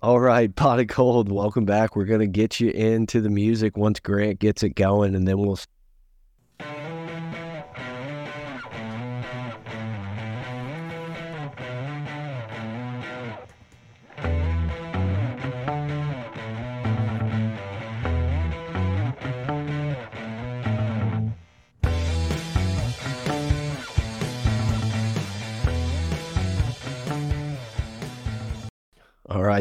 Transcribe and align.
All 0.00 0.20
right, 0.20 0.54
Pot 0.54 0.78
of 0.78 0.86
Gold, 0.86 1.30
welcome 1.30 1.64
back. 1.64 1.96
We're 1.96 2.04
going 2.04 2.20
to 2.20 2.28
get 2.28 2.60
you 2.60 2.70
into 2.70 3.20
the 3.20 3.30
music 3.30 3.76
once 3.76 3.98
Grant 3.98 4.38
gets 4.38 4.62
it 4.62 4.76
going, 4.76 5.16
and 5.16 5.26
then 5.26 5.38
we'll 5.38 5.58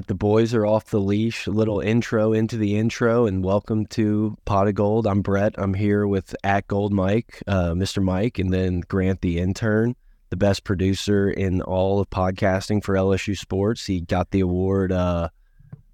the 0.08 0.16
boys 0.16 0.54
are 0.54 0.66
off 0.66 0.86
the 0.86 1.00
leash. 1.00 1.48
A 1.48 1.52
little 1.52 1.80
intro 1.82 2.32
into 2.34 2.58
the 2.58 2.78
intro, 2.78 3.26
and 3.26 3.44
welcome 3.44 3.86
to 3.88 4.38
Pot 4.46 4.68
of 4.68 4.76
Gold. 4.76 5.06
I'm 5.06 5.22
Brett. 5.22 5.54
I'm 5.58 5.74
here 5.74 6.08
with 6.08 6.36
at 6.44 6.68
Gold 6.68 6.94
Mike, 6.94 7.44
uh, 7.48 7.72
Mr. 7.72 8.02
Mike, 8.02 8.40
and 8.40 8.54
then 8.54 8.82
Grant, 8.82 9.22
the 9.22 9.38
intern, 9.40 9.96
the 10.30 10.38
best 10.38 10.64
producer 10.64 11.30
in 11.30 11.62
all 11.62 12.00
of 12.00 12.10
podcasting 12.10 12.84
for 12.84 12.96
LSU 12.96 13.38
sports. 13.38 13.86
He 13.86 14.02
got 14.02 14.32
the 14.32 14.40
award 14.40 14.92
uh, 14.94 15.30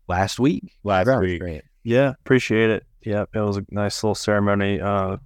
last 0.08 0.40
week. 0.40 0.78
last 0.84 1.06
Congrats, 1.06 1.22
week. 1.32 1.42
Grant. 1.42 1.66
Yeah, 1.84 2.10
appreciate 2.12 2.70
it. 2.70 2.86
Yep, 3.02 3.30
it 3.34 3.42
was 3.42 3.58
a 3.58 3.66
nice 3.72 4.02
little 4.04 4.16
ceremony. 4.16 4.80
Uh, 4.80 5.18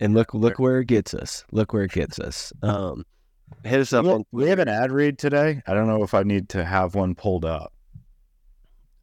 And 0.00 0.14
look, 0.14 0.34
look 0.34 0.58
where 0.58 0.80
it 0.80 0.86
gets 0.86 1.14
us. 1.14 1.44
Look 1.52 1.72
where 1.72 1.84
it 1.84 1.92
gets 1.92 2.18
us. 2.18 2.52
Um, 2.62 3.04
hit 3.64 3.80
us 3.80 3.92
up 3.92 4.04
We, 4.04 4.10
on. 4.10 4.24
we 4.32 4.48
have 4.48 4.58
an 4.58 4.68
ad 4.68 4.92
read 4.92 5.18
today. 5.18 5.62
I 5.66 5.74
don't 5.74 5.86
know 5.86 6.02
if 6.02 6.14
I 6.14 6.22
need 6.22 6.48
to 6.50 6.64
have 6.64 6.94
one 6.94 7.14
pulled 7.14 7.44
up. 7.44 7.72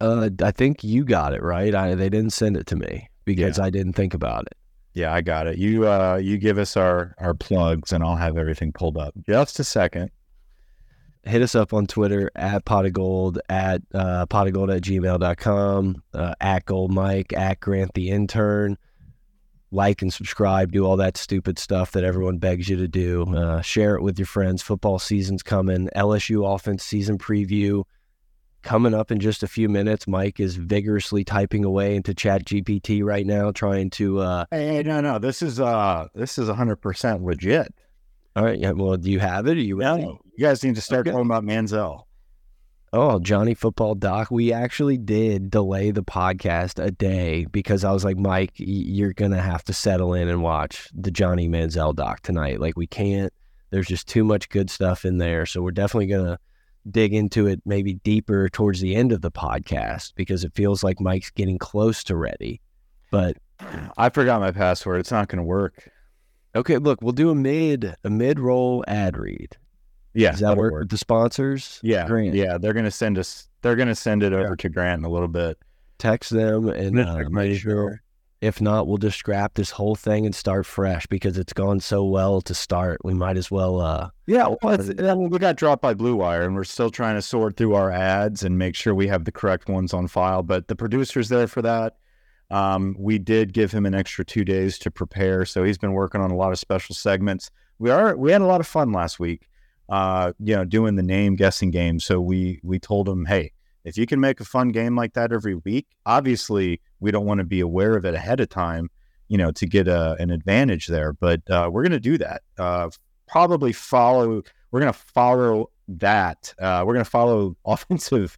Uh, 0.01 0.29
I 0.43 0.51
think 0.51 0.83
you 0.83 1.05
got 1.05 1.33
it 1.33 1.41
right. 1.41 1.73
I 1.73 1.95
they 1.95 2.09
didn't 2.09 2.33
send 2.33 2.57
it 2.57 2.67
to 2.67 2.75
me 2.75 3.09
because 3.23 3.59
I 3.59 3.69
didn't 3.69 3.93
think 3.93 4.13
about 4.13 4.43
it. 4.47 4.57
Yeah, 4.93 5.13
I 5.13 5.21
got 5.21 5.47
it. 5.47 5.57
You 5.57 5.87
uh 5.87 6.17
you 6.21 6.37
give 6.37 6.57
us 6.57 6.75
our 6.77 7.15
our 7.17 7.33
plugs 7.33 7.91
and 7.93 8.03
I'll 8.03 8.15
have 8.17 8.37
everything 8.37 8.71
pulled 8.73 8.97
up. 8.97 9.13
Just 9.25 9.59
a 9.59 9.63
second. 9.63 10.11
hit 11.23 11.41
us 11.41 11.55
up 11.55 11.73
on 11.73 11.87
Twitter 11.87 12.29
at 12.35 12.65
pot 12.65 12.85
of 12.85 12.93
gold, 12.93 13.39
at 13.49 13.81
uh, 13.93 14.25
pot 14.27 14.47
of 14.47 14.53
gold 14.53 14.69
at 14.69 14.81
gmail.com, 14.83 16.03
uh, 16.13 16.33
at 16.39 16.65
gold 16.65 16.91
mike, 16.93 17.33
at 17.33 17.59
grant 17.61 17.93
the 17.93 18.09
intern. 18.11 18.77
Like 19.75 20.01
and 20.01 20.11
subscribe, 20.13 20.71
do 20.71 20.85
all 20.85 20.95
that 20.97 21.17
stupid 21.17 21.59
stuff 21.59 21.91
that 21.91 22.03
everyone 22.05 22.37
begs 22.37 22.69
you 22.69 22.77
to 22.77 22.87
do. 22.87 23.23
Uh, 23.35 23.61
share 23.61 23.95
it 23.95 24.01
with 24.01 24.17
your 24.17 24.25
friends. 24.25 24.61
Football 24.61 24.99
season's 24.99 25.43
coming. 25.43 25.89
LSU 25.95 26.55
offense 26.55 26.81
season 26.83 27.17
preview 27.17 27.83
coming 28.61 28.93
up 28.93 29.11
in 29.11 29.19
just 29.19 29.43
a 29.43 29.47
few 29.47 29.67
minutes. 29.67 30.07
Mike 30.07 30.39
is 30.39 30.55
vigorously 30.55 31.23
typing 31.25 31.65
away 31.65 31.95
into 31.97 32.13
Chat 32.13 32.45
GPT 32.45 33.03
right 33.03 33.25
now, 33.27 33.51
trying 33.51 33.89
to. 33.91 34.19
Uh, 34.19 34.45
Hey, 34.49 34.81
no, 34.83 35.01
no. 35.01 35.19
This 35.19 35.41
is 35.41 35.59
uh 35.59 36.07
this 36.15 36.37
is 36.37 36.47
hundred 36.47 36.77
percent 36.77 37.21
legit. 37.23 37.67
all 38.37 38.43
right, 38.45 38.57
yeah, 38.57 38.71
well, 38.71 38.95
do 38.95 39.11
you 39.11 39.19
have 39.19 39.45
it? 39.47 39.57
Are 39.57 39.61
you? 39.61 39.75
No, 39.77 39.97
you 40.37 40.45
guys 40.45 40.63
need 40.63 40.75
to 40.75 40.81
start 40.81 41.01
Okay. 41.01 41.11
talking 41.11 41.25
about 41.25 41.43
Manziel. 41.43 42.03
Oh, 42.97 43.19
Johnny 43.19 43.53
Football 43.53 43.95
Doc. 43.95 44.31
We 44.31 44.53
actually 44.53 44.97
did 44.97 45.49
delay 45.49 45.91
the 45.91 46.01
podcast 46.01 46.81
a 46.81 46.91
day 46.91 47.45
because 47.51 47.83
I 47.83 47.91
was 47.91 48.05
like, 48.05 48.17
Mike, 48.17 48.53
you're 48.55 49.11
going 49.11 49.33
to 49.33 49.41
have 49.41 49.65
to 49.65 49.73
settle 49.73 50.13
in 50.13 50.29
and 50.29 50.41
watch 50.41 50.87
the 50.93 51.11
Johnny 51.11 51.49
Manziel 51.49 51.93
doc 51.93 52.21
tonight. 52.21 52.61
Like, 52.61 52.77
we 52.77 52.87
can't, 52.87 53.33
there's 53.69 53.87
just 53.87 54.07
too 54.07 54.23
much 54.23 54.47
good 54.47 54.69
stuff 54.69 55.03
in 55.03 55.17
there. 55.17 55.45
So, 55.45 55.61
we're 55.61 55.71
definitely 55.71 56.07
going 56.07 56.25
to 56.25 56.39
dig 56.89 57.13
into 57.13 57.47
it 57.47 57.61
maybe 57.65 57.95
deeper 57.95 58.47
towards 58.47 58.79
the 58.79 58.95
end 58.95 59.11
of 59.11 59.19
the 59.19 59.31
podcast 59.31 60.13
because 60.15 60.45
it 60.45 60.53
feels 60.53 60.81
like 60.81 61.01
Mike's 61.01 61.31
getting 61.31 61.57
close 61.57 62.01
to 62.05 62.15
ready. 62.15 62.61
But 63.11 63.35
I 63.97 64.09
forgot 64.09 64.39
my 64.39 64.51
password. 64.51 65.01
It's 65.01 65.11
not 65.11 65.27
gonna 65.27 65.43
work. 65.43 65.89
okay, 66.55 66.77
look, 66.77 67.01
we'll 67.01 67.11
do 67.11 67.29
a 67.29 67.35
mid, 67.35 67.95
a 68.05 68.09
mid 68.09 68.39
roll 68.39 68.85
ad 68.87 69.17
read. 69.17 69.57
Yeah, 70.15 70.31
Does 70.31 70.39
that 70.39 70.57
work, 70.57 70.73
with 70.73 70.89
the 70.89 70.97
sponsors? 70.97 71.79
Yeah, 71.83 72.07
Grant. 72.07 72.33
yeah. 72.33 72.57
They're 72.57 72.73
gonna 72.73 72.89
send 72.91 73.17
us. 73.17 73.47
They're 73.61 73.75
gonna 73.75 73.95
send 73.95 74.23
it 74.23 74.33
over 74.33 74.55
to 74.55 74.69
Grant 74.69 74.99
in 74.99 75.05
a 75.05 75.09
little 75.09 75.27
bit. 75.27 75.57
text 75.97 76.29
them 76.31 76.69
and 76.69 76.99
uh, 76.99 77.23
make 77.29 77.59
sure. 77.59 78.01
If 78.41 78.61
not, 78.61 78.85
we'll 78.85 78.97
just 78.97 79.17
scrap 79.17 79.55
this 79.55 79.71
whole 79.71 79.95
thing 79.95 80.25
and 80.25 80.35
start 80.35 80.65
fresh 80.65 81.07
because 81.07 81.37
it's 81.37 81.53
gone 81.53 81.79
so 81.79 82.03
well 82.03 82.41
to 82.41 82.53
start. 82.53 82.99
We 83.03 83.13
might 83.13 83.37
as 83.37 83.49
well. 83.49 83.79
Uh, 83.79 84.09
Yeah, 84.27 84.53
well, 84.61 84.77
mean, 84.77 85.29
we 85.29 85.39
got 85.39 85.55
dropped 85.55 85.81
by 85.81 85.93
Blue 85.95 86.15
Wire, 86.17 86.43
and 86.43 86.53
we're 86.53 86.63
still 86.65 86.91
trying 86.91 87.15
to 87.15 87.21
sort 87.23 87.57
through 87.57 87.73
our 87.73 87.89
ads 87.91 88.43
and 88.43 88.57
make 88.57 88.75
sure 88.75 88.93
we 88.93 89.07
have 89.07 89.25
the 89.25 89.31
correct 89.31 89.67
ones 89.67 89.93
on 89.93 90.07
file. 90.07 90.43
But 90.43 90.67
the 90.67 90.75
producer's 90.75 91.29
there 91.29 91.47
for 91.47 91.61
that. 91.63 91.95
Um, 92.51 92.95
we 92.99 93.17
did 93.17 93.51
give 93.53 93.71
him 93.71 93.85
an 93.85 93.95
extra 93.95 94.23
two 94.23 94.45
days 94.45 94.77
to 94.79 94.91
prepare, 94.91 95.45
so 95.45 95.63
he's 95.63 95.79
been 95.79 95.93
working 95.93 96.21
on 96.21 96.29
a 96.29 96.35
lot 96.35 96.51
of 96.51 96.59
special 96.59 96.93
segments. 96.93 97.49
We 97.79 97.89
are 97.89 98.15
we 98.15 98.31
had 98.31 98.41
a 98.41 98.45
lot 98.45 98.59
of 98.61 98.67
fun 98.67 98.91
last 98.91 99.19
week, 99.19 99.47
uh, 99.89 100.33
you 100.39 100.55
know, 100.55 100.65
doing 100.65 100.95
the 100.95 101.03
name 101.03 101.35
guessing 101.35 101.71
game. 101.71 101.99
So 101.99 102.19
we 102.19 102.59
we 102.63 102.79
told 102.79 103.07
them, 103.07 103.25
hey, 103.25 103.51
if 103.83 103.97
you 103.97 104.05
can 104.05 104.19
make 104.19 104.39
a 104.39 104.45
fun 104.45 104.69
game 104.69 104.95
like 104.95 105.13
that 105.13 105.31
every 105.31 105.55
week, 105.55 105.87
obviously 106.05 106.81
we 106.99 107.11
don't 107.11 107.25
want 107.25 107.37
to 107.37 107.45
be 107.45 107.59
aware 107.59 107.95
of 107.95 108.03
it 108.03 108.15
ahead 108.15 108.39
of 108.39 108.49
time, 108.49 108.89
you 109.27 109.37
know, 109.37 109.51
to 109.51 109.65
get 109.65 109.87
a, 109.87 110.15
an 110.19 110.31
advantage 110.31 110.87
there. 110.87 111.13
But 111.13 111.47
uh, 111.49 111.69
we're 111.71 111.83
going 111.83 111.91
to 111.91 111.99
do 111.99 112.17
that. 112.17 112.41
Uh, 112.57 112.89
probably 113.27 113.71
follow. 113.71 114.41
We're 114.71 114.79
going 114.79 114.91
to 114.91 114.99
follow 114.99 115.69
that. 115.87 116.53
Uh, 116.59 116.83
we're 116.85 116.93
going 116.93 117.05
to 117.05 117.09
follow 117.09 117.55
offensive, 117.65 118.37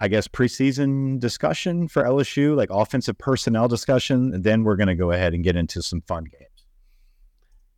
I 0.00 0.08
guess, 0.08 0.28
preseason 0.28 1.18
discussion 1.18 1.88
for 1.88 2.02
LSU, 2.02 2.54
like 2.54 2.68
offensive 2.70 3.16
personnel 3.16 3.68
discussion, 3.68 4.34
and 4.34 4.44
then 4.44 4.64
we're 4.64 4.76
going 4.76 4.88
to 4.88 4.94
go 4.94 5.12
ahead 5.12 5.32
and 5.32 5.42
get 5.42 5.56
into 5.56 5.82
some 5.82 6.02
fun 6.02 6.24
games. 6.24 6.66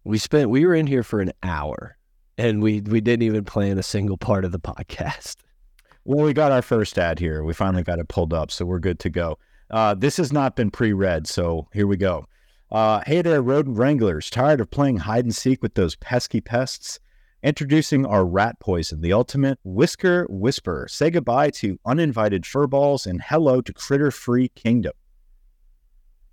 we 0.03 0.19
spent. 0.19 0.51
We 0.51 0.67
were 0.67 0.75
in 0.75 0.89
here 0.89 1.05
for 1.05 1.21
an 1.21 1.33
hour, 1.45 1.97
and 2.39 2.63
we 2.63 2.81
we 2.83 3.01
didn't 3.01 3.23
even 3.23 3.45
plan 3.45 3.79
a 3.79 3.83
single 3.83 4.17
part 4.17 4.45
of 4.45 4.53
the 4.53 4.61
podcast. 4.61 5.37
Well, 6.05 6.25
we 6.25 6.33
got 6.33 6.53
our 6.53 6.63
first 6.63 6.99
ad 6.99 7.19
here. 7.19 7.43
We 7.43 7.53
finally 7.53 7.83
got 7.83 7.99
it 7.99 8.09
pulled 8.09 8.33
up, 8.33 8.51
so 8.51 8.65
we're 8.65 8.79
good 8.79 9.01
to 9.01 9.11
go. 9.11 9.39
Uh, 9.71 9.95
this 9.95 10.17
has 10.19 10.33
not 10.33 10.55
been 10.55 10.71
pre-read, 10.71 11.27
so 11.27 11.67
here 11.73 11.89
we 11.89 11.97
go. 11.97 12.27
Uh, 12.71 13.01
hey 13.07 13.23
there, 13.23 13.43
rodent 13.43 13.77
wranglers! 13.77 14.31
Tired 14.31 14.61
of 14.61 14.71
playing 14.71 14.99
hide 14.99 15.25
and 15.25 15.35
seek 15.35 15.63
with 15.63 15.75
those 15.75 15.97
pesky 15.97 16.41
pests? 16.41 17.01
Introducing 17.43 18.07
our 18.07 18.25
rat 18.25 18.59
poison, 18.61 19.01
the 19.03 19.13
ultimate 19.13 19.59
whisker 19.63 20.27
whisperer. 20.29 20.89
Say 20.89 21.11
goodbye 21.11 21.51
to 21.51 21.79
uninvited 21.85 22.43
furballs 22.43 23.07
and 23.07 23.21
hello 23.23 23.61
to 23.61 23.73
critter-free 23.73 24.49
kingdom. 24.51 24.93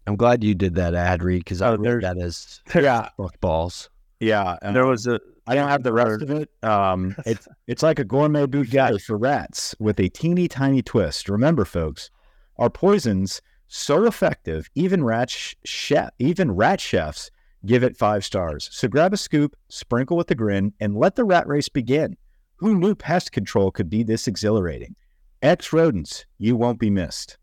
I'm 0.07 0.15
glad 0.15 0.43
you 0.43 0.55
did 0.55 0.75
that 0.75 0.95
ad 0.95 1.23
read 1.23 1.39
because 1.39 1.61
I 1.61 1.69
Oh, 1.69 1.77
read 1.77 2.01
that 2.03 2.17
as 2.17 2.61
Yeah, 2.75 3.09
fuck 3.17 3.39
balls. 3.41 3.89
Yeah. 4.23 4.57
uh, 4.61 4.71
there 4.71 4.85
was 4.85 5.07
a 5.07 5.19
I 5.45 5.55
don't 5.55 5.69
have 5.69 5.83
the 5.83 5.93
rest 5.93 6.21
of 6.21 6.29
it. 6.29 6.49
Um, 6.63 7.15
it's 7.25 7.47
it's 7.67 7.83
like 7.83 7.99
a 7.99 8.03
gourmet 8.03 8.45
buffet 8.45 8.99
for 8.99 9.17
rats 9.17 9.75
with 9.79 9.99
a 9.99 10.09
teeny 10.09 10.47
tiny 10.47 10.81
twist. 10.81 11.29
Remember, 11.29 11.65
folks, 11.65 12.09
our 12.57 12.69
poisons 12.69 13.41
so 13.67 14.05
effective, 14.05 14.69
even 14.75 15.03
rat 15.03 15.29
sh- 15.29 15.55
chef, 15.65 16.11
even 16.19 16.51
rat 16.51 16.79
chefs 16.79 17.31
give 17.65 17.83
it 17.83 17.97
five 17.97 18.25
stars. 18.25 18.69
So 18.71 18.87
grab 18.87 19.13
a 19.13 19.17
scoop, 19.17 19.55
sprinkle 19.69 20.17
with 20.17 20.29
a 20.31 20.35
grin, 20.35 20.73
and 20.79 20.97
let 20.97 21.15
the 21.15 21.23
rat 21.23 21.47
race 21.47 21.69
begin. 21.69 22.17
Who 22.57 22.75
knew 22.75 22.95
pest 22.95 23.31
control 23.31 23.71
could 23.71 23.89
be 23.89 24.03
this 24.03 24.27
exhilarating? 24.27 24.95
X 25.41 25.73
rodents, 25.73 26.25
you 26.37 26.55
won't 26.55 26.79
be 26.79 26.89
missed. 26.89 27.37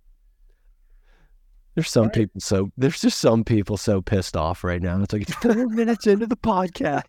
There's 1.81 1.91
some 1.91 2.11
people 2.11 2.43
so 2.43 2.71
there's 2.77 3.01
just 3.01 3.21
some 3.21 3.43
people 3.43 3.79
so 3.79 4.03
pissed 4.03 4.37
off 4.37 4.63
right 4.65 4.83
now. 4.83 5.01
It's 5.01 5.15
like 5.15 5.23
it's 5.23 5.33
four 5.33 5.55
minutes 5.71 6.07
into 6.07 6.27
the 6.27 6.37
podcast. 6.37 7.05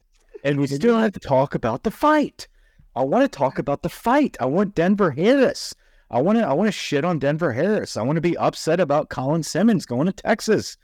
And 0.45 0.61
we 0.61 0.67
still 0.67 0.97
have 0.97 1.11
to 1.11 1.19
talk 1.19 1.55
about 1.55 1.83
the 1.83 1.91
fight. 1.91 2.47
I 2.95 3.03
want 3.03 3.29
to 3.29 3.37
talk 3.37 3.59
about 3.59 3.81
the 3.81 3.89
fight. 3.89 4.37
I 4.39 4.45
want 4.45 4.73
Denver 4.73 5.11
Harris. 5.11 5.75
I 6.09 6.22
want 6.22 6.37
to 6.37 6.47
I 6.47 6.53
want 6.53 6.69
to 6.69 6.72
shit 6.72 7.03
on 7.03 7.19
Denver 7.19 7.51
Harris. 7.51 7.97
I 7.97 8.01
want 8.03 8.16
to 8.16 8.22
be 8.22 8.37
upset 8.37 8.79
about 8.79 9.09
Colin 9.09 9.43
Simmons 9.43 9.85
going 9.85 10.05
to 10.05 10.13
Texas. 10.13 10.78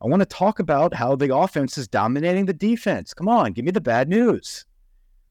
I 0.00 0.06
want 0.06 0.20
to 0.20 0.26
talk 0.26 0.58
about 0.58 0.94
how 0.94 1.14
the 1.14 1.36
offense 1.36 1.76
is 1.76 1.86
dominating 1.86 2.46
the 2.46 2.54
defense. 2.54 3.12
Come 3.12 3.28
on, 3.28 3.52
give 3.52 3.66
me 3.66 3.72
the 3.72 3.80
bad 3.82 4.08
news. 4.08 4.64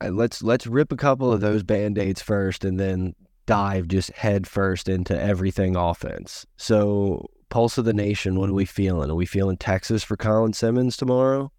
Uh, 0.02 0.10
let's 0.10 0.44
let's 0.44 0.68
rip 0.68 0.92
a 0.92 0.98
couple 0.98 1.34
of 1.34 1.42
those 1.42 1.64
band-aids 1.64 2.22
first 2.22 2.64
and 2.64 2.80
then 2.80 3.16
dive 3.48 3.88
just 3.88 4.12
head 4.12 4.46
first 4.46 4.88
into 4.88 5.20
everything 5.20 5.76
offense. 5.76 6.46
So 6.58 7.32
pulse 7.54 7.78
of 7.78 7.86
the 7.86 7.94
nation, 7.94 8.36
what 8.36 8.50
are 8.50 8.54
we 8.54 8.66
feeling? 8.66 9.12
Are 9.12 9.16
we 9.16 9.28
feeling 9.28 9.58
Texas 9.58 10.04
for 10.04 10.18
Colin 10.18 10.54
Simmons 10.54 10.98
tomorrow? 10.98 11.52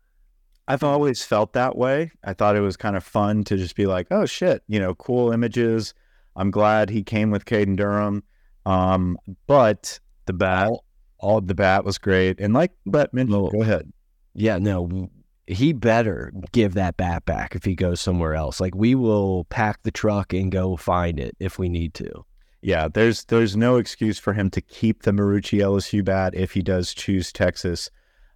I've 0.67 0.83
always 0.83 1.23
felt 1.23 1.53
that 1.53 1.77
way. 1.77 2.11
I 2.25 2.33
thought 2.33 2.57
it 2.57 2.63
was 2.63 2.77
kind 2.77 2.97
of 2.97 3.05
fun 3.05 3.45
to 3.45 3.57
just 3.57 3.77
be 3.77 3.87
like, 3.87 4.09
oh 4.11 4.27
shit, 4.27 4.65
you 4.67 4.81
know, 4.81 4.97
cool 4.97 5.31
images. 5.31 5.95
I'm 6.35 6.51
glad 6.51 6.91
he 6.91 7.05
came 7.05 7.31
with 7.31 7.45
Caden 7.45 7.77
Durham. 7.77 8.25
Um, 8.67 9.17
but 9.47 10.01
the 10.27 10.33
bat. 10.33 10.67
all, 10.67 10.85
all 11.21 11.41
the 11.41 11.55
bat 11.55 11.85
was 11.85 11.97
great. 11.97 12.41
And 12.41 12.55
like 12.55 12.73
but 12.85 13.15
mentioned, 13.15 13.53
go 13.53 13.63
ahead. 13.63 13.93
Yeah, 14.35 14.59
no, 14.59 15.09
he 15.47 15.73
better 15.73 16.33
give 16.51 16.75
that 16.75 16.97
bat 16.97 17.25
back 17.25 17.55
if 17.55 17.65
he 17.65 17.77
goes 17.77 18.01
somewhere 18.01 18.35
else. 18.35 18.61
Like 18.61 18.75
we 18.75 18.97
will 18.97 19.45
pack 19.45 19.85
the 19.85 19.93
truck 19.93 20.33
and 20.33 20.51
go 20.51 20.77
find 20.77 21.21
it 21.21 21.37
if 21.39 21.57
we 21.57 21.69
need 21.69 21.95
to. 21.95 22.25
Yeah, 22.65 22.89
there's 22.89 23.25
there's 23.25 23.59
no 23.59 23.77
excuse 23.77 24.19
for 24.19 24.33
him 24.33 24.49
to 24.51 24.61
keep 24.63 25.03
the 25.03 25.11
Marucci 25.11 25.59
LSU 25.59 26.03
bat 26.03 26.35
if 26.35 26.53
he 26.53 26.63
does 26.63 26.95
choose 26.95 27.31
Texas. 27.31 27.91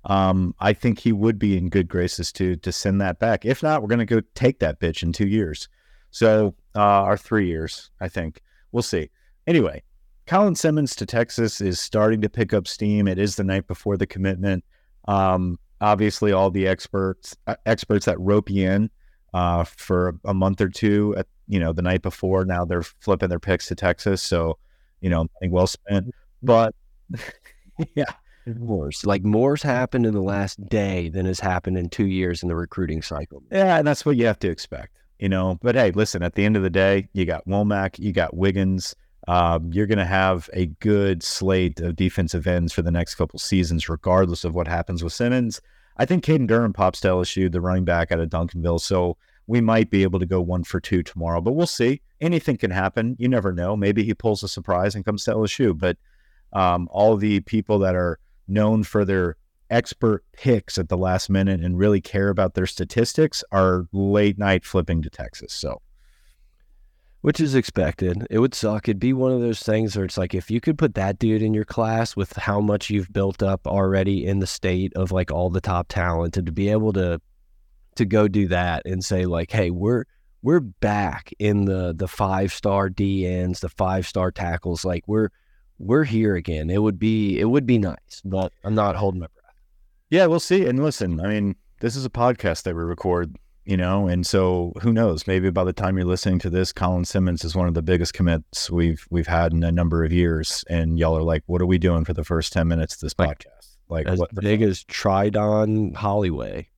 Um, 0.04 0.54
I 0.60 0.75
think 0.75 0.98
he 0.98 1.12
would 1.12 1.38
be 1.38 1.56
in 1.56 1.70
good 1.70 1.88
graces 1.88 2.30
to 2.32 2.56
to 2.56 2.70
send 2.70 3.00
that 3.00 3.19
back. 3.19 3.46
If 3.46 3.62
not, 3.62 3.80
we're 3.80 3.88
going 3.88 4.00
to 4.00 4.04
go 4.04 4.20
take 4.34 4.58
that 4.58 4.80
bitch 4.80 5.02
in 5.02 5.14
two 5.14 5.26
years. 5.26 5.66
So, 6.10 6.54
uh, 6.76 7.04
or 7.04 7.16
three 7.16 7.46
years, 7.46 7.90
I 8.02 8.08
think. 8.08 8.42
We'll 8.70 8.82
see. 8.82 9.08
Anyway, 9.46 9.82
Colin 10.26 10.54
Simmons 10.54 10.94
to 10.96 11.06
Texas 11.06 11.62
is 11.62 11.81
starting 11.81 12.20
to 12.20 12.28
pick 12.28 12.52
up 12.52 12.69
steam. 12.69 13.08
It 13.08 13.19
is 13.19 13.36
the 13.36 13.44
night 13.44 13.66
before 13.66 13.96
the 13.96 14.06
commitment. 14.06 14.62
Um, 15.06 15.58
obviously, 15.81 16.32
all 16.32 16.50
the 16.50 16.66
experts 16.66 17.34
uh, 17.46 17.56
experts 17.64 18.04
that 18.04 18.20
rope 18.20 18.50
you 18.50 18.70
in 18.70 18.90
uh, 19.32 19.64
for 19.64 20.16
a 20.26 20.34
month 20.34 20.60
or 20.60 20.69
two 20.69 21.14
at 21.16 21.26
you 21.48 21.58
know 21.58 21.72
the 21.72 21.82
night 21.82 22.02
before. 22.02 22.44
Now 22.44 22.64
they're 22.64 22.82
flipping 22.82 23.28
their 23.28 23.40
picks 23.40 23.66
to 23.66 23.74
Texas, 23.74 24.22
so 24.22 24.58
you 25.00 25.10
know 25.10 25.26
money 25.40 25.50
well 25.50 25.66
spent. 25.66 26.14
But 26.42 26.74
yeah, 27.94 28.12
Moore's 28.46 29.04
like 29.04 29.24
more's 29.24 29.62
happened 29.62 30.06
in 30.06 30.14
the 30.14 30.22
last 30.22 30.64
day 30.68 31.08
than 31.08 31.26
has 31.26 31.40
happened 31.40 31.78
in 31.78 31.88
two 31.88 32.06
years 32.06 32.42
in 32.42 32.48
the 32.48 32.56
recruiting 32.56 33.02
cycle. 33.02 33.42
Yeah, 33.50 33.78
and 33.78 33.86
that's 33.86 34.04
what 34.04 34.16
you 34.16 34.26
have 34.26 34.38
to 34.40 34.48
expect, 34.48 34.96
you 35.18 35.28
know. 35.28 35.58
But 35.62 35.74
hey, 35.74 35.90
listen, 35.90 36.22
at 36.22 36.34
the 36.34 36.44
end 36.44 36.56
of 36.56 36.62
the 36.62 36.70
day, 36.70 37.08
you 37.12 37.24
got 37.24 37.46
Womack, 37.46 37.98
you 37.98 38.12
got 38.12 38.36
Wiggins. 38.36 38.94
Um, 39.26 39.70
you're 39.74 39.86
going 39.86 39.98
to 39.98 40.06
have 40.06 40.48
a 40.54 40.66
good 40.66 41.22
slate 41.22 41.80
of 41.80 41.96
defensive 41.96 42.46
ends 42.46 42.72
for 42.72 42.80
the 42.80 42.90
next 42.90 43.16
couple 43.16 43.38
seasons, 43.38 43.86
regardless 43.86 44.42
of 44.42 44.54
what 44.54 44.66
happens 44.66 45.04
with 45.04 45.12
Simmons. 45.12 45.60
I 45.98 46.06
think 46.06 46.24
Caden 46.24 46.46
Durham 46.46 46.72
pops 46.72 47.00
to 47.00 47.08
LSU, 47.08 47.52
the 47.52 47.60
running 47.60 47.84
back 47.84 48.10
out 48.10 48.20
of 48.20 48.30
Duncanville. 48.30 48.80
So 48.80 49.18
we 49.48 49.62
might 49.62 49.90
be 49.90 50.02
able 50.02 50.20
to 50.20 50.26
go 50.26 50.40
one 50.40 50.62
for 50.62 50.78
two 50.78 51.02
tomorrow, 51.02 51.40
but 51.40 51.52
we'll 51.52 51.66
see. 51.66 52.02
Anything 52.20 52.58
can 52.58 52.70
happen. 52.70 53.16
You 53.18 53.28
never 53.28 53.50
know. 53.50 53.76
Maybe 53.76 54.04
he 54.04 54.12
pulls 54.12 54.42
a 54.42 54.48
surprise 54.48 54.94
and 54.94 55.04
comes 55.04 55.24
to 55.24 55.32
LSU. 55.32 55.76
But 55.76 55.96
um, 56.52 56.86
all 56.92 57.16
the 57.16 57.40
people 57.40 57.78
that 57.80 57.96
are 57.96 58.20
known 58.46 58.84
for 58.84 59.06
their 59.06 59.36
expert 59.70 60.22
picks 60.32 60.76
at 60.76 60.90
the 60.90 60.98
last 60.98 61.30
minute 61.30 61.60
and 61.60 61.78
really 61.78 62.00
care 62.00 62.28
about 62.28 62.54
their 62.54 62.66
statistics 62.66 63.42
are 63.50 63.86
late 63.92 64.38
night 64.38 64.66
flipping 64.66 65.00
to 65.00 65.08
Texas. 65.08 65.54
So, 65.54 65.80
which 67.22 67.40
is 67.40 67.54
expected. 67.54 68.26
It 68.30 68.40
would 68.40 68.54
suck. 68.54 68.86
It'd 68.86 69.00
be 69.00 69.14
one 69.14 69.32
of 69.32 69.40
those 69.40 69.60
things 69.60 69.96
where 69.96 70.04
it's 70.04 70.18
like 70.18 70.34
if 70.34 70.50
you 70.50 70.60
could 70.60 70.76
put 70.76 70.94
that 70.94 71.18
dude 71.18 71.42
in 71.42 71.54
your 71.54 71.64
class 71.64 72.14
with 72.14 72.36
how 72.36 72.60
much 72.60 72.90
you've 72.90 73.12
built 73.14 73.42
up 73.42 73.66
already 73.66 74.26
in 74.26 74.40
the 74.40 74.46
state 74.46 74.92
of 74.94 75.10
like 75.10 75.30
all 75.30 75.48
the 75.48 75.62
top 75.62 75.88
talent, 75.88 76.36
and 76.36 76.46
to 76.46 76.52
be 76.52 76.68
able 76.68 76.92
to 76.92 77.18
to 77.98 78.04
go 78.06 78.26
do 78.28 78.48
that 78.48 78.82
and 78.86 79.04
say 79.04 79.26
like, 79.26 79.50
hey, 79.50 79.70
we're 79.70 80.04
we're 80.42 80.60
back 80.60 81.32
in 81.38 81.64
the 81.66 81.92
the 81.94 82.08
five 82.08 82.52
star 82.52 82.88
DNs, 82.88 83.60
the 83.60 83.68
five 83.68 84.06
star 84.06 84.30
tackles. 84.30 84.84
Like 84.84 85.04
we're 85.06 85.28
we're 85.78 86.04
here 86.04 86.34
again. 86.34 86.70
It 86.70 86.82
would 86.82 86.98
be 86.98 87.38
it 87.38 87.44
would 87.44 87.66
be 87.66 87.78
nice, 87.78 88.22
but 88.24 88.52
I'm 88.64 88.74
not 88.74 88.96
holding 88.96 89.20
my 89.20 89.26
breath. 89.26 89.54
Yeah, 90.10 90.26
we'll 90.26 90.40
see. 90.40 90.66
And 90.66 90.82
listen, 90.82 91.20
I 91.20 91.28
mean, 91.28 91.54
this 91.80 91.94
is 91.94 92.04
a 92.04 92.10
podcast 92.10 92.62
that 92.62 92.74
we 92.74 92.82
record, 92.82 93.36
you 93.64 93.76
know, 93.76 94.08
and 94.08 94.26
so 94.26 94.72
who 94.80 94.92
knows? 94.92 95.26
Maybe 95.26 95.50
by 95.50 95.64
the 95.64 95.72
time 95.72 95.96
you're 95.96 96.06
listening 96.06 96.38
to 96.40 96.50
this, 96.50 96.72
Colin 96.72 97.04
Simmons 97.04 97.44
is 97.44 97.54
one 97.54 97.68
of 97.68 97.74
the 97.74 97.82
biggest 97.82 98.14
commits 98.14 98.70
we've 98.70 99.06
we've 99.10 99.26
had 99.26 99.52
in 99.52 99.62
a 99.64 99.72
number 99.72 100.04
of 100.04 100.12
years, 100.12 100.64
and 100.70 100.98
y'all 100.98 101.16
are 101.16 101.22
like, 101.22 101.42
"What 101.46 101.60
are 101.60 101.66
we 101.66 101.78
doing 101.78 102.04
for 102.04 102.14
the 102.14 102.24
first 102.24 102.52
ten 102.52 102.68
minutes 102.68 102.94
of 102.94 103.00
this 103.00 103.14
podcast?" 103.14 103.76
Like, 103.90 104.06
As 104.06 104.18
what 104.18 104.34
the 104.34 104.42
big 104.42 104.60
fuck? 104.60 104.68
as 104.68 104.84
Tridon 104.84 105.94
Hollyway. 105.94 106.68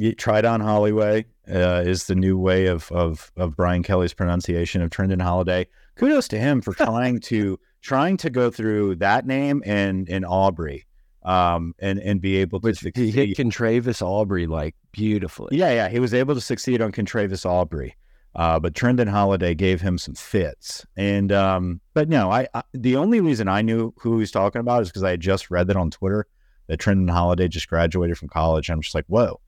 Tridon 0.00 0.62
Holloway 0.62 1.26
uh, 1.48 1.82
is 1.84 2.06
the 2.06 2.14
new 2.14 2.38
way 2.38 2.66
of, 2.66 2.90
of 2.92 3.32
of 3.36 3.56
Brian 3.56 3.82
Kelly's 3.82 4.14
pronunciation 4.14 4.82
of 4.82 4.90
Trendon 4.90 5.20
Holiday. 5.20 5.66
Kudos 5.96 6.28
to 6.28 6.38
him 6.38 6.60
for 6.60 6.72
trying 6.72 7.20
to 7.20 7.58
trying 7.82 8.16
to 8.18 8.30
go 8.30 8.50
through 8.50 8.96
that 8.96 9.26
name 9.26 9.62
and 9.66 10.08
and 10.08 10.24
Aubrey, 10.24 10.86
um, 11.24 11.74
and 11.78 11.98
and 11.98 12.20
be 12.20 12.36
able 12.36 12.60
to 12.60 12.66
Which 12.66 12.80
he 12.94 13.10
hit 13.10 13.36
succeed. 13.36 13.36
Contravis 13.36 14.02
Aubrey 14.02 14.46
like 14.46 14.74
beautifully. 14.92 15.56
Yeah, 15.56 15.72
yeah, 15.72 15.88
he 15.88 15.98
was 15.98 16.14
able 16.14 16.34
to 16.34 16.40
succeed 16.40 16.80
on 16.80 16.92
Contravis 16.92 17.44
Aubrey, 17.44 17.96
uh, 18.34 18.58
but 18.58 18.72
Trendon 18.72 19.08
Holiday 19.08 19.54
gave 19.54 19.80
him 19.80 19.98
some 19.98 20.14
fits. 20.14 20.86
And 20.96 21.32
um, 21.32 21.80
but 21.94 22.08
no, 22.08 22.30
I, 22.30 22.48
I 22.54 22.62
the 22.72 22.96
only 22.96 23.20
reason 23.20 23.48
I 23.48 23.62
knew 23.62 23.92
who 23.98 24.14
he 24.14 24.20
was 24.20 24.30
talking 24.30 24.60
about 24.60 24.82
is 24.82 24.88
because 24.88 25.02
I 25.02 25.10
had 25.10 25.20
just 25.20 25.50
read 25.50 25.66
that 25.66 25.76
on 25.76 25.90
Twitter 25.90 26.26
that 26.68 26.80
Trendon 26.80 27.10
Holiday 27.10 27.48
just 27.48 27.68
graduated 27.68 28.16
from 28.16 28.28
college. 28.28 28.70
I'm 28.70 28.80
just 28.80 28.94
like, 28.94 29.06
whoa. 29.08 29.40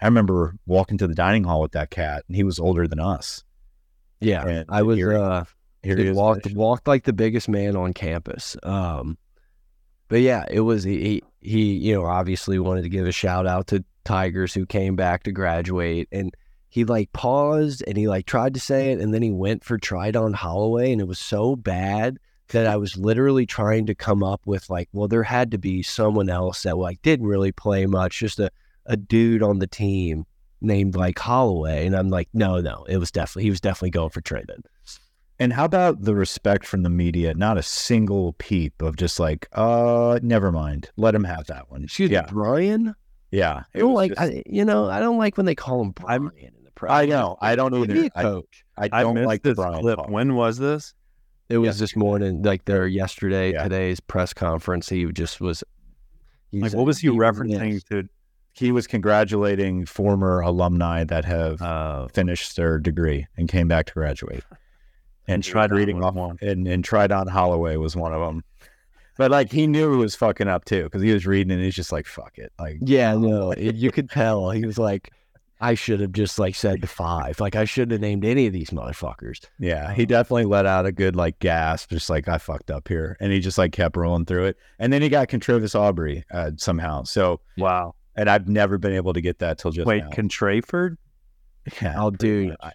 I 0.00 0.06
remember 0.06 0.56
walking 0.66 0.98
to 0.98 1.06
the 1.06 1.14
dining 1.14 1.44
hall 1.44 1.62
with 1.62 1.72
that 1.72 1.90
cat, 1.90 2.24
and 2.28 2.36
he 2.36 2.44
was 2.44 2.58
older 2.58 2.86
than 2.86 3.00
us. 3.00 3.44
Yeah, 4.20 4.46
And 4.46 4.64
I 4.68 4.82
was 4.82 4.96
here- 4.96 5.16
uh 5.16 5.44
Here 5.82 5.96
he 5.96 6.10
walked 6.10 6.52
walked 6.54 6.88
like 6.88 7.04
the 7.04 7.12
biggest 7.12 7.48
man 7.48 7.76
on 7.76 7.92
campus. 7.92 8.56
Um, 8.62 9.18
but 10.08 10.20
yeah, 10.20 10.44
it 10.50 10.60
was 10.60 10.84
he, 10.84 11.22
he. 11.40 11.74
You 11.74 11.94
know, 11.94 12.04
obviously 12.06 12.58
wanted 12.58 12.82
to 12.82 12.88
give 12.88 13.06
a 13.06 13.12
shout 13.12 13.46
out 13.46 13.66
to 13.68 13.84
Tigers 14.04 14.54
who 14.54 14.66
came 14.66 14.96
back 14.96 15.22
to 15.24 15.32
graduate, 15.32 16.08
and 16.12 16.34
he 16.68 16.84
like 16.84 17.12
paused 17.12 17.82
and 17.86 17.96
he 17.96 18.08
like 18.08 18.26
tried 18.26 18.54
to 18.54 18.60
say 18.60 18.92
it, 18.92 19.00
and 19.00 19.12
then 19.14 19.22
he 19.22 19.30
went 19.30 19.64
for 19.64 19.78
Tridon 19.78 20.34
Holloway, 20.34 20.92
and 20.92 21.00
it 21.00 21.08
was 21.08 21.18
so 21.18 21.56
bad 21.56 22.18
that 22.48 22.66
I 22.66 22.76
was 22.76 22.96
literally 22.96 23.46
trying 23.46 23.86
to 23.86 23.94
come 23.94 24.22
up 24.22 24.40
with 24.46 24.70
like, 24.70 24.88
well, 24.92 25.08
there 25.08 25.24
had 25.24 25.50
to 25.50 25.58
be 25.58 25.82
someone 25.82 26.30
else 26.30 26.62
that 26.62 26.76
like 26.78 27.02
didn't 27.02 27.26
really 27.26 27.52
play 27.52 27.86
much, 27.86 28.20
just 28.20 28.38
a 28.38 28.50
a 28.86 28.96
dude 28.96 29.42
on 29.42 29.58
the 29.58 29.66
team 29.66 30.24
named 30.60 30.96
like 30.96 31.18
Holloway, 31.18 31.86
and 31.86 31.94
I'm 31.96 32.08
like, 32.08 32.28
no, 32.32 32.60
no, 32.60 32.84
it 32.88 32.96
was 32.98 33.10
definitely 33.10 33.44
he 33.44 33.50
was 33.50 33.60
definitely 33.60 33.90
going 33.90 34.10
for 34.10 34.20
Trendon. 34.20 34.60
And 35.38 35.52
how 35.52 35.66
about 35.66 36.00
the 36.00 36.14
respect 36.14 36.64
from 36.66 36.82
the 36.82 36.88
media? 36.88 37.34
Not 37.34 37.58
a 37.58 37.62
single 37.62 38.32
peep 38.38 38.80
of 38.80 38.96
just 38.96 39.20
like, 39.20 39.46
uh, 39.52 40.18
never 40.22 40.50
mind. 40.50 40.88
Let 40.96 41.14
him 41.14 41.24
have 41.24 41.46
that 41.48 41.70
one. 41.70 41.84
Excuse 41.84 42.10
yeah, 42.10 42.22
me, 42.22 42.28
Brian. 42.30 42.94
yeah. 43.30 43.64
I 43.74 43.78
don't 43.78 43.92
like, 43.92 44.12
just- 44.14 44.20
I, 44.22 44.42
you 44.46 44.64
know, 44.64 44.88
I 44.88 44.98
don't 45.00 45.18
like 45.18 45.36
when 45.36 45.44
they 45.44 45.54
call 45.54 45.82
him 45.82 45.90
Brian 45.90 46.30
in 46.38 46.52
the 46.64 46.70
press. 46.70 46.90
I 46.90 47.04
know. 47.04 47.36
I 47.42 47.54
don't 47.54 47.70
Give 47.72 47.90
either. 47.90 48.06
a 48.14 48.18
I, 48.18 48.22
coach. 48.22 48.64
I 48.78 48.88
I 48.90 49.02
don't 49.02 49.12
missed 49.14 49.26
like 49.26 49.42
the 49.42 49.50
this 49.50 49.56
Brian 49.56 49.80
clip. 49.82 49.96
talk. 49.98 50.08
When 50.08 50.36
was 50.36 50.56
this? 50.56 50.94
it 51.50 51.58
was 51.58 51.66
Yes. 51.66 51.78
this 51.80 51.96
morning, 51.96 52.42
like 52.42 52.64
their 52.64 52.86
yesterday, 52.86 53.52
Yeah. 53.52 53.62
today's 53.64 54.00
press 54.00 54.32
conference. 54.32 54.88
He 54.88 55.04
just 55.12 55.40
was. 55.42 55.62
Like, 56.52 56.72
what 56.72 56.86
was 56.86 56.98
he 56.98 57.10
was 57.10 57.18
referencing 57.18 57.84
to? 57.90 58.08
He 58.56 58.72
was 58.72 58.86
congratulating 58.86 59.84
former 59.86 60.40
alumni 60.40 61.04
that 61.04 61.24
have 61.24 61.60
Uh, 61.60 62.08
finished 62.08 62.56
their 62.56 62.78
degree 62.78 63.26
and 63.36 63.48
came 63.48 63.68
back 63.68 63.86
to 63.86 63.92
graduate. 63.92 64.44
And 65.28 65.42
tried 65.42 65.72
reading 65.72 66.00
off 66.04 66.14
one. 66.14 66.38
and, 66.40 66.68
and 66.68 66.84
Tridon 66.84 67.28
Holloway 67.28 67.74
was 67.74 67.96
one 67.96 68.14
of 68.14 68.20
them. 68.20 68.44
But 69.18 69.32
like 69.32 69.50
he 69.50 69.66
knew 69.66 69.90
he 69.90 69.98
was 69.98 70.14
fucking 70.14 70.46
up 70.46 70.64
too 70.64 70.84
because 70.84 71.02
he 71.02 71.12
was 71.12 71.26
reading 71.26 71.50
and 71.52 71.60
he's 71.60 71.74
just 71.74 71.90
like 71.90 72.06
fuck 72.06 72.38
it 72.38 72.52
like 72.60 72.78
Yeah, 72.80 73.14
no, 73.16 73.52
you 73.56 73.90
could 73.90 74.08
tell. 74.08 74.50
He 74.50 74.64
was 74.64 74.78
like, 74.78 75.10
I 75.60 75.74
should 75.74 75.98
have 75.98 76.12
just 76.12 76.38
like 76.38 76.54
said 76.54 76.80
the 76.80 76.86
five. 76.86 77.40
Like 77.40 77.56
I 77.56 77.64
shouldn't 77.64 77.90
have 77.90 78.00
named 78.02 78.24
any 78.24 78.46
of 78.46 78.52
these 78.52 78.70
motherfuckers. 78.70 79.44
yeah 79.58 79.92
he 79.92 80.06
definitely 80.06 80.44
let 80.44 80.64
out 80.64 80.86
a 80.86 80.92
good 80.92 81.16
like 81.16 81.40
gasp 81.40 81.90
just 81.90 82.08
like 82.08 82.28
I 82.28 82.38
fucked 82.38 82.70
up 82.70 82.86
here 82.86 83.16
and 83.18 83.32
he 83.32 83.40
just 83.40 83.58
like 83.58 83.72
kept 83.72 83.96
rolling 83.96 84.26
through 84.26 84.44
it 84.44 84.56
and 84.78 84.92
then 84.92 85.02
he 85.02 85.08
got 85.08 85.26
Controvis 85.26 85.74
Aubrey 85.74 86.24
uh, 86.30 86.52
somehow 86.56 87.02
so 87.02 87.40
Wow. 87.58 87.96
And 88.16 88.28
I've 88.30 88.48
never 88.48 88.78
been 88.78 88.92
able 88.94 89.12
to 89.12 89.20
get 89.20 89.38
that 89.40 89.58
till 89.58 89.70
just 89.70 89.86
Wait, 89.86 90.04
now. 90.04 90.10
Contraford? 90.10 90.96
yeah, 91.80 91.94
I'll 91.96 92.10
do. 92.10 92.54
much. 92.62 92.74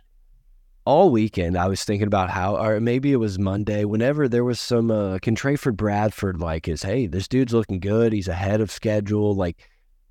all 0.85 1.11
weekend 1.11 1.57
I 1.57 1.67
was 1.67 1.83
thinking 1.83 2.07
about 2.07 2.29
how, 2.29 2.57
or 2.57 2.79
maybe 2.79 3.11
it 3.11 3.17
was 3.17 3.37
Monday, 3.37 3.85
whenever 3.85 4.27
there 4.27 4.43
was 4.43 4.59
some 4.59 4.91
uh, 4.91 5.19
Contraford 5.19 5.77
Bradford 5.77 6.39
like 6.39 6.67
is, 6.67 6.83
hey, 6.83 7.07
this 7.07 7.27
dude's 7.27 7.53
looking 7.53 7.79
good. 7.79 8.13
He's 8.13 8.27
ahead 8.27 8.61
of 8.61 8.71
schedule. 8.71 9.35
Like, 9.35 9.57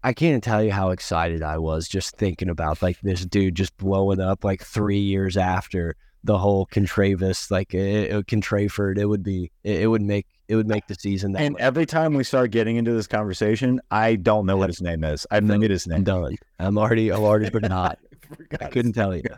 I 0.02 0.12
can't 0.12 0.42
tell 0.42 0.62
you 0.62 0.72
how 0.72 0.90
excited 0.90 1.42
I 1.42 1.58
was 1.58 1.88
just 1.88 2.16
thinking 2.16 2.48
about 2.48 2.82
like 2.82 2.98
this 3.00 3.26
dude 3.26 3.54
just 3.54 3.76
blowing 3.76 4.20
up 4.20 4.44
like 4.44 4.62
three 4.62 5.00
years 5.00 5.36
after 5.36 5.96
the 6.24 6.38
whole 6.38 6.66
Contravis, 6.66 7.50
like 7.50 7.74
it, 7.74 8.10
it, 8.12 8.26
Contraford. 8.26 8.98
It 8.98 9.06
would 9.06 9.22
be, 9.22 9.50
it, 9.64 9.82
it 9.82 9.86
would 9.88 10.02
make, 10.02 10.26
it 10.50 10.56
would 10.56 10.68
make 10.68 10.86
the 10.88 10.96
season 10.96 11.32
that 11.32 11.42
and 11.42 11.52
much. 11.54 11.62
every 11.62 11.86
time 11.86 12.14
we 12.14 12.24
start 12.24 12.50
getting 12.50 12.76
into 12.76 12.92
this 12.92 13.06
conversation 13.06 13.80
I 13.90 14.16
don't 14.16 14.46
know 14.46 14.56
what 14.56 14.68
his 14.68 14.82
name 14.82 15.04
is 15.04 15.26
I 15.30 15.40
No, 15.40 15.54
forget 15.54 15.70
his 15.70 15.86
I'm 15.86 15.92
name 15.92 16.04
done. 16.04 16.36
I'm 16.58 16.78
already, 16.78 17.10
I'm 17.12 17.22
already 17.22 17.50
forgot. 17.50 17.98
Forgot 18.36 18.62
I 18.62 18.66
his 18.66 18.72
couldn't 18.74 18.92
tell 18.94 19.14
you. 19.16 19.22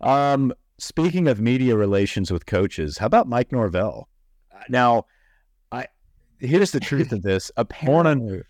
Um, 0.00 0.52
speaking 0.78 1.28
of 1.28 1.40
media 1.40 1.76
relations 1.76 2.32
with 2.32 2.46
coaches, 2.46 2.98
how 2.98 3.06
about 3.06 3.28
Mike 3.28 3.52
Norvell? 3.52 4.08
Now, 4.68 5.06
I 5.70 5.86
here's 6.40 6.72
the 6.72 6.80
truth 6.80 7.12
of 7.12 7.22
this. 7.22 7.52
Apparently, 7.56 8.42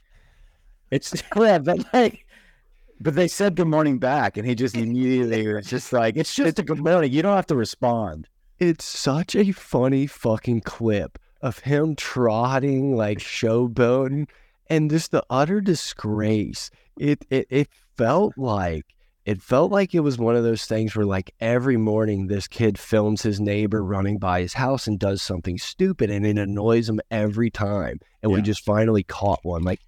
it's 0.90 1.23
yeah, 1.37 1.59
but 1.59 1.85
like, 1.92 2.26
but 3.00 3.14
they 3.14 3.28
said 3.28 3.54
good 3.56 3.66
morning 3.68 3.99
back, 3.99 4.37
and 4.38 4.47
he 4.47 4.54
just 4.54 4.76
immediately 4.76 5.47
was 5.52 5.66
just 5.66 5.92
like, 5.92 6.16
it's 6.16 6.35
just 6.35 6.59
a 6.59 6.62
good 6.62 6.78
morning. 6.80 7.12
You 7.12 7.23
don't 7.23 7.37
have 7.37 7.47
to 7.49 7.56
respond. 7.56 8.28
It's 8.59 8.85
such 8.85 9.35
a 9.37 9.52
funny 9.52 10.06
fucking 10.06 10.62
clip 10.62 11.18
of 11.42 11.58
him 11.61 11.96
trotting 11.96 12.96
like 12.96 13.18
showboating 13.18 14.28
and 14.70 14.90
just 14.90 15.11
the 15.11 15.25
utter 15.28 15.61
mm. 15.61 15.64
disgrace. 15.64 16.70
It 16.99 17.25
it 17.30 17.46
it 17.50 17.68
felt 17.96 18.37
like 18.37 18.87
it 19.25 19.40
felt 19.40 19.70
like 19.70 19.94
it 19.94 20.00
was 20.00 20.18
one 20.18 20.34
of 20.34 20.42
those 20.42 20.64
things 20.64 20.96
where 20.96 21.06
like 21.06 21.34
every 21.40 21.76
morning 21.76 22.26
this 22.26 22.49
kid 22.49 22.78
films 22.78 23.22
his 23.22 23.40
neighbor 23.40 23.84
running 23.84 24.18
by 24.18 24.40
his 24.40 24.54
house 24.54 24.87
and 24.87 24.99
does 24.99 25.22
something 25.22 25.58
stupid 25.58 26.11
and 26.11 26.26
it 26.26 26.38
annoys 26.38 26.88
him 26.88 27.00
every 27.11 27.50
time 27.50 28.00
and 28.22 28.32
we 28.32 28.42
just 28.42 28.64
finally 28.64 29.02
caught 29.02 29.40
one. 29.42 29.62
Like 29.62 29.80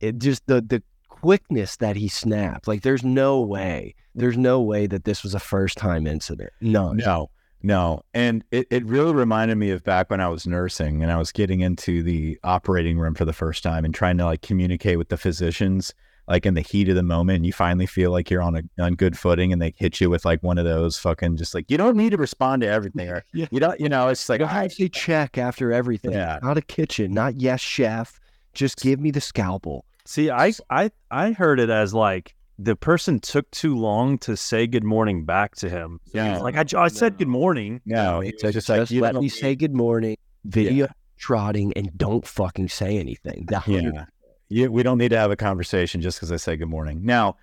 it 0.00 0.18
just 0.18 0.46
the 0.46 0.60
the 0.60 0.82
quickness 1.08 1.76
that 1.78 1.96
he 1.96 2.08
snapped 2.08 2.68
like 2.68 2.82
there's 2.82 3.02
no 3.02 3.40
way 3.40 3.94
there's 4.14 4.36
no 4.36 4.60
way 4.60 4.86
that 4.86 5.04
this 5.04 5.22
was 5.22 5.34
a 5.34 5.40
first 5.40 5.76
time 5.76 6.06
incident. 6.06 6.50
No. 6.60 6.92
No, 6.92 7.30
no. 7.62 8.02
And 8.14 8.44
it, 8.50 8.66
it 8.70 8.84
really 8.86 9.12
reminded 9.12 9.56
me 9.56 9.70
of 9.70 9.82
back 9.82 10.10
when 10.10 10.20
I 10.20 10.28
was 10.28 10.46
nursing 10.46 11.02
and 11.02 11.10
I 11.10 11.16
was 11.16 11.32
getting 11.32 11.60
into 11.60 12.02
the 12.02 12.38
operating 12.44 12.98
room 12.98 13.14
for 13.14 13.24
the 13.24 13.32
first 13.32 13.62
time 13.62 13.84
and 13.84 13.94
trying 13.94 14.18
to 14.18 14.24
like 14.24 14.42
communicate 14.42 14.98
with 14.98 15.08
the 15.08 15.16
physicians, 15.16 15.92
like 16.28 16.46
in 16.46 16.54
the 16.54 16.60
heat 16.60 16.88
of 16.88 16.94
the 16.94 17.02
moment. 17.02 17.44
You 17.44 17.52
finally 17.52 17.86
feel 17.86 18.10
like 18.12 18.30
you're 18.30 18.42
on 18.42 18.56
a 18.56 18.62
on 18.82 18.94
good 18.94 19.18
footing 19.18 19.52
and 19.52 19.60
they 19.60 19.74
hit 19.76 20.00
you 20.00 20.10
with 20.10 20.24
like 20.24 20.42
one 20.42 20.58
of 20.58 20.64
those 20.64 20.98
fucking 20.98 21.36
just 21.36 21.54
like, 21.54 21.70
you 21.70 21.76
don't 21.78 21.96
need 21.96 22.10
to 22.10 22.16
respond 22.18 22.62
to 22.62 22.68
everything. 22.70 23.08
Or 23.08 23.24
Yeah. 23.32 23.46
you 23.50 23.58
don't, 23.58 23.80
you 23.80 23.88
know, 23.88 24.08
it's 24.08 24.28
like, 24.28 24.40
you 24.40 24.46
have 24.46 24.74
to 24.74 24.84
ah. 24.86 24.88
check 24.92 25.38
after 25.38 25.72
everything 25.72 26.12
Yeah. 26.12 26.38
not 26.42 26.58
a 26.58 26.62
kitchen 26.62 27.12
not 27.12 27.40
yes 27.40 27.60
chef 27.60 28.20
just 28.54 28.78
give 28.80 29.00
me 29.00 29.10
the 29.10 29.20
scalpel 29.20 29.84
See, 30.08 30.30
I, 30.30 30.52
I, 30.70 30.92
I 31.10 31.32
heard 31.32 31.58
it 31.58 31.68
as 31.68 31.92
like 31.92 32.35
the 32.58 32.74
person 32.76 33.20
took 33.20 33.50
too 33.50 33.76
long 33.76 34.18
to 34.18 34.36
say 34.36 34.66
good 34.66 34.84
morning 34.84 35.24
back 35.24 35.54
to 35.56 35.68
him. 35.68 36.00
So 36.06 36.18
Yeah. 36.18 36.32
he's 36.34 36.42
like 36.42 36.56
I 36.74 36.88
said 36.88 37.18
good 37.18 37.28
morning. 37.28 37.80
no, 37.84 38.20
He 38.20 38.30
it's 38.30 38.42
just 38.42 38.54
just, 38.54 38.68
like, 38.68 38.90
you 38.90 39.02
let 39.02 39.12
don't 39.12 39.22
me 39.22 39.28
say 39.28 39.54
good 39.54 39.74
morning 39.74 40.16
video 40.44 40.88
trotting 41.18 41.72
and 41.74 41.90
don't 41.96 42.26
fucking 42.26 42.68
say 42.68 42.98
anything 42.98 43.46
The 43.48 43.62
Yeah. 43.66 44.04
yeah. 44.48 44.66
We 44.68 44.82
don't 44.82 44.98
need 44.98 45.10
to 45.10 45.18
have 45.18 45.30
a 45.30 45.36
conversation 45.36 46.00
just 46.00 46.18
because 46.18 46.32
I 46.32 46.36
say 46.36 46.56
good 46.56 46.68
morning. 46.68 47.00
Now, 47.04 47.36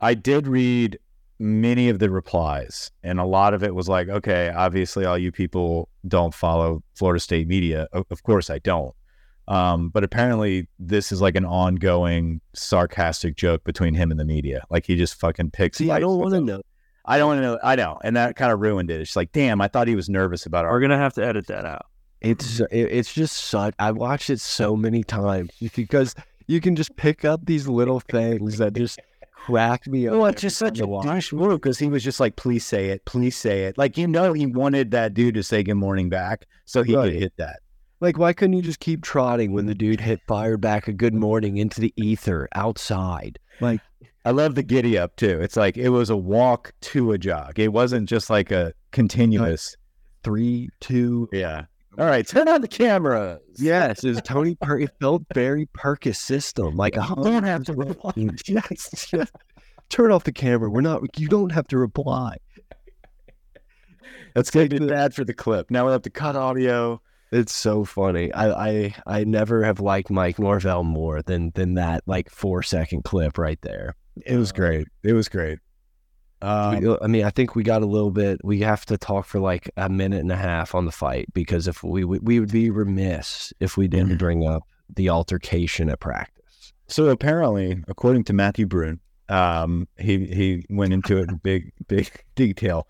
I 0.00 0.14
did 0.14 0.46
read 0.46 0.98
many 1.38 1.88
of 1.88 1.98
the 1.98 2.10
replies, 2.10 2.90
and 3.02 3.18
a 3.18 3.24
lot 3.24 3.54
of 3.54 3.62
it 3.64 3.74
was 3.74 3.88
like, 3.88 4.08
okay, 4.08 4.50
obviously, 4.50 5.04
all 5.04 5.18
you 5.18 5.32
people 5.32 5.88
don't 6.06 6.32
follow 6.32 6.82
Florida 6.94 7.18
State 7.20 7.48
media. 7.48 7.88
Of, 7.92 8.04
of 8.10 8.22
course, 8.22 8.50
I 8.50 8.58
don't. 8.60 8.94
Um, 9.46 9.90
but 9.90 10.04
apparently, 10.04 10.68
this 10.78 11.12
is 11.12 11.20
like 11.20 11.36
an 11.36 11.44
ongoing 11.44 12.40
sarcastic 12.54 13.36
joke 13.36 13.64
between 13.64 13.94
him 13.94 14.10
and 14.10 14.18
the 14.18 14.24
media. 14.24 14.64
Like 14.70 14.86
he 14.86 14.96
just 14.96 15.14
fucking 15.20 15.50
picks. 15.50 15.78
see 15.78 15.90
i 15.90 15.98
don't 16.00 16.18
want 16.18 16.34
to 16.34 16.40
know 16.40 16.62
I 17.06 17.18
don't 17.18 17.26
want 17.28 17.38
to 17.38 17.42
know. 17.42 17.58
I 17.62 17.76
know, 17.76 17.98
and 18.02 18.16
that 18.16 18.34
kind 18.34 18.50
of 18.50 18.60
ruined 18.60 18.90
it. 18.90 18.98
It's 18.98 19.14
like, 19.14 19.30
damn, 19.32 19.60
I 19.60 19.68
thought 19.68 19.88
he 19.88 19.94
was 19.94 20.08
nervous 20.08 20.46
about 20.46 20.64
it. 20.64 20.68
We're 20.68 20.80
gonna 20.80 20.96
have 20.96 21.12
to 21.14 21.22
edit 21.26 21.46
that 21.48 21.66
out. 21.66 21.84
It's 22.22 22.62
it's 22.70 23.12
just 23.12 23.36
such. 23.36 23.74
I 23.78 23.90
watched 23.90 24.30
it 24.30 24.40
so 24.40 24.74
many 24.74 25.04
times 25.04 25.50
because 25.76 26.14
you 26.46 26.62
can 26.62 26.74
just 26.76 26.96
pick 26.96 27.26
up 27.26 27.44
these 27.44 27.68
little 27.68 28.00
things 28.00 28.56
that 28.56 28.72
just 28.72 28.98
crack 29.34 29.86
me 29.86 30.08
up. 30.08 30.14
Well, 30.14 30.24
it's 30.26 30.40
just 30.40 30.62
every 30.62 30.70
such 30.70 30.78
a 30.78 30.82
time 30.84 30.90
watch. 30.90 31.04
douche 31.06 31.32
move 31.34 31.60
because 31.60 31.78
he 31.78 31.88
was 31.88 32.02
just 32.02 32.20
like, 32.20 32.36
please 32.36 32.64
say 32.64 32.86
it, 32.86 33.04
please 33.04 33.36
say 33.36 33.64
it. 33.64 33.76
Like, 33.76 33.98
you 33.98 34.06
know, 34.06 34.32
he 34.32 34.46
wanted 34.46 34.92
that 34.92 35.12
dude 35.12 35.34
to 35.34 35.42
say 35.42 35.62
good 35.62 35.74
morning 35.74 36.08
back 36.08 36.46
so 36.64 36.82
he 36.82 36.96
Right. 36.96 37.12
could 37.12 37.20
hit 37.20 37.32
that. 37.36 37.60
Like, 38.00 38.18
why 38.18 38.32
couldn't 38.32 38.54
you 38.54 38.62
just 38.62 38.80
keep 38.80 39.02
trotting 39.02 39.52
when 39.52 39.66
the 39.66 39.74
dude 39.74 40.00
hit 40.00 40.20
fired 40.26 40.60
back 40.60 40.88
a 40.88 40.92
good 40.92 41.14
morning 41.14 41.56
into 41.56 41.80
the 41.80 41.92
ether 41.96 42.48
outside? 42.54 43.38
Like, 43.60 43.80
I 44.24 44.30
love 44.30 44.54
the 44.54 44.62
giddy 44.62 44.98
up 44.98 45.16
too. 45.16 45.40
It's 45.40 45.56
like 45.56 45.76
it 45.76 45.90
was 45.90 46.10
a 46.10 46.16
walk 46.16 46.72
to 46.82 47.12
a 47.12 47.18
jog. 47.18 47.58
It 47.58 47.72
wasn't 47.72 48.08
just 48.08 48.30
like 48.30 48.50
a 48.50 48.72
continuous. 48.90 49.76
three, 50.22 50.70
two. 50.80 51.28
Yeah. 51.32 51.64
All 51.96 52.06
right, 52.06 52.26
turn 52.26 52.48
on 52.48 52.60
the 52.60 52.66
cameras. 52.68 53.38
Yes, 53.56 54.02
it 54.02 54.08
was 54.08 54.22
Tony 54.22 54.56
Per. 54.56 54.80
It 54.80 54.90
felt 55.00 55.22
very 55.32 55.66
Perkis 55.66 56.16
system. 56.16 56.76
Like, 56.76 56.96
a 56.96 57.06
You 57.08 57.14
don't 57.24 57.44
have 57.44 57.64
to 57.64 57.72
reply. 57.74 58.12
yes, 58.16 59.12
yes. 59.12 59.30
Turn 59.90 60.10
off 60.10 60.24
the 60.24 60.32
camera. 60.32 60.68
We're 60.70 60.80
not. 60.80 61.02
You 61.16 61.28
don't 61.28 61.52
have 61.52 61.68
to 61.68 61.78
reply. 61.78 62.38
That's 64.34 64.50
gonna 64.50 64.68
be 64.68 64.80
bad 64.80 65.14
for 65.14 65.24
the 65.24 65.34
clip. 65.34 65.70
Now 65.70 65.86
we 65.86 65.92
have 65.92 66.02
to 66.02 66.10
cut 66.10 66.34
audio. 66.34 67.00
It's 67.34 67.52
so 67.52 67.84
funny. 67.84 68.32
I, 68.32 68.68
I 68.68 68.94
I 69.06 69.24
never 69.24 69.64
have 69.64 69.80
liked 69.80 70.08
Mike 70.10 70.38
Norvell 70.38 70.84
more 70.84 71.20
than 71.22 71.50
than 71.54 71.74
that 71.74 72.02
like 72.06 72.30
four 72.30 72.62
second 72.62 73.02
clip 73.04 73.38
right 73.38 73.60
there. 73.62 73.96
It 74.24 74.36
was 74.36 74.52
great. 74.52 74.86
It 75.02 75.14
was 75.14 75.28
great. 75.28 75.58
Um, 76.42 76.98
I 77.00 77.06
mean, 77.06 77.24
I 77.24 77.30
think 77.30 77.54
we 77.54 77.62
got 77.62 77.82
a 77.82 77.86
little 77.86 78.10
bit. 78.10 78.38
We 78.44 78.60
have 78.60 78.84
to 78.86 78.98
talk 78.98 79.24
for 79.26 79.40
like 79.40 79.70
a 79.76 79.88
minute 79.88 80.20
and 80.20 80.30
a 80.30 80.36
half 80.36 80.74
on 80.74 80.84
the 80.84 80.92
fight 80.92 81.26
because 81.32 81.66
if 81.66 81.82
we 81.82 82.04
we, 82.04 82.18
we 82.18 82.38
would 82.38 82.52
be 82.52 82.70
remiss 82.70 83.52
if 83.60 83.76
we 83.76 83.88
didn't 83.88 84.16
Mhm. 84.16 84.18
bring 84.18 84.46
up 84.46 84.62
the 84.94 85.08
altercation 85.08 85.88
at 85.88 86.00
practice. 86.00 86.72
So 86.86 87.08
apparently, 87.08 87.82
according 87.88 88.24
to 88.24 88.32
Matthew 88.32 88.66
Brune, 88.66 89.00
um, 89.28 89.88
he 89.98 90.26
he 90.26 90.66
went 90.68 90.92
into 90.92 91.16
it 91.16 91.30
in 91.30 91.36
big 91.36 91.72
big 91.88 92.10
detail. 92.36 92.86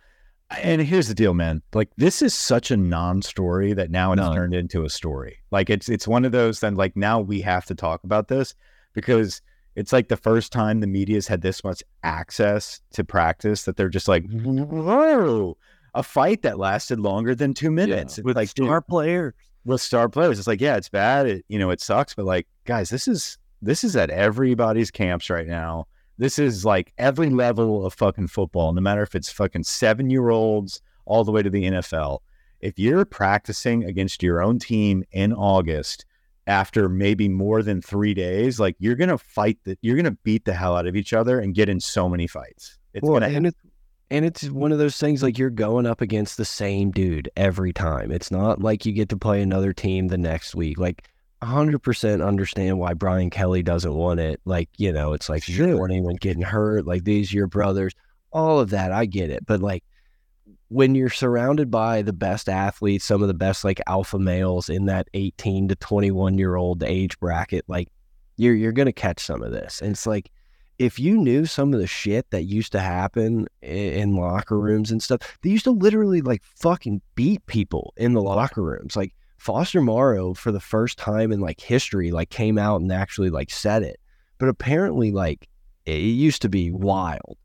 And 0.50 0.80
here's 0.80 1.08
the 1.08 1.14
deal, 1.14 1.34
man. 1.34 1.62
Like 1.72 1.90
this 1.96 2.22
is 2.22 2.34
such 2.34 2.70
a 2.70 2.76
non-story 2.76 3.72
that 3.72 3.90
now 3.90 4.12
it's 4.12 4.20
None. 4.20 4.34
turned 4.34 4.54
into 4.54 4.84
a 4.84 4.90
story. 4.90 5.38
Like 5.50 5.70
it's 5.70 5.88
it's 5.88 6.06
one 6.06 6.24
of 6.24 6.32
those 6.32 6.60
then 6.60 6.74
like 6.74 6.96
now 6.96 7.20
we 7.20 7.40
have 7.40 7.64
to 7.66 7.74
talk 7.74 8.04
about 8.04 8.28
this 8.28 8.54
because 8.92 9.40
it's 9.74 9.92
like 9.92 10.08
the 10.08 10.16
first 10.16 10.52
time 10.52 10.80
the 10.80 10.86
media's 10.86 11.26
had 11.26 11.40
this 11.40 11.64
much 11.64 11.82
access 12.04 12.80
to 12.92 13.02
practice 13.02 13.64
that 13.64 13.76
they're 13.76 13.88
just 13.88 14.06
like, 14.06 14.24
whoa, 14.30 15.56
a 15.94 16.02
fight 16.02 16.42
that 16.42 16.58
lasted 16.58 17.00
longer 17.00 17.34
than 17.34 17.54
two 17.54 17.70
minutes. 17.72 18.18
It's 18.18 18.24
With 18.24 18.36
like, 18.36 18.54
dude, 18.54 18.66
star 18.66 18.80
players. 18.80 19.34
with 19.64 19.80
star 19.80 20.08
players. 20.08 20.38
It's 20.38 20.46
like, 20.46 20.60
yeah, 20.60 20.76
it's 20.76 20.88
bad. 20.88 21.26
It, 21.26 21.44
you 21.48 21.58
know, 21.58 21.70
it 21.70 21.80
sucks, 21.80 22.14
but 22.14 22.24
like, 22.24 22.46
guys, 22.66 22.90
this 22.90 23.08
is 23.08 23.38
this 23.62 23.82
is 23.82 23.96
at 23.96 24.10
everybody's 24.10 24.90
camps 24.92 25.28
right 25.30 25.46
now. 25.48 25.86
This 26.18 26.38
is 26.38 26.64
like 26.64 26.92
every 26.98 27.30
level 27.30 27.84
of 27.84 27.94
fucking 27.94 28.28
football, 28.28 28.72
no 28.72 28.80
matter 28.80 29.02
if 29.02 29.14
it's 29.14 29.30
fucking 29.30 29.64
seven 29.64 30.10
year 30.10 30.30
olds 30.30 30.80
all 31.06 31.24
the 31.24 31.32
way 31.32 31.42
to 31.42 31.50
the 31.50 31.64
NFL. 31.64 32.20
If 32.60 32.78
you're 32.78 33.04
practicing 33.04 33.84
against 33.84 34.22
your 34.22 34.42
own 34.42 34.58
team 34.58 35.04
in 35.12 35.32
August 35.32 36.06
after 36.46 36.88
maybe 36.88 37.28
more 37.28 37.62
than 37.62 37.82
three 37.82 38.14
days, 38.14 38.60
like 38.60 38.76
you're 38.78 38.94
gonna 38.94 39.18
fight 39.18 39.58
that 39.64 39.78
you're 39.82 39.96
gonna 39.96 40.16
beat 40.22 40.44
the 40.44 40.54
hell 40.54 40.76
out 40.76 40.86
of 40.86 40.96
each 40.96 41.12
other 41.12 41.40
and 41.40 41.54
get 41.54 41.68
in 41.68 41.80
so 41.80 42.08
many 42.08 42.26
fights. 42.26 42.78
It's 42.94 43.02
Well, 43.06 43.20
gonna 43.20 43.32
and 43.32 43.46
it's 43.46 43.58
and 44.10 44.24
it's 44.24 44.48
one 44.48 44.70
of 44.70 44.78
those 44.78 44.96
things 44.96 45.22
like 45.22 45.38
you're 45.38 45.50
going 45.50 45.86
up 45.86 46.00
against 46.00 46.36
the 46.36 46.44
same 46.44 46.90
dude 46.90 47.28
every 47.36 47.72
time. 47.72 48.12
It's 48.12 48.30
not 48.30 48.60
like 48.60 48.86
you 48.86 48.92
get 48.92 49.08
to 49.08 49.16
play 49.16 49.42
another 49.42 49.72
team 49.72 50.08
the 50.08 50.18
next 50.18 50.54
week. 50.54 50.78
Like 50.78 51.08
100% 51.42 52.26
understand 52.26 52.78
why 52.78 52.94
Brian 52.94 53.30
Kelly 53.30 53.62
doesn't 53.62 53.94
want 53.94 54.20
it. 54.20 54.40
Like, 54.44 54.68
you 54.76 54.92
know, 54.92 55.12
it's 55.12 55.28
like 55.28 55.48
you 55.48 55.58
don't 55.58 55.78
want 55.78 55.92
anyone 55.92 56.16
getting 56.16 56.42
hurt. 56.42 56.86
Like 56.86 57.04
these 57.04 57.32
are 57.32 57.36
your 57.36 57.46
brothers. 57.46 57.92
All 58.32 58.60
of 58.60 58.70
that, 58.70 58.92
I 58.92 59.06
get 59.06 59.30
it. 59.30 59.44
But 59.46 59.60
like 59.60 59.84
when 60.68 60.94
you're 60.94 61.10
surrounded 61.10 61.70
by 61.70 62.02
the 62.02 62.12
best 62.12 62.48
athletes, 62.48 63.04
some 63.04 63.22
of 63.22 63.28
the 63.28 63.34
best 63.34 63.64
like 63.64 63.80
alpha 63.86 64.18
males 64.18 64.68
in 64.68 64.86
that 64.86 65.08
18 65.14 65.68
to 65.68 65.76
21 65.76 66.38
year 66.38 66.56
old 66.56 66.82
age 66.82 67.18
bracket, 67.20 67.64
like 67.68 67.88
you're 68.36 68.54
you're 68.54 68.72
gonna 68.72 68.92
catch 68.92 69.20
some 69.20 69.42
of 69.42 69.52
this. 69.52 69.80
And 69.80 69.92
it's 69.92 70.06
like 70.06 70.30
if 70.78 70.98
you 70.98 71.16
knew 71.16 71.46
some 71.46 71.72
of 71.72 71.80
the 71.80 71.86
shit 71.86 72.28
that 72.30 72.44
used 72.44 72.72
to 72.72 72.80
happen 72.80 73.46
i- 73.62 73.66
in 73.66 74.16
locker 74.16 74.58
rooms 74.58 74.90
and 74.90 75.02
stuff, 75.02 75.20
they 75.42 75.50
used 75.50 75.64
to 75.64 75.70
literally 75.70 76.20
like 76.20 76.42
fucking 76.56 77.00
beat 77.14 77.44
people 77.46 77.92
in 77.96 78.12
the 78.14 78.22
locker 78.22 78.62
rooms. 78.62 78.96
Like 78.96 79.14
Foster 79.36 79.80
Moreau, 79.80 80.34
for 80.34 80.52
the 80.52 80.60
first 80.60 80.98
time 80.98 81.32
in 81.32 81.40
like 81.40 81.60
history, 81.60 82.10
like 82.10 82.30
came 82.30 82.56
out 82.58 82.80
and 82.80 82.90
actually 82.92 83.30
like 83.30 83.50
said 83.50 83.82
it. 83.82 84.00
But 84.38 84.48
apparently, 84.48 85.10
like 85.12 85.48
it 85.86 85.98
used 85.98 86.42
to 86.42 86.48
be 86.48 86.70
wild. 86.70 87.36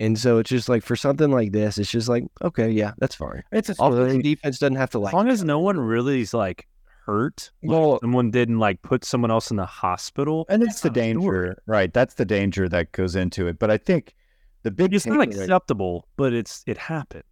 And 0.00 0.18
so 0.18 0.38
it's 0.38 0.50
just 0.50 0.68
like 0.68 0.82
for 0.82 0.96
something 0.96 1.30
like 1.30 1.52
this, 1.52 1.78
it's 1.78 1.90
just 1.90 2.08
like, 2.08 2.24
okay, 2.42 2.68
yeah, 2.70 2.92
that's 2.98 3.14
fine. 3.14 3.44
it's 3.52 3.68
a 3.68 3.76
Offense 3.78 4.14
and 4.14 4.22
defense 4.22 4.58
doesn't 4.58 4.74
have 4.76 4.90
to 4.90 4.98
like 4.98 5.10
As 5.10 5.14
long 5.14 5.28
as 5.28 5.44
no 5.44 5.60
one 5.60 5.78
really 5.78 6.20
is 6.20 6.34
like 6.34 6.66
hurt, 7.06 7.50
like, 7.62 7.70
Well- 7.70 7.98
someone 8.00 8.30
didn't 8.32 8.58
like 8.58 8.82
put 8.82 9.04
someone 9.04 9.30
else 9.30 9.50
in 9.52 9.56
the 9.56 9.66
hospital. 9.66 10.46
and 10.48 10.62
it's 10.64 10.80
the 10.80 10.88
not 10.88 10.96
a 10.96 11.10
story. 11.12 11.14
danger, 11.14 11.62
right? 11.66 11.92
That's 11.94 12.14
the 12.14 12.24
danger 12.24 12.68
that 12.68 12.90
goes 12.90 13.14
into 13.14 13.46
it. 13.46 13.58
But 13.60 13.70
I 13.70 13.78
think 13.78 14.14
the 14.64 14.72
big 14.72 14.92
It's 14.92 15.06
not 15.06 15.20
acceptable, 15.22 16.08
but 16.16 16.32
it's 16.32 16.64
it 16.66 16.76
happened. 16.78 17.22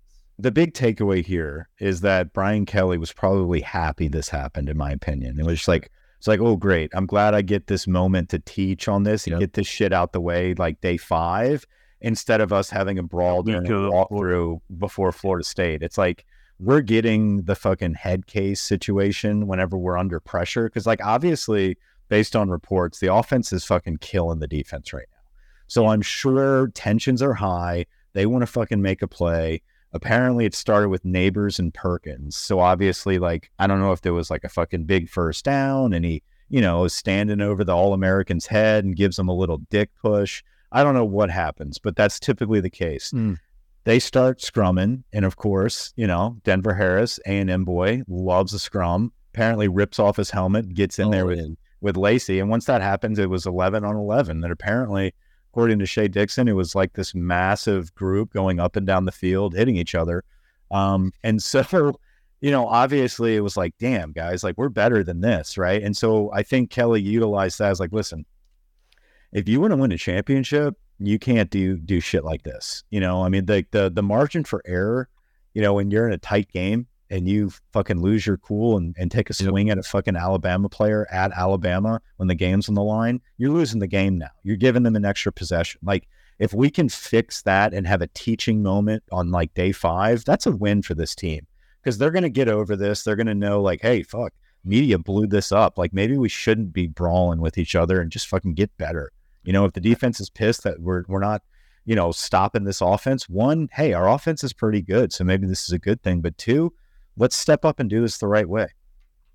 The 0.42 0.50
big 0.50 0.74
takeaway 0.74 1.24
here 1.24 1.68
is 1.78 2.00
that 2.00 2.32
Brian 2.32 2.66
Kelly 2.66 2.98
was 2.98 3.12
probably 3.12 3.60
happy 3.60 4.08
this 4.08 4.28
happened, 4.28 4.68
in 4.68 4.76
my 4.76 4.90
opinion. 4.90 5.38
It 5.38 5.46
was 5.46 5.58
just 5.58 5.68
like 5.68 5.90
it's 6.18 6.26
like, 6.26 6.40
oh 6.40 6.56
great, 6.56 6.90
I'm 6.94 7.06
glad 7.06 7.34
I 7.34 7.42
get 7.42 7.68
this 7.68 7.86
moment 7.86 8.28
to 8.30 8.38
teach 8.40 8.88
on 8.88 9.04
this 9.04 9.26
and 9.26 9.32
Yep. 9.32 9.40
get 9.40 9.52
this 9.54 9.66
shit 9.66 9.92
out 9.92 10.12
the 10.12 10.20
way 10.20 10.54
like 10.54 10.80
day 10.80 10.96
five, 10.96 11.64
instead 12.00 12.40
of 12.40 12.52
us 12.52 12.70
having 12.70 12.98
a 12.98 13.02
brawl 13.02 13.42
during 13.42 13.66
a 13.66 13.70
walkthrough 13.70 14.60
before 14.78 15.12
Florida 15.12 15.44
State. 15.44 15.82
It's 15.82 15.96
like 15.98 16.24
we're 16.58 16.80
getting 16.80 17.42
the 17.42 17.54
fucking 17.54 17.94
head 17.94 18.26
case 18.26 18.60
situation 18.60 19.46
whenever 19.46 19.78
we're 19.78 19.96
under 19.96 20.20
pressure. 20.20 20.68
Cause 20.68 20.86
like 20.86 21.04
obviously, 21.04 21.78
based 22.08 22.34
on 22.36 22.50
reports, 22.50 22.98
the 22.98 23.12
offense 23.12 23.52
is 23.52 23.64
fucking 23.64 23.98
killing 23.98 24.40
the 24.40 24.48
defense 24.48 24.92
right 24.92 25.06
now. 25.12 25.18
So 25.68 25.86
I'm 25.86 26.02
sure 26.02 26.68
tensions 26.68 27.22
are 27.22 27.34
high. 27.34 27.86
They 28.12 28.26
want 28.26 28.42
to 28.42 28.46
fucking 28.46 28.82
make 28.82 29.02
a 29.02 29.08
play 29.08 29.62
apparently 29.92 30.44
it 30.44 30.54
started 30.54 30.88
with 30.88 31.04
neighbors 31.04 31.58
and 31.58 31.72
Perkins. 31.72 32.36
So 32.36 32.60
obviously, 32.60 33.18
like, 33.18 33.50
I 33.58 33.66
don't 33.66 33.80
know 33.80 33.92
if 33.92 34.00
there 34.00 34.14
was 34.14 34.30
like 34.30 34.44
a 34.44 34.48
fucking 34.48 34.84
big 34.84 35.08
first 35.08 35.44
down 35.44 35.92
and 35.92 36.04
he, 36.04 36.22
you 36.48 36.60
know, 36.60 36.84
is 36.84 36.94
standing 36.94 37.40
over 37.40 37.64
the 37.64 37.76
All 37.76 37.92
American's 37.92 38.46
head 38.46 38.84
and 38.84 38.96
gives 38.96 39.18
him 39.18 39.28
a 39.28 39.34
little 39.34 39.58
dick 39.70 39.90
push. 40.00 40.42
I 40.70 40.82
don't 40.82 40.94
know 40.94 41.04
what 41.04 41.30
happens, 41.30 41.78
but 41.78 41.96
that's 41.96 42.18
typically 42.18 42.60
the 42.60 42.70
case. 42.70 43.10
Mm. 43.12 43.38
They 43.84 43.98
start 43.98 44.38
scrumming, 44.38 45.02
and 45.12 45.24
of 45.24 45.36
course, 45.36 45.92
you 45.96 46.06
know 46.06 46.36
Denver 46.44 46.74
Harris, 46.74 47.18
A 47.26 47.38
and 47.38 47.50
M 47.50 47.64
boy, 47.64 48.02
loves 48.06 48.54
a 48.54 48.58
scrum. 48.58 49.12
Apparently, 49.34 49.66
rips 49.66 49.98
off 49.98 50.16
his 50.16 50.30
helmet, 50.30 50.72
gets 50.72 50.98
in 50.98 51.10
there 51.10 51.26
with 51.26 51.56
with 51.80 51.96
Lacy, 51.96 52.38
and 52.38 52.48
once 52.48 52.66
that 52.66 52.80
happens, 52.80 53.18
it 53.18 53.28
was 53.28 53.44
eleven 53.44 53.84
on 53.84 53.96
eleven. 53.96 54.40
That 54.40 54.52
apparently, 54.52 55.14
according 55.52 55.78
to 55.78 55.86
Shea 55.86 56.08
Dixon, 56.08 56.48
it 56.48 56.54
was 56.54 56.74
like 56.74 56.94
this 56.94 57.14
massive 57.14 57.94
group 57.94 58.32
going 58.32 58.58
up 58.58 58.74
and 58.76 58.86
down 58.86 59.04
the 59.04 59.12
field, 59.12 59.54
hitting 59.54 59.76
each 59.76 59.94
other. 59.94 60.24
Um, 60.70 61.12
and 61.22 61.42
so, 61.42 62.00
you 62.40 62.50
know, 62.50 62.66
obviously, 62.66 63.36
it 63.36 63.40
was 63.40 63.56
like, 63.56 63.74
damn, 63.78 64.12
guys, 64.12 64.42
like 64.42 64.56
we're 64.56 64.70
better 64.70 65.04
than 65.04 65.20
this, 65.20 65.58
right? 65.58 65.82
And 65.82 65.94
so, 65.94 66.32
I 66.32 66.42
think 66.42 66.70
Kelly 66.70 67.02
utilized 67.02 67.58
that 67.58 67.70
as 67.70 67.80
like, 67.80 67.92
listen, 67.92 68.24
if 69.32 69.46
you 69.46 69.60
want 69.60 69.72
to 69.72 69.76
win 69.76 69.92
a 69.92 69.98
championship, 69.98 70.74
you 70.98 71.18
can't 71.18 71.50
do 71.50 71.76
do 71.76 72.00
shit 72.00 72.24
like 72.24 72.44
this. 72.44 72.82
You 72.90 73.00
know, 73.00 73.22
I 73.22 73.28
mean, 73.28 73.44
the 73.44 73.66
the 73.72 73.90
the 73.90 74.02
margin 74.02 74.44
for 74.44 74.62
error, 74.64 75.10
you 75.52 75.60
know, 75.60 75.74
when 75.74 75.90
you're 75.90 76.06
in 76.06 76.14
a 76.14 76.18
tight 76.18 76.50
game 76.50 76.86
and 77.12 77.28
you 77.28 77.52
fucking 77.72 78.00
lose 78.00 78.26
your 78.26 78.38
cool 78.38 78.76
and, 78.76 78.96
and 78.98 79.10
take 79.10 79.28
a 79.30 79.34
Yep. 79.38 79.50
swing 79.50 79.70
at 79.70 79.78
a 79.78 79.82
fucking 79.82 80.16
Alabama 80.16 80.68
player 80.68 81.06
at 81.10 81.30
Alabama 81.32 82.00
when 82.16 82.28
the 82.28 82.34
game's 82.34 82.68
on 82.68 82.74
the 82.74 82.82
line, 82.82 83.20
you're 83.36 83.50
losing 83.50 83.80
the 83.80 83.86
game 83.86 84.18
now. 84.18 84.30
You're 84.42 84.56
giving 84.56 84.82
them 84.82 84.96
an 84.96 85.04
extra 85.04 85.30
possession. 85.30 85.80
Like 85.84 86.08
if 86.38 86.54
we 86.54 86.70
can 86.70 86.88
fix 86.88 87.42
that 87.42 87.74
and 87.74 87.86
have 87.86 88.02
a 88.02 88.08
teaching 88.08 88.62
moment 88.62 89.02
on 89.12 89.30
like 89.30 89.52
day 89.54 89.72
five, 89.72 90.24
that's 90.24 90.46
a 90.46 90.52
win 90.52 90.82
for 90.82 90.94
this 90.94 91.14
team 91.14 91.46
because 91.80 91.98
they're 91.98 92.10
going 92.10 92.22
to 92.22 92.30
get 92.30 92.48
over 92.48 92.76
this. 92.76 93.04
They're 93.04 93.16
going 93.16 93.26
to 93.26 93.34
know 93.34 93.60
like, 93.60 93.82
hey, 93.82 94.02
fuck, 94.02 94.32
media 94.64 94.98
blew 94.98 95.26
this 95.26 95.52
up. 95.52 95.78
Like 95.78 95.92
maybe 95.92 96.16
we 96.16 96.28
shouldn't 96.28 96.72
be 96.72 96.86
brawling 96.86 97.40
with 97.40 97.58
each 97.58 97.74
other 97.74 98.00
and 98.00 98.10
just 98.10 98.26
fucking 98.28 98.54
get 98.54 98.76
better. 98.78 99.12
You 99.44 99.52
know, 99.52 99.64
if 99.64 99.72
the 99.72 99.80
defense 99.80 100.20
is 100.20 100.30
pissed 100.30 100.62
that 100.64 100.80
we're 100.80 101.04
we're 101.08 101.20
not, 101.20 101.42
you 101.84 101.96
know, 101.96 102.12
stopping 102.12 102.64
this 102.64 102.80
offense, 102.80 103.28
one, 103.28 103.68
hey, 103.72 103.92
our 103.92 104.08
offense 104.08 104.44
is 104.44 104.52
pretty 104.52 104.82
good, 104.82 105.12
so 105.12 105.24
maybe 105.24 105.46
this 105.46 105.64
is 105.64 105.72
a 105.72 105.78
good 105.78 106.00
thing. 106.02 106.20
But 106.20 106.38
two, 106.38 106.72
let's 107.16 107.36
step 107.36 107.64
up 107.64 107.80
and 107.80 107.88
do 107.90 108.00
this 108.00 108.18
the 108.18 108.28
right 108.28 108.48
way. 108.48 108.68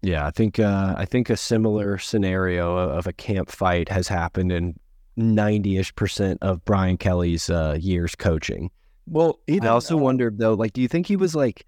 Yeah, 0.02 0.26
I 0.28 0.32
think 0.32 0.60
uh, 0.60 0.94
I 0.98 1.06
think 1.06 1.30
a 1.30 1.38
similar 1.38 1.98
scenario 1.98 2.76
of 2.78 3.08
a 3.08 3.14
camp 3.14 3.50
fight 3.50 3.90
has 3.90 4.08
happened 4.08 4.52
in 4.52 4.80
ninety 5.16 5.78
ish 5.78 5.94
percent 5.96 6.38
of 6.42 6.64
Brian 6.66 6.98
Kelly's 6.98 7.50
uh, 7.50 7.78
years 7.80 8.14
coaching. 8.16 8.70
Well, 9.08 9.40
I 9.50 9.68
also 9.68 9.98
wondered 9.98 10.38
though, 10.38 10.54
like, 10.54 10.74
do 10.74 10.82
you 10.82 10.88
think 10.88 11.08
he 11.08 11.16
was 11.16 11.34
like 11.34 11.66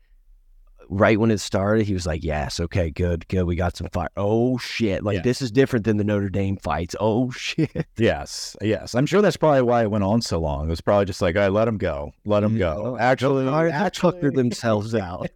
right 0.89 1.19
when 1.19 1.31
it 1.31 1.39
started? 1.39 1.87
He 1.87 1.93
was 1.93 2.05
like, 2.05 2.23
"Yes, 2.23 2.59
okay, 2.59 2.91
good, 2.91 3.27
good, 3.29 3.45
we 3.45 3.55
got 3.55 3.75
some 3.77 3.87
fire." 3.91 4.09
Oh 4.15 4.57
shit! 4.59 5.03
Like 5.03 5.15
Yeah. 5.17 5.21
this 5.23 5.41
is 5.41 5.51
different 5.51 5.85
than 5.85 5.97
the 5.97 6.03
Notre 6.03 6.29
Dame 6.29 6.57
fights. 6.57 6.95
Oh 6.99 7.31
shit! 7.45 7.87
Yes, 7.97 8.55
yes. 8.61 8.93
I'm 8.93 9.07
sure 9.07 9.21
that's 9.23 9.37
probably 9.37 9.63
why 9.63 9.81
it 9.83 9.89
went 9.91 10.03
on 10.03 10.21
so 10.21 10.39
long. 10.39 10.67
It 10.67 10.69
was 10.69 10.81
probably 10.81 11.05
just 11.05 11.21
like, 11.21 11.35
all 11.35 11.41
right, 11.43 11.51
let 11.51 11.67
him 11.67 11.77
go, 11.77 12.11
let 12.25 12.43
him 12.43 12.57
go. 12.59 12.97
Actually, 12.99 13.47
All 13.47 13.63
right, 13.63 13.69
they 13.71 13.75
actually, 13.75 14.11
tucker 14.13 14.31
themselves 14.31 14.93
out. 14.93 15.29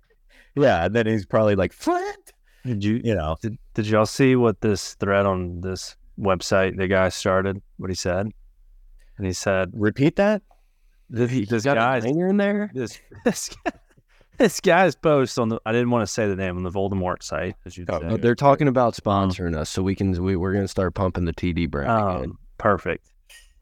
Yeah. 0.56 0.86
And 0.86 0.96
then 0.96 1.06
he's 1.08 1.26
probably 1.26 1.56
like, 1.56 1.74
Flint, 1.74 2.32
Did 2.66 2.84
you 2.84 3.02
you 3.04 3.16
know, 3.16 3.36
did, 3.42 3.58
did 3.74 3.88
y'all 3.88 4.06
see 4.06 4.36
what 4.36 4.62
this 4.62 4.96
thread 4.96 5.26
on 5.26 5.62
this 5.62 5.96
website 6.20 6.78
the 6.78 6.88
guy 6.88 7.10
started? 7.10 7.62
What 7.78 7.90
he 7.90 7.96
said? 7.96 8.30
And 9.18 9.28
he 9.28 9.34
said 9.34 9.72
repeat 9.74 10.16
that. 10.18 10.42
this, 11.10 11.30
He 11.32 11.46
this 11.46 11.64
got 11.64 11.78
a 11.78 11.80
guy's 11.80 12.04
hanger 12.04 12.28
in 12.28 12.38
there. 12.38 12.72
this 12.74 13.00
this 13.26 13.50
guy, 13.50 13.72
this 14.40 14.60
guy's 14.60 14.96
post 14.96 15.38
on 15.38 15.50
the 15.50 15.60
I 15.66 15.72
didn't 15.72 15.92
want 15.92 16.08
to 16.08 16.12
say 16.12 16.28
the 16.28 16.36
name 16.36 16.58
on 16.58 16.64
the 16.64 16.72
Voldemort 16.72 17.22
site 17.22 17.56
as 17.66 17.78
you 17.78 17.86
Oh, 17.90 18.00
say. 18.00 18.08
Oh, 18.08 18.18
they're 18.18 18.34
talking 18.36 18.68
about 18.68 18.96
sponsoring 18.96 19.56
us, 19.56 19.70
so 19.70 19.84
we 19.84 19.94
can 19.96 20.12
we, 20.24 20.36
we're 20.36 20.54
gonna 20.54 20.68
start 20.68 20.96
pumping 20.96 21.26
the 21.26 21.34
TD 21.34 21.70
brand 21.70 21.92
again. 21.92 22.30
Um, 22.32 22.40
perfect. 22.58 23.12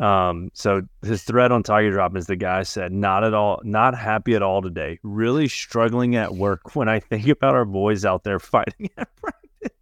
Um, 0.01 0.49
so 0.53 0.81
his 1.03 1.21
thread 1.23 1.51
on 1.51 1.61
Tiger 1.61 1.91
Drop 1.91 2.15
is 2.17 2.25
the 2.25 2.35
guy 2.35 2.63
said, 2.63 2.91
not 2.91 3.23
at 3.23 3.35
all, 3.35 3.61
not 3.63 3.95
happy 3.95 4.33
at 4.33 4.41
all 4.41 4.61
today. 4.63 4.97
Really 5.03 5.47
struggling 5.47 6.15
at 6.15 6.33
work 6.33 6.75
when 6.75 6.89
I 6.89 6.99
think 6.99 7.27
about 7.27 7.53
our 7.53 7.65
boys 7.65 8.03
out 8.03 8.23
there 8.23 8.39
fighting 8.39 8.89
at 8.97 9.07
practice. 9.17 9.77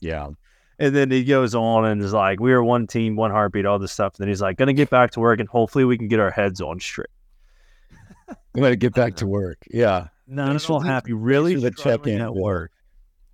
Yeah, 0.00 0.30
And 0.78 0.94
then 0.94 1.10
he 1.10 1.24
goes 1.24 1.54
on 1.54 1.86
and 1.86 2.02
is 2.02 2.12
like, 2.12 2.38
we 2.38 2.52
are 2.52 2.62
one 2.62 2.86
team, 2.86 3.16
one 3.16 3.30
heartbeat, 3.30 3.64
all 3.64 3.78
this 3.78 3.92
stuff. 3.92 4.14
And 4.16 4.24
then 4.24 4.28
he's 4.28 4.42
like, 4.42 4.58
gonna 4.58 4.72
get 4.74 4.90
back 4.90 5.12
to 5.12 5.20
work 5.20 5.40
and 5.40 5.48
hopefully 5.48 5.84
we 5.84 5.96
can 5.96 6.08
get 6.08 6.20
our 6.20 6.30
heads 6.30 6.60
on 6.60 6.78
straight. 6.80 7.06
I'm 8.28 8.36
gonna 8.60 8.76
get 8.76 8.92
back 8.92 9.14
to 9.16 9.26
work. 9.26 9.58
Yeah, 9.70 10.08
Not 10.26 10.54
at 10.54 10.68
all 10.68 10.80
happy. 10.80 11.12
Really 11.14 11.54
Thanks 11.54 11.76
the 11.78 11.82
check-in. 11.82 12.20
at 12.20 12.34
work. 12.34 12.71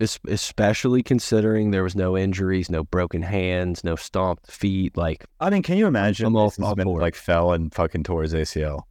Es- 0.00 0.20
especially 0.28 1.02
considering 1.02 1.70
there 1.72 1.82
was 1.82 1.96
no 1.96 2.16
injuries, 2.16 2.70
no 2.70 2.84
broken 2.84 3.20
hands, 3.22 3.82
no 3.82 3.96
stomped 3.96 4.50
feet. 4.50 4.96
Like, 4.96 5.24
I 5.40 5.50
mean, 5.50 5.62
can 5.62 5.76
you 5.76 5.86
imagine? 5.86 6.26
I'm 6.26 6.36
all- 6.36 6.46
Mason 6.46 6.64
all 6.64 6.74
Smith, 6.74 6.84
for 6.86 7.00
like 7.00 7.14
fell 7.16 7.52
and 7.52 7.74
fucking 7.74 8.04
tore 8.04 8.22
his 8.22 8.32
ACL. 8.34 8.82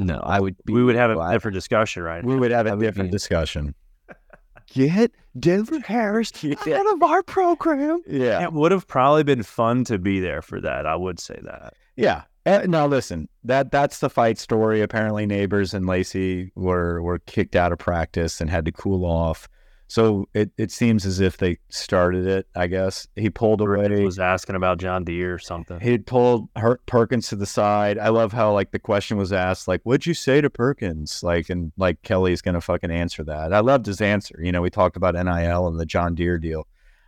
no, 0.00 0.18
I 0.22 0.40
would. 0.40 0.56
Be 0.64 0.72
We 0.72 0.82
would 0.84 0.96
have 0.96 1.10
a 1.10 1.14
glad- 1.14 1.32
different 1.32 1.54
discussion, 1.54 2.02
right? 2.02 2.24
We 2.24 2.34
would 2.36 2.50
have 2.50 2.66
a 2.66 2.70
I 2.70 2.74
would 2.74 2.82
different 2.84 3.10
be- 3.10 3.14
discussion. 3.16 3.74
get 4.72 5.12
Denver 5.38 5.78
Harris 5.80 6.32
out 6.44 6.92
of 6.94 7.02
our 7.02 7.22
program. 7.22 8.02
Yeah, 8.06 8.42
It 8.42 8.52
would 8.52 8.72
have 8.72 8.86
probably 8.86 9.22
been 9.22 9.42
fun 9.42 9.84
to 9.84 9.98
be 9.98 10.20
there 10.20 10.42
for 10.42 10.60
that. 10.60 10.86
I 10.86 10.96
would 10.96 11.20
say 11.20 11.38
that. 11.44 11.74
Yeah. 11.96 12.22
Uh, 12.46 12.62
now 12.66 12.86
listen, 12.86 13.28
that 13.44 13.70
that's 13.70 13.98
the 14.00 14.08
fight 14.10 14.38
story. 14.38 14.80
Apparently, 14.80 15.26
neighbors 15.26 15.74
and 15.74 15.86
Lacy 15.86 16.50
were 16.54 17.02
were 17.02 17.18
kicked 17.20 17.54
out 17.54 17.72
of 17.72 17.78
practice 17.78 18.40
and 18.40 18.48
had 18.48 18.64
to 18.64 18.72
cool 18.72 19.04
off. 19.04 19.48
So 19.90 20.28
it, 20.34 20.50
it 20.58 20.70
seems 20.70 21.06
as 21.06 21.18
if 21.18 21.38
they 21.38 21.58
started 21.70 22.26
it. 22.26 22.46
I 22.54 22.66
guess 22.66 23.08
he 23.16 23.30
pulled 23.30 23.62
away. 23.62 24.04
was 24.04 24.18
asking 24.18 24.54
about 24.54 24.76
John 24.76 25.02
Deere 25.02 25.34
or 25.34 25.38
something. 25.38 25.80
He 25.80 25.96
pulled 25.96 26.50
Her- 26.56 26.80
Perkins 26.84 27.28
to 27.28 27.36
the 27.36 27.46
side. 27.46 27.98
I 27.98 28.10
love 28.10 28.30
how 28.34 28.52
like 28.52 28.70
the 28.70 28.78
question 28.78 29.16
was 29.16 29.32
asked, 29.32 29.66
like, 29.66 29.80
"What'd 29.84 30.04
you 30.04 30.12
say 30.12 30.42
to 30.42 30.50
Perkins?" 30.50 31.22
Like, 31.22 31.48
and 31.48 31.72
like 31.78 32.02
Kelly's 32.02 32.42
gonna 32.42 32.60
fucking 32.60 32.90
answer 32.90 33.24
that. 33.24 33.54
I 33.54 33.60
loved 33.60 33.86
his 33.86 34.02
answer. 34.02 34.38
You 34.42 34.52
know, 34.52 34.60
we 34.60 34.68
talked 34.68 34.98
about 34.98 35.14
NIL 35.14 35.66
and 35.66 35.80
the 35.80 35.86
John 35.86 36.14
Deere 36.14 36.38
deal. 36.38 36.66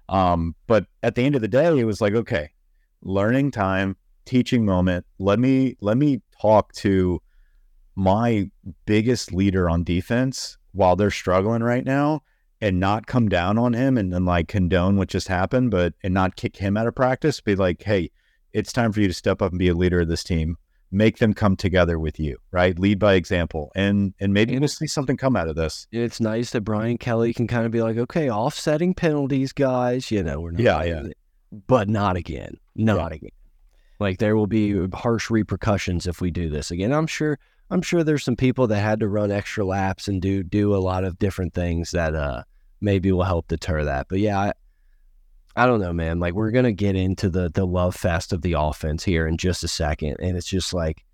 Um, 0.08 0.54
but 0.66 0.86
at 1.02 1.14
the 1.14 1.22
end 1.22 1.34
of 1.34 1.42
the 1.42 1.48
day, 1.48 1.78
it 1.78 1.84
was 1.84 2.00
like, 2.00 2.14
okay, 2.14 2.50
learning 3.02 3.50
time, 3.50 3.94
teaching 4.24 4.64
moment. 4.64 5.04
Let 5.18 5.38
me 5.38 5.76
let 5.82 5.98
me 5.98 6.22
talk 6.40 6.72
to 6.76 7.20
my 7.94 8.50
biggest 8.86 9.34
leader 9.34 9.68
on 9.68 9.84
defense 9.84 10.56
while 10.72 10.96
they're 10.96 11.10
struggling 11.10 11.62
right 11.62 11.84
now 11.84 12.22
and 12.60 12.78
not 12.78 13.06
come 13.06 13.28
down 13.28 13.58
on 13.58 13.72
him 13.72 13.96
and 13.96 14.12
then 14.12 14.24
like 14.24 14.48
condone 14.48 14.96
what 14.96 15.08
just 15.08 15.28
happened, 15.28 15.70
but 15.70 15.94
and 16.02 16.12
not 16.14 16.36
kick 16.36 16.56
him 16.56 16.76
out 16.76 16.86
of 16.86 16.94
practice. 16.94 17.40
Be 17.40 17.56
like, 17.56 17.82
hey, 17.82 18.10
it's 18.52 18.72
time 18.72 18.92
for 18.92 19.00
you 19.00 19.08
to 19.08 19.14
step 19.14 19.40
up 19.40 19.52
and 19.52 19.58
be 19.58 19.68
a 19.68 19.74
leader 19.74 20.00
of 20.00 20.08
this 20.08 20.24
team. 20.24 20.56
Make 20.92 21.18
them 21.18 21.34
come 21.34 21.54
together 21.54 22.00
with 22.00 22.18
you, 22.18 22.38
right? 22.50 22.76
Lead 22.76 22.98
by 22.98 23.14
example, 23.14 23.70
and 23.76 24.12
and 24.18 24.34
maybe 24.34 24.58
we'll 24.58 24.68
see 24.68 24.88
something 24.88 25.16
come 25.16 25.36
out 25.36 25.46
of 25.46 25.54
this. 25.54 25.86
It's 25.92 26.20
nice 26.20 26.50
that 26.50 26.62
Brian 26.62 26.98
Kelly 26.98 27.32
can 27.32 27.46
kind 27.46 27.64
of 27.64 27.70
be 27.70 27.80
like, 27.80 27.96
okay, 27.96 28.28
offsetting 28.28 28.94
penalties, 28.94 29.52
guys. 29.52 30.10
You 30.10 30.24
know, 30.24 30.40
we're 30.40 30.50
not. 30.50 30.60
Yeah, 30.60 30.82
it. 30.82 31.16
But 31.68 31.88
not 31.88 32.16
again. 32.16 32.58
Not 32.74 33.12
again. 33.12 33.30
Like 34.00 34.18
there 34.18 34.34
will 34.34 34.48
be 34.48 34.88
harsh 34.88 35.30
repercussions 35.30 36.08
if 36.08 36.20
we 36.20 36.32
do 36.32 36.48
this 36.50 36.72
again. 36.72 36.92
I'm 36.92 37.06
sure. 37.06 37.38
I'm 37.70 37.82
sure 37.82 38.02
there's 38.02 38.24
some 38.24 38.36
people 38.36 38.66
that 38.68 38.80
had 38.80 39.00
to 39.00 39.08
run 39.08 39.30
extra 39.30 39.64
laps 39.64 40.08
and 40.08 40.20
do 40.20 40.42
do 40.42 40.74
a 40.74 40.78
lot 40.78 41.04
of 41.04 41.18
different 41.18 41.54
things 41.54 41.92
that 41.92 42.14
uh 42.14 42.42
maybe 42.80 43.12
will 43.12 43.22
help 43.22 43.48
deter 43.48 43.84
that. 43.84 44.06
But 44.08 44.18
yeah, 44.20 44.38
I, 44.38 44.52
I 45.54 45.66
don't 45.66 45.80
know, 45.80 45.92
man. 45.92 46.18
Like 46.18 46.34
we're 46.34 46.50
gonna 46.50 46.72
get 46.72 46.96
into 46.96 47.28
the 47.28 47.50
the 47.50 47.66
love 47.66 47.94
fest 47.94 48.32
of 48.32 48.42
the 48.42 48.54
offense 48.54 49.04
here 49.04 49.26
in 49.26 49.36
just 49.36 49.64
a 49.64 49.68
second, 49.68 50.16
and 50.20 50.36
it's 50.36 50.48
just 50.48 50.74
like 50.74 51.04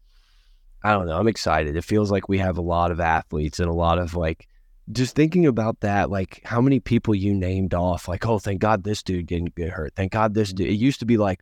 I 0.83 0.93
don't 0.93 1.07
know. 1.07 1.19
I'm 1.19 1.29
excited. 1.29 1.77
It 1.77 1.85
feels 1.85 2.11
like 2.11 2.29
we 2.29 2.39
have 2.39 2.59
a 2.59 2.63
lot 2.63 2.91
of 2.91 3.01
athletes 3.01 3.59
and 3.59 3.69
a 3.69 3.75
lot 3.75 3.99
of 3.99 4.15
like 4.15 4.47
just 4.93 5.17
thinking 5.17 5.47
about 5.47 5.81
that, 5.81 6.11
like 6.11 6.41
how 6.45 6.61
many 6.61 6.79
people 6.81 7.15
you 7.15 7.35
named 7.35 7.75
off, 7.75 8.07
like, 8.07 8.25
oh, 8.25 8.39
thank 8.39 8.61
God 8.61 8.85
this 8.85 9.03
dude 9.03 9.27
didn't 9.27 9.57
get 9.57 9.71
hurt. 9.71 9.95
Thank 9.97 10.13
God 10.13 10.35
this 10.35 10.53
dude. 10.53 10.69
It 10.69 10.75
used 10.75 11.01
to 11.01 11.07
be 11.07 11.17
like 11.17 11.41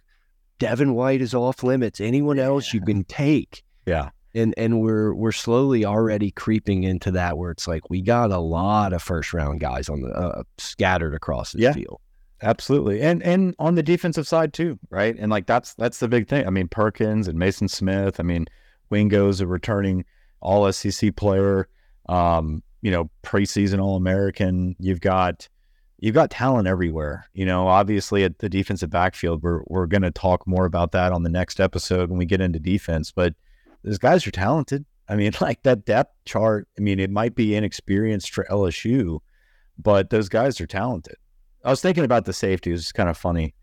Devin 0.59 0.95
White 0.95 1.21
is 1.21 1.35
off 1.35 1.63
limits. 1.63 2.01
Anyone 2.01 2.39
else 2.39 2.73
you 2.73 2.81
can 2.81 3.05
take. 3.05 3.63
Yeah, 3.87 4.11
And 4.35 4.53
and 4.57 4.81
we're 4.81 5.15
we're 5.15 5.33
slowly 5.33 5.85
already 5.85 6.31
creeping 6.33 6.83
into 6.85 7.11
that 7.13 7.39
where 7.39 7.51
it's 7.53 7.69
like 7.69 7.89
we 7.91 8.03
got 8.03 8.33
a 8.33 8.39
lot 8.39 8.93
of 8.93 9.03
first 9.03 9.33
round 9.33 9.61
guys 9.61 9.89
on 9.89 10.01
the 10.01 10.09
uh, 10.11 10.43
scattered 10.59 11.15
across 11.15 11.53
the 11.53 11.61
Yeah. 11.61 11.73
field. 11.73 12.01
absolutely. 12.43 13.01
And 13.01 13.23
and 13.23 13.55
on 13.59 13.75
the 13.77 13.83
defensive 13.83 14.27
side 14.27 14.53
too, 14.53 14.79
right? 14.91 15.15
And 15.19 15.31
like 15.31 15.47
that's 15.47 15.75
that's 15.75 15.99
the 16.01 16.09
big 16.09 16.29
thing. 16.29 16.47
I 16.47 16.51
mean, 16.51 16.69
Perkins 16.69 17.29
and 17.29 17.39
Mason 17.39 17.69
Smith. 17.69 18.19
I 18.19 18.23
mean, 18.25 18.47
Wingo's 18.91 19.41
a 19.41 19.47
returning 19.47 20.05
All 20.41 20.71
SEC 20.73 21.15
player. 21.17 21.69
Um, 22.09 22.63
you 22.83 22.91
know, 22.91 23.09
preseason 23.23 23.81
All 23.83 23.97
American. 23.97 24.77
You've 24.79 25.01
got 25.01 25.49
you've 26.01 26.15
got 26.15 26.31
talent 26.31 26.67
everywhere. 26.69 27.27
You 27.35 27.47
know, 27.47 27.67
obviously 27.69 28.25
at 28.25 28.41
the 28.41 28.49
defensive 28.49 28.91
backfield, 28.91 29.43
we're 29.43 29.63
we're 29.69 29.87
going 29.87 30.03
to 30.03 30.11
talk 30.11 30.47
more 30.47 30.67
about 30.67 30.93
that 30.93 31.13
on 31.13 31.23
the 31.23 31.31
next 31.31 31.61
episode 31.61 32.11
when 32.11 32.19
we 32.19 32.27
get 32.27 32.41
into 32.43 32.59
defense. 32.59 33.11
But 33.13 33.35
those 33.85 33.99
guys 33.99 34.27
are 34.27 34.33
talented. 34.33 34.85
I 35.09 35.17
mean, 35.17 35.33
like 35.41 35.63
that 35.63 35.85
depth 35.85 36.13
chart. 36.25 36.67
I 36.77 36.81
mean, 36.81 36.99
it 36.99 37.11
might 37.11 37.35
be 37.35 37.55
inexperienced 37.55 38.33
for 38.33 38.47
LSU, 38.51 39.21
but 39.79 40.11
those 40.11 40.29
guys 40.29 40.61
are 40.61 40.67
talented. 40.67 41.17
I 41.65 41.71
was 41.71 41.81
thinking 41.81 42.05
about 42.05 42.25
the 42.25 42.33
safety. 42.33 42.71
It 42.71 42.75
was 42.75 42.93
kind 42.93 43.09
of 43.09 43.17
funny. 43.17 43.55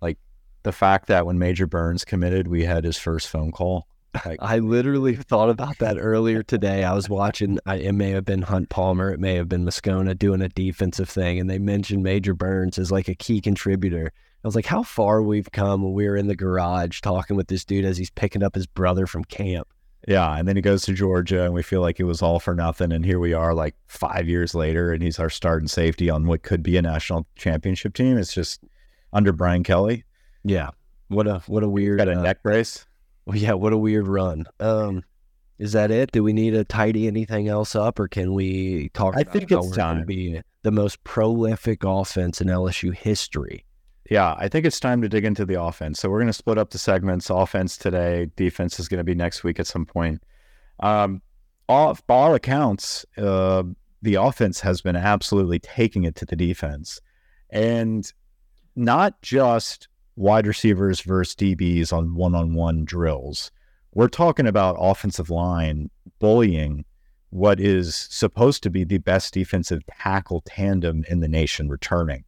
Like 0.00 0.18
the 0.62 0.72
fact 0.72 1.08
that 1.08 1.26
when 1.26 1.38
Major 1.38 1.66
Burns 1.66 2.04
committed, 2.04 2.48
we 2.48 2.64
had 2.64 2.84
his 2.84 2.96
first 2.96 3.28
phone 3.28 3.52
call. 3.52 3.86
Like, 4.24 4.38
I 4.40 4.58
literally 4.58 5.14
thought 5.14 5.50
about 5.50 5.78
that 5.78 5.98
earlier 5.98 6.42
today. 6.42 6.82
I 6.82 6.94
was 6.94 7.08
watching, 7.08 7.58
I, 7.66 7.76
it 7.76 7.92
may 7.92 8.10
have 8.10 8.24
been 8.24 8.42
Hunt 8.42 8.70
Palmer, 8.70 9.12
it 9.12 9.20
may 9.20 9.34
have 9.34 9.48
been 9.48 9.64
Moscona 9.64 10.18
doing 10.18 10.40
a 10.40 10.48
defensive 10.48 11.08
thing, 11.08 11.38
and 11.38 11.48
they 11.48 11.58
mentioned 11.58 12.02
Major 12.02 12.34
Burns 12.34 12.78
as 12.78 12.90
like 12.90 13.08
a 13.08 13.14
key 13.14 13.40
contributor. 13.40 14.12
I 14.44 14.48
was 14.48 14.54
like, 14.54 14.66
how 14.66 14.82
far 14.82 15.22
we've 15.22 15.50
come 15.50 15.82
when 15.82 15.92
we 15.92 16.06
were 16.06 16.16
in 16.16 16.28
the 16.28 16.36
garage 16.36 17.00
talking 17.00 17.36
with 17.36 17.48
this 17.48 17.64
dude 17.64 17.84
as 17.84 17.98
he's 17.98 18.10
picking 18.10 18.42
up 18.42 18.54
his 18.54 18.66
brother 18.66 19.06
from 19.06 19.24
camp. 19.24 19.66
yeah, 20.06 20.36
and 20.36 20.46
then 20.46 20.54
he 20.54 20.62
goes 20.62 20.82
to 20.82 20.92
Georgia, 20.92 21.44
and 21.44 21.54
we 21.54 21.62
feel 21.62 21.80
like 21.80 21.98
it 21.98 22.04
was 22.04 22.22
all 22.22 22.38
for 22.38 22.54
nothing. 22.54 22.92
And 22.92 23.04
here 23.04 23.18
we 23.18 23.32
are, 23.32 23.52
like 23.52 23.74
five 23.88 24.28
years 24.28 24.54
later, 24.54 24.92
and 24.92 25.02
he's 25.02 25.18
our 25.18 25.28
starting 25.28 25.68
safety 25.68 26.08
on 26.08 26.26
what 26.26 26.42
could 26.42 26.62
be 26.62 26.76
a 26.76 26.82
national 26.82 27.26
championship 27.34 27.94
team. 27.94 28.16
It's 28.16 28.32
just 28.32 28.62
under 29.12 29.32
Brian 29.32 29.64
Kelly. 29.64 30.04
Yeah. 30.44 30.70
What 31.08 31.26
a 31.26 31.40
what 31.46 31.62
a 31.62 31.68
weird 31.68 31.98
Got 31.98 32.08
a 32.08 32.18
uh, 32.18 32.22
neck 32.22 32.42
brace. 32.42 32.86
Well, 33.26 33.36
yeah, 33.36 33.54
what 33.54 33.72
a 33.72 33.78
weird 33.78 34.06
run. 34.06 34.46
Um, 34.60 35.04
is 35.58 35.72
that 35.72 35.90
it? 35.90 36.12
Do 36.12 36.22
we 36.22 36.32
need 36.32 36.52
to 36.52 36.64
tidy 36.64 37.06
anything 37.06 37.48
else 37.48 37.74
up, 37.74 37.98
or 37.98 38.08
can 38.08 38.32
we 38.32 38.90
talk? 38.90 39.16
I 39.16 39.24
think 39.24 39.50
it's 39.50 39.70
time. 39.72 40.04
Be 40.04 40.40
the 40.62 40.70
most 40.70 41.02
prolific 41.04 41.82
offense 41.84 42.40
in 42.40 42.48
LSU 42.48 42.94
history. 42.94 43.64
Yeah, 44.08 44.34
I 44.38 44.48
think 44.48 44.64
it's 44.64 44.80
time 44.80 45.02
to 45.02 45.08
dig 45.08 45.24
into 45.24 45.44
the 45.44 45.60
offense. 45.62 46.00
So 46.00 46.08
we're 46.08 46.18
going 46.18 46.28
to 46.28 46.32
split 46.32 46.56
up 46.56 46.70
the 46.70 46.78
segments. 46.78 47.28
Offense 47.28 47.76
today, 47.76 48.30
defense 48.36 48.80
is 48.80 48.88
going 48.88 48.98
to 48.98 49.04
be 49.04 49.14
next 49.14 49.44
week 49.44 49.60
at 49.60 49.66
some 49.66 49.84
point. 49.84 50.22
Um, 50.80 51.20
all, 51.68 51.98
by 52.06 52.14
all 52.14 52.34
accounts, 52.34 53.04
uh, 53.18 53.64
the 54.00 54.14
offense 54.14 54.60
has 54.60 54.80
been 54.80 54.96
absolutely 54.96 55.58
taking 55.58 56.04
it 56.04 56.14
to 56.16 56.24
the 56.24 56.36
defense, 56.36 57.00
and 57.50 58.10
not 58.76 59.20
just 59.20 59.88
wide 60.16 60.46
receivers 60.46 61.00
versus 61.00 61.34
DBs 61.34 61.92
on 61.92 62.14
one-on-one 62.14 62.84
drills. 62.84 63.50
We're 63.94 64.08
talking 64.08 64.46
about 64.46 64.76
offensive 64.78 65.30
line 65.30 65.90
bullying 66.18 66.84
what 67.30 67.60
is 67.60 67.94
supposed 68.10 68.62
to 68.62 68.70
be 68.70 68.84
the 68.84 68.98
best 68.98 69.34
defensive 69.34 69.82
tackle 69.86 70.42
tandem 70.46 71.04
in 71.10 71.20
the 71.20 71.28
nation 71.28 71.68
returning. 71.68 72.24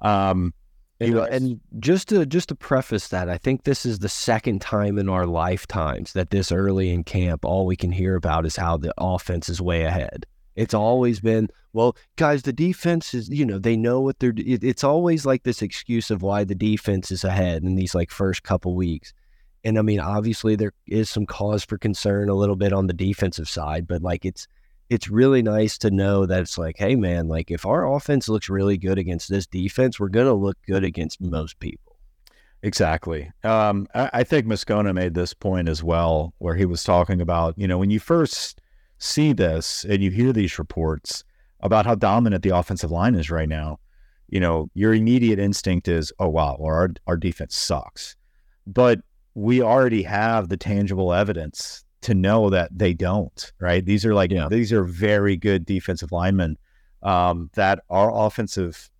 Um, 0.00 0.54
You 1.00 1.14
know, 1.14 1.22
and 1.22 1.60
just 1.78 2.08
to 2.08 2.26
just 2.26 2.48
to 2.48 2.56
preface 2.56 3.08
that, 3.08 3.28
I 3.28 3.38
think 3.38 3.62
this 3.62 3.86
is 3.86 4.00
the 4.00 4.08
second 4.08 4.60
time 4.60 4.98
in 4.98 5.08
our 5.08 5.26
lifetimes 5.26 6.12
that 6.14 6.30
this 6.30 6.50
early 6.50 6.90
in 6.90 7.04
camp, 7.04 7.44
all 7.44 7.66
we 7.66 7.76
can 7.76 7.92
hear 7.92 8.16
about 8.16 8.44
is 8.44 8.56
how 8.56 8.76
the 8.76 8.92
offense 8.98 9.48
is 9.48 9.60
way 9.60 9.84
ahead. 9.84 10.26
It's 10.56 10.74
always 10.74 11.20
been, 11.20 11.50
well, 11.72 11.96
guys, 12.16 12.42
the 12.42 12.52
defense 12.52 13.14
is, 13.14 13.28
you 13.28 13.46
know, 13.46 13.60
they 13.60 13.76
know 13.76 14.00
what 14.00 14.18
they're. 14.18 14.34
It, 14.36 14.64
it's 14.64 14.82
always 14.82 15.24
like 15.24 15.44
this 15.44 15.62
excuse 15.62 16.10
of 16.10 16.22
why 16.22 16.42
the 16.42 16.56
defense 16.56 17.12
is 17.12 17.22
ahead 17.22 17.62
in 17.62 17.76
these 17.76 17.94
like 17.94 18.10
first 18.10 18.42
couple 18.42 18.74
weeks. 18.74 19.14
And 19.62 19.78
I 19.78 19.82
mean, 19.82 20.00
obviously 20.00 20.56
there 20.56 20.72
is 20.88 21.08
some 21.08 21.26
cause 21.26 21.64
for 21.64 21.78
concern 21.78 22.28
a 22.28 22.34
little 22.34 22.56
bit 22.56 22.72
on 22.72 22.88
the 22.88 22.92
defensive 22.92 23.48
side, 23.48 23.86
but 23.86 24.02
like 24.02 24.24
it's 24.24 24.48
it's 24.90 25.08
really 25.08 25.42
nice 25.42 25.76
to 25.78 25.90
know 25.90 26.26
that 26.26 26.40
it's 26.40 26.58
like, 26.58 26.78
hey 26.78 26.96
man, 26.96 27.28
like 27.28 27.50
if 27.50 27.66
our 27.66 27.92
offense 27.92 28.28
looks 28.28 28.48
really 28.48 28.78
good 28.78 28.98
against 28.98 29.28
this 29.28 29.46
defense, 29.46 30.00
we're 30.00 30.08
gonna 30.08 30.34
look 30.34 30.56
good 30.66 30.84
against 30.84 31.20
most 31.20 31.58
people. 31.60 31.96
Exactly. 32.62 33.30
Um, 33.44 33.86
I, 33.94 34.10
I 34.12 34.24
think 34.24 34.46
Moscona 34.46 34.94
made 34.94 35.14
this 35.14 35.34
point 35.34 35.68
as 35.68 35.82
well, 35.84 36.34
where 36.38 36.54
he 36.54 36.64
was 36.66 36.82
talking 36.82 37.20
about, 37.20 37.54
you 37.56 37.68
know, 37.68 37.78
when 37.78 37.90
you 37.90 38.00
first 38.00 38.60
see 38.98 39.32
this 39.32 39.84
and 39.84 40.02
you 40.02 40.10
hear 40.10 40.32
these 40.32 40.58
reports 40.58 41.22
about 41.60 41.86
how 41.86 41.94
dominant 41.94 42.42
the 42.42 42.56
offensive 42.56 42.90
line 42.90 43.14
is 43.14 43.30
right 43.30 43.48
now, 43.48 43.78
you 44.28 44.40
know, 44.40 44.68
your 44.74 44.92
immediate 44.92 45.38
instinct 45.38 45.88
is, 45.88 46.12
oh, 46.18 46.28
wow, 46.28 46.56
or 46.58 46.74
our, 46.74 46.90
our 47.06 47.16
defense 47.16 47.56
sucks. 47.56 48.16
But 48.66 49.00
we 49.34 49.62
already 49.62 50.02
have 50.02 50.48
the 50.48 50.56
tangible 50.56 51.12
evidence 51.12 51.84
to 52.02 52.14
know 52.14 52.50
that 52.50 52.70
they 52.76 52.94
don't, 52.94 53.52
right? 53.60 53.84
These 53.84 54.04
are 54.04 54.14
like, 54.14 54.30
Yeah. 54.30 54.48
these 54.48 54.72
are 54.72 54.84
very 54.84 55.36
good 55.36 55.64
defensive 55.66 56.12
linemen 56.12 56.56
um, 57.02 57.50
that 57.54 57.80
our 57.90 58.10
offensive 58.14 58.90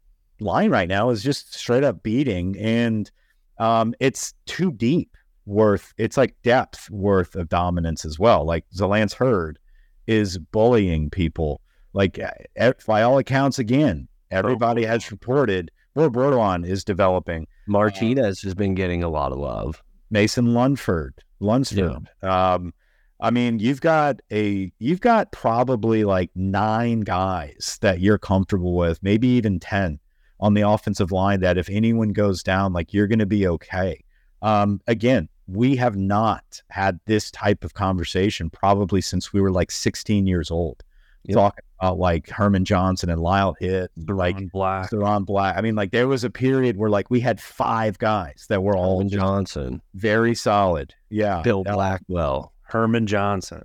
line 0.41 0.71
right 0.71 0.89
now 0.89 1.11
is 1.11 1.23
just 1.23 1.55
straight 1.55 1.85
up 1.85 2.03
beating. 2.03 2.57
And 2.59 3.11
um, 3.59 3.95
it's 4.01 4.35
too 4.47 4.73
deep 4.73 5.17
worth, 5.47 5.93
it's 5.97 6.17
like 6.17 6.35
depth 6.43 6.91
worth 6.91 7.35
of 7.35 7.49
dominance 7.49 8.05
as 8.05 8.19
well. 8.19 8.45
Like 8.45 8.65
Zalance 8.75 9.15
Heard 9.15 9.59
is 10.07 10.39
bullying 10.39 11.11
people. 11.11 11.61
Like, 11.93 12.19
eh, 12.57 12.73
by 12.87 13.03
all 13.03 13.19
accounts, 13.19 13.59
again, 13.59 14.09
everybody 14.31 14.85
has 14.85 15.11
reported 15.11 15.71
Bordelon 15.97 16.65
is 16.65 16.85
developing. 16.85 17.47
Martinez 17.67 18.41
has 18.43 18.55
been 18.55 18.75
getting 18.75 19.03
a 19.03 19.09
lot 19.09 19.33
of 19.33 19.39
love. 19.39 19.83
Mason 20.11 20.49
Lunford, 20.49 21.13
Lunsford. 21.41 22.09
Um, 22.23 22.73
I 23.21 23.31
mean, 23.31 23.59
you've 23.59 23.81
got 23.81 24.21
a 24.31 24.73
you've 24.79 25.01
got 25.01 25.33
probably 25.33 26.05
like 26.05 26.31
nine 26.35 27.01
guys 27.01 27.79
that 27.81 28.01
you're 28.01 28.19
comfortable 28.19 28.75
with, 28.75 29.03
maybe 29.03 29.29
even 29.29 29.59
ten 29.59 29.99
on 30.41 30.55
the 30.55 30.63
offensive 30.63 31.11
line. 31.11 31.41
That 31.41 31.59
if 31.59 31.69
anyone 31.69 32.11
goes 32.11 32.43
down, 32.43 32.73
like 32.73 32.95
you're 32.95 33.09
going 33.09 33.19
to 33.19 33.27
be 33.27 33.47
okay. 33.49 34.05
Um, 34.43 34.81
again, 34.87 35.29
we 35.49 35.75
have 35.77 35.97
not 35.97 36.63
had 36.71 37.01
this 37.07 37.31
type 37.31 37.65
of 37.65 37.75
conversation 37.75 38.51
probably 38.51 39.01
since 39.01 39.33
we 39.33 39.41
were 39.41 39.51
like 39.51 39.71
16 39.71 40.27
years 40.27 40.51
old. 40.51 40.85
Yep. 41.25 41.35
Talking 41.35 41.65
about 41.81 41.99
like 41.99 42.31
Herman 42.31 42.65
Johnson 42.65 43.11
and 43.11 43.21
Lyle 43.21 43.57
Hitt, 43.59 43.91
like 44.07 44.51
Black. 44.53 44.91
Ciron 44.91 45.27
Black. 45.27 45.57
I 45.57 45.61
mean, 45.61 45.75
like 45.75 45.91
there 45.91 46.07
was 46.07 46.23
a 46.23 46.31
period 46.31 46.77
where 46.77 46.89
like 46.89 47.11
we 47.11 47.19
had 47.21 47.41
five 47.41 47.99
guys 47.99 48.47
that 48.49 48.63
were 48.63 48.77
all 48.77 48.93
Alvin 48.93 49.09
Johnson, 49.09 49.83
very 49.95 50.35
solid. 50.35 50.95
Yeah. 51.11 51.43
Bill. 51.43 51.65
Blackwell. 51.65 52.53
Herman 52.69 53.07
Johnson. 53.07 53.65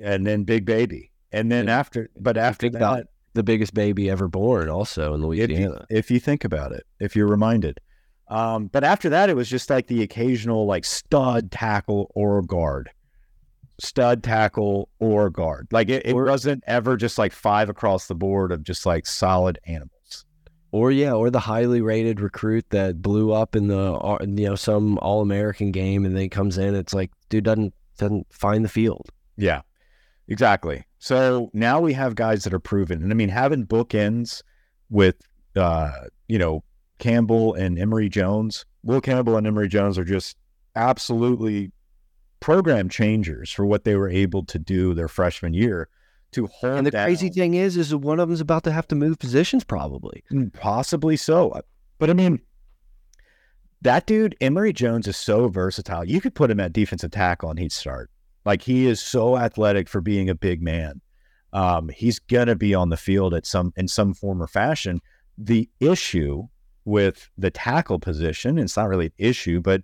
And 0.00 0.26
then 0.26 0.44
Big 0.44 0.64
Baby. 0.64 1.10
And 1.32 1.50
then 1.52 1.66
Yeah. 1.66 1.78
after, 1.78 2.10
but 2.18 2.36
after 2.36 2.70
that, 2.70 3.08
The 3.34 3.42
biggest 3.42 3.74
baby 3.74 4.10
ever 4.10 4.26
born, 4.26 4.68
also 4.68 5.12
in 5.14 5.20
if 5.20 5.24
you, 5.38 5.46
Louisiana. 5.46 5.86
if 5.90 6.10
you 6.10 6.18
think 6.18 6.44
about 6.44 6.72
it, 6.72 6.84
if 6.98 7.14
you're 7.14 7.28
reminded. 7.28 7.78
Um, 8.28 8.66
but 8.68 8.82
after 8.84 9.08
that, 9.10 9.28
it 9.30 9.36
was 9.36 9.48
just 9.48 9.70
like 9.70 9.86
the 9.86 10.02
occasional 10.02 10.66
like 10.66 10.84
stud 10.84 11.50
tackle 11.52 12.10
or 12.14 12.42
guard, 12.42 12.90
stud 13.80 14.22
tackle 14.22 14.88
or 14.98 15.30
guard. 15.30 15.68
Like 15.70 15.88
it, 15.88 16.04
it 16.06 16.14
Or- 16.14 16.24
wasn't 16.24 16.64
ever 16.66 16.96
just 16.96 17.18
like 17.18 17.32
five 17.32 17.68
across 17.68 18.06
the 18.08 18.14
board 18.14 18.50
of 18.52 18.62
just 18.62 18.86
like 18.86 19.06
solid 19.06 19.58
animals. 19.66 20.24
Or 20.72 20.90
yeah, 20.90 21.12
or 21.14 21.30
the 21.30 21.40
highly 21.40 21.80
rated 21.80 22.20
recruit 22.20 22.66
that 22.70 23.00
blew 23.00 23.32
up 23.32 23.56
in 23.56 23.68
the 23.68 23.92
uh, 23.94 24.18
you 24.20 24.46
know 24.48 24.54
some 24.54 24.98
All 24.98 25.22
American 25.22 25.70
game, 25.70 26.04
and 26.04 26.14
then 26.14 26.22
he 26.22 26.28
comes 26.28 26.58
in. 26.58 26.74
It's 26.74 26.92
like 26.92 27.10
dude 27.30 27.44
doesn't 27.44 27.72
doesn't 27.98 28.26
find 28.32 28.64
the 28.64 28.68
field. 28.68 29.10
Yeah, 29.36 29.60
exactly. 30.26 30.84
So 30.98 31.50
now 31.52 31.80
we 31.80 31.92
have 31.92 32.14
guys 32.14 32.44
that 32.44 32.54
are 32.54 32.58
proven. 32.58 33.02
And 33.02 33.12
I 33.12 33.14
mean, 33.14 33.28
having 33.28 33.66
bookends 33.66 34.42
with, 34.90 35.16
uh, 35.54 35.92
you 36.26 36.38
know, 36.38 36.64
Campbell 36.98 37.54
and 37.54 37.78
Emery 37.78 38.08
Jones, 38.08 38.64
Will 38.82 39.00
Campbell 39.00 39.36
and 39.36 39.46
Emery 39.46 39.68
Jones 39.68 39.98
are 39.98 40.04
just 40.04 40.36
absolutely 40.74 41.70
program 42.40 42.88
changers 42.88 43.50
for 43.50 43.66
what 43.66 43.84
they 43.84 43.96
were 43.96 44.08
able 44.08 44.44
to 44.46 44.58
do 44.58 44.94
their 44.94 45.08
freshman 45.08 45.52
year 45.54 45.88
to 46.32 46.46
hold 46.46 46.78
And 46.78 46.86
the 46.86 46.90
down- 46.90 47.06
crazy 47.06 47.28
thing 47.30 47.54
is, 47.54 47.76
is 47.76 47.90
that 47.90 47.98
one 47.98 48.20
of 48.20 48.28
them's 48.28 48.40
about 48.40 48.64
to 48.64 48.72
have 48.72 48.86
to 48.88 48.94
move 48.94 49.18
positions 49.18 49.64
probably. 49.64 50.22
Possibly 50.54 51.16
so. 51.16 51.60
But 51.98 52.10
I 52.10 52.12
mean, 52.12 52.40
that 53.82 54.06
dude, 54.06 54.36
Emery 54.40 54.72
Jones, 54.72 55.06
is 55.06 55.16
so 55.16 55.48
versatile. 55.48 56.04
You 56.04 56.20
could 56.20 56.34
put 56.34 56.50
him 56.50 56.60
at 56.60 56.72
defensive 56.72 57.10
tackle 57.10 57.50
and 57.50 57.58
he'd 57.58 57.72
start. 57.72 58.10
Like 58.44 58.62
he 58.62 58.86
is 58.86 59.00
so 59.00 59.36
athletic 59.36 59.88
for 59.88 60.00
being 60.00 60.28
a 60.28 60.34
big 60.34 60.62
man. 60.62 61.00
Um, 61.52 61.88
he's 61.88 62.18
gonna 62.18 62.56
be 62.56 62.74
on 62.74 62.90
the 62.90 62.96
field 62.96 63.34
at 63.34 63.46
some 63.46 63.72
in 63.76 63.88
some 63.88 64.14
form 64.14 64.42
or 64.42 64.46
fashion. 64.46 65.00
The 65.36 65.68
issue 65.80 66.48
with 66.84 67.30
the 67.38 67.50
tackle 67.50 67.98
position, 67.98 68.58
it's 68.58 68.76
not 68.76 68.88
really 68.88 69.06
an 69.06 69.12
issue, 69.18 69.60
but 69.60 69.82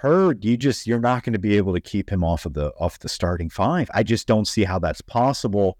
Heard, 0.00 0.46
you 0.46 0.56
just 0.56 0.86
you're 0.86 0.98
not 0.98 1.24
going 1.24 1.34
to 1.34 1.38
be 1.38 1.58
able 1.58 1.74
to 1.74 1.80
keep 1.80 2.08
him 2.08 2.24
off 2.24 2.46
of 2.46 2.54
the 2.54 2.72
off 2.80 3.00
the 3.00 3.08
starting 3.10 3.50
five. 3.50 3.90
I 3.92 4.02
just 4.02 4.26
don't 4.26 4.48
see 4.48 4.64
how 4.64 4.78
that's 4.78 5.02
possible. 5.02 5.76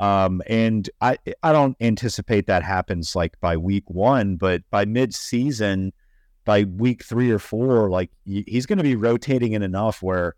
Um, 0.00 0.42
and 0.48 0.90
I 1.00 1.18
I 1.44 1.52
don't 1.52 1.76
anticipate 1.80 2.48
that 2.48 2.64
happens 2.64 3.14
like 3.14 3.38
by 3.40 3.56
week 3.56 3.88
one, 3.88 4.34
but 4.34 4.62
by 4.72 4.86
mid 4.86 5.14
season, 5.14 5.92
by 6.44 6.64
week 6.64 7.04
three 7.04 7.30
or 7.30 7.38
four, 7.38 7.90
like 7.90 8.10
he's 8.24 8.66
going 8.66 8.78
to 8.78 8.84
be 8.84 8.96
rotating 8.96 9.52
in 9.52 9.62
enough 9.62 10.02
where 10.02 10.34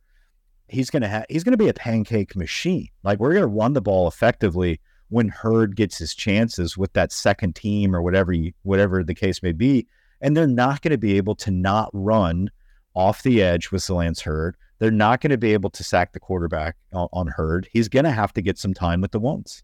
he's 0.69 0.91
going 0.91 1.03
to 1.03 1.09
have 1.09 1.27
he's 1.29 1.45
going 1.45 1.53
to 1.53 1.59
be 1.59 1.69
a 1.69 1.75
pancake 1.75 2.35
machine. 2.37 2.89
Like 3.03 3.19
we're 3.19 3.33
going 3.33 3.43
to 3.43 3.47
run 3.47 3.73
the 3.75 3.81
ball 3.81 4.09
effectively 4.09 4.81
when 5.09 5.29
Heard 5.29 5.77
gets 5.77 5.99
his 5.99 6.15
chances 6.15 6.79
with 6.79 6.93
that 6.95 7.13
second 7.13 7.55
team 7.55 7.95
or 7.95 8.01
whatever 8.01 8.33
you, 8.33 8.53
whatever 8.63 9.05
the 9.05 9.15
case 9.15 9.43
may 9.43 9.53
be, 9.53 9.87
and 10.23 10.37
they're 10.37 10.47
not 10.47 10.81
going 10.81 10.93
to 10.93 10.99
be 10.99 11.17
able 11.19 11.35
to 11.37 11.51
not 11.51 11.91
run 11.93 12.51
off 12.95 13.23
the 13.23 13.43
edge 13.43 13.71
with 13.71 13.89
Lance 13.91 14.23
Heard. 14.23 14.57
They're 14.79 14.91
not 14.91 15.21
going 15.21 15.31
to 15.31 15.39
be 15.39 15.53
able 15.53 15.71
to 15.71 15.85
sack 15.85 16.13
the 16.13 16.21
quarterback 16.21 16.77
on, 16.93 17.09
on 17.13 17.27
Heard. 17.29 17.69
He's 17.73 17.89
going 17.89 18.05
to 18.05 18.11
have 18.11 18.33
to 18.33 18.43
get 18.43 18.59
some 18.59 18.75
time 18.75 19.01
with 19.01 19.13
the 19.13 19.21
ones. 19.21 19.63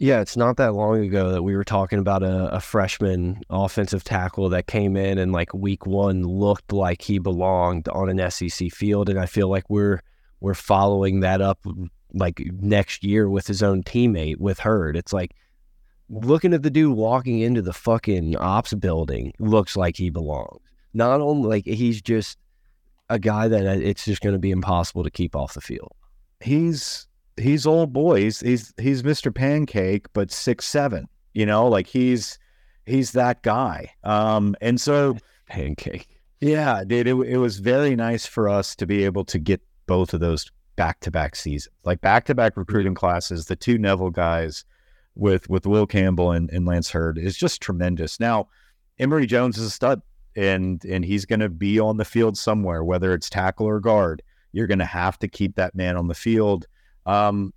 Yeah, 0.00 0.20
it's 0.20 0.36
not 0.36 0.58
that 0.58 0.74
long 0.74 1.04
ago 1.04 1.32
that 1.32 1.42
we 1.42 1.56
were 1.56 1.64
talking 1.64 1.98
about 1.98 2.22
a, 2.22 2.54
a, 2.54 2.60
freshman 2.60 3.40
offensive 3.50 4.04
tackle 4.04 4.48
that 4.50 4.68
came 4.68 4.96
in 4.96 5.18
and 5.18 5.32
like 5.32 5.52
week 5.52 5.86
one 5.86 6.22
looked 6.22 6.72
like 6.72 7.02
he 7.02 7.18
belonged 7.18 7.88
on 7.88 8.08
an 8.08 8.30
SEC 8.30 8.70
field, 8.70 9.08
and 9.08 9.18
I 9.18 9.26
feel 9.26 9.48
like 9.48 9.68
we're 9.68 10.00
we're 10.40 10.54
following 10.54 11.20
that 11.20 11.40
up 11.40 11.58
like 12.14 12.40
next 12.60 13.02
year 13.02 13.28
with 13.28 13.48
his 13.48 13.60
own 13.60 13.82
teammate 13.82 14.38
with 14.38 14.60
Heard. 14.60 14.96
It's 14.96 15.12
like 15.12 15.34
looking 16.08 16.54
at 16.54 16.62
the 16.62 16.70
dude 16.70 16.96
walking 16.96 17.40
into 17.40 17.60
the 17.60 17.72
fucking 17.72 18.36
ops 18.36 18.74
building 18.74 19.32
looks 19.40 19.76
like 19.76 19.96
he 19.96 20.10
belongs. 20.10 20.62
Not 20.94 21.20
only 21.20 21.48
like 21.48 21.64
he's 21.66 22.00
just 22.00 22.38
a 23.10 23.18
guy 23.18 23.48
that 23.48 23.66
uh, 23.66 23.80
it's 23.80 24.04
just 24.04 24.22
going 24.22 24.34
to 24.34 24.38
be 24.38 24.52
impossible 24.52 25.02
to 25.02 25.10
keep 25.10 25.34
off 25.34 25.54
the 25.54 25.60
field. 25.60 25.92
He's 26.40 27.07
he's 27.38 27.66
old 27.66 27.92
boy. 27.92 28.22
He's 28.22 28.40
he's 28.40 28.74
he's 28.78 29.02
Mr. 29.02 29.34
Pancake, 29.34 30.06
but 30.12 30.30
six 30.30 30.66
seven. 30.66 31.08
You 31.34 31.46
know, 31.46 31.68
like 31.68 31.86
he's 31.86 32.38
he's 32.86 33.12
that 33.12 33.42
guy. 33.42 33.92
Um, 34.04 34.56
and 34.60 34.80
so 34.80 35.16
pancake. 35.48 36.20
Yeah, 36.40 36.84
dude, 36.84 37.08
it, 37.08 37.14
it 37.14 37.38
was 37.38 37.58
very 37.58 37.96
nice 37.96 38.24
for 38.24 38.48
us 38.48 38.76
to 38.76 38.86
be 38.86 39.04
able 39.04 39.24
to 39.24 39.38
get 39.38 39.60
both 39.86 40.14
of 40.14 40.20
those 40.20 40.50
back 40.76 41.00
to 41.00 41.10
back 41.10 41.34
seasons, 41.34 41.74
like 41.84 42.00
back 42.00 42.24
to 42.26 42.34
back 42.34 42.56
recruiting 42.56 42.94
classes. 42.94 43.46
The 43.46 43.56
two 43.56 43.78
Neville 43.78 44.10
guys 44.10 44.64
with 45.16 45.50
with 45.50 45.66
Will 45.66 45.86
Campbell 45.86 46.32
and, 46.32 46.50
and 46.50 46.64
Lance 46.64 46.90
Heard 46.90 47.18
is 47.18 47.36
just 47.36 47.60
tremendous. 47.60 48.20
Now, 48.20 48.48
Emery 48.98 49.26
Jones 49.26 49.58
is 49.58 49.66
a 49.66 49.70
stud, 49.70 50.00
and 50.36 50.82
and 50.84 51.04
he's 51.04 51.26
going 51.26 51.40
to 51.40 51.48
be 51.48 51.80
on 51.80 51.96
the 51.96 52.04
field 52.04 52.38
somewhere, 52.38 52.84
whether 52.84 53.12
it's 53.12 53.28
tackle 53.28 53.66
or 53.66 53.80
guard. 53.80 54.22
You're 54.52 54.66
going 54.66 54.78
to 54.78 54.84
have 54.84 55.18
to 55.18 55.28
keep 55.28 55.56
that 55.56 55.74
man 55.74 55.96
on 55.96 56.08
the 56.08 56.14
field. 56.14 56.66
Um, 57.08 57.52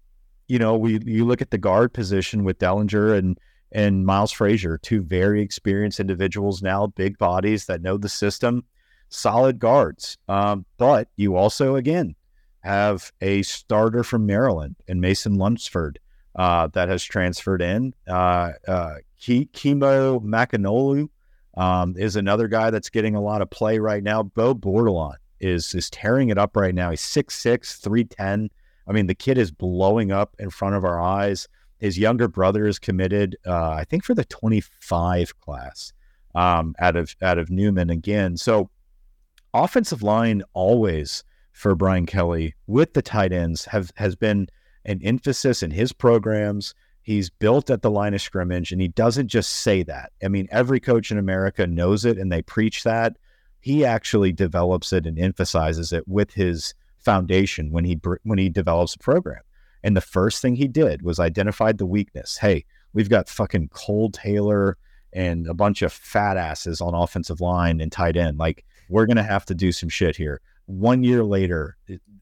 you 0.48 0.58
know, 0.58 0.76
we 0.76 1.00
you 1.06 1.26
look 1.26 1.42
at 1.42 1.52
the 1.52 1.58
guard 1.58 1.94
position 1.94 2.44
with 2.44 2.58
Dellinger 2.58 3.18
and 3.18 3.38
and 3.72 4.06
Miles 4.06 4.32
Frazier, 4.32 4.78
two 4.78 5.02
very 5.02 5.42
experienced 5.42 6.00
individuals 6.00 6.62
now, 6.62 6.88
big 6.88 7.18
bodies 7.18 7.68
that 7.68 7.82
know 7.82 7.98
the 7.98 8.10
system, 8.10 8.66
solid 9.10 9.60
guards. 9.60 10.18
Um, 10.28 10.66
but 10.78 11.08
you 11.16 11.36
also, 11.36 11.76
again, 11.76 12.16
have 12.62 13.12
a 13.22 13.44
starter 13.44 14.04
from 14.04 14.26
Maryland 14.26 14.76
and 14.88 15.00
Mason 15.00 15.36
Lunsford 15.36 16.00
uh, 16.36 16.68
that 16.68 16.90
has 16.90 17.04
transferred 17.04 17.62
in. 17.62 17.94
Uh, 18.08 18.52
uh, 18.68 18.96
Kimo 19.20 20.20
Makaneole 20.20 21.10
um, 21.56 21.96
is 21.98 22.16
another 22.16 22.48
guy 22.48 22.70
that's 22.72 22.90
getting 22.90 23.16
a 23.16 23.22
lot 23.22 23.42
of 23.42 23.50
play 23.50 23.80
right 23.80 24.04
now. 24.04 24.24
Beau 24.24 24.54
Bordelon 24.54 25.16
is 25.40 25.74
is 25.74 25.90
tearing 25.90 26.30
it 26.30 26.38
up 26.38 26.56
right 26.56 26.76
now. 26.76 26.90
He's 26.92 27.02
6'6", 27.02 27.80
310. 27.82 28.50
I 28.88 28.92
mean, 28.92 29.08
the 29.08 29.16
kid 29.16 29.38
is 29.38 29.52
blowing 29.52 30.12
up 30.12 30.36
in 30.40 30.50
front 30.50 30.76
of 30.76 30.84
our 30.84 31.00
eyes. 31.00 31.48
His 31.78 31.98
younger 31.98 32.28
brother 32.28 32.68
is 32.68 32.80
committed, 32.80 33.38
uh, 33.46 33.72
I 33.72 33.86
think, 33.86 34.04
for 34.04 34.14
the 34.14 34.26
25 34.26 35.40
class 35.40 35.94
um, 36.36 36.76
out 36.80 36.96
of 36.96 37.16
out 37.22 37.38
of 37.38 37.50
Newman 37.50 37.90
again. 37.90 38.38
So 38.38 38.70
offensive 39.54 40.04
line 40.04 40.44
always 40.54 41.24
for 41.52 41.76
Brian 41.76 42.06
Kelly 42.06 42.56
with 42.68 42.94
the 42.94 43.02
tight 43.02 43.34
ends 43.34 43.66
have 43.66 43.92
has 43.96 44.16
been 44.16 44.48
an 44.86 45.02
emphasis 45.04 45.62
in 45.64 45.72
his 45.72 45.94
programs. 45.94 46.74
He's 47.04 47.30
built 47.30 47.70
at 47.70 47.82
the 47.82 47.92
line 47.92 48.14
of 48.14 48.22
scrimmage, 48.22 48.72
and 48.72 48.80
he 48.80 48.88
doesn't 48.88 49.28
just 49.28 49.50
say 49.50 49.84
that. 49.84 50.12
I 50.24 50.28
mean, 50.28 50.48
every 50.52 50.80
coach 50.80 51.12
in 51.12 51.18
America 51.18 51.66
knows 51.66 52.06
it, 52.06 52.18
and 52.18 52.32
they 52.32 52.44
preach 52.44 52.84
that. 52.84 53.18
He 53.60 53.86
actually 53.86 54.32
develops 54.32 54.94
it 54.94 55.06
and 55.06 55.18
emphasizes 55.20 55.94
it 55.94 56.08
with 56.08 56.34
his 56.34 56.74
foundation 57.04 57.72
when 57.72 57.86
he 57.86 58.00
when 58.24 58.38
he 58.38 58.50
develops 58.50 58.96
a 58.96 59.00
program. 59.00 59.42
And 59.84 59.98
the 59.98 60.02
first 60.02 60.42
thing 60.42 60.56
he 60.56 60.68
did 60.68 61.02
was 61.02 61.20
identified 61.20 61.78
the 61.78 61.86
weakness. 61.86 62.38
Hey, 62.38 62.66
we've 62.94 63.10
got 63.10 63.30
fucking 63.30 63.70
Cole 63.70 64.12
Taylor 64.12 64.78
and 65.14 65.48
a 65.48 65.54
bunch 65.54 65.82
of 65.82 65.92
fat 65.92 66.38
asses 66.38 66.82
on 66.82 66.94
offensive 66.94 67.42
line 67.42 67.82
and 67.82 67.92
tight 67.92 68.16
end. 68.16 68.38
Like, 68.38 68.64
we're 68.90 69.06
gonna 69.06 69.24
have 69.24 69.46
to 69.46 69.56
do 69.56 69.72
some 69.72 69.90
shit 69.90 70.16
here. 70.16 70.42
One 70.68 71.04
year 71.04 71.24
later, 71.24 71.78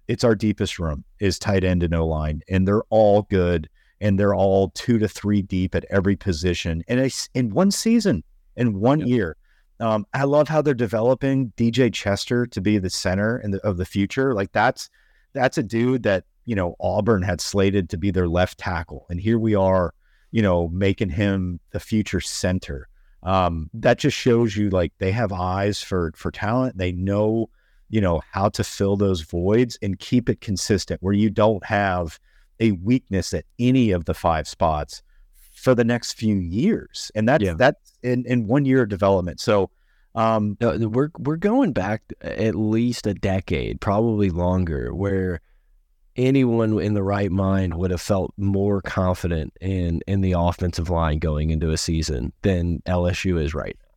it's 0.08 0.24
our 0.24 0.36
deepest 0.36 0.80
room 0.80 1.04
is 1.20 1.38
tight 1.38 1.64
end 1.64 1.84
and 1.84 1.94
O 1.94 2.08
line, 2.08 2.42
and 2.50 2.68
they're 2.68 2.84
all 2.90 3.24
good, 3.24 3.70
and 4.02 4.20
they're 4.20 4.34
all 4.34 4.70
two 4.70 4.98
to 4.98 5.08
three 5.08 5.42
deep 5.42 5.76
at 5.76 5.86
every 5.90 6.16
position, 6.16 6.84
and 6.88 7.14
in 7.34 7.50
one 7.52 7.72
season, 7.72 8.24
in 8.56 8.80
one 8.80 9.02
year. 9.02 9.36
Um, 9.80 10.06
I 10.14 10.24
love 10.24 10.48
how 10.48 10.62
they're 10.62 10.74
developing 10.74 11.54
DJ 11.56 11.94
Chester 11.94 12.46
to 12.48 12.62
be 12.62 12.78
the 12.78 12.90
center 12.90 13.42
of 13.64 13.78
the 13.78 13.86
future. 13.86 14.34
Like 14.34 14.52
that's 14.52 14.90
that's 15.34 15.58
a 15.58 15.64
dude 15.64 16.04
that 16.04 16.26
you 16.46 16.56
know 16.56 16.76
Auburn 16.80 17.22
had 17.22 17.42
slated 17.42 17.90
to 17.90 17.98
be 17.98 18.12
their 18.12 18.28
left 18.28 18.58
tackle, 18.58 19.06
and 19.10 19.20
here 19.20 19.40
we 19.40 19.56
are, 19.56 19.94
you 20.32 20.42
know, 20.42 20.68
making 20.70 21.10
him 21.10 21.60
the 21.72 21.80
future 21.80 22.22
center. 22.22 22.88
Um, 23.24 23.70
that 23.74 24.00
just 24.00 24.18
shows 24.18 24.56
you 24.56 24.70
like 24.70 24.94
they 24.98 25.12
have 25.12 25.32
eyes 25.32 25.82
for 25.82 26.12
for 26.16 26.32
talent. 26.32 26.78
They 26.78 26.92
know 26.92 27.50
you 27.90 28.00
know, 28.00 28.22
how 28.32 28.50
to 28.50 28.64
fill 28.64 28.96
those 28.96 29.22
voids 29.22 29.78
and 29.82 30.00
keep 30.00 30.30
it 30.30 30.42
consistent 30.42 31.02
where 31.02 31.14
you 31.14 31.30
don't 31.30 31.66
have 31.66 32.20
a 32.60 32.72
weakness 32.72 33.34
at 33.34 33.46
any 33.58 33.92
of 33.92 34.06
the 34.06 34.14
five 34.14 34.48
spots 34.48 35.02
for 35.60 35.76
the 35.76 35.84
next 35.84 36.14
few 36.14 36.36
years. 36.36 37.12
And 37.16 37.28
that's 37.28 37.44
yeah. 37.44 37.54
that's 37.54 37.94
in, 38.02 38.26
in 38.26 38.48
one 38.48 38.66
year 38.66 38.84
of 38.84 38.90
development. 38.90 39.40
So 39.40 39.70
um, 40.16 40.58
we're 40.60 41.12
we're 41.18 41.38
going 41.38 41.74
back 41.74 42.02
at 42.22 42.56
least 42.56 43.06
a 43.06 43.14
decade, 43.14 43.82
probably 43.82 44.30
longer, 44.30 44.94
where 44.94 45.42
anyone 46.16 46.80
in 46.80 46.94
the 46.94 47.04
right 47.04 47.32
mind 47.32 47.76
would 47.76 47.92
have 47.92 48.02
felt 48.02 48.34
more 48.38 48.82
confident 48.82 49.54
in 49.62 50.02
in 50.08 50.22
the 50.22 50.34
offensive 50.34 50.90
line 50.90 51.20
going 51.20 51.52
into 51.52 51.72
a 51.72 51.78
season 51.78 52.34
than 52.42 52.82
LSU 52.86 53.42
is 53.42 53.54
right 53.54 53.78
now. 53.82 53.90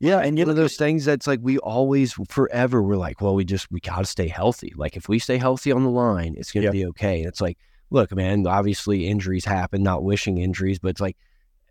Yeah, 0.00 0.18
and 0.20 0.38
you 0.38 0.44
one 0.44 0.50
of 0.50 0.56
those 0.56 0.76
things 0.76 1.04
that's 1.04 1.26
like 1.26 1.40
we 1.42 1.58
always 1.58 2.14
forever 2.28 2.82
we're 2.82 2.96
like, 2.96 3.20
well, 3.20 3.34
we 3.34 3.44
just 3.44 3.70
we 3.70 3.80
got 3.80 3.98
to 3.98 4.04
stay 4.06 4.28
healthy. 4.28 4.72
Like 4.76 4.96
if 4.96 5.08
we 5.08 5.18
stay 5.18 5.38
healthy 5.38 5.72
on 5.72 5.84
the 5.84 5.90
line, 5.90 6.34
it's 6.38 6.52
going 6.52 6.66
to 6.66 6.72
be 6.72 6.86
okay. 6.86 7.18
And 7.18 7.26
it's 7.26 7.40
like, 7.40 7.58
look, 7.90 8.14
man, 8.14 8.46
obviously 8.46 9.06
injuries 9.06 9.44
happen. 9.44 9.82
Not 9.82 10.04
wishing 10.04 10.38
injuries, 10.38 10.78
but 10.78 10.88
it's 10.88 11.00
like 11.00 11.16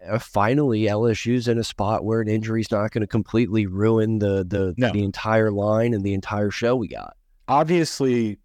uh, 0.08 0.20
finally 0.20 0.82
LSU's 0.82 1.48
in 1.48 1.58
a 1.58 1.64
spot 1.64 2.06
where 2.06 2.22
an 2.22 2.28
injury 2.28 2.62
is 2.62 2.72
not 2.72 2.92
going 2.92 3.02
to 3.02 3.08
completely 3.08 3.66
ruin 3.66 4.20
the 4.20 4.44
the 4.44 4.74
no. 4.78 4.92
the 4.92 5.04
entire 5.04 5.52
line 5.52 5.94
and 5.94 6.04
the 6.04 6.14
entire 6.14 6.52
show 6.52 6.76
we 6.76 6.88
got. 6.88 7.16
Obviously, 7.48 8.40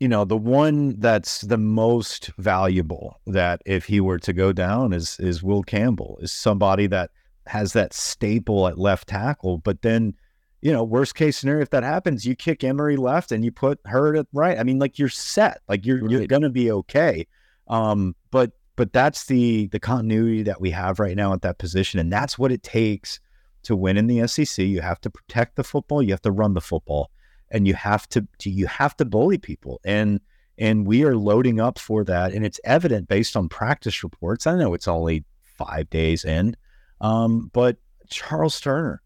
you 0.00 0.08
know 0.08 0.24
the 0.24 0.36
one 0.36 0.98
that's 1.00 1.42
the 1.42 1.58
most 1.58 2.30
valuable 2.38 3.20
that 3.26 3.62
if 3.66 3.84
he 3.86 4.00
were 4.00 4.18
to 4.18 4.32
go 4.32 4.52
down 4.52 4.92
is 4.92 5.18
is 5.20 5.42
Will 5.42 5.62
Campbell 5.62 6.18
is 6.20 6.32
somebody 6.32 6.86
that 6.88 7.10
has 7.48 7.72
that 7.72 7.92
staple 7.92 8.68
at 8.68 8.78
left 8.78 9.08
tackle. 9.08 9.58
But 9.58 9.82
then, 9.82 10.14
you 10.60 10.72
know, 10.72 10.82
worst 10.82 11.14
case 11.14 11.36
scenario, 11.36 11.62
if 11.62 11.70
that 11.70 11.84
happens, 11.84 12.24
you 12.24 12.34
kick 12.34 12.64
Emery 12.64 12.96
left 12.96 13.30
and 13.30 13.44
you 13.44 13.52
put 13.52 13.78
Heard 13.84 14.16
at 14.16 14.26
right. 14.32 14.58
I 14.58 14.64
mean, 14.64 14.78
like 14.78 14.98
you're 14.98 15.08
set. 15.08 15.60
Like 15.68 15.86
you're 15.86 16.00
right. 16.00 16.10
you're 16.10 16.26
gonna 16.26 16.50
be 16.50 16.70
okay. 16.72 17.26
Um, 17.68 18.16
but 18.30 18.52
but 18.76 18.92
that's 18.92 19.26
the 19.26 19.68
the 19.68 19.80
continuity 19.80 20.42
that 20.42 20.60
we 20.60 20.70
have 20.70 20.98
right 20.98 21.16
now 21.16 21.32
at 21.32 21.42
that 21.42 21.58
position, 21.58 22.00
and 22.00 22.12
that's 22.12 22.38
what 22.38 22.50
it 22.50 22.62
takes 22.62 23.20
to 23.64 23.76
win 23.76 23.96
in 23.96 24.06
the 24.06 24.26
SEC. 24.26 24.64
You 24.64 24.80
have 24.80 25.00
to 25.02 25.10
protect 25.10 25.56
the 25.56 25.64
football. 25.64 26.02
You 26.02 26.10
have 26.10 26.22
to 26.22 26.32
run 26.32 26.54
the 26.54 26.60
football, 26.60 27.10
and 27.50 27.66
you 27.66 27.74
have 27.74 28.08
to, 28.10 28.26
to 28.38 28.50
you 28.50 28.66
have 28.66 28.96
to 28.96 29.04
bully 29.04 29.38
people. 29.38 29.80
And 29.84 30.20
and 30.58 30.86
we 30.86 31.04
are 31.04 31.16
loading 31.16 31.60
up 31.60 31.78
for 31.78 32.02
that, 32.04 32.32
and 32.32 32.44
it's 32.44 32.60
evident 32.64 33.08
based 33.08 33.36
on 33.36 33.48
practice 33.48 34.02
reports. 34.02 34.46
I 34.46 34.56
know 34.56 34.74
it's 34.74 34.88
only 34.88 35.24
five 35.56 35.88
days 35.90 36.24
in, 36.24 36.56
um, 37.00 37.50
but 37.52 37.76
Charles 38.10 38.60
Turner 38.60 39.02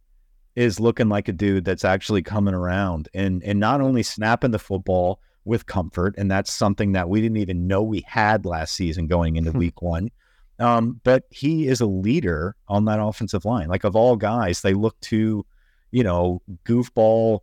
is 0.54 0.80
looking 0.80 1.08
like 1.08 1.28
a 1.28 1.32
dude 1.32 1.64
that's 1.64 1.84
actually 1.84 2.22
coming 2.22 2.54
around 2.54 3.08
and 3.14 3.42
and 3.42 3.58
not 3.58 3.80
only 3.80 4.02
snapping 4.02 4.50
the 4.50 4.58
football 4.58 5.20
with 5.44 5.66
comfort, 5.66 6.14
and 6.18 6.30
that's 6.30 6.52
something 6.52 6.92
that 6.92 7.08
we 7.08 7.20
didn't 7.20 7.38
even 7.38 7.66
know 7.66 7.82
we 7.82 8.04
had 8.06 8.44
last 8.44 8.74
season 8.74 9.06
going 9.06 9.36
into 9.36 9.52
week 9.58 9.82
one. 9.82 10.10
Um, 10.58 11.00
but 11.02 11.24
he 11.30 11.66
is 11.66 11.80
a 11.80 11.86
leader 11.86 12.54
on 12.68 12.84
that 12.84 13.00
offensive 13.00 13.44
line. 13.44 13.68
Like 13.68 13.84
of 13.84 13.96
all 13.96 14.16
guys, 14.16 14.60
they 14.60 14.74
look 14.74 14.98
to, 15.00 15.44
you 15.90 16.04
know, 16.04 16.42
goofball 16.64 17.40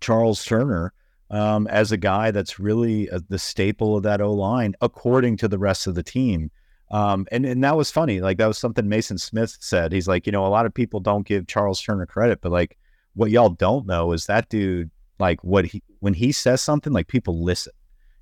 Charles 0.00 0.44
Turner 0.44 0.92
um, 1.30 1.66
as 1.68 1.90
a 1.90 1.96
guy 1.96 2.30
that's 2.30 2.58
really 2.58 3.08
a, 3.08 3.20
the 3.20 3.38
staple 3.38 3.96
of 3.96 4.02
that 4.02 4.20
O 4.20 4.32
line, 4.32 4.74
according 4.80 5.38
to 5.38 5.48
the 5.48 5.58
rest 5.58 5.86
of 5.86 5.94
the 5.94 6.02
team. 6.02 6.50
Um, 6.90 7.26
and, 7.32 7.46
and 7.46 7.64
that 7.64 7.76
was 7.76 7.90
funny. 7.90 8.20
Like 8.20 8.38
that 8.38 8.46
was 8.46 8.58
something 8.58 8.88
Mason 8.88 9.18
Smith 9.18 9.56
said. 9.60 9.92
He's 9.92 10.06
like, 10.06 10.26
you 10.26 10.32
know, 10.32 10.46
a 10.46 10.48
lot 10.48 10.66
of 10.66 10.74
people 10.74 11.00
don't 11.00 11.26
give 11.26 11.46
Charles 11.46 11.80
Turner 11.80 12.06
credit, 12.06 12.40
but 12.40 12.52
like 12.52 12.76
what 13.14 13.30
y'all 13.30 13.48
don't 13.48 13.86
know 13.86 14.12
is 14.12 14.26
that 14.26 14.48
dude, 14.48 14.90
like 15.18 15.42
what 15.42 15.64
he, 15.64 15.82
when 16.00 16.14
he 16.14 16.30
says 16.30 16.60
something, 16.60 16.92
like 16.92 17.08
people 17.08 17.42
listen, 17.42 17.72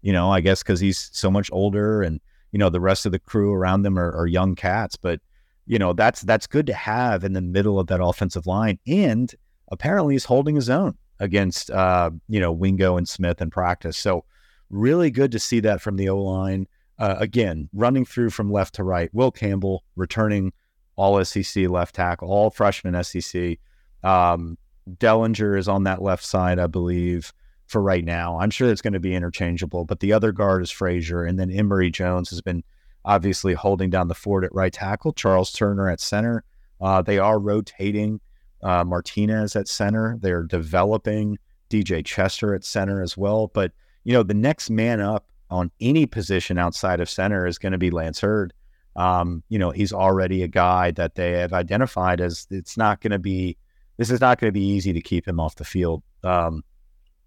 you 0.00 0.12
know, 0.12 0.30
I 0.30 0.40
guess 0.40 0.62
cause 0.62 0.80
he's 0.80 1.10
so 1.12 1.30
much 1.30 1.50
older 1.52 2.02
and, 2.02 2.20
you 2.52 2.58
know, 2.58 2.70
the 2.70 2.80
rest 2.80 3.04
of 3.06 3.12
the 3.12 3.18
crew 3.18 3.52
around 3.52 3.82
them 3.82 3.98
are, 3.98 4.12
are 4.12 4.26
young 4.26 4.54
cats, 4.54 4.96
but 4.96 5.20
you 5.66 5.78
know, 5.78 5.92
that's, 5.92 6.22
that's 6.22 6.46
good 6.46 6.66
to 6.66 6.74
have 6.74 7.24
in 7.24 7.32
the 7.32 7.40
middle 7.40 7.78
of 7.78 7.86
that 7.86 8.02
offensive 8.02 8.46
line. 8.46 8.78
And 8.86 9.32
apparently 9.70 10.14
he's 10.14 10.24
holding 10.24 10.54
his 10.54 10.68
own 10.68 10.96
against, 11.18 11.70
uh, 11.70 12.10
you 12.28 12.40
know, 12.40 12.52
Wingo 12.52 12.96
and 12.96 13.08
Smith 13.08 13.40
in 13.40 13.50
practice. 13.50 13.96
So 13.96 14.24
really 14.70 15.10
good 15.10 15.32
to 15.32 15.38
see 15.38 15.60
that 15.60 15.80
from 15.80 15.96
the 15.96 16.08
O 16.08 16.20
line. 16.20 16.66
Uh, 17.02 17.16
again, 17.18 17.68
running 17.72 18.04
through 18.04 18.30
from 18.30 18.52
left 18.52 18.76
to 18.76 18.84
right, 18.84 19.12
Will 19.12 19.32
Campbell 19.32 19.82
returning 19.96 20.52
all 20.94 21.22
SEC 21.24 21.68
left 21.68 21.96
tackle, 21.96 22.30
all 22.30 22.48
freshman 22.48 23.02
SEC. 23.02 23.58
Um, 24.04 24.56
Dellinger 24.88 25.58
is 25.58 25.66
on 25.66 25.82
that 25.82 26.00
left 26.00 26.24
side, 26.24 26.60
I 26.60 26.68
believe, 26.68 27.32
for 27.66 27.82
right 27.82 28.04
now. 28.04 28.38
I'm 28.38 28.50
sure 28.50 28.70
it's 28.70 28.82
going 28.82 28.92
to 28.92 29.00
be 29.00 29.16
interchangeable, 29.16 29.84
but 29.84 29.98
the 29.98 30.12
other 30.12 30.30
guard 30.30 30.62
is 30.62 30.70
Frazier, 30.70 31.24
and 31.24 31.40
then 31.40 31.50
Emery 31.50 31.90
Jones 31.90 32.30
has 32.30 32.40
been 32.40 32.62
obviously 33.04 33.54
holding 33.54 33.90
down 33.90 34.06
the 34.06 34.14
fort 34.14 34.44
at 34.44 34.54
right 34.54 34.72
tackle. 34.72 35.12
Charles 35.12 35.50
Turner 35.50 35.90
at 35.90 36.00
center. 36.00 36.44
Uh, 36.80 37.02
they 37.02 37.18
are 37.18 37.40
rotating 37.40 38.20
uh, 38.62 38.84
Martinez 38.84 39.56
at 39.56 39.66
center. 39.66 40.18
They're 40.20 40.44
developing 40.44 41.36
DJ 41.68 42.04
Chester 42.04 42.54
at 42.54 42.62
center 42.62 43.02
as 43.02 43.16
well. 43.16 43.48
But 43.48 43.72
you 44.04 44.12
know, 44.12 44.22
the 44.22 44.34
next 44.34 44.70
man 44.70 45.00
up 45.00 45.26
on 45.52 45.70
any 45.80 46.06
position 46.06 46.58
outside 46.58 47.00
of 47.00 47.10
center 47.10 47.46
is 47.46 47.58
going 47.58 47.72
to 47.72 47.78
be 47.78 47.90
Zalance 47.90 48.20
Heard. 48.20 48.52
Um, 48.96 49.42
you 49.48 49.58
know, 49.58 49.70
he's 49.70 49.92
already 49.92 50.42
a 50.42 50.48
guy 50.48 50.90
that 50.92 51.14
they 51.14 51.32
have 51.32 51.52
identified 51.52 52.20
as 52.20 52.46
it's 52.50 52.76
not 52.76 53.00
going 53.00 53.12
to 53.12 53.18
be, 53.18 53.56
this 53.98 54.10
is 54.10 54.20
not 54.20 54.40
going 54.40 54.48
to 54.48 54.52
be 54.52 54.66
easy 54.66 54.92
to 54.92 55.00
keep 55.00 55.26
him 55.26 55.38
off 55.38 55.54
the 55.54 55.64
field. 55.64 56.02
Um, 56.24 56.62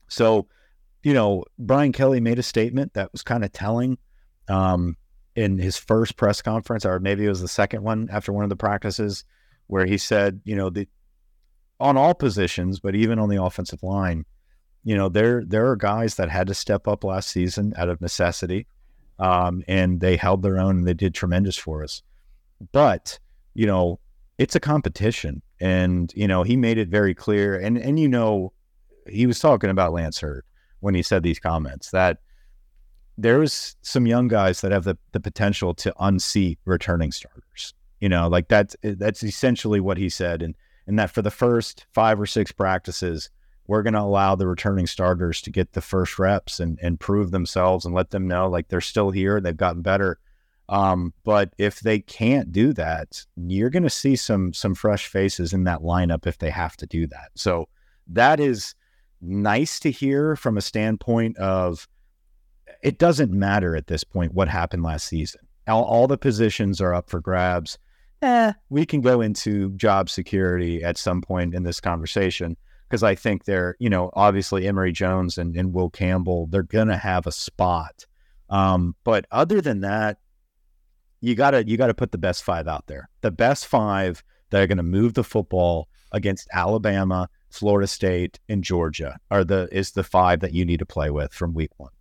so, 0.08 0.48
you 1.04 1.14
know, 1.14 1.46
Brian 1.58 1.92
Kelly 1.92 2.20
made 2.20 2.40
a 2.40 2.44
statement 2.44 2.94
that 2.94 3.12
was 3.12 3.24
kind 3.24 3.44
of 3.44 3.52
telling 3.52 3.98
um, 4.48 4.96
in 5.36 5.58
his 5.58 5.78
first 5.78 6.18
press 6.18 6.42
conference, 6.42 6.86
or 6.86 7.00
maybe 7.00 7.26
it 7.26 7.30
was 7.30 7.42
the 7.42 7.48
second 7.48 7.84
one 7.84 8.10
after 8.12 8.32
one 8.34 8.44
of 8.44 8.50
the 8.50 8.56
practices, 8.56 9.24
where 9.68 9.86
he 9.86 9.98
said, 9.98 10.42
you 10.44 10.56
know, 10.56 10.70
the, 10.70 10.88
on 11.80 11.98
all 11.98 12.14
positions, 12.14 12.80
but 12.80 12.96
even 12.96 13.20
on 13.20 13.30
the 13.30 13.42
offensive 13.42 13.84
line, 13.84 14.26
you 14.86 14.96
know, 14.96 15.10
there 15.10 15.44
there 15.44 15.68
are 15.70 15.76
guys 15.76 16.16
that 16.16 16.30
had 16.30 16.48
to 16.48 16.54
step 16.54 16.88
up 16.88 17.04
last 17.04 17.30
season 17.30 17.74
out 17.76 17.90
of 17.90 18.00
necessity, 18.00 18.68
um, 19.18 19.64
and 19.68 20.00
they 20.00 20.16
held 20.16 20.44
their 20.44 20.60
own 20.60 20.78
and 20.78 20.88
they 20.88 20.94
did 20.94 21.16
tremendous 21.16 21.58
for 21.58 21.84
us. 21.84 22.04
But 22.72 23.20
you 23.56 23.66
know, 23.66 24.00
it's 24.38 24.56
a 24.56 24.60
competition, 24.60 25.42
and 25.60 26.14
you 26.16 26.28
know, 26.28 26.44
he 26.44 26.56
made 26.56 26.78
it 26.78 26.88
very 26.88 27.16
clear, 27.16 27.60
and 27.60 27.80
and 27.80 28.00
you 28.00 28.08
know, 28.08 28.54
he 29.10 29.26
was 29.26 29.40
talking 29.40 29.72
about 29.72 29.92
Zalance 29.92 30.22
Heard 30.22 30.46
when 30.82 30.94
he 30.94 31.02
said 31.02 31.24
these 31.24 31.40
comments 31.40 31.90
that 31.90 32.20
there's 33.18 33.76
some 33.82 34.06
young 34.06 34.28
guys 34.28 34.62
that 34.62 34.72
have 34.72 34.84
the, 34.84 34.98
the 35.14 35.20
potential 35.20 35.74
to 35.74 35.94
unseat 36.00 36.60
returning 36.66 37.12
starters. 37.12 37.74
You 38.00 38.10
know, 38.10 38.28
like 38.28 38.50
that's 38.50 38.76
that's 38.84 39.24
essentially 39.24 39.80
what 39.80 39.98
he 39.98 40.10
said, 40.10 40.44
and 40.44 40.54
and 40.86 41.00
that 41.00 41.10
for 41.10 41.24
the 41.24 41.32
first 41.32 41.88
five 41.92 42.22
or 42.22 42.28
six 42.28 42.52
practices, 42.52 43.32
we're 43.68 43.84
going 43.84 43.94
to 43.94 44.02
allow 44.02 44.36
the 44.36 44.48
returning 44.48 44.88
starters 44.88 45.42
to 45.42 45.50
get 45.50 45.74
the 45.74 45.82
first 45.82 46.20
reps 46.20 46.60
and, 46.60 46.78
and 46.82 47.00
prove 47.00 47.32
themselves 47.32 47.86
and 47.86 47.96
let 47.96 48.12
them 48.12 48.28
know 48.28 48.48
like 48.48 48.68
they're 48.68 48.82
still 48.82 49.12
here, 49.12 49.42
they've 49.42 49.58
gotten 49.58 49.82
better. 49.82 50.20
Um, 50.70 51.14
but 51.24 51.54
if 51.58 51.80
they 51.80 52.00
can't 52.00 52.52
do 52.52 52.74
that, 52.74 53.26
you're 53.36 53.70
going 53.70 53.84
to 53.84 53.90
see 53.90 54.16
some 54.16 54.52
some 54.52 54.74
fresh 54.74 55.08
faces 55.08 55.54
in 55.54 55.64
that 55.66 55.82
lineup 55.82 56.26
if 56.26 56.40
they 56.40 56.50
have 56.50 56.76
to 56.78 56.88
do 56.88 57.06
that. 57.08 57.30
So 57.36 57.68
that 58.08 58.40
is 58.40 58.74
nice 59.22 59.80
to 59.82 59.92
hear 59.92 60.36
from 60.36 60.58
a 60.58 60.62
standpoint 60.62 61.38
of 61.38 61.88
it 62.82 62.98
doesn't 62.98 63.32
matter 63.32 63.76
at 63.76 63.88
this 63.88 64.04
point 64.04 64.34
what 64.34 64.48
happened 64.48 64.84
last 64.84 65.08
season. 65.08 65.42
All, 65.68 65.84
all 65.84 66.08
the 66.08 66.18
positions 66.18 66.82
are 66.82 66.94
up 66.94 67.10
for 67.10 67.20
grabs. 67.20 67.78
Eh, 68.22 68.54
we 68.70 68.86
can 68.86 69.02
go 69.02 69.22
into 69.22 69.72
job 69.72 70.10
security 70.10 70.84
at 70.84 70.98
some 70.98 71.22
point 71.22 71.54
in 71.54 71.64
this 71.64 71.80
conversation 71.80 72.58
because 72.88 73.04
I 73.04 73.16
think 73.16 73.46
they're, 73.46 73.76
you 73.80 73.90
know, 73.90 74.12
obviously 74.14 74.68
Emery 74.68 74.92
Jones 74.92 75.38
and, 75.38 75.56
and 75.56 75.74
Will 75.74 75.90
Campbell, 75.90 76.48
they're 76.48 76.64
going 76.64 76.88
to 76.88 76.98
have 76.98 77.28
a 77.28 77.32
spot. 77.32 78.06
Um, 78.50 78.96
but 79.04 79.26
other 79.32 79.62
than 79.62 79.82
that, 79.82 80.20
you 81.22 81.34
gotta 81.34 81.68
you 81.68 81.78
gotta 81.78 81.96
put 81.96 82.12
the 82.12 82.20
best 82.20 82.44
five 82.44 82.68
out 82.68 82.86
there. 82.86 83.10
The 83.22 83.32
best 83.32 83.66
five 83.66 84.24
that 84.52 84.62
are 84.62 84.68
going 84.68 84.78
to 84.78 84.84
move 84.84 85.16
the 85.16 85.24
football 85.24 85.88
against 86.12 86.48
Alabama, 86.54 87.28
Florida 87.50 87.88
State, 87.88 88.40
and 88.48 88.64
Georgia 88.64 89.18
are 89.32 89.44
the 89.44 89.68
is 89.72 89.92
the 89.92 90.04
five 90.04 90.42
that 90.42 90.54
you 90.54 90.66
need 90.66 90.80
to 90.80 90.86
play 90.86 91.10
with 91.10 91.34
from 91.34 91.54
week 91.54 91.72
one. 91.78 91.92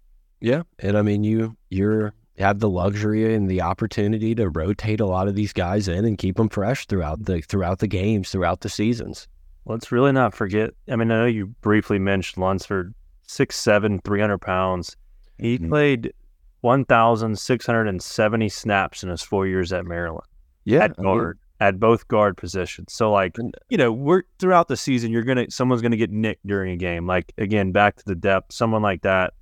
Yeah, 0.41 0.63
and 0.79 0.99
I 0.99 1.03
mean 1.03 1.25
you 1.25 1.57
you're 1.71 2.13
have 2.39 2.59
the 2.59 2.69
luxury 2.69 3.35
and 3.35 3.49
the 3.49 3.63
opportunity 3.63 4.35
to 4.35 4.49
rotate 4.49 5.01
a 5.01 5.07
lot 5.07 5.29
of 5.29 5.35
these 5.35 5.53
guys 5.53 5.89
in 5.89 6.05
and 6.05 6.19
keep 6.19 6.37
them 6.37 6.49
fresh 6.49 6.87
throughout 6.87 7.25
the 7.25 7.41
throughout 7.41 7.79
the 7.79 7.87
games, 7.87 8.31
throughout 8.31 8.61
the 8.61 8.69
seasons. 8.69 9.29
Let's 9.67 9.91
really 9.91 10.13
not 10.13 10.35
forget. 10.35 10.71
I 10.91 10.97
mean, 10.97 11.11
I 11.11 11.21
know 11.21 11.27
you 11.27 11.47
briefly 11.63 11.99
mentioned 11.99 12.43
Lunsford, 12.43 12.95
six 13.23 13.57
seven, 13.57 14.01
three 14.01 14.21
hundred 14.21 14.39
pounds. 14.39 14.97
He 15.39 15.59
mm-hmm. 15.59 15.69
played 15.69 16.13
one 16.61 16.85
thousand 16.85 17.39
six 17.39 17.65
hundred 17.65 17.89
and 17.89 18.03
seventy 18.03 18.49
snaps 18.49 19.03
in 19.03 19.09
his 19.09 19.23
four 19.23 19.47
years 19.47 19.73
at 19.73 19.87
Maryland. 19.87 20.27
Yeah, 20.65 20.85
at 20.85 20.97
guard, 20.97 21.39
I 21.61 21.65
mean, 21.65 21.69
at 21.69 21.81
both 21.81 22.09
guard 22.09 22.37
positions. 22.37 22.93
So, 22.93 23.11
like, 23.11 23.37
you 23.71 23.79
know, 23.79 23.91
we're 23.91 24.23
throughout 24.39 24.69
the 24.69 24.77
season, 24.77 25.11
you're 25.11 25.23
gonna 25.23 25.51
someone's 25.51 25.83
gonna 25.83 25.97
get 25.97 26.11
nicked 26.11 26.47
during 26.47 26.73
a 26.73 26.77
game. 26.77 27.07
Like 27.07 27.33
again, 27.39 27.73
back 27.73 27.97
to 27.97 28.05
the 28.05 28.15
depth. 28.15 28.53
Someone 28.53 28.83
like 28.83 29.03
that, 29.03 29.33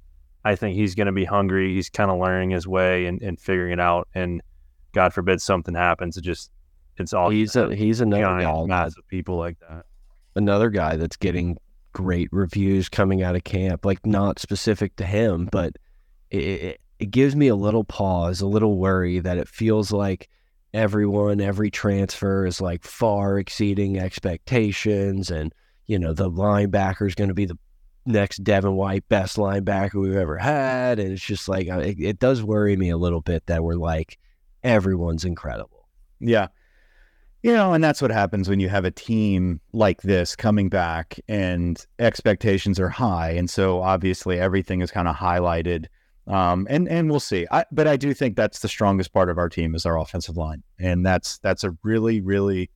I 0.45 0.55
think 0.55 0.77
he's 0.77 0.95
gonna 0.95 1.13
be 1.13 1.25
hungry. 1.25 1.75
He's 1.75 1.91
kind 1.91 2.13
of 2.13 2.21
learning 2.21 2.51
his 2.51 2.69
way 2.69 3.07
and, 3.07 3.21
and 3.23 3.41
figuring 3.41 3.73
it 3.73 3.81
out. 3.81 4.07
And 4.15 4.41
God 4.93 5.13
forbid 5.13 5.43
something 5.43 5.75
happens, 5.75 6.17
it 6.17 6.23
just 6.23 6.53
it's 6.97 7.13
all 7.13 7.31
he's 7.31 7.57
a 7.57 7.75
he's 7.75 8.01
another 8.01 8.23
guy. 8.23 8.45
of 8.99 9.09
people 9.09 9.37
like 9.37 9.59
that 9.61 9.87
another 10.35 10.71
guy 10.71 10.97
that's 10.97 11.17
getting 11.17 11.59
great 11.93 12.29
reviews 12.33 12.89
coming 12.89 13.23
out 13.23 13.37
of 13.37 13.45
camp, 13.45 13.85
like 13.85 14.05
not 14.07 14.39
specific 14.39 14.97
to 14.97 15.05
him, 15.05 15.49
but 15.51 15.77
it, 16.31 16.81
it, 16.99 17.11
gives 17.11 17.37
me 17.37 17.49
a 17.49 17.57
little 17.57 17.85
pause, 17.85 18.41
a 18.41 18.47
little 18.47 18.79
worry 18.79 19.19
that 19.19 19.37
it 19.37 19.49
feels 19.49 19.93
like 19.93 20.29
everyone, 20.73 21.41
every 21.41 21.71
transfer 21.71 22.47
is 22.47 22.61
like 22.61 22.85
far 22.85 23.39
exceeding 23.39 23.99
expectations. 23.99 25.31
And, 25.31 25.53
you 25.87 25.99
know, 25.99 26.13
the 26.13 26.31
linebacker 26.31 27.07
is 27.07 27.15
going 27.15 27.29
to 27.29 27.35
be 27.35 27.45
the 27.45 27.59
next 28.07 28.39
Devin 28.39 28.77
White 28.77 29.07
best 29.09 29.37
linebacker 29.37 30.01
we've 30.01 30.17
ever 30.17 30.39
had. 30.39 30.99
And 30.99 31.13
it's 31.13 31.25
just 31.25 31.49
like, 31.49 31.69
uh, 31.69 31.79
it, 31.79 32.01
it 32.01 32.19
does 32.19 32.43
worry 32.43 32.77
me 32.77 32.91
a 32.91 32.97
little 32.97 33.21
bit 33.21 33.45
that 33.47 33.63
we're 33.63 33.75
like, 33.75 34.19
everyone's 34.63 35.25
incredible. 35.25 35.89
Yeah. 36.21 36.49
You 37.43 37.53
know, 37.53 37.73
and 37.73 37.83
that's 37.83 38.01
what 38.01 38.13
happens 38.13 38.49
when 38.49 38.61
you 38.61 38.69
have 38.69 38.85
a 38.85 38.91
team 38.91 39.61
like 39.73 40.03
this 40.03 40.37
coming 40.37 40.69
back 40.69 41.19
and 41.27 41.85
expectations 41.99 42.79
are 42.79 42.89
high. 42.89 43.31
And 43.31 43.51
so 43.51 43.83
obviously 43.83 44.39
everything 44.39 44.81
is 44.81 44.93
kind 44.93 45.09
of 45.09 45.17
highlighted. 45.17 45.87
Um, 46.29 46.69
and 46.71 46.89
and 46.89 47.11
we'll 47.11 47.19
see. 47.19 47.49
I, 47.51 47.65
but 47.73 47.89
I 47.89 47.97
do 47.97 48.15
think 48.15 48.37
that's 48.37 48.61
the 48.61 48.69
strongest 48.69 49.13
part 49.13 49.29
of 49.29 49.39
our 49.39 49.49
team 49.49 49.75
is 49.75 49.85
our 49.85 49.99
offensive 49.99 50.37
line. 50.37 50.63
And 50.79 51.05
that's 51.05 51.39
that's 51.39 51.65
a 51.65 51.77
really, 51.83 52.21
really 52.21 52.71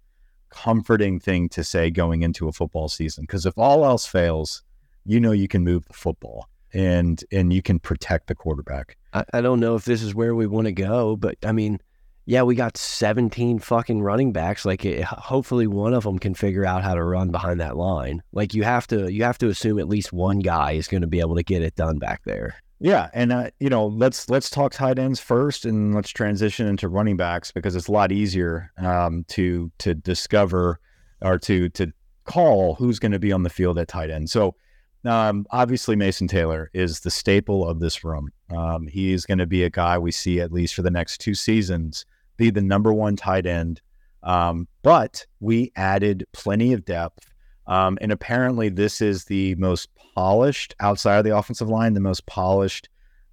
comforting 0.50 1.20
thing 1.20 1.48
to 1.50 1.62
say 1.62 1.90
going 1.90 2.22
into 2.22 2.48
a 2.48 2.52
football 2.52 2.88
season. 2.88 3.22
Because 3.22 3.46
if 3.46 3.56
all 3.56 3.84
else 3.84 4.04
fails, 4.04 4.64
you 5.04 5.20
know 5.20 5.30
you 5.30 5.46
can 5.46 5.62
move 5.62 5.86
the 5.86 5.94
football 5.94 6.48
and 6.74 7.22
and 7.30 7.52
you 7.52 7.62
can 7.62 7.78
protect 7.78 8.26
the 8.26 8.34
quarterback. 8.34 8.96
I, 9.12 9.24
I 9.34 9.40
don't 9.40 9.60
know 9.60 9.76
if 9.76 9.84
this 9.84 10.02
is 10.02 10.14
where 10.14 10.34
we 10.34 10.48
want 10.48 10.66
to 10.66 10.72
go, 10.72 11.14
but 11.14 11.36
I 11.44 11.52
mean 11.52 11.78
yeah, 12.28 12.42
we 12.42 12.56
got 12.56 12.76
17 12.76 13.60
fucking 13.60 14.02
running 14.02 14.32
backs. 14.32 14.64
Like, 14.64 14.84
it, 14.84 15.04
hopefully, 15.04 15.68
one 15.68 15.94
of 15.94 16.02
them 16.02 16.18
can 16.18 16.34
figure 16.34 16.66
out 16.66 16.82
how 16.82 16.94
to 16.94 17.04
run 17.04 17.30
behind 17.30 17.60
that 17.60 17.76
line. 17.76 18.20
Like, 18.32 18.52
you 18.52 18.64
have 18.64 18.88
to, 18.88 19.10
you 19.12 19.22
have 19.22 19.38
to 19.38 19.48
assume 19.48 19.78
at 19.78 19.88
least 19.88 20.12
one 20.12 20.40
guy 20.40 20.72
is 20.72 20.88
going 20.88 21.02
to 21.02 21.06
be 21.06 21.20
able 21.20 21.36
to 21.36 21.44
get 21.44 21.62
it 21.62 21.76
done 21.76 21.98
back 21.98 22.22
there. 22.24 22.56
Yeah, 22.80 23.08
and 23.14 23.32
uh, 23.32 23.50
you 23.58 23.70
know, 23.70 23.86
let's 23.86 24.28
let's 24.28 24.50
talk 24.50 24.72
tight 24.72 24.98
ends 24.98 25.18
first, 25.18 25.64
and 25.64 25.94
let's 25.94 26.10
transition 26.10 26.66
into 26.66 26.88
running 26.88 27.16
backs 27.16 27.50
because 27.50 27.74
it's 27.74 27.88
a 27.88 27.92
lot 27.92 28.12
easier 28.12 28.70
um, 28.76 29.24
to 29.28 29.70
to 29.78 29.94
discover 29.94 30.78
or 31.22 31.38
to 31.38 31.70
to 31.70 31.90
call 32.24 32.74
who's 32.74 32.98
going 32.98 33.12
to 33.12 33.18
be 33.18 33.32
on 33.32 33.44
the 33.44 33.50
field 33.50 33.78
at 33.78 33.88
tight 33.88 34.10
end. 34.10 34.28
So. 34.28 34.56
Um, 35.04 35.46
obviously, 35.52 35.94
Mason 35.94 36.26
Taylor 36.26 36.68
is 36.74 36.98
the 36.98 37.12
staple 37.12 37.68
of 37.68 37.78
this 37.78 38.02
room. 38.02 38.28
Um, 38.50 38.88
he 38.88 39.12
is 39.12 39.24
going 39.24 39.38
to 39.38 39.46
be 39.46 39.62
a 39.62 39.70
guy 39.70 39.96
we 39.98 40.10
see 40.10 40.40
at 40.40 40.50
least 40.50 40.74
for 40.74 40.82
the 40.82 40.90
next 40.90 41.18
two 41.18 41.34
seasons 41.34 42.04
be 42.36 42.50
the 42.50 42.62
number 42.62 42.92
one 42.92 43.16
tight 43.16 43.46
end. 43.46 43.80
Um, 44.22 44.66
but 44.82 45.24
we 45.40 45.72
added 45.76 46.26
plenty 46.32 46.72
of 46.72 46.84
depth. 46.84 47.32
Um, 47.66 47.98
and 48.00 48.12
apparently, 48.12 48.68
this 48.68 49.00
is 49.00 49.24
the 49.24 49.54
most 49.56 49.88
polished 50.14 50.74
outside 50.80 51.18
of 51.18 51.24
the 51.24 51.36
offensive 51.36 51.68
line, 51.68 51.94
the 51.94 52.00
most 52.00 52.26
polished 52.26 52.88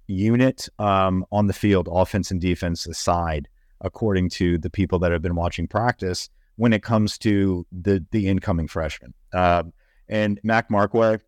unit 0.06 0.68
um, 0.78 1.24
on 1.32 1.46
the 1.46 1.52
field, 1.52 1.88
offense 1.90 2.30
and 2.30 2.40
defense 2.40 2.86
aside, 2.86 3.48
according 3.80 4.28
to 4.30 4.58
the 4.58 4.70
people 4.70 4.98
that 5.00 5.12
have 5.12 5.22
been 5.22 5.34
watching 5.34 5.66
practice 5.66 6.28
when 6.56 6.72
it 6.72 6.82
comes 6.82 7.18
to 7.18 7.66
the 7.72 8.04
the 8.10 8.28
incoming 8.28 8.68
freshman. 8.68 9.14
Uh, 9.32 9.64
and 10.08 10.40
Mac 10.42 10.68
Markway, 10.68 11.20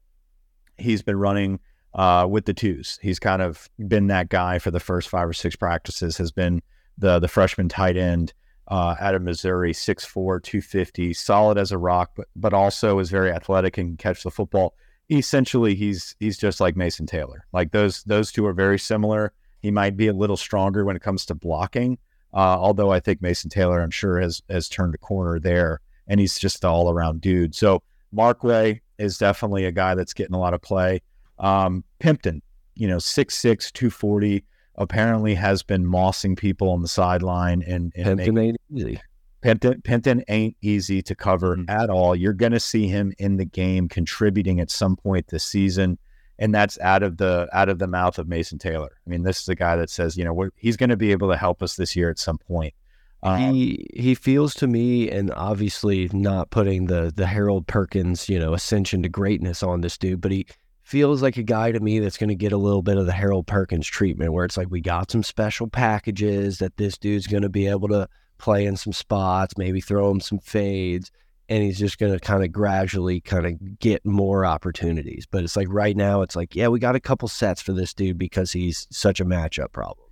he's 0.79 1.03
been 1.03 1.19
running 1.19 1.59
uh, 1.95 2.27
with 2.29 2.45
the 2.45 2.55
twos. 2.55 2.99
He's 3.03 3.19
kind 3.19 3.43
of 3.43 3.69
been 3.89 4.09
that 4.09 4.29
guy 4.29 4.59
for 4.59 4.71
the 4.71 4.81
first 4.81 5.09
five 5.09 5.29
or 5.29 5.33
six 5.33 5.57
practices. 5.57 6.17
Has 6.19 6.31
been 6.33 6.63
the 6.99 7.19
the 7.19 7.29
freshman 7.29 7.69
tight 7.69 7.97
end 7.97 8.33
uh, 8.69 8.97
out 8.99 9.15
of 9.15 9.23
Missouri, 9.23 9.73
6'4", 9.73 10.43
250, 10.43 11.13
solid 11.15 11.57
as 11.57 11.73
a 11.73 11.79
rock, 11.79 12.13
but 12.17 12.29
but 12.35 12.53
also 12.53 12.99
is 12.99 13.11
very 13.11 13.31
athletic 13.31 13.79
and 13.79 13.91
can 13.91 13.97
catch 13.97 14.23
the 14.23 14.31
football. 14.31 14.75
Essentially, 15.11 15.75
he's 15.75 16.17
he's 16.19 16.37
just 16.37 16.61
like 16.61 16.77
Mason 16.77 17.07
Taylor. 17.07 17.47
Like 17.53 17.71
those 17.73 18.03
those 18.05 18.33
two 18.33 18.47
are 18.47 18.53
very 18.53 18.79
similar. 18.79 19.33
He 19.61 19.71
might 19.71 19.97
be 19.97 20.09
a 20.09 20.13
little 20.13 20.37
stronger 20.37 20.85
when 20.85 20.97
it 20.97 21.03
comes 21.03 21.25
to 21.27 21.35
blocking. 21.35 21.99
Uh, 22.35 22.59
although 22.59 22.91
I 22.91 23.01
think 23.01 23.23
Mason 23.23 23.49
Taylor, 23.49 23.81
I'm 23.81 23.91
sure, 23.91 24.21
has 24.21 24.43
has 24.51 24.69
turned 24.69 24.95
a 24.95 24.99
corner 24.99 25.39
there, 25.39 25.81
and 26.09 26.19
he's 26.19 26.39
just 26.39 26.65
an 26.65 26.71
all 26.71 26.91
around 26.91 27.21
dude. 27.21 27.55
So 27.55 27.83
Markway 28.15 28.81
is 28.99 29.19
definitely 29.19 29.65
a 29.65 29.73
guy 29.73 29.95
that's 29.95 30.13
getting 30.13 30.35
a 30.35 30.41
lot 30.41 30.55
of 30.55 30.63
play. 30.63 31.03
Um, 31.39 31.85
Pimpton, 32.01 32.41
you 32.75 32.89
know, 32.89 32.97
6'6", 32.97 33.73
240, 33.73 34.45
apparently 34.79 35.35
has 35.35 35.63
been 35.63 35.85
mossing 35.85 36.37
people 36.37 36.71
on 36.71 36.83
the 36.83 36.89
sideline 36.89 37.63
and, 37.63 37.93
and 37.97 38.19
Pimpton 38.21 38.39
ain't 38.41 38.57
easy. 38.75 39.01
Pimpton, 39.43 39.83
Pimpton 39.83 40.23
ain't 40.29 40.57
easy 40.61 41.03
to 41.03 41.15
cover 41.15 41.57
Mhm. 41.57 41.71
at 41.71 41.89
all. 41.91 42.17
You're 42.17 42.33
going 42.33 42.53
to 42.53 42.61
see 42.61 42.89
him 42.89 43.13
in 43.19 43.37
the 43.37 43.45
game 43.45 43.89
contributing 43.89 44.61
at 44.61 44.71
some 44.71 44.97
point 44.97 45.29
this 45.29 45.45
season, 45.45 45.99
and 46.39 46.55
that's 46.55 46.79
out 46.81 47.03
of 47.03 47.17
the 47.19 47.49
out 47.53 47.69
of 47.69 47.79
the 47.79 47.87
mouth 47.87 48.19
of 48.19 48.29
Mason 48.29 48.59
Taylor. 48.59 48.91
I 49.07 49.11
mean, 49.11 49.23
this 49.23 49.41
is 49.41 49.49
a 49.49 49.55
guy 49.55 49.77
that 49.77 49.91
says, 49.91 50.17
you 50.17 50.25
know, 50.25 50.33
we're, 50.33 50.51
he's 50.57 50.77
going 50.77 50.91
to 50.91 50.97
be 50.97 51.13
able 51.13 51.31
to 51.31 51.37
help 51.37 51.63
us 51.63 51.77
this 51.77 51.95
year 51.95 52.11
at 52.11 52.19
some 52.19 52.39
point. 52.39 52.75
Um, 53.23 53.55
he 53.55 53.87
he 53.95 54.15
feels 54.15 54.55
to 54.55 54.67
me, 54.67 55.11
and 55.11 55.33
obviously 55.33 56.09
not 56.13 56.51
putting 56.51 56.87
the 56.87 57.13
the 57.15 57.27
Harold 57.27 57.67
Perkins, 57.67 58.29
you 58.29 58.39
know, 58.39 58.53
ascension 58.53 59.03
to 59.03 59.09
greatness 59.09 59.63
on 59.63 59.81
this 59.81 59.97
dude, 59.97 60.21
but 60.21 60.33
he 60.33 60.47
feels 60.87 61.21
like 61.21 61.37
a 61.37 61.43
guy 61.43 61.73
to 61.73 61.81
me 61.81 61.99
that's 61.99 62.17
going 62.17 62.29
to 62.29 62.37
get 62.37 62.53
a 62.53 62.57
little 62.57 62.81
bit 62.81 62.97
of 62.97 63.07
the 63.07 63.13
Harold 63.13 63.49
Perkins 63.49 63.89
treatment, 63.89 64.33
where 64.33 64.45
it's 64.45 64.57
like 64.57 64.71
we 64.71 64.81
got 64.81 65.11
some 65.11 65.25
special 65.25 65.67
packages 65.67 66.59
that 66.59 66.77
this 66.77 66.97
dude's 66.97 67.27
going 67.27 67.43
to 67.43 67.49
be 67.49 67.67
able 67.67 67.89
to 67.89 68.09
play 68.39 68.65
in 68.67 68.77
some 68.77 68.93
spots, 68.93 69.59
maybe 69.59 69.81
throw 69.81 70.09
him 70.09 70.21
some 70.21 70.39
fades, 70.39 71.11
and 71.49 71.65
he's 71.65 71.81
just 71.81 71.99
going 71.99 72.13
to 72.13 72.21
kind 72.21 72.45
of 72.45 72.53
gradually 72.53 73.21
kind 73.21 73.47
of 73.47 73.81
get 73.81 74.07
more 74.07 74.47
opportunities. 74.47 75.27
But 75.29 75.43
it's 75.43 75.57
like 75.57 75.67
right 75.71 75.97
now, 75.97 76.23
it's 76.23 76.37
like 76.37 76.55
yeah, 76.55 76.69
we 76.69 76.79
got 76.79 76.95
a 76.95 77.01
couple 77.01 77.27
sets 77.27 77.61
for 77.61 77.73
this 77.73 77.93
dude 77.93 78.17
because 78.17 78.53
he's 78.53 78.87
such 78.93 79.19
a 79.19 79.25
matchup 79.25 79.73
problem. 79.73 80.06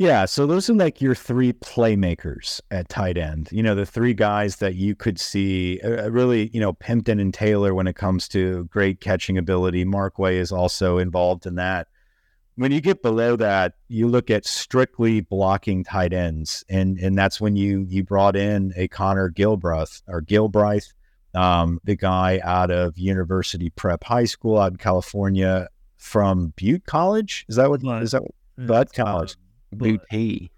Yeah, 0.00 0.24
so 0.24 0.46
those 0.46 0.70
are 0.70 0.74
like 0.74 1.02
your 1.02 1.14
three 1.14 1.52
playmakers 1.52 2.58
at 2.70 2.88
tight 2.88 3.18
end. 3.18 3.50
You 3.52 3.62
know, 3.62 3.74
the 3.74 3.84
three 3.84 4.14
guys 4.14 4.56
that 4.56 4.74
you 4.74 4.94
could 4.94 5.20
see 5.20 5.78
uh, 5.84 6.08
really, 6.08 6.48
you 6.54 6.60
know, 6.60 6.72
Pimpton 6.72 7.20
and 7.20 7.34
Taylor 7.34 7.74
when 7.74 7.86
it 7.86 7.96
comes 7.96 8.26
to 8.28 8.64
great 8.70 9.02
catching 9.02 9.36
ability. 9.36 9.84
Markway 9.84 10.36
is 10.36 10.52
also 10.52 10.96
involved 10.96 11.44
in 11.44 11.56
that. 11.56 11.88
When 12.54 12.72
you 12.72 12.80
get 12.80 13.02
below 13.02 13.36
that, 13.36 13.74
you 13.88 14.08
look 14.08 14.30
at 14.30 14.46
strictly 14.46 15.20
blocking 15.20 15.84
tight 15.84 16.14
ends, 16.14 16.64
and 16.70 16.98
and 16.98 17.18
that's 17.18 17.38
when 17.38 17.54
you 17.54 17.84
you 17.86 18.02
brought 18.02 18.36
in 18.36 18.72
a 18.76 18.88
Connor 18.88 19.28
Gilbreth 19.30 20.00
or 20.08 20.22
Gilbreth, 20.22 20.94
um, 21.34 21.78
the 21.84 21.94
guy 21.94 22.40
out 22.42 22.70
of 22.70 22.96
University 22.96 23.68
Prep 23.68 24.02
High 24.04 24.24
School 24.24 24.58
out 24.58 24.72
in 24.72 24.78
California 24.78 25.68
from 25.98 26.54
Butte 26.56 26.86
College. 26.86 27.44
Is 27.50 27.56
that 27.56 27.68
what 27.68 27.84
is 28.02 28.12
that? 28.12 28.22
Bud 28.56 28.94
College. 28.94 29.36
Booty. 29.72 30.50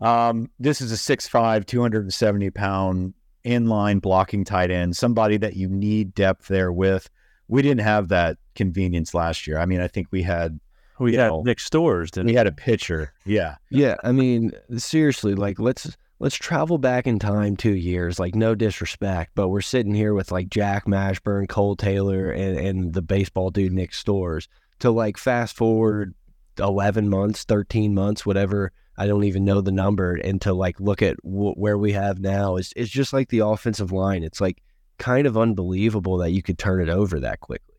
Um, 0.00 0.50
this 0.58 0.80
is 0.80 0.92
a 0.92 0.96
6'5, 0.96 1.66
270 1.66 2.50
pound 2.50 3.14
inline 3.44 4.00
blocking 4.00 4.44
tight 4.44 4.70
end, 4.70 4.96
somebody 4.96 5.36
that 5.38 5.56
you 5.56 5.68
need 5.68 6.14
depth 6.14 6.48
there 6.48 6.72
with. 6.72 7.08
We 7.48 7.62
didn't 7.62 7.82
have 7.82 8.08
that 8.08 8.38
convenience 8.54 9.14
last 9.14 9.46
year. 9.46 9.58
I 9.58 9.66
mean, 9.66 9.80
I 9.80 9.88
think 9.88 10.08
we 10.10 10.22
had 10.22 10.58
We 10.98 11.14
had 11.14 11.28
know, 11.28 11.42
Nick 11.42 11.58
Storz, 11.58 12.10
didn't 12.10 12.26
we 12.26 12.34
had 12.34 12.48
a 12.48 12.52
pitcher. 12.52 13.12
Yeah. 13.24 13.56
Yeah, 13.70 13.96
I 14.02 14.12
mean, 14.12 14.52
seriously, 14.76 15.34
like 15.34 15.60
let's 15.60 15.96
let's 16.18 16.34
travel 16.34 16.78
back 16.78 17.06
in 17.06 17.18
time 17.18 17.56
two 17.56 17.74
years. 17.76 18.18
Like, 18.18 18.34
no 18.34 18.54
disrespect, 18.54 19.32
but 19.34 19.48
we're 19.48 19.60
sitting 19.60 19.94
here 19.94 20.12
with 20.12 20.32
like 20.32 20.48
Jack 20.50 20.86
Mashburn, 20.86 21.48
Cole 21.48 21.76
Taylor, 21.76 22.30
and, 22.30 22.58
and 22.58 22.92
the 22.92 23.02
baseball 23.02 23.50
dude 23.50 23.72
Nick 23.72 23.92
Storz. 23.92 24.48
To 24.80 24.90
like 24.90 25.16
fast 25.16 25.56
forward 25.56 26.14
eleven 26.58 27.08
months, 27.08 27.44
thirteen 27.44 27.94
months, 27.94 28.24
whatever. 28.26 28.72
I 28.98 29.06
don't 29.06 29.24
even 29.24 29.44
know 29.44 29.60
the 29.60 29.72
number, 29.72 30.14
and 30.14 30.40
to 30.42 30.54
like 30.54 30.80
look 30.80 31.02
at 31.02 31.16
w- 31.22 31.54
where 31.54 31.76
we 31.76 31.92
have 31.92 32.18
now 32.18 32.56
is 32.56 32.72
it's 32.76 32.90
just 32.90 33.12
like 33.12 33.28
the 33.28 33.40
offensive 33.40 33.92
line. 33.92 34.22
It's 34.22 34.40
like 34.40 34.62
kind 34.98 35.26
of 35.26 35.36
unbelievable 35.36 36.18
that 36.18 36.30
you 36.30 36.42
could 36.42 36.58
turn 36.58 36.80
it 36.80 36.88
over 36.88 37.20
that 37.20 37.40
quickly. 37.40 37.74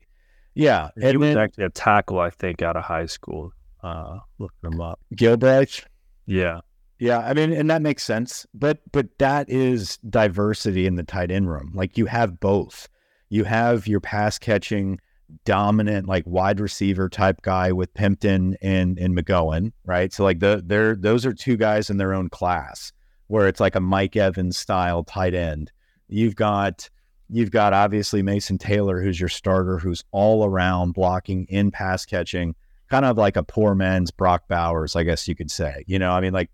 Yeah. 0.54 0.90
he? 0.96 1.06
And 1.06 1.20
was 1.20 1.30
then 1.30 1.38
actually 1.38 1.66
a 1.66 1.70
tackle, 1.70 2.20
I 2.20 2.30
think, 2.30 2.62
out 2.62 2.76
of 2.76 2.84
high 2.84 3.06
school. 3.06 3.52
Uh, 3.84 4.20
looking 4.40 4.74
him 4.74 4.82
up. 4.82 5.00
Gilbreth. 5.16 5.86
Yeah, 6.26 6.62
Yeah, 7.00 7.20
I 7.20 7.34
mean, 7.34 7.54
and 7.54 7.70
that 7.70 7.82
makes 7.82 8.04
sense, 8.04 8.46
but 8.54 8.80
but 8.92 9.18
that 9.20 9.50
is 9.50 9.98
diversity 10.10 10.86
in 10.86 10.96
the 10.96 11.04
tight 11.04 11.32
end 11.32 11.50
room. 11.50 11.72
Like 11.74 11.98
you 11.98 12.06
have 12.08 12.40
both. 12.40 12.90
You 13.30 13.44
have 13.44 13.88
your 13.88 14.02
pass 14.02 14.38
catching, 14.38 15.00
dominant, 15.46 16.08
like 16.08 16.24
wide 16.26 16.60
receiver 16.60 17.10
type 17.10 17.42
guy 17.42 17.72
with 17.72 17.94
Pimpton 17.94 18.56
and 18.62 18.98
and 18.98 19.18
McGowan, 19.18 19.72
right? 19.86 20.12
So 20.14 20.24
like 20.24 20.40
the 20.40 20.62
they're 20.66 20.96
those 20.96 21.26
are 21.26 21.34
two 21.34 21.58
guys 21.58 21.90
in 21.90 21.98
their 21.98 22.14
own 22.14 22.30
class, 22.30 22.92
where 23.28 23.48
it's 23.48 23.60
like 23.60 23.76
a 23.76 23.82
Mike 23.82 24.16
Evans 24.16 24.58
style 24.58 25.04
tight 25.04 25.34
end. 25.34 25.72
You've 26.08 26.36
got 26.36 26.90
you've 27.30 27.52
got 27.52 27.74
obviously 27.74 28.22
Mason 28.22 28.58
Taylor, 28.58 29.02
who's 29.02 29.20
your 29.20 29.30
starter, 29.30 29.78
who's 29.78 30.04
all 30.12 30.46
around 30.46 30.94
blocking 30.94 31.46
in 31.50 31.72
pass 31.72 32.06
catching 32.06 32.56
kind 32.90 33.06
of 33.06 33.18
like 33.18 33.36
a 33.36 33.44
poor 33.44 33.76
man's 33.76 34.12
Brock 34.12 34.48
Bowers, 34.48 34.96
I 34.96 35.04
guess 35.04 35.28
you 35.28 35.36
could 35.36 35.52
say. 35.52 35.84
You 35.88 36.00
know, 36.00 36.12
I 36.12 36.22
mean, 36.22 36.34
like 36.34 36.50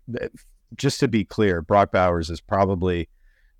just 0.74 1.00
to 1.00 1.08
be 1.08 1.24
clear, 1.24 1.62
Brock 1.62 1.92
Bowers 1.92 2.30
is 2.30 2.40
probably 2.40 3.08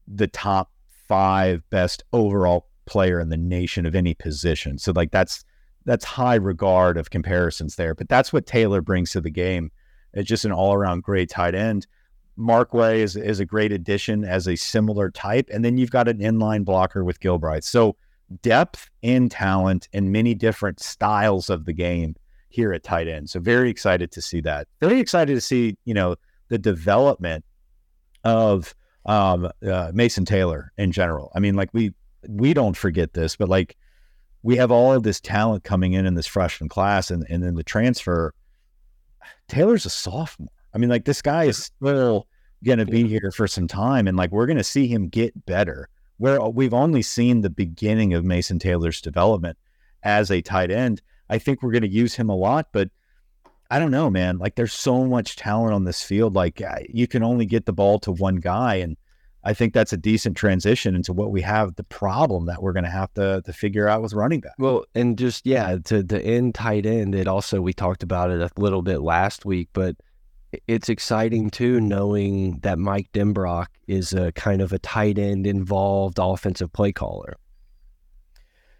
the 0.06 0.26
top 0.26 0.70
five 1.08 1.62
best 1.70 2.02
overall 2.12 2.68
player 2.86 3.20
in 3.20 3.28
the 3.28 3.36
nation 3.36 3.86
of 3.86 3.94
any 3.94 4.14
position. 4.14 4.78
So 4.78 4.92
like 4.94 5.10
that's 5.10 5.44
that's 5.84 6.04
high 6.04 6.36
regard 6.36 6.96
of 6.96 7.10
comparisons 7.10 7.76
there. 7.76 7.94
But 7.94 8.08
that's 8.08 8.32
what 8.32 8.46
Taylor 8.46 8.80
brings 8.80 9.12
to 9.12 9.20
the 9.20 9.30
game. 9.30 9.70
It's 10.14 10.28
just 10.28 10.44
an 10.44 10.52
all 10.52 10.72
around 10.72 11.02
great 11.02 11.28
tight 11.28 11.54
end. 11.54 11.86
Markway 12.38 12.96
is 12.96 13.16
is 13.16 13.40
a 13.40 13.44
great 13.44 13.72
addition 13.72 14.24
as 14.24 14.48
a 14.48 14.56
similar 14.56 15.10
type, 15.10 15.48
and 15.52 15.64
then 15.64 15.78
you've 15.78 15.90
got 15.90 16.08
an 16.08 16.18
inline 16.18 16.64
blocker 16.64 17.04
with 17.04 17.20
Gilbride. 17.20 17.64
So 17.64 17.96
depth 18.42 18.90
and 19.02 19.30
talent 19.30 19.88
and 19.92 20.10
many 20.10 20.34
different 20.34 20.80
styles 20.80 21.50
of 21.50 21.64
the 21.64 21.72
game 21.72 22.16
here 22.48 22.72
at 22.72 22.82
tight 22.82 23.06
end. 23.06 23.30
So 23.30 23.38
very 23.38 23.70
excited 23.70 24.10
to 24.12 24.22
see 24.22 24.40
that. 24.42 24.66
Very 24.80 24.98
excited 24.98 25.34
to 25.34 25.40
see 25.40 25.76
you 25.84 25.94
know 25.94 26.16
the 26.48 26.58
development 26.58 27.44
of 28.24 28.74
um, 29.06 29.50
uh, 29.66 29.92
Mason 29.94 30.24
Taylor 30.24 30.72
in 30.78 30.90
general. 30.92 31.30
I 31.34 31.40
mean, 31.40 31.54
like 31.54 31.70
we 31.72 31.92
we 32.28 32.54
don't 32.54 32.76
forget 32.76 33.12
this, 33.12 33.36
but 33.36 33.48
like 33.48 33.76
we 34.42 34.56
have 34.56 34.70
all 34.70 34.92
of 34.92 35.02
this 35.02 35.20
talent 35.20 35.64
coming 35.64 35.94
in 35.94 36.06
in 36.06 36.14
this 36.14 36.26
freshman 36.26 36.68
class, 36.68 37.10
and 37.10 37.26
and 37.28 37.42
then 37.42 37.54
the 37.54 37.64
transfer. 37.64 38.34
Taylor's 39.48 39.86
a 39.86 39.90
sophomore. 39.90 40.48
I 40.74 40.78
mean, 40.78 40.90
like 40.90 41.04
this 41.04 41.22
guy 41.22 41.44
is 41.44 41.64
still 41.80 42.26
going 42.64 42.78
to 42.78 42.86
be 42.86 43.06
here 43.06 43.30
for 43.30 43.46
some 43.46 43.66
time, 43.66 44.06
and 44.06 44.16
like 44.16 44.30
we're 44.30 44.46
going 44.46 44.58
to 44.58 44.64
see 44.64 44.86
him 44.86 45.08
get 45.08 45.46
better. 45.46 45.88
Where 46.18 46.40
we've 46.42 46.74
only 46.74 47.02
seen 47.02 47.40
the 47.40 47.50
beginning 47.50 48.14
of 48.14 48.24
Mason 48.24 48.58
Taylor's 48.58 49.00
development 49.00 49.58
as 50.04 50.30
a 50.30 50.42
tight 50.42 50.70
end. 50.70 51.02
I 51.28 51.38
think 51.38 51.62
we're 51.62 51.72
going 51.72 51.82
to 51.82 51.88
use 51.88 52.14
him 52.14 52.28
a 52.28 52.36
lot, 52.36 52.68
but 52.70 52.90
I 53.70 53.78
don't 53.78 53.90
know, 53.90 54.10
man. 54.10 54.38
Like 54.38 54.54
there's 54.54 54.72
so 54.72 55.04
much 55.06 55.36
talent 55.36 55.74
on 55.74 55.84
this 55.84 56.02
field. 56.02 56.36
Like 56.36 56.62
you 56.88 57.08
can 57.08 57.22
only 57.22 57.46
get 57.46 57.66
the 57.66 57.72
ball 57.72 57.98
to 58.00 58.12
one 58.12 58.36
guy, 58.36 58.76
and 58.76 58.96
I 59.44 59.52
think 59.52 59.74
that's 59.74 59.92
a 59.92 59.96
decent 59.96 60.36
transition 60.36 60.94
into 60.94 61.12
what 61.12 61.30
we 61.30 61.42
have. 61.42 61.76
The 61.76 61.84
problem 61.84 62.46
that 62.46 62.62
we're 62.62 62.72
going 62.72 62.84
to 62.84 62.90
have 62.90 63.12
to 63.14 63.42
to 63.44 63.52
figure 63.52 63.88
out 63.88 64.02
with 64.02 64.14
running 64.14 64.40
back. 64.40 64.54
Well, 64.58 64.84
and 64.94 65.18
just 65.18 65.46
yeah, 65.46 65.76
to 65.84 66.02
the 66.02 66.22
end 66.22 66.54
tight 66.54 66.86
end, 66.86 67.14
it 67.14 67.28
also 67.28 67.60
we 67.60 67.72
talked 67.72 68.02
about 68.02 68.30
it 68.30 68.40
a 68.40 68.50
little 68.60 68.82
bit 68.82 69.00
last 69.02 69.44
week, 69.44 69.68
but 69.72 69.96
it's 70.66 70.88
exciting 70.88 71.50
too 71.50 71.80
knowing 71.80 72.60
that 72.60 72.78
Mike 72.78 73.10
Denbrock 73.12 73.66
is 73.86 74.12
a 74.12 74.32
kind 74.32 74.62
of 74.62 74.72
a 74.72 74.78
tight 74.78 75.18
end 75.18 75.46
involved 75.46 76.18
offensive 76.20 76.72
play 76.72 76.92
caller. 76.92 77.36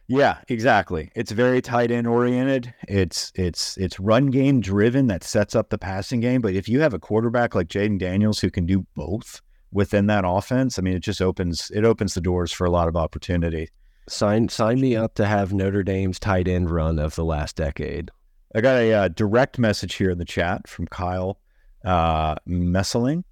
Yeah, 0.07 0.39
exactly. 0.49 1.11
It's 1.15 1.33
very 1.33 1.63
tight 1.63 1.91
end 1.91 2.07
oriented. 2.07 2.75
It's 2.89 3.33
it's 3.35 3.77
it's 3.79 3.99
run 3.99 4.27
game 4.27 4.61
driven 4.61 5.07
that 5.07 5.25
sets 5.25 5.55
up 5.55 5.71
the 5.71 5.79
passing 5.79 6.21
game. 6.21 6.41
But 6.43 6.55
if 6.55 6.69
you 6.69 6.81
have 6.81 6.95
a 6.95 6.99
quarterback 6.99 7.55
like 7.55 7.69
Jayden 7.69 7.99
Daniels 7.99 8.41
who 8.41 8.51
can 8.51 8.67
do 8.67 8.87
both 8.95 9.41
within 9.75 10.07
that 10.07 10.25
offense, 10.27 10.79
I 10.79 10.83
mean, 10.83 10.95
it 10.95 11.01
just 11.01 11.21
opens 11.21 11.71
it 11.75 11.85
opens 11.85 12.15
the 12.15 12.23
doors 12.23 12.53
for 12.53 12.65
a 12.65 12.71
lot 12.71 12.89
of 12.89 12.97
opportunity. 12.97 13.69
Sign 14.09 14.49
sign 14.49 14.81
me 14.81 14.97
up 14.97 15.15
to 15.17 15.27
have 15.27 15.53
Notre 15.53 15.83
Dame's 15.83 16.19
tight 16.19 16.49
end 16.49 16.71
run 16.71 16.99
of 16.99 17.15
the 17.17 17.25
last 17.25 17.57
decade. 17.57 18.11
I 18.55 18.61
got 18.61 18.77
a 18.77 18.93
uh, 18.93 19.09
direct 19.09 19.59
message 19.59 19.97
here 19.97 20.11
in 20.11 20.19
the 20.19 20.25
chat 20.25 20.69
from 20.69 20.87
Kyle 20.87 21.41
uh, 21.85 22.37
Messeling. 22.49 23.25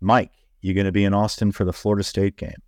Mike, 0.00 0.32
you 0.62 0.72
going 0.72 0.86
to 0.86 0.92
be 0.92 1.04
in 1.04 1.12
Austin 1.12 1.52
for 1.52 1.64
the 1.64 1.72
Florida 1.72 2.02
State 2.02 2.36
game? 2.36 2.62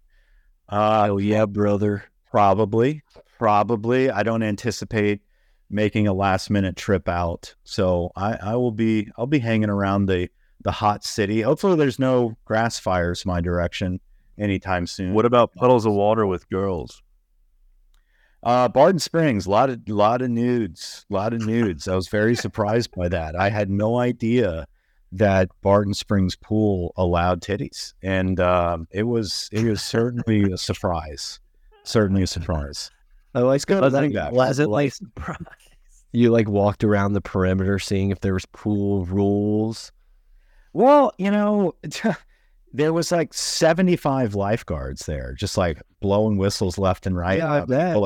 Uh, 0.69 1.09
Oh 1.11 1.17
yeah, 1.17 1.47
brother. 1.47 2.05
Probably, 2.31 3.03
probably. 3.39 4.11
I 4.11 4.23
don't 4.23 4.43
anticipate 4.43 5.23
making 5.71 6.07
a 6.07 6.13
last 6.13 6.51
minute 6.51 6.77
trip 6.77 7.09
out, 7.09 7.55
so 7.65 8.13
I, 8.15 8.35
I 8.35 8.57
will 8.57 8.73
be. 8.73 9.09
I'll 9.17 9.27
be 9.27 9.39
hanging 9.39 9.71
around 9.71 10.07
the 10.07 10.29
the 10.63 10.73
hot 10.73 11.05
city. 11.05 11.43
Hopefully, 11.43 11.77
there's 11.77 11.99
no 11.99 12.37
grass 12.45 12.79
fires 12.79 13.27
my 13.27 13.41
direction 13.41 14.01
anytime 14.39 14.87
soon. 14.87 15.15
What 15.15 15.25
about 15.25 15.55
puddles 15.55 15.87
of 15.87 15.93
water 15.93 16.27
with 16.27 16.49
girls? 16.49 17.03
Uh, 18.43 18.69
Barton 18.69 18.99
Springs, 18.99 19.47
a 19.47 19.51
lot 19.51 19.71
of 19.71 19.89
lot 19.89 20.21
of 20.21 20.31
nudes, 20.31 21.07
a 21.11 21.15
lot 21.15 21.33
of 21.33 21.47
nudes. 21.47 21.87
I 21.87 21.95
was 21.95 22.09
very 22.09 22.35
surprised 22.47 22.91
by 22.91 23.09
that. 23.09 23.37
I 23.37 23.51
had 23.51 23.71
no 23.71 23.99
idea 23.99 24.67
that 25.13 25.49
Barton 25.61 25.95
Springs 25.95 26.35
pool 26.35 26.93
allowed 26.97 27.41
titties, 27.41 27.93
and 28.03 28.41
um, 28.41 28.89
it 28.91 29.05
was 29.05 29.49
it 29.53 29.65
was 29.65 29.83
certainly 29.83 30.51
a 30.53 30.59
surprise. 30.59 31.39
Certainly 31.85 32.23
a 32.23 32.27
surprise. 32.27 32.91
Oh, 33.35 33.47
let's 33.47 33.65
go 33.65 33.81
to 33.81 33.91
that. 33.91 34.33
Pleasantly 34.33 34.91
surprised. 34.91 35.41
You 36.13 36.31
like 36.31 36.49
walked 36.49 36.85
around 36.85 37.15
the 37.15 37.21
perimeter 37.21 37.79
seeing 37.79 38.11
if 38.11 38.21
there 38.21 38.35
was 38.35 38.45
pool 38.47 39.07
rules. 39.07 39.93
Well, 40.73 41.13
you 41.19 41.31
know, 41.31 41.75
there 42.73 42.93
was 42.93 43.13
like 43.13 43.35
seventy 43.35 43.97
five 43.97 44.35
lifeguards 44.35 45.07
there, 45.07 45.35
just 45.35 45.57
like 45.57 45.81
blowing 46.01 46.37
whistles 46.37 46.79
left 46.79 47.07
and 47.07 47.17
right. 47.17 47.39
Yeah, 47.39 47.53
I 47.53 47.61
bet. 47.65 47.97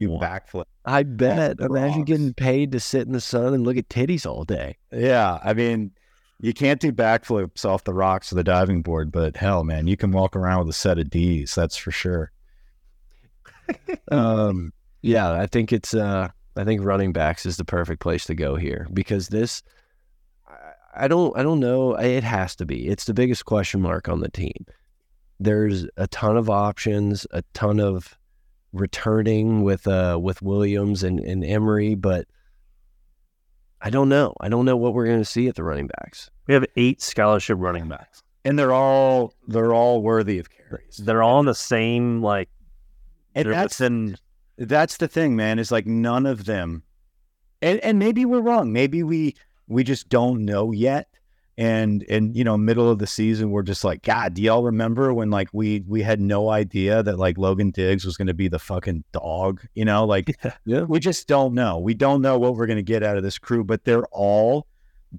You 0.00 0.08
backflip. 0.08 0.64
I 0.84 1.04
bet. 1.04 1.60
Imagine 1.60 2.00
rocks. 2.00 2.06
getting 2.08 2.34
paid 2.34 2.72
to 2.72 2.80
sit 2.80 3.06
in 3.06 3.12
the 3.12 3.20
sun 3.20 3.54
and 3.54 3.64
look 3.64 3.76
at 3.76 3.88
titties 3.88 4.26
all 4.26 4.44
day. 4.44 4.76
Yeah, 4.92 5.38
I 5.42 5.54
mean, 5.54 5.92
you 6.40 6.52
can't 6.52 6.80
do 6.80 6.92
backflips 6.92 7.64
off 7.64 7.84
the 7.84 7.94
rocks 7.94 8.32
or 8.32 8.34
the 8.34 8.44
diving 8.44 8.82
board, 8.82 9.12
but 9.12 9.36
hell, 9.36 9.64
man, 9.64 9.86
you 9.86 9.96
can 9.96 10.10
walk 10.10 10.36
around 10.36 10.60
with 10.60 10.68
a 10.70 10.78
set 10.78 10.98
of 10.98 11.10
D's. 11.10 11.54
That's 11.54 11.76
for 11.76 11.90
sure. 11.90 12.32
Um, 14.10 14.72
yeah, 15.02 15.32
I 15.32 15.46
think 15.46 15.72
it's. 15.72 15.94
Uh, 15.94 16.28
I 16.56 16.64
think 16.64 16.84
running 16.84 17.12
backs 17.12 17.46
is 17.46 17.56
the 17.56 17.64
perfect 17.64 18.00
place 18.00 18.26
to 18.26 18.34
go 18.34 18.56
here 18.56 18.86
because 18.92 19.28
this. 19.28 19.62
I, 20.94 21.04
I 21.04 21.08
don't. 21.08 21.36
I 21.36 21.42
don't 21.42 21.60
know. 21.60 21.94
It 21.94 22.24
has 22.24 22.56
to 22.56 22.66
be. 22.66 22.88
It's 22.88 23.04
the 23.04 23.14
biggest 23.14 23.44
question 23.44 23.80
mark 23.80 24.08
on 24.08 24.20
the 24.20 24.30
team. 24.30 24.66
There's 25.40 25.86
a 25.96 26.06
ton 26.06 26.36
of 26.36 26.48
options, 26.48 27.26
a 27.32 27.42
ton 27.54 27.80
of 27.80 28.16
returning 28.72 29.62
with 29.62 29.86
uh 29.86 30.18
with 30.20 30.42
Williams 30.42 31.02
and, 31.02 31.20
and 31.20 31.44
Emery, 31.44 31.94
but 31.94 32.26
I 33.80 33.90
don't 33.90 34.08
know. 34.08 34.34
I 34.40 34.48
don't 34.48 34.64
know 34.64 34.76
what 34.76 34.94
we're 34.94 35.06
going 35.06 35.18
to 35.18 35.24
see 35.24 35.46
at 35.46 35.56
the 35.56 35.62
running 35.62 35.86
backs. 35.86 36.30
We 36.46 36.54
have 36.54 36.64
eight 36.76 37.02
scholarship 37.02 37.58
running 37.60 37.88
backs. 37.88 38.22
And 38.44 38.58
they're 38.58 38.72
all 38.72 39.34
they're 39.46 39.74
all 39.74 40.02
worthy 40.02 40.38
of 40.38 40.48
carries. 40.50 40.96
They're 40.96 41.22
all 41.22 41.40
in 41.40 41.46
the 41.46 41.54
same 41.54 42.22
like. 42.22 42.48
And 43.34 43.50
that's 43.50 43.78
within 43.78 44.16
that's 44.56 44.96
the 44.98 45.08
thing, 45.08 45.36
man. 45.36 45.58
Is 45.58 45.72
like 45.72 45.86
none 45.86 46.26
of 46.26 46.44
them, 46.44 46.82
and 47.60 47.80
and 47.80 47.98
maybe 47.98 48.24
we're 48.24 48.40
wrong. 48.40 48.72
Maybe 48.72 49.02
we 49.02 49.34
we 49.68 49.84
just 49.84 50.08
don't 50.08 50.44
know 50.44 50.72
yet. 50.72 51.08
And 51.56 52.04
and 52.10 52.36
you 52.36 52.42
know, 52.42 52.56
middle 52.56 52.90
of 52.90 52.98
the 52.98 53.06
season, 53.06 53.52
we're 53.52 53.62
just 53.62 53.84
like, 53.84 54.02
God, 54.02 54.34
do 54.34 54.42
y'all 54.42 54.64
remember 54.64 55.14
when 55.14 55.30
like 55.30 55.48
we 55.52 55.84
we 55.86 56.02
had 56.02 56.20
no 56.20 56.50
idea 56.50 57.00
that 57.04 57.16
like 57.18 57.38
Logan 57.38 57.70
Diggs 57.70 58.04
was 58.04 58.16
going 58.16 58.26
to 58.26 58.34
be 58.34 58.48
the 58.48 58.58
fucking 58.58 59.04
dog? 59.12 59.60
You 59.74 59.84
know, 59.84 60.04
like 60.04 60.36
Yeah. 60.64 60.82
we 60.82 60.98
just 60.98 61.28
don't 61.28 61.54
know. 61.54 61.78
We 61.78 61.94
don't 61.94 62.22
know 62.22 62.38
what 62.40 62.56
we're 62.56 62.66
going 62.66 62.78
to 62.78 62.82
get 62.82 63.04
out 63.04 63.16
of 63.16 63.22
this 63.22 63.38
crew, 63.38 63.62
but 63.62 63.84
they're 63.84 64.06
all 64.06 64.66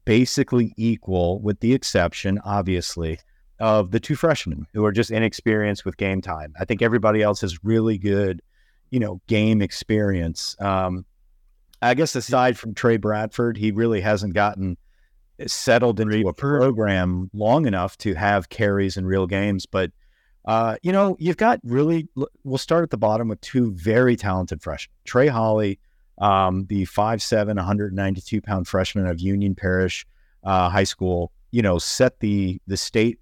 basically 0.04 0.74
equal, 0.76 1.40
with 1.40 1.62
the 1.62 1.74
exception, 1.74 2.40
obviously, 2.44 3.18
of 3.62 3.92
the 3.92 4.00
two 4.02 4.18
freshmen 4.18 4.68
who 4.74 4.84
are 4.84 4.92
just 4.92 5.12
inexperienced 5.12 5.86
with 5.86 5.96
game 5.96 6.22
time. 6.22 6.54
I 6.60 6.66
think 6.66 6.82
everybody 6.82 7.22
else 7.22 7.40
has 7.42 7.64
really 7.64 7.98
good, 7.98 8.42
you 8.90 9.00
know, 9.00 9.22
game 9.28 9.62
experience. 9.62 10.58
Um, 10.60 11.06
I 11.86 11.94
guess 11.94 12.16
aside 12.16 12.58
from 12.58 12.74
Tre 12.74 12.98
Bradford, 12.98 13.58
he 13.58 13.72
really 13.72 14.02
hasn't 14.02 14.34
gotten 14.34 14.78
settled 15.48 16.00
into 16.00 16.28
a 16.28 16.34
program 16.34 17.30
long 17.34 17.66
enough 17.66 17.98
to 18.00 18.14
have 18.14 18.50
carries 18.50 18.98
in 18.98 19.06
real 19.06 19.28
games. 19.28 19.66
But 19.66 19.92
uh, 20.46 20.78
you 20.84 20.92
know, 20.92 21.16
you've 21.20 21.38
got 21.38 21.60
really. 21.64 22.08
We'll 22.44 22.58
start 22.58 22.84
at 22.84 22.92
the 22.92 22.98
bottom 22.98 23.28
with 23.28 23.42
two 23.42 23.72
very 23.72 24.16
talented 24.16 24.62
freshmen. 24.62 24.94
Trey 25.04 25.28
Holly, 25.28 25.80
um, 26.20 26.66
the 26.68 26.86
5'7", 26.86 27.48
192 27.48 28.42
pound 28.42 28.68
freshman 28.68 29.08
of 29.08 29.20
Union 29.20 29.56
Parish 29.56 30.06
uh, 30.44 30.70
High 30.70 30.84
School. 30.84 31.32
You 31.52 31.62
know, 31.62 31.80
set 31.80 32.20
the 32.20 32.62
the 32.68 32.78
state 32.78 33.20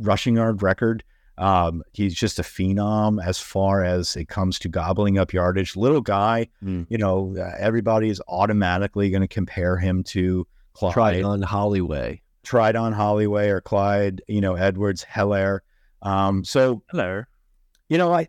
rushing 0.00 0.36
yard 0.36 0.62
record. 0.62 1.04
Um, 1.36 1.82
he's 1.92 2.14
just 2.14 2.38
a 2.38 2.42
phenom 2.42 3.24
as 3.24 3.38
far 3.38 3.82
as 3.84 4.14
it 4.16 4.28
comes 4.28 4.58
to 4.60 4.68
gobbling 4.68 5.18
up 5.18 5.32
yardage. 5.32 5.74
Little 5.76 6.00
guy, 6.00 6.48
Mm. 6.62 6.86
you 6.88 6.98
know, 6.98 7.34
uh, 7.36 7.52
everybody 7.58 8.08
is 8.08 8.22
automatically 8.28 9.10
going 9.10 9.22
to 9.22 9.28
compare 9.28 9.76
him 9.76 10.04
to 10.04 10.46
Clyde. 10.74 10.94
Trindon 10.94 11.42
Holliday. 11.44 12.20
tried 12.44 12.76
on 12.76 12.92
Hollyway 12.92 13.48
or 13.48 13.60
Clyde, 13.60 14.22
you 14.28 14.40
know, 14.40 14.54
Edwards, 14.54 15.04
Helaire. 15.04 15.60
Um, 16.02 16.44
so, 16.44 16.82
hello. 16.90 17.24
you 17.88 17.98
know, 17.98 18.12
I 18.12 18.28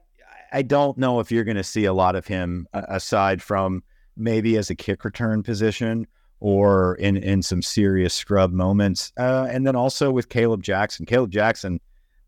I 0.53 0.61
don't 0.61 0.97
know 0.97 1.19
if 1.19 1.31
you're 1.31 1.43
going 1.43 1.57
to 1.57 1.63
see 1.63 1.83
a 1.85 1.93
lot 1.93 2.15
of 2.15 2.25
him 2.27 2.65
uh, 2.73 2.83
aside 2.87 3.41
from 3.41 3.83
maybe 4.15 4.55
as 4.57 4.69
a 4.69 4.75
kick 4.75 5.03
return 5.03 5.43
position 5.43 6.07
or 6.39 6.95
in 6.95 7.17
in 7.17 7.41
some 7.41 7.61
serious 7.61 8.13
scrub 8.13 8.51
moments. 8.53 9.11
Uh, 9.17 9.47
and 9.49 9.67
then 9.67 9.75
also 9.75 10.11
with 10.11 10.29
Caleb 10.29 10.63
Jackson. 10.63 11.05
Caleb 11.05 11.31
Jackson, 11.31 11.79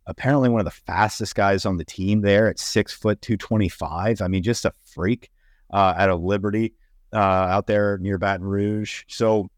apparently 0.08 0.50
one 0.50 0.60
of 0.60 0.66
the 0.66 0.72
fastest 0.72 1.36
guys 1.36 1.66
on 1.66 1.78
the 1.78 1.86
team 1.86 2.22
there 2.22 2.48
at 2.48 2.60
six 2.60 2.94
foot 2.94 3.22
two 3.22 3.38
twenty 3.38 3.70
five. 3.70 4.22
I 4.22 4.28
mean, 4.28 4.42
just 4.42 4.66
a 4.66 4.74
freak 4.86 5.30
uh, 5.72 5.94
out 5.98 6.10
of 6.10 6.22
Liberty 6.22 6.74
uh, 7.14 7.18
out 7.18 7.68
there 7.68 7.98
near 8.00 8.18
Baton 8.18 8.46
Rouge. 8.46 9.04
So 9.08 9.50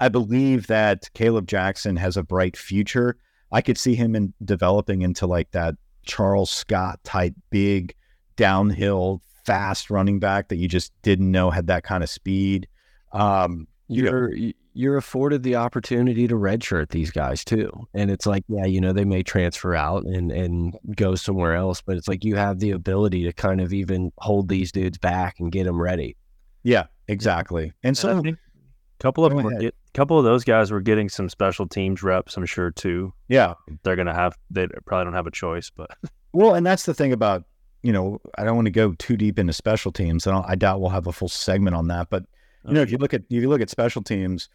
I 0.00 0.08
believe 0.08 0.66
that 0.68 1.10
Caleb 1.14 1.46
Jackson 1.46 1.96
has 1.96 2.16
a 2.16 2.22
bright 2.22 2.56
future. 2.56 3.16
I 3.50 3.60
could 3.60 3.76
see 3.76 3.94
him 3.94 4.16
in 4.16 4.32
developing 4.44 5.02
into 5.02 5.26
like 5.26 5.50
that 5.50 5.74
Charles 6.04 6.50
Scott 6.50 6.98
type 7.04 7.34
big 7.50 7.94
downhill 8.36 9.22
fast 9.44 9.90
running 9.90 10.18
back 10.18 10.48
that 10.48 10.56
you 10.56 10.68
just 10.68 10.92
didn't 11.02 11.30
know 11.30 11.50
had 11.50 11.66
that 11.66 11.84
kind 11.84 12.02
of 12.02 12.10
speed. 12.10 12.66
Um, 13.12 13.68
you 13.88 14.02
know, 14.02 14.10
you're 14.10 14.52
you're 14.74 14.96
afforded 14.96 15.42
the 15.42 15.56
opportunity 15.56 16.26
to 16.26 16.34
redshirt 16.34 16.88
these 16.90 17.10
guys 17.10 17.44
too, 17.44 17.70
and 17.94 18.10
it's 18.10 18.26
like, 18.26 18.44
yeah, 18.48 18.64
you 18.64 18.80
know, 18.80 18.92
they 18.92 19.04
may 19.04 19.22
transfer 19.22 19.74
out 19.74 20.04
and 20.04 20.32
and 20.32 20.76
go 20.96 21.14
somewhere 21.14 21.54
else, 21.54 21.82
but 21.82 21.96
it's 21.96 22.08
like 22.08 22.24
you 22.24 22.36
have 22.36 22.58
the 22.58 22.70
ability 22.70 23.24
to 23.24 23.32
kind 23.32 23.60
of 23.60 23.72
even 23.72 24.12
hold 24.18 24.48
these 24.48 24.72
dudes 24.72 24.98
back 24.98 25.36
and 25.38 25.52
get 25.52 25.64
them 25.64 25.80
ready. 25.80 26.16
yeah, 26.62 26.84
exactly. 27.08 27.72
And 27.82 27.96
So 27.96 28.22
so, 28.22 28.28
a 28.30 28.36
couple 28.98 29.24
of 29.24 29.32
Go 29.32 29.42
them 29.42 29.44
were 29.44 29.72
couple 29.94 30.18
of 30.18 30.24
those 30.24 30.44
guys 30.44 30.70
were 30.70 30.80
getting 30.80 31.08
some 31.08 31.28
special 31.28 31.66
teams 31.66 32.02
reps. 32.02 32.36
I'm 32.36 32.46
sure 32.46 32.70
too. 32.70 33.12
yeah, 33.28 33.54
They're 33.82 33.96
gonna 33.96 34.14
have. 34.14 34.36
They 34.50 34.66
probably 34.86 35.04
don't 35.04 35.14
have 35.14 35.26
a 35.26 35.30
choice, 35.32 35.70
but 35.70 35.90
Well, 36.32 36.54
and 36.54 36.64
that's 36.64 36.84
the 36.84 36.94
thing 36.94 37.12
about 37.12 37.44
you 37.82 37.92
know 37.92 38.20
I 38.38 38.44
don't 38.44 38.56
want 38.56 38.66
to 38.66 38.70
go 38.70 38.92
too 38.94 39.16
deep 39.16 39.38
into 39.38 39.52
special 39.52 39.92
teams. 39.92 40.26
I, 40.26 40.42
I 40.46 40.54
doubt 40.54 40.80
we'll 40.80 40.90
have 40.90 41.06
a 41.06 41.12
full 41.12 41.28
segment 41.28 41.76
on 41.76 41.88
that. 41.88 42.08
But 42.10 42.24
you 42.66 42.74
know, 42.74 42.82
if 42.82 42.90
you 42.90 42.98
look 42.98 43.14
at 43.14 43.22
if 43.22 43.42
you 43.42 43.48
look 43.48 43.60
at 43.60 43.70
special 43.70 44.02
teams, 44.02 44.48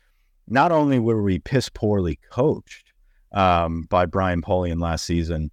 not 0.48 0.72
only 0.72 1.00
were 1.00 1.22
we 1.22 1.40
piss 1.40 1.70
poorly 1.70 2.20
coached 2.32 2.94
um, 3.34 3.84
by 3.90 4.06
Brian 4.06 4.42
Polian 4.42 4.80
last 4.82 5.06
season, 5.06 5.52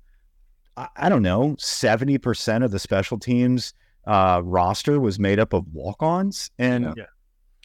I, 0.76 0.88
I 0.96 1.09
don't 1.09 1.22
know, 1.22 1.57
seventy 1.59 2.18
percent 2.18 2.64
of 2.64 2.70
the 2.70 2.78
special 2.78 3.18
teams 3.18 3.74
uh, 4.07 4.40
roster 4.44 5.00
was 5.00 5.18
made 5.18 5.40
up 5.40 5.52
of 5.52 5.66
walk-ons, 5.72 6.50
and 6.59 6.94
Yeah. 6.96 7.05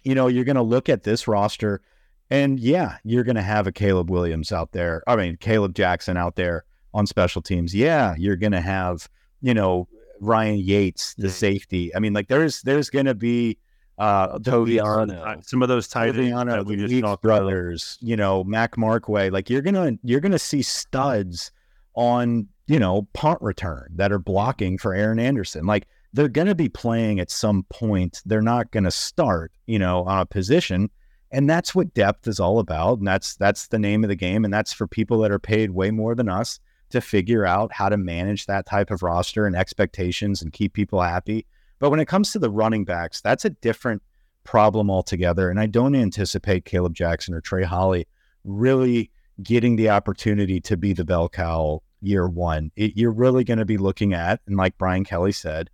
you 0.04 0.16
know 0.16 0.28
you're 0.28 0.46
going 0.46 0.56
to 0.56 0.62
look 0.62 0.90
at 0.90 1.04
this 1.04 1.28
roster, 1.28 1.82
and 2.30 2.60
yeah, 2.60 2.98
you're 3.04 3.24
going 3.24 3.36
to 3.36 3.42
have 3.42 3.68
a 3.68 3.72
Caleb 3.72 4.10
Williams 4.10 4.52
out 4.52 4.72
there. 4.72 5.04
I 5.08 5.16
mean, 5.16 5.38
Caleb 5.38 5.76
Jackson 5.76 6.18
out 6.18 6.36
there 6.36 6.64
on 6.94 7.06
special 7.06 7.42
teams. 7.42 7.76
Yeah, 7.76 8.16
you're 8.18 8.36
going 8.38 8.54
to 8.54 8.62
have, 8.62 9.08
you 9.42 9.54
know, 9.54 9.88
Ryan 10.22 10.58
Yates, 10.60 11.14
the 11.16 11.28
Yeah. 11.28 11.34
safety. 11.34 11.96
I 11.96 12.00
mean, 12.00 12.14
like 12.14 12.28
there's 12.30 12.62
there's 12.64 12.90
going 12.90 13.06
to 13.06 13.16
be 13.16 13.58
uh 14.00 14.40
Toviano. 14.40 15.46
some 15.46 15.62
of 15.62 15.68
those 15.68 15.88
tight 15.88 16.14
Toviano, 16.16 16.52
that 16.52 16.66
we 16.66 16.76
the 16.76 16.88
just 16.88 17.02
talked 17.02 17.24
about. 17.24 17.40
brothers, 17.42 17.98
you 18.02 18.16
know, 18.16 18.44
Mac 18.44 18.76
Markway. 18.76 19.32
Like 19.32 19.50
you're 19.50 19.62
gonna 19.62 19.94
you're 20.04 20.22
gonna 20.22 20.40
see 20.40 20.62
studs 20.62 21.52
on, 21.96 22.48
you 22.68 22.80
know, 22.80 23.08
punt 23.14 23.42
return 23.42 23.90
that 23.96 24.12
are 24.12 24.20
blocking 24.20 24.78
for 24.78 24.94
Aaron 24.94 25.20
Anderson. 25.20 25.66
Like 25.66 25.88
they're 26.14 26.30
gonna 26.30 26.56
be 26.56 26.70
playing 26.70 27.20
at 27.20 27.30
some 27.30 27.64
point. 27.70 28.22
They're 28.26 28.42
not 28.42 28.72
gonna 28.72 28.92
start, 28.92 29.52
you 29.68 29.78
know, 29.78 30.04
on 30.06 30.22
a 30.22 30.26
position. 30.26 30.90
And 31.32 31.48
that's 31.48 31.76
what 31.76 31.94
depth 31.94 32.28
is 32.28 32.40
all 32.40 32.60
about. 32.60 33.00
And 33.00 33.08
that's 33.08 33.36
that's 33.36 33.68
the 33.68 33.78
name 33.78 34.04
of 34.04 34.08
the 34.08 34.16
game. 34.16 34.46
And 34.46 34.54
that's 34.54 34.74
for 34.74 34.88
people 34.88 35.20
that 35.20 35.32
are 35.32 35.40
paid 35.40 35.72
way 35.72 35.92
more 35.92 36.16
than 36.16 36.30
us 36.30 36.60
to 36.90 37.02
figure 37.02 37.46
out 37.46 37.72
how 37.72 37.90
to 37.90 37.98
manage 37.98 38.46
that 38.48 38.66
type 38.66 38.90
of 38.92 39.04
roster 39.04 39.46
and 39.46 39.56
expectations 39.56 40.42
and 40.42 40.52
keep 40.52 40.74
people 40.74 41.02
happy. 41.02 41.46
But 41.80 41.90
when 41.90 42.00
it 42.00 42.08
comes 42.08 42.32
to 42.32 42.40
the 42.40 42.50
running 42.50 42.86
backs, 42.86 43.22
that's 43.22 43.46
a 43.46 43.50
different 43.50 44.02
problem 44.44 44.90
altogether. 44.90 45.50
And 45.50 45.60
I 45.60 45.66
don't 45.66 45.96
anticipate 45.96 46.66
Caleb 46.66 46.94
Jackson 46.94 47.34
or 47.34 47.42
Trey 47.42 47.64
Holly 47.64 48.08
really 48.44 49.12
getting 49.42 49.76
the 49.76 49.90
opportunity 49.90 50.60
to 50.62 50.78
be 50.78 50.94
the 50.94 51.06
bell 51.06 51.30
cow 51.30 51.82
year 52.02 52.28
one. 52.28 52.72
It, 52.76 52.96
you're 52.96 53.12
really 53.12 53.44
going 53.44 53.60
to 53.60 53.66
be 53.66 53.78
looking 53.78 54.14
at, 54.14 54.42
and 54.48 54.58
like 54.58 54.78
Brian 54.78 55.04
Kelly 55.04 55.32
said, 55.32 55.70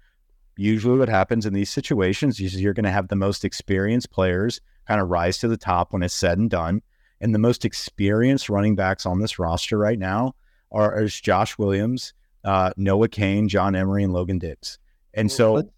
usually 0.58 0.98
what 0.98 1.10
happens 1.10 1.46
in 1.46 1.54
these 1.54 1.70
situations 1.70 2.40
is 2.40 2.60
you're 2.62 2.74
going 2.74 2.86
to 2.86 2.92
have 2.92 3.08
the 3.08 3.16
most 3.16 3.44
experienced 3.44 4.12
players 4.12 4.62
kind 4.88 5.02
of 5.02 5.10
rise 5.10 5.38
to 5.40 5.48
the 5.48 5.58
top 5.58 5.92
when 5.92 6.04
it's 6.04 6.14
said 6.14 6.38
and 6.38 6.50
done. 6.50 6.82
And 7.22 7.34
the 7.34 7.40
most 7.40 7.66
experienced 7.66 8.50
running 8.50 8.76
backs 8.76 9.06
on 9.06 9.20
this 9.20 9.40
roster 9.40 9.78
right 9.78 9.98
now 9.98 10.36
are 10.72 11.02
is 11.02 11.20
Josh 11.20 11.58
Williams, 11.58 12.14
uh, 12.44 12.72
Noah 12.78 13.08
Cain, 13.08 13.48
John 13.48 13.76
Emery, 13.76 14.04
and 14.04 14.14
Logan 14.14 14.40
Diggs. 14.40 14.80
And 15.14 15.32
so 15.32 15.70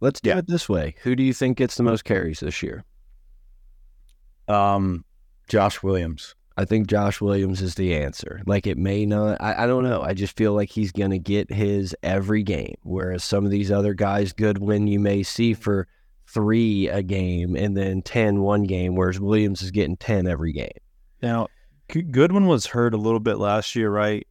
let's, 0.00 0.20
do 0.20 0.30
Yeah. 0.30 0.38
it 0.38 0.46
this 0.46 0.68
way. 0.68 0.94
Who 1.02 1.14
do 1.16 1.22
you 1.22 1.32
think 1.32 1.58
gets 1.58 1.76
the 1.76 1.82
most 1.82 2.04
carries 2.04 2.40
this 2.40 2.62
year? 2.62 2.84
Um, 4.48 5.04
Josh 5.48 5.82
Williams. 5.82 6.34
I 6.56 6.64
think 6.64 6.86
Josh 6.86 7.20
Williams 7.20 7.60
is 7.60 7.74
the 7.74 7.96
answer. 7.96 8.40
Like 8.46 8.66
it 8.66 8.78
may 8.78 9.04
not, 9.06 9.38
I, 9.40 9.64
I 9.64 9.66
don't 9.66 9.82
know. 9.82 10.02
I 10.02 10.14
just 10.14 10.36
feel 10.36 10.52
like 10.54 10.70
he's 10.70 10.92
going 10.92 11.10
to 11.10 11.18
get 11.18 11.52
his 11.52 11.96
every 12.02 12.44
game. 12.44 12.76
Whereas 12.82 13.24
some 13.24 13.44
of 13.44 13.50
these 13.50 13.72
other 13.72 13.92
guys, 13.92 14.32
Goodwin, 14.32 14.86
you 14.86 15.00
may 15.00 15.24
see 15.24 15.54
for 15.54 15.88
three 16.28 16.88
a 16.88 17.02
game 17.02 17.56
and 17.56 17.76
then 17.76 18.02
10 18.02 18.40
one 18.40 18.62
game, 18.64 18.94
whereas 18.94 19.18
Williams 19.18 19.62
is 19.62 19.72
getting 19.72 19.96
10 19.96 20.28
every 20.28 20.52
game. 20.52 20.70
Now, 21.22 21.48
Goodwin 21.88 22.46
was 22.46 22.66
hurt 22.66 22.94
a 22.94 22.98
little 22.98 23.20
bit 23.20 23.38
last 23.38 23.74
year, 23.74 23.90
right? 23.90 24.26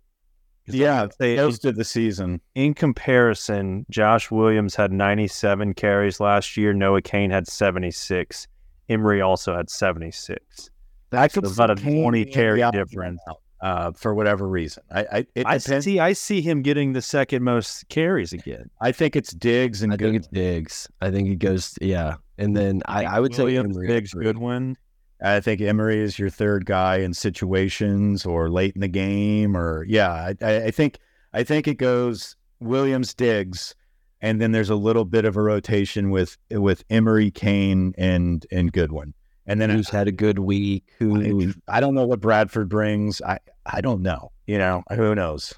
'Cause 0.66 0.76
Yeah, 0.76 1.01
would 1.03 1.14
say 1.14 1.36
most 1.36 1.66
of 1.66 1.76
the 1.76 1.84
season. 1.84 2.39
in 2.55 2.74
comparison, 2.74 3.86
Josh 3.89 4.32
Williams 4.32 4.76
had 4.76 4.91
97 4.91 5.74
carries 5.74 6.20
last 6.20 6.55
year. 6.57 6.74
Noah 6.74 7.01
Cain 7.01 7.32
had 7.32 7.47
76. 7.47 8.47
Emery 8.89 9.22
also 9.22 9.55
had 9.55 9.70
76. 9.70 10.70
That's 11.09 11.34
So 11.36 11.41
about 11.41 11.72
a 11.72 11.76
Cain 11.76 12.01
20 12.01 12.26
carry 12.26 12.61
the 12.61 12.72
difference. 12.72 13.22
uh, 13.61 13.91
for 13.93 14.14
whatever 14.14 14.47
reason. 14.47 14.84
I, 14.91 14.99
I 15.11 15.28
it 15.36 15.45
I 15.45 15.57
see. 15.57 15.99
I 15.99 16.11
see 16.14 16.41
him 16.41 16.61
getting 16.64 16.91
the 16.93 17.01
second 17.01 17.43
most 17.43 17.88
carries 17.89 18.34
again. 18.34 18.70
I 18.82 18.91
think 18.91 19.16
it's 19.16 19.32
Diggs 19.34 19.84
and 19.84 19.93
I 19.93 19.97
think 19.97 20.16
it's 20.18 20.28
Diggs. 20.28 20.88
I 21.01 21.11
think 21.11 21.30
it 21.30 21.38
goes, 21.39 21.74
yeah. 21.82 22.16
And 22.38 22.57
then 22.57 22.82
I, 22.88 23.05
I 23.05 23.20
would 23.22 23.34
say 23.34 23.43
Williams, 23.43 23.78
Emery 23.78 23.88
Diggs, 23.88 24.11
three. 24.11 24.26
Goodwin. 24.26 24.76
I 25.24 25.40
think 25.40 25.62
Emery 25.62 26.02
is 26.02 26.20
your 26.20 26.30
third 26.30 26.66
guy 26.66 26.98
in 26.98 27.14
situations 27.14 28.26
or 28.26 28.50
late 28.50 28.76
in 28.76 28.82
the 28.82 28.90
game, 28.90 29.56
or 29.56 29.86
yeah. 29.86 30.12
I, 30.12 30.36
I 30.42 30.56
I 30.66 30.72
think 30.72 31.00
I 31.34 31.44
think 31.44 31.68
it 31.68 31.76
goes 31.76 32.36
Williams, 32.60 33.14
Diggs, 33.14 33.74
and 34.22 34.42
then 34.42 34.52
there's 34.52 34.70
a 34.70 34.76
little 34.76 35.06
bit 35.06 35.24
of 35.24 35.38
a 35.38 35.42
rotation 35.42 36.10
with 36.10 36.38
with 36.52 36.84
Emery, 36.90 37.32
Cain, 37.32 37.94
and 37.98 38.46
and 38.52 38.74
Goodwin, 38.74 39.14
and 39.48 39.62
then 39.62 39.70
Who's 39.70 39.90
had 39.90 40.10
a 40.10 40.12
good 40.12 40.40
week? 40.40 40.92
Who 41.00 41.54
I, 41.70 41.78
I 41.78 41.80
don't 41.80 41.96
know 41.96 42.06
what 42.06 42.20
Bradford 42.20 42.68
brings. 42.68 43.22
I 43.22 43.40
I 43.66 43.80
don't 43.80 44.02
know. 44.02 44.32
You 44.46 44.58
know 44.58 44.84
who 44.94 45.16
knows. 45.16 45.54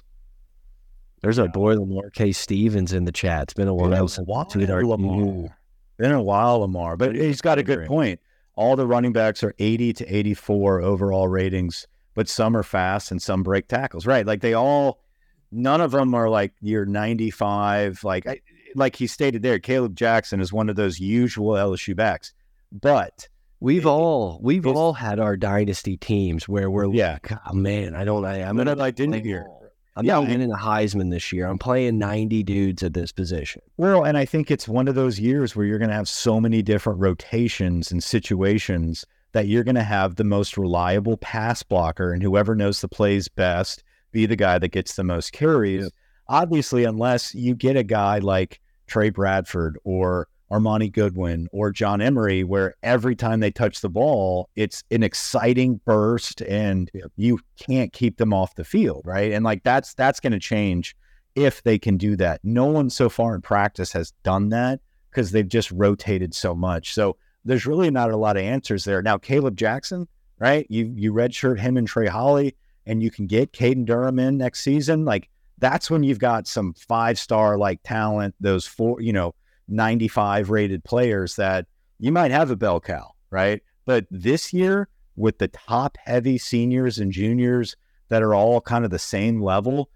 There's 1.22 1.38
a 1.38 1.48
boy 1.48 1.74
Lamar 1.74 2.10
K. 2.10 2.30
Stevens 2.30 2.92
in 2.92 3.04
the 3.04 3.10
chat. 3.10 3.44
It's 3.44 3.54
been 3.54 3.66
a 3.66 3.74
while 3.74 3.90
Been 3.90 4.04
a 4.04 4.08
since 4.08 4.28
while, 4.28 4.44
tweeted 4.44 4.70
our 4.70 4.84
Lamar. 4.84 5.56
Been 5.96 6.12
a 6.12 6.22
while, 6.22 6.60
Lamar, 6.60 6.96
but 6.96 7.16
he's 7.16 7.40
got 7.40 7.58
a 7.58 7.64
good 7.64 7.86
point. 7.86 8.20
All 8.56 8.74
the 8.76 8.86
running 8.86 9.12
backs 9.12 9.44
are 9.44 9.54
80 9.58 9.92
to 9.94 10.16
84 10.16 10.80
overall 10.80 11.28
ratings, 11.28 11.86
but 12.14 12.28
some 12.28 12.56
are 12.56 12.62
fast 12.62 13.10
and 13.10 13.22
some 13.22 13.42
break 13.42 13.68
tackles. 13.68 14.06
Right? 14.06 14.26
Like 14.26 14.40
they 14.40 14.54
all, 14.54 15.00
none 15.52 15.80
of 15.80 15.92
them 15.92 16.14
are 16.14 16.28
like 16.28 16.52
your 16.60 16.84
95. 16.86 18.02
Like 18.02 18.26
I, 18.26 18.40
like 18.74 18.96
he 18.96 19.06
stated 19.06 19.42
there, 19.42 19.58
Caleb 19.58 19.94
Jackson 19.94 20.40
is 20.40 20.52
one 20.52 20.68
of 20.68 20.76
those 20.76 20.98
usual 20.98 21.52
LSU 21.54 21.94
backs, 21.94 22.32
but 22.72 23.28
We've 23.58 23.86
all 23.86 24.38
we've 24.42 24.66
all 24.66 24.92
had 24.92 25.18
our 25.18 25.34
dynasty 25.34 25.96
teams 25.96 26.46
where 26.46 26.70
we're 26.70 26.92
Yeah. 26.92 27.12
like, 27.30 27.32
oh, 27.50 27.54
man, 27.54 27.94
I 27.94 28.04
don't 28.04 28.22
I, 28.26 28.42
I'm 28.42 28.54
gonna 28.58 28.76
I 28.78 28.90
didn't 28.90 29.24
hear. 29.24 29.46
I'm 29.96 30.04
Yeah, 30.04 30.14
not 30.14 30.28
winning 30.28 30.52
a 30.52 30.56
Heisman 30.56 31.10
this 31.10 31.32
year. 31.32 31.46
I'm 31.46 31.58
playing 31.58 31.98
90 31.98 32.42
dudes 32.42 32.82
at 32.82 32.92
this 32.92 33.12
position. 33.12 33.62
Well, 33.78 34.04
and 34.04 34.18
I 34.18 34.26
think 34.26 34.50
it's 34.50 34.68
one 34.68 34.88
of 34.88 34.94
those 34.94 35.18
years 35.18 35.56
where 35.56 35.64
you're 35.64 35.78
going 35.78 35.90
to 35.90 35.96
have 35.96 36.08
so 36.08 36.38
many 36.38 36.62
different 36.62 37.00
rotations 37.00 37.90
and 37.90 38.04
situations 38.04 39.06
that 39.32 39.48
you're 39.48 39.64
going 39.64 39.74
to 39.76 39.82
have 39.82 40.16
the 40.16 40.24
most 40.24 40.58
reliable 40.58 41.16
pass 41.16 41.62
blocker 41.62 42.12
and 42.12 42.22
whoever 42.22 42.54
knows 42.54 42.80
the 42.80 42.88
plays 42.88 43.28
best 43.28 43.82
be 44.12 44.26
the 44.26 44.36
guy 44.36 44.58
that 44.58 44.68
gets 44.68 44.96
the 44.96 45.04
most 45.04 45.32
carries. 45.32 45.84
Yep. 45.84 45.92
Obviously, 46.28 46.84
unless 46.84 47.34
you 47.34 47.54
get 47.54 47.76
a 47.76 47.82
guy 47.82 48.18
like 48.18 48.60
Tre 48.86 49.10
Bradford 49.10 49.78
or 49.84 50.28
Armoni 50.50 50.92
Goodwin 50.92 51.48
or 51.52 51.70
John 51.70 52.00
Emery, 52.00 52.44
where 52.44 52.74
every 52.82 53.16
time 53.16 53.40
they 53.40 53.50
touch 53.50 53.80
the 53.80 53.88
ball, 53.88 54.48
it's 54.54 54.84
an 54.90 55.02
exciting 55.02 55.80
burst 55.84 56.40
and 56.42 56.90
you 57.16 57.40
can't 57.58 57.92
keep 57.92 58.18
them 58.18 58.32
off 58.32 58.54
the 58.54 58.64
field, 58.64 59.02
right? 59.04 59.32
And 59.32 59.44
like 59.44 59.64
that's 59.64 59.94
that's 59.94 60.20
going 60.20 60.32
to 60.32 60.38
change 60.38 60.96
if 61.34 61.62
they 61.62 61.78
can 61.78 61.96
do 61.96 62.16
that. 62.16 62.40
No 62.44 62.66
one 62.66 62.90
so 62.90 63.08
far 63.08 63.34
in 63.34 63.42
practice 63.42 63.92
has 63.92 64.12
done 64.22 64.48
that 64.50 64.80
because 65.10 65.32
they've 65.32 65.48
just 65.48 65.70
rotated 65.72 66.34
so 66.34 66.54
much. 66.54 66.94
So 66.94 67.16
there's 67.44 67.66
really 67.66 67.90
not 67.90 68.10
a 68.10 68.16
lot 68.16 68.36
of 68.36 68.42
answers 68.42 68.84
there. 68.84 69.02
Now, 69.02 69.18
Caleb 69.18 69.56
Jackson, 69.56 70.06
right? 70.38 70.66
You 70.68 70.92
you 70.96 71.12
redshirt 71.12 71.58
him 71.58 71.76
and 71.76 71.88
Trey 71.88 72.06
Holly, 72.06 72.56
and 72.86 73.02
you 73.02 73.10
can 73.10 73.26
get 73.26 73.52
Caden 73.52 73.84
Durham 73.84 74.18
in 74.18 74.38
next 74.38 74.60
season. 74.60 75.04
Like 75.04 75.28
that's 75.58 75.90
when 75.90 76.02
you've 76.02 76.18
got 76.18 76.46
some 76.46 76.74
five 76.74 77.18
star 77.18 77.58
like 77.58 77.80
talent, 77.82 78.34
those 78.40 78.66
four, 78.66 79.00
you 79.00 79.12
know, 79.12 79.34
95 79.68 80.50
rated 80.50 80.84
players 80.84 81.36
that 81.36 81.66
you 81.98 82.12
might 82.12 82.30
have 82.30 82.50
a 82.50 82.56
bell 82.56 82.80
cow, 82.80 83.12
right? 83.30 83.62
But 83.84 84.06
this 84.10 84.52
year, 84.52 84.88
with 85.16 85.38
the 85.38 85.48
top 85.48 85.96
heavy 86.04 86.38
seniors 86.38 86.98
and 86.98 87.10
juniors 87.10 87.76
that 88.08 88.22
are 88.22 88.34
all 88.34 88.60
kind 88.60 88.84
of 88.84 88.90
the 88.90 88.98
same 88.98 89.42
level, 89.42 89.90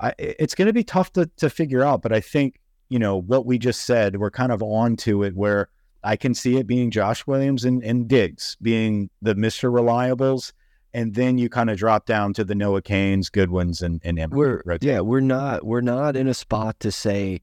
I, 0.00 0.12
it's 0.18 0.54
going 0.54 0.66
to 0.66 0.72
be 0.72 0.84
tough 0.84 1.12
to, 1.14 1.30
to 1.38 1.48
figure 1.48 1.82
out. 1.82 2.02
But 2.02 2.12
I 2.12 2.20
think, 2.20 2.60
you 2.88 2.98
know, 2.98 3.16
what 3.16 3.46
we 3.46 3.58
just 3.58 3.82
said, 3.82 4.16
we're 4.16 4.30
kind 4.30 4.52
of 4.52 4.62
on 4.62 4.96
to 4.98 5.22
it 5.22 5.34
where 5.34 5.70
I 6.04 6.16
can 6.16 6.34
see 6.34 6.56
it 6.56 6.66
being 6.66 6.90
Josh 6.90 7.26
Williams 7.26 7.64
and, 7.64 7.82
and 7.82 8.06
Diggs 8.06 8.56
being 8.60 9.10
the 9.22 9.34
Mr. 9.34 9.72
Reliables. 9.72 10.52
And 10.94 11.14
then 11.14 11.36
you 11.36 11.48
kind 11.48 11.68
of 11.68 11.76
drop 11.76 12.06
down 12.06 12.32
to 12.34 12.44
the 12.44 12.54
Noah 12.54 12.80
Cains, 12.80 13.28
Goodwins, 13.28 13.82
and, 13.82 14.00
and 14.04 14.18
We're 14.30 14.62
yeah, 14.80 15.00
we're 15.00 15.20
not 15.20 15.66
we're 15.66 15.82
not 15.82 16.16
in 16.16 16.26
a 16.26 16.32
spot 16.32 16.80
to 16.80 16.90
say 16.90 17.42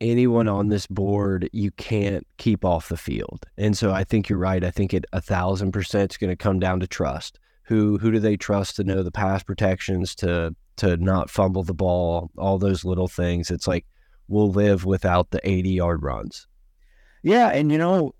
anyone 0.00 0.48
on 0.48 0.68
this 0.68 0.86
board 0.86 1.48
you 1.52 1.70
can't 1.72 2.26
keep 2.36 2.64
off 2.64 2.88
the 2.88 2.96
field. 2.96 3.46
And 3.56 3.76
so 3.76 3.92
I 3.92 4.04
think 4.04 4.28
you're 4.28 4.38
right. 4.38 4.64
I 4.64 4.70
think 4.70 4.94
it 4.94 5.04
a 5.12 5.20
thousand 5.20 5.72
percent 5.72 6.12
is 6.12 6.16
going 6.16 6.30
to 6.30 6.36
come 6.36 6.58
down 6.58 6.80
to 6.80 6.86
trust. 6.86 7.38
Who 7.64 7.98
who 7.98 8.10
do 8.10 8.18
they 8.18 8.36
trust 8.36 8.76
to 8.76 8.84
know 8.84 9.02
the 9.02 9.10
pass 9.10 9.42
protections 9.42 10.14
to 10.16 10.54
to 10.76 10.96
not 10.96 11.30
fumble 11.30 11.62
the 11.62 11.74
ball? 11.74 12.30
All 12.38 12.58
those 12.58 12.84
little 12.84 13.08
things. 13.08 13.50
It's 13.50 13.66
like 13.66 13.84
we'll 14.28 14.50
live 14.50 14.84
without 14.84 15.30
the 15.30 15.40
80 15.48 15.70
yard 15.70 16.02
runs. 16.02 16.46
Yeah, 17.22 17.48
and 17.48 17.70
you 17.72 17.78
know, 17.78 18.14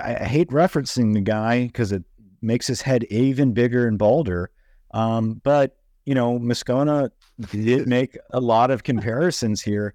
I, 0.00 0.16
I 0.16 0.24
hate 0.24 0.48
referencing 0.48 1.14
the 1.14 1.20
guy 1.20 1.66
because 1.66 1.92
it 1.92 2.04
makes 2.40 2.66
his 2.66 2.82
head 2.82 3.04
even 3.04 3.52
bigger 3.52 3.86
and 3.86 3.98
balder. 3.98 4.50
Um, 4.92 5.40
but 5.42 5.76
you 6.04 6.14
know, 6.14 6.38
Moscona 6.38 7.10
did 7.50 7.86
make 7.86 8.16
a 8.30 8.40
lot 8.40 8.70
of 8.70 8.84
comparisons 8.84 9.60
here 9.60 9.94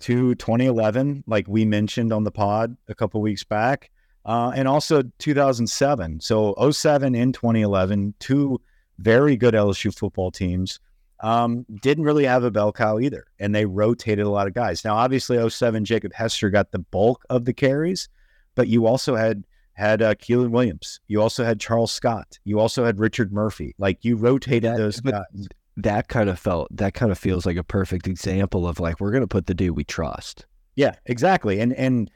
to 0.00 0.34
2011, 0.36 1.24
like 1.26 1.46
we 1.48 1.64
mentioned 1.64 2.12
on 2.12 2.24
the 2.24 2.30
pod 2.30 2.76
a 2.88 2.94
couple 2.94 3.20
weeks 3.20 3.44
back, 3.44 3.90
uh, 4.24 4.52
and 4.54 4.66
also 4.68 5.02
2007. 5.18 6.20
So 6.20 6.54
07 6.70 7.14
and 7.14 7.32
2011, 7.34 8.14
two 8.18 8.60
very 8.98 9.36
good 9.36 9.54
LSU 9.54 9.96
football 9.96 10.30
teams. 10.30 10.80
Um, 11.20 11.64
didn't 11.80 12.04
really 12.04 12.24
have 12.26 12.44
a 12.44 12.50
bell 12.50 12.72
cow 12.72 12.98
either, 12.98 13.26
and 13.38 13.54
they 13.54 13.64
rotated 13.64 14.26
a 14.26 14.30
lot 14.30 14.46
of 14.46 14.52
guys. 14.54 14.84
Now, 14.84 14.96
obviously, 14.96 15.38
07, 15.48 15.84
Jacob 15.86 16.12
Hester 16.12 16.50
got 16.50 16.72
the 16.72 16.78
bulk 16.80 17.24
of 17.30 17.46
the 17.46 17.54
carries, 17.54 18.08
but 18.54 18.68
you 18.68 18.86
also 18.86 19.16
had 19.16 19.44
had 19.72 20.02
uh, 20.02 20.14
Keiland 20.14 20.50
Williams. 20.50 21.00
You 21.08 21.20
also 21.22 21.44
had 21.44 21.58
Charles 21.60 21.92
Scott. 21.92 22.38
You 22.44 22.58
also 22.60 22.84
had 22.84 22.98
Richard 22.98 23.32
Murphy. 23.32 23.74
Like 23.78 24.04
you 24.04 24.16
rotated 24.16 24.72
That- 24.72 24.76
those 24.78 25.00
but- 25.00 25.12
guys. 25.12 25.48
That 25.76 26.08
kind 26.08 26.30
of 26.30 26.38
felt 26.38 26.68
that 26.76 26.94
kind 26.94 27.12
of 27.12 27.18
feels 27.18 27.44
like 27.44 27.56
a 27.56 27.64
perfect 27.64 28.06
example 28.06 28.66
of 28.66 28.80
like 28.80 28.98
we're 28.98 29.10
going 29.10 29.22
to 29.22 29.28
put 29.28 29.46
the 29.46 29.54
dude 29.54 29.76
we 29.76 29.84
trust. 29.84 30.46
Yeah, 30.74 30.94
exactly. 31.06 31.60
And 31.60 31.72
and 31.74 32.10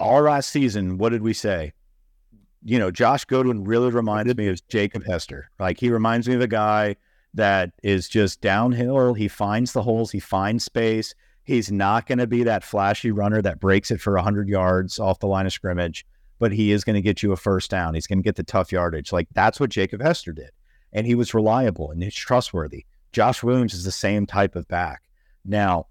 our 0.00 0.22
last 0.22 0.50
season, 0.50 0.98
what 0.98 1.10
did 1.10 1.22
we 1.22 1.32
say? 1.32 1.72
You 2.64 2.78
know, 2.78 2.90
Josh 2.90 3.24
Godwin 3.24 3.64
really 3.64 3.90
reminded 3.90 4.36
me 4.36 4.48
of 4.48 4.66
Jacob 4.68 5.06
Hester. 5.06 5.50
Like 5.58 5.78
he 5.78 5.90
reminds 5.90 6.28
me 6.28 6.34
of 6.34 6.40
a 6.40 6.48
guy 6.48 6.96
that 7.34 7.72
is 7.82 8.08
just 8.08 8.40
downhill. 8.40 9.14
He 9.14 9.28
finds 9.28 9.72
the 9.72 9.82
holes, 9.82 10.10
he 10.10 10.20
finds 10.20 10.64
space. 10.64 11.14
He's 11.44 11.70
not 11.70 12.06
going 12.06 12.18
to 12.18 12.26
be 12.26 12.42
that 12.42 12.64
flashy 12.64 13.12
runner 13.12 13.40
that 13.40 13.60
breaks 13.60 13.92
it 13.92 14.00
for 14.00 14.14
100 14.14 14.48
yards 14.48 14.98
off 14.98 15.20
the 15.20 15.28
line 15.28 15.46
of 15.46 15.52
scrimmage, 15.52 16.04
but 16.40 16.50
he 16.50 16.72
is 16.72 16.82
going 16.82 16.94
to 16.94 17.02
get 17.02 17.22
you 17.22 17.30
a 17.30 17.36
first 17.36 17.70
down. 17.70 17.94
He's 17.94 18.08
going 18.08 18.18
to 18.18 18.24
get 18.24 18.34
the 18.34 18.42
tough 18.42 18.72
yardage. 18.72 19.12
Like 19.12 19.28
that's 19.32 19.60
what 19.60 19.70
Jacob 19.70 20.02
Hester 20.02 20.32
did. 20.32 20.50
And 20.92 21.06
he 21.06 21.14
was 21.14 21.34
reliable 21.34 21.92
and 21.92 22.02
he's 22.02 22.16
trustworthy. 22.16 22.84
Josh 23.16 23.42
Williams 23.42 23.72
is 23.72 23.84
the 23.84 23.90
same 23.90 24.26
type 24.26 24.56
of 24.56 24.68
back. 24.68 25.00
Now, 25.42 25.86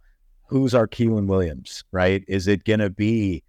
who's 0.48 0.76
our 0.76 0.88
Keiland 0.88 1.26
Williams, 1.26 1.84
right? 1.92 2.24
Is 2.28 2.48
it 2.48 2.66
going 2.66 2.82
to 2.82 2.92
be 2.92 3.44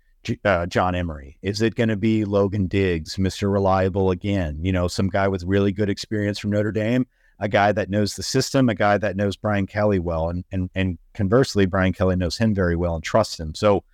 uh, 0.47 0.65
John 0.65 0.95
Emery? 0.95 1.37
Is 1.43 1.61
it 1.61 1.75
going 1.75 1.91
to 1.91 1.97
be 1.97 2.25
Logan 2.25 2.69
Diggs, 2.69 3.17
Mr. 3.17 3.53
Reliable 3.53 4.13
again? 4.13 4.61
You 4.63 4.73
know, 4.73 4.89
some 4.89 5.09
guy 5.09 5.29
with 5.29 5.45
really 5.45 5.73
good 5.73 5.91
experience 5.91 6.39
from 6.39 6.53
Notre 6.53 6.73
Dame, 6.73 7.07
a 7.39 7.51
guy 7.51 7.71
that 7.73 7.91
knows 7.91 8.17
the 8.17 8.23
system, 8.23 8.71
a 8.71 8.75
guy 8.75 8.97
that 8.97 9.15
knows 9.15 9.37
Brian 9.37 9.67
Kelly 9.67 9.99
well, 9.99 10.31
and 10.31 10.43
and 10.51 10.71
and 10.75 10.97
conversely, 11.13 11.67
Brian 11.67 11.93
Kelly 11.93 12.17
knows 12.17 12.39
him 12.39 12.55
very 12.55 12.77
well 12.77 12.95
and 12.95 13.05
trusts 13.05 13.39
him. 13.39 13.55
So, 13.55 13.85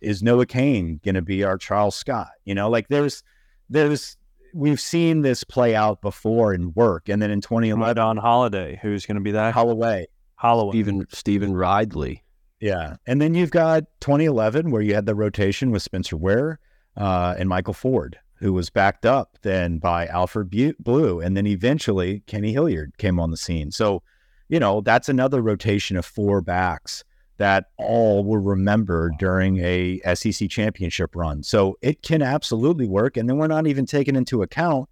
is 0.00 0.22
Noah 0.22 0.46
Cain 0.46 1.00
going 1.04 1.16
to 1.16 1.22
be 1.22 1.42
our 1.42 1.58
Charles 1.58 1.96
Scott? 1.96 2.30
You 2.44 2.54
know, 2.54 2.70
like 2.70 2.86
there's 2.86 3.24
there's 3.68 4.16
we've 4.54 4.80
seen 4.80 5.22
this 5.22 5.44
play 5.44 5.74
out 5.74 6.00
before 6.00 6.54
in 6.54 6.72
work, 6.74 7.08
and 7.08 7.20
then 7.20 7.30
in 7.30 7.40
2011, 7.40 7.96
Don 7.96 8.16
Holiday, 8.16 8.78
who's 8.82 9.06
going 9.06 9.16
to 9.16 9.22
be 9.22 9.32
that? 9.32 9.54
Holloway. 9.54 10.06
Holloway. 10.36 10.72
Stevan 10.72 11.06
Stevan 11.10 11.54
Ridley. 11.54 12.22
Yeah. 12.60 12.96
And 13.06 13.20
then 13.20 13.34
you've 13.34 13.50
got 13.50 13.84
2011 14.00 14.70
where 14.70 14.82
you 14.82 14.94
had 14.94 15.06
the 15.06 15.14
rotation 15.14 15.70
with 15.70 15.82
Spencer 15.82 16.16
Ware 16.16 16.58
uh, 16.96 17.34
and 17.38 17.48
Michael 17.48 17.74
Ford, 17.74 18.18
who 18.34 18.52
was 18.52 18.70
backed 18.70 19.06
up 19.06 19.38
then 19.42 19.78
by 19.78 20.06
Alfred 20.06 20.50
Bu- 20.50 20.74
Blue. 20.78 21.20
And 21.20 21.36
then 21.36 21.46
eventually 21.46 22.22
Kenny 22.26 22.52
Hilliard 22.52 22.98
came 22.98 23.20
on 23.20 23.30
the 23.30 23.36
scene. 23.36 23.70
So, 23.70 24.02
you 24.48 24.58
know, 24.58 24.80
that's 24.80 25.08
another 25.08 25.40
rotation 25.40 25.96
of 25.96 26.04
four 26.04 26.40
backs 26.40 27.04
that 27.38 27.66
all 27.76 28.24
were 28.24 28.40
remembered 28.40 29.14
during 29.18 29.58
a 29.58 30.00
SEC 30.14 30.48
championship 30.50 31.16
run. 31.16 31.42
So 31.42 31.78
it 31.82 32.02
can 32.02 32.20
absolutely 32.20 32.86
work. 32.86 33.16
And 33.16 33.28
then 33.28 33.38
we're 33.38 33.46
not 33.46 33.66
even 33.66 33.86
taking 33.86 34.16
into 34.16 34.42
account 34.42 34.88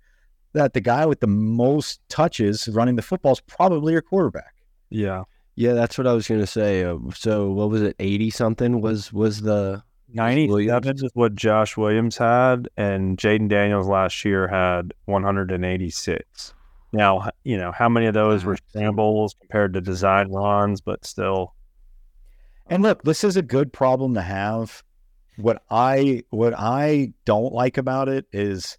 that 0.53 0.73
the 0.73 0.81
guy 0.81 1.05
with 1.07 1.21
the 1.21 1.27
most 1.27 2.01
touches 2.09 2.69
running 2.69 2.97
the 2.97 3.03
football 3.03 3.33
is 3.33 3.41
probably 3.41 3.93
your 3.93 4.03
quarterback. 4.03 4.55
Yeah. 4.91 5.25
Yeah, 5.57 5.73
that's 5.73 5.99
what 5.99 6.07
I 6.07 6.13
was 6.13 6.29
going 6.29 6.41
to 6.41 6.47
say. 6.47 6.85
Uh, 6.85 6.99
so 7.15 7.51
what 7.51 7.71
was 7.71 7.83
it? 7.83 7.97
80 7.99 8.31
something 8.31 8.81
was 8.81 9.13
was 9.13 9.41
the 9.41 9.83
97 10.13 11.05
is 11.05 11.11
what 11.15 11.35
Josh 11.35 11.77
Williams 11.77 12.17
had, 12.17 12.69
and 12.77 13.19
Jayden 13.19 13.49
Daniels 13.49 13.89
last 13.89 14.25
year 14.25 14.47
had 14.47 14.95
186. 15.07 16.55
Now, 16.93 17.31
you 17.43 17.57
know, 17.57 17.73
how 17.73 17.89
many 17.89 18.07
of 18.07 18.15
those 18.15 18.45
were 18.45 18.57
scrambles 18.69 19.35
compared 19.41 19.75
to 19.75 19.81
design 19.81 20.31
runs, 20.31 20.81
but 20.81 21.05
still. 21.05 21.55
And 22.69 22.83
look, 22.83 23.03
this 23.03 23.25
is 23.25 23.37
a 23.37 23.43
good 23.43 23.73
problem 23.73 24.15
to 24.15 24.23
have. 24.23 24.83
What 25.37 25.63
I 25.71 26.23
what 26.31 26.55
I 26.57 27.13
don't 27.25 27.53
like 27.53 27.77
about 27.77 28.09
it 28.09 28.27
is 28.33 28.79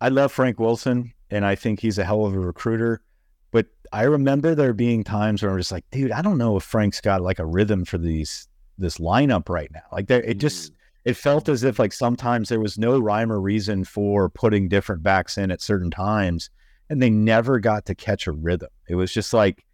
I 0.00 0.08
love 0.08 0.32
Frank 0.32 0.58
Wilson 0.58 1.12
and 1.30 1.44
I 1.44 1.54
think 1.54 1.80
he's 1.80 1.98
a 1.98 2.04
hell 2.04 2.24
of 2.24 2.34
a 2.34 2.38
recruiter. 2.38 3.02
But 3.50 3.66
I 3.92 4.02
remember 4.02 4.54
there 4.54 4.72
being 4.72 5.04
times 5.04 5.42
where 5.42 5.52
I'm 5.52 5.58
just 5.58 5.70
like, 5.70 5.84
dude, 5.90 6.12
I 6.12 6.22
don't 6.22 6.38
know 6.38 6.56
if 6.56 6.62
Frank's 6.62 7.00
got 7.00 7.20
like 7.20 7.38
a 7.38 7.46
rhythm 7.46 7.84
for 7.84 7.98
these 7.98 8.48
this 8.78 8.98
lineup 8.98 9.48
right 9.48 9.70
now. 9.72 9.82
Like 9.92 10.08
there 10.08 10.22
it 10.22 10.38
just 10.38 10.72
mm-hmm. 10.72 11.10
it 11.10 11.16
felt 11.16 11.48
as 11.48 11.62
if 11.62 11.78
like 11.78 11.92
sometimes 11.92 12.48
there 12.48 12.60
was 12.60 12.78
no 12.78 12.98
rhyme 12.98 13.30
or 13.30 13.40
reason 13.40 13.84
for 13.84 14.30
putting 14.30 14.68
different 14.68 15.02
backs 15.02 15.36
in 15.36 15.50
at 15.50 15.60
certain 15.60 15.90
times 15.90 16.50
and 16.88 17.02
they 17.02 17.10
never 17.10 17.58
got 17.58 17.86
to 17.86 17.94
catch 17.94 18.26
a 18.26 18.32
rhythm. 18.32 18.68
It 18.88 18.94
was 18.94 19.12
just 19.12 19.32
like, 19.32 19.64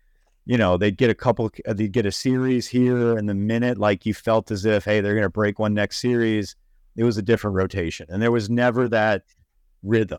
you 0.51 0.59
know, 0.59 0.77
they'd 0.77 0.97
get 0.97 1.09
a 1.11 1.15
couple, 1.15 1.49
uh, 1.69 1.73
they'd 1.73 1.93
get 1.93 2.07
a 2.07 2.11
series 2.11 2.67
here, 2.67 3.17
and 3.17 3.29
the 3.29 3.35
minute 3.35 3.79
like 3.79 4.05
you 4.05 4.13
felt 4.13 4.51
as 4.51 4.65
if, 4.65 4.85
hey, 4.85 5.01
they're 5.01 5.15
going 5.15 5.23
to 5.23 5.31
break 5.31 5.61
one 5.61 5.75
next 5.75 6.01
series, 6.01 6.57
it 6.97 7.05
was 7.05 7.17
a 7.17 7.23
different 7.23 7.55
rotation, 7.57 8.05
and 8.09 8.21
there 8.21 8.33
was 8.33 8.51
never 8.51 8.89
that 8.89 9.23
rhythm. 9.85 10.19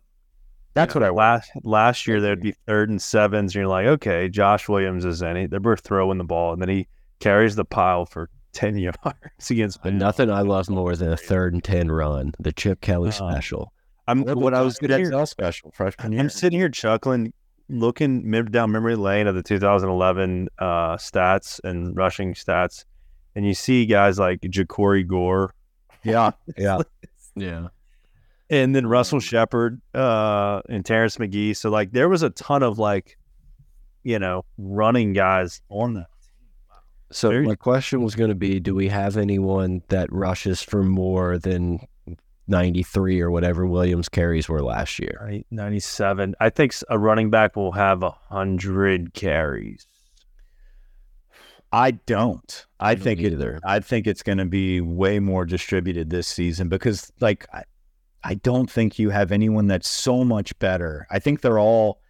That's 0.74 0.96
what 0.96 1.04
I 1.04 1.10
last 1.10 1.52
last 1.66 2.08
year. 2.08 2.22
There'd 2.22 2.42
be 2.42 2.56
third 2.66 2.90
and 2.90 3.02
sevens, 3.02 3.54
and 3.54 3.56
you're 3.56 3.68
like, 3.68 3.88
okay, 3.88 4.30
Josh 4.30 4.70
Williams 4.70 5.04
is 5.04 5.22
in 5.22 5.36
it. 5.36 5.52
They're 5.52 5.60
both 5.60 5.82
throwing 5.82 6.18
the 6.18 6.24
ball, 6.24 6.54
and 6.54 6.62
then 6.62 6.70
he 6.70 6.88
carries 7.20 7.58
the 7.58 7.66
pile 7.66 8.06
for 8.06 8.30
ten 8.54 8.78
yards 8.78 8.96
against. 9.50 9.84
But 9.84 9.96
nothing 9.96 10.32
I 10.32 10.44
love 10.44 10.70
more 10.70 10.96
than 10.96 11.12
a 11.12 11.18
third 11.18 11.54
and 11.54 11.62
ten 11.62 11.92
run, 11.92 12.32
the 12.40 12.54
Chip 12.54 12.80
Kelly 12.80 13.10
Uh, 13.10 13.12
special. 13.12 13.74
I'm 14.08 14.22
What 14.22 14.54
I 14.54 14.62
was 14.62 14.78
good 14.78 14.92
gonna 14.92 15.28
special 15.28 15.72
freshman 15.72 16.14
year. 16.14 16.22
I'm 16.22 16.30
sitting 16.30 16.58
here 16.58 16.70
chuckling, 16.70 17.34
looking 17.72 18.30
mem- 18.30 18.52
down 18.52 18.72
memory 18.72 18.96
lane 18.96 19.28
of 19.28 19.36
the 19.36 19.44
2011 19.44 20.50
uh, 20.60 20.98
stats 20.98 21.60
and 21.64 21.96
rushing 21.96 22.34
stats, 22.34 22.86
and 23.36 23.46
you 23.46 23.54
see 23.54 23.86
guys 23.86 24.20
like 24.20 24.42
Ja'Cory 24.42 25.08
Gore 25.08 25.54
yeah, 26.04 26.32
yeah. 26.58 26.80
Yeah. 27.36 27.68
and 28.50 28.76
then 28.76 28.88
Russell 28.88 29.20
Shepard 29.20 29.82
uh, 29.94 30.62
and 30.68 30.86
Terrance 30.86 31.18
Magee. 31.20 31.54
So 31.54 31.70
like 31.70 31.92
there 31.92 32.10
was 32.10 32.24
a 32.24 32.30
ton 32.32 32.64
of 32.64 32.80
like, 32.80 33.18
you 34.04 34.20
know, 34.20 34.44
running 34.58 35.14
guys 35.14 35.62
on 35.70 35.94
that. 35.94 36.08
So 37.12 37.30
Very- 37.30 37.46
my 37.46 37.56
question 37.56 38.02
was 38.02 38.16
going 38.16 38.30
to 38.30 38.36
be: 38.36 38.60
Do 38.60 38.74
we 38.74 38.88
have 38.88 39.18
anyone 39.18 39.84
that 39.90 40.12
rushes 40.12 40.62
for 40.62 40.82
more 40.84 41.38
than 41.38 41.80
ninety 42.48 42.84
three 42.84 43.22
or 43.22 43.32
whatever 43.32 43.66
Williams 43.66 44.10
carries 44.10 44.50
were 44.50 44.62
last 44.62 45.00
year? 45.00 45.20
Right, 45.22 45.46
97. 45.52 46.36
I 46.40 46.50
think 46.50 46.74
a 46.90 46.98
running 46.98 47.30
back 47.30 47.56
will 47.56 47.72
have 47.74 48.04
a 48.04 48.12
hundred 48.12 49.14
carries. 49.14 49.86
I 51.74 51.92
don't. 51.92 52.66
I, 52.80 52.96
don't 52.96 53.04
think 53.04 53.22
it, 53.22 53.32
either. 53.34 53.60
I 53.64 53.80
think 53.80 54.06
it's 54.06 54.24
going 54.24 54.40
to 54.40 54.46
be 54.46 54.82
way 54.82 55.20
more 55.20 55.46
distributed 55.46 56.10
this 56.10 56.28
season 56.28 56.68
because, 56.68 57.14
like, 57.22 57.48
I, 57.54 57.64
I 58.24 58.34
don't 58.36 58.70
think 58.70 59.00
you 59.00 59.10
have 59.10 59.32
anyone 59.32 59.68
that's 59.68 59.90
so 59.90 60.24
much 60.24 60.58
better. 60.60 61.08
I 61.10 61.20
think 61.20 61.42
they're 61.42 61.60
all 61.60 62.02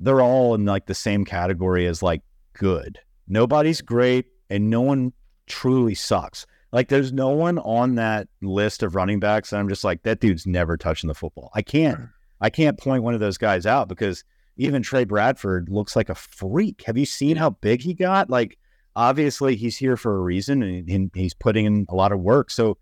they're 0.00 0.22
all 0.22 0.54
in 0.54 0.64
like 0.64 0.86
the 0.86 0.94
same 0.94 1.24
category 1.24 1.86
as 1.86 2.02
like 2.02 2.22
good. 2.54 2.98
Nobody's 3.28 3.82
great, 3.82 4.26
and 4.48 4.70
no 4.70 4.80
one 4.80 5.12
truly 5.46 5.94
sucks. 5.94 6.46
Like, 6.72 6.88
there's 6.88 7.12
no 7.12 7.30
one 7.30 7.58
on 7.58 7.96
that 7.96 8.28
list 8.42 8.82
of 8.82 8.94
running 8.94 9.20
backs. 9.20 9.52
And 9.52 9.60
I'm 9.60 9.68
just 9.68 9.84
like, 9.84 10.02
that 10.04 10.20
dude's 10.20 10.46
never 10.46 10.76
touching 10.76 11.08
the 11.08 11.14
football. 11.14 11.50
I 11.54 11.62
can't. 11.62 12.00
I 12.40 12.50
can't 12.50 12.78
point 12.78 13.02
one 13.02 13.14
of 13.14 13.20
those 13.20 13.38
guys 13.38 13.66
out 13.66 13.88
because 13.88 14.24
even 14.56 14.82
Tre 14.82 15.04
Bradford 15.04 15.68
looks 15.68 15.96
like 15.96 16.08
a 16.08 16.14
freak. 16.14 16.82
Have 16.86 16.96
you 16.96 17.06
seen 17.06 17.36
how 17.36 17.50
big 17.50 17.82
he 17.82 17.92
got? 17.92 18.30
Like, 18.30 18.58
obviously 18.96 19.56
he's 19.56 19.76
here 19.76 19.96
for 19.96 20.16
a 20.16 20.20
reason 20.20 20.62
and, 20.62 20.88
and 20.88 21.10
he's 21.14 21.34
putting 21.34 21.64
in 21.64 21.86
a 21.88 21.94
lot 21.94 22.12
of 22.12 22.20
work. 22.20 22.50
So 22.50 22.78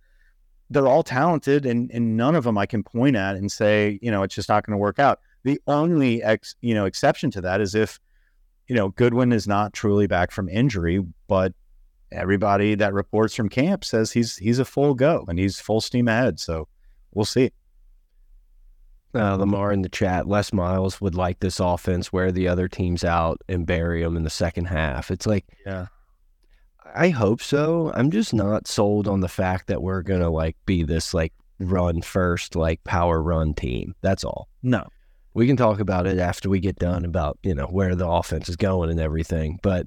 they're 0.71 0.87
all 0.87 1.03
talented 1.03 1.65
and, 1.65 1.91
and 1.93 2.17
none 2.17 2.35
of 2.35 2.45
them 2.45 2.59
I 2.59 2.67
can 2.67 2.83
point 2.83 3.17
at 3.17 3.37
and 3.37 3.51
say, 3.51 3.99
you 4.03 4.11
know, 4.11 4.23
it's 4.23 4.35
just 4.35 4.49
not 4.49 4.67
going 4.67 4.73
to 4.73 4.79
work 4.79 4.99
out. 4.99 5.21
The 5.45 5.61
only 5.67 6.23
ex, 6.23 6.57
you 6.61 6.75
know, 6.75 6.85
exception 6.85 7.31
to 7.33 7.41
that 7.43 7.61
is 7.61 7.75
if, 7.75 7.99
you 8.67 8.75
know, 8.75 8.91
Goodwin 8.91 9.33
is 9.33 9.47
not 9.47 9.73
truly 9.73 10.07
back 10.07 10.31
from 10.31 10.49
injury, 10.49 11.03
but 11.27 11.55
everybody 12.13 12.75
that 12.75 12.95
reports 12.95 13.35
from 13.35 13.49
camp 13.49 13.85
says 13.85 14.13
he's 14.13 14.37
he's 14.37 14.59
a 14.59 14.65
full 14.65 14.95
go 14.95 15.25
and 15.29 15.39
he's 15.39 15.61
full 15.61 15.81
steam 15.81 16.09
ahead. 16.09 16.41
So 16.41 16.69
we'll 17.13 17.25
see. 17.25 17.51
Uh, 19.15 19.37
Lamar 19.37 19.73
in 19.73 19.83
the 19.83 19.89
chat, 19.89 20.29
Les 20.29 20.53
Miles 20.53 21.01
would 21.01 21.15
like 21.15 21.41
this 21.41 21.61
offense 21.61 22.13
wear 22.13 22.31
the 22.31 22.47
other 22.47 22.69
teams 22.69 23.05
out 23.05 23.41
and 23.49 23.67
bury 23.67 24.03
them 24.03 24.17
in 24.17 24.23
the 24.23 24.31
second 24.31 24.67
half. 24.67 25.11
It's 25.11 25.27
like, 25.27 25.47
Yeah. 25.65 25.87
I 26.95 27.11
hope 27.11 27.43
so. 27.43 27.93
I'm 27.95 28.11
just 28.11 28.33
not 28.33 28.67
sold 28.67 29.09
on 29.09 29.21
the 29.21 29.29
fact 29.29 29.67
that 29.69 29.83
we're 29.83 30.03
going 30.03 30.21
to 30.21 30.31
like 30.31 30.57
be 30.67 30.83
this 30.83 31.13
like 31.13 31.33
run 31.59 32.03
first, 32.03 32.57
like 32.57 32.83
power 32.85 33.23
run 33.23 33.55
team. 33.55 33.95
That's 34.01 34.25
all. 34.25 34.49
No. 34.63 34.87
We 35.35 35.47
can 35.47 35.57
talk 35.57 35.81
about 35.81 36.07
it 36.07 36.19
after 36.19 36.49
we 36.49 36.61
get 36.61 36.77
done 36.77 37.05
about, 37.05 37.39
you 37.43 37.55
know, 37.55 37.67
where 37.67 37.95
the 37.95 38.09
offense 38.09 38.49
is 38.49 38.57
going 38.57 38.91
and 38.91 39.01
everything. 39.01 39.59
But 39.63 39.87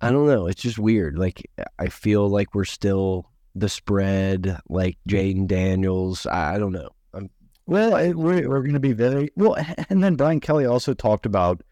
I 0.00 0.10
don't 0.10 0.26
know. 0.26 0.46
It's 0.46 0.62
just 0.62 0.78
weird. 0.78 1.18
Like, 1.18 1.50
I 1.78 1.88
feel 1.88 2.28
like 2.28 2.54
we're 2.54 2.64
still 2.64 3.30
the 3.54 3.68
spread, 3.68 4.58
like 4.68 4.98
mm-hmm. 5.08 5.16
Jayden 5.16 5.46
Daniels. 5.46 6.26
I, 6.26 6.54
I 6.54 6.58
don't 6.58 6.72
know. 6.72 6.90
I'm, 7.14 7.30
Well, 7.66 7.92
we're, 8.12 8.48
we're 8.48 8.60
going 8.62 8.74
to 8.74 8.80
be 8.80 8.92
very 8.92 9.30
well. 9.36 9.56
And 9.88 10.02
then 10.02 10.16
Brian 10.16 10.40
Kelly 10.40 10.66
also 10.66 10.92
talked 10.94 11.26
about 11.26 11.62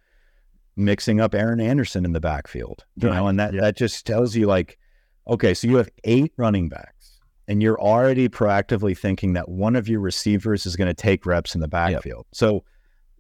mixing 0.77 1.21
up 1.21 1.35
Aaron 1.35 1.61
Anderson 1.61 2.05
in 2.05 2.13
the 2.13 2.21
backfield, 2.21 2.85
you 2.97 3.09
know, 3.09 3.29
and 3.29 3.39
that, 3.39 3.55
Yeah. 3.55 3.61
that 3.61 3.77
just 3.77 4.07
tells 4.07 4.35
you 4.35 4.47
like, 4.47 4.79
okay, 5.29 5.55
so 5.55 5.69
you 5.69 5.77
have 5.77 5.89
eight 6.05 6.33
running 6.37 6.69
backs 6.69 7.21
and 7.47 7.63
you're 7.63 7.81
already 7.81 8.29
proactively 8.29 8.97
thinking 8.97 9.35
that 9.35 9.49
one 9.49 9.77
of 9.77 9.89
your 9.89 10.01
receivers 10.01 10.67
is 10.67 10.77
going 10.77 10.89
to 10.89 10.95
take 10.95 11.27
reps 11.27 11.55
in 11.55 11.61
the 11.61 11.69
backfield. 11.69 12.27
So, 12.33 12.65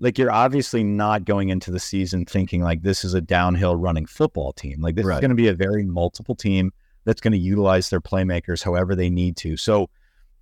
like, 0.00 0.18
you're 0.18 0.32
obviously 0.32 0.84
not 0.84 1.24
going 1.24 1.48
into 1.48 1.70
the 1.70 1.80
season 1.80 2.24
thinking 2.24 2.62
like 2.62 2.82
this 2.82 3.04
is 3.04 3.14
a 3.14 3.20
downhill 3.20 3.76
running 3.76 4.06
football 4.06 4.52
team. 4.52 4.80
Like, 4.80 4.94
this 4.96 5.04
is 5.04 5.20
going 5.20 5.30
to 5.30 5.34
be 5.34 5.48
a 5.48 5.54
very 5.54 5.84
multiple 5.84 6.34
team 6.34 6.72
that's 7.04 7.20
going 7.20 7.32
to 7.32 7.38
utilize 7.38 7.90
their 7.90 8.00
playmakers 8.00 8.62
however 8.62 8.94
they 8.94 9.10
need 9.10 9.36
to. 9.38 9.56
So, 9.56 9.90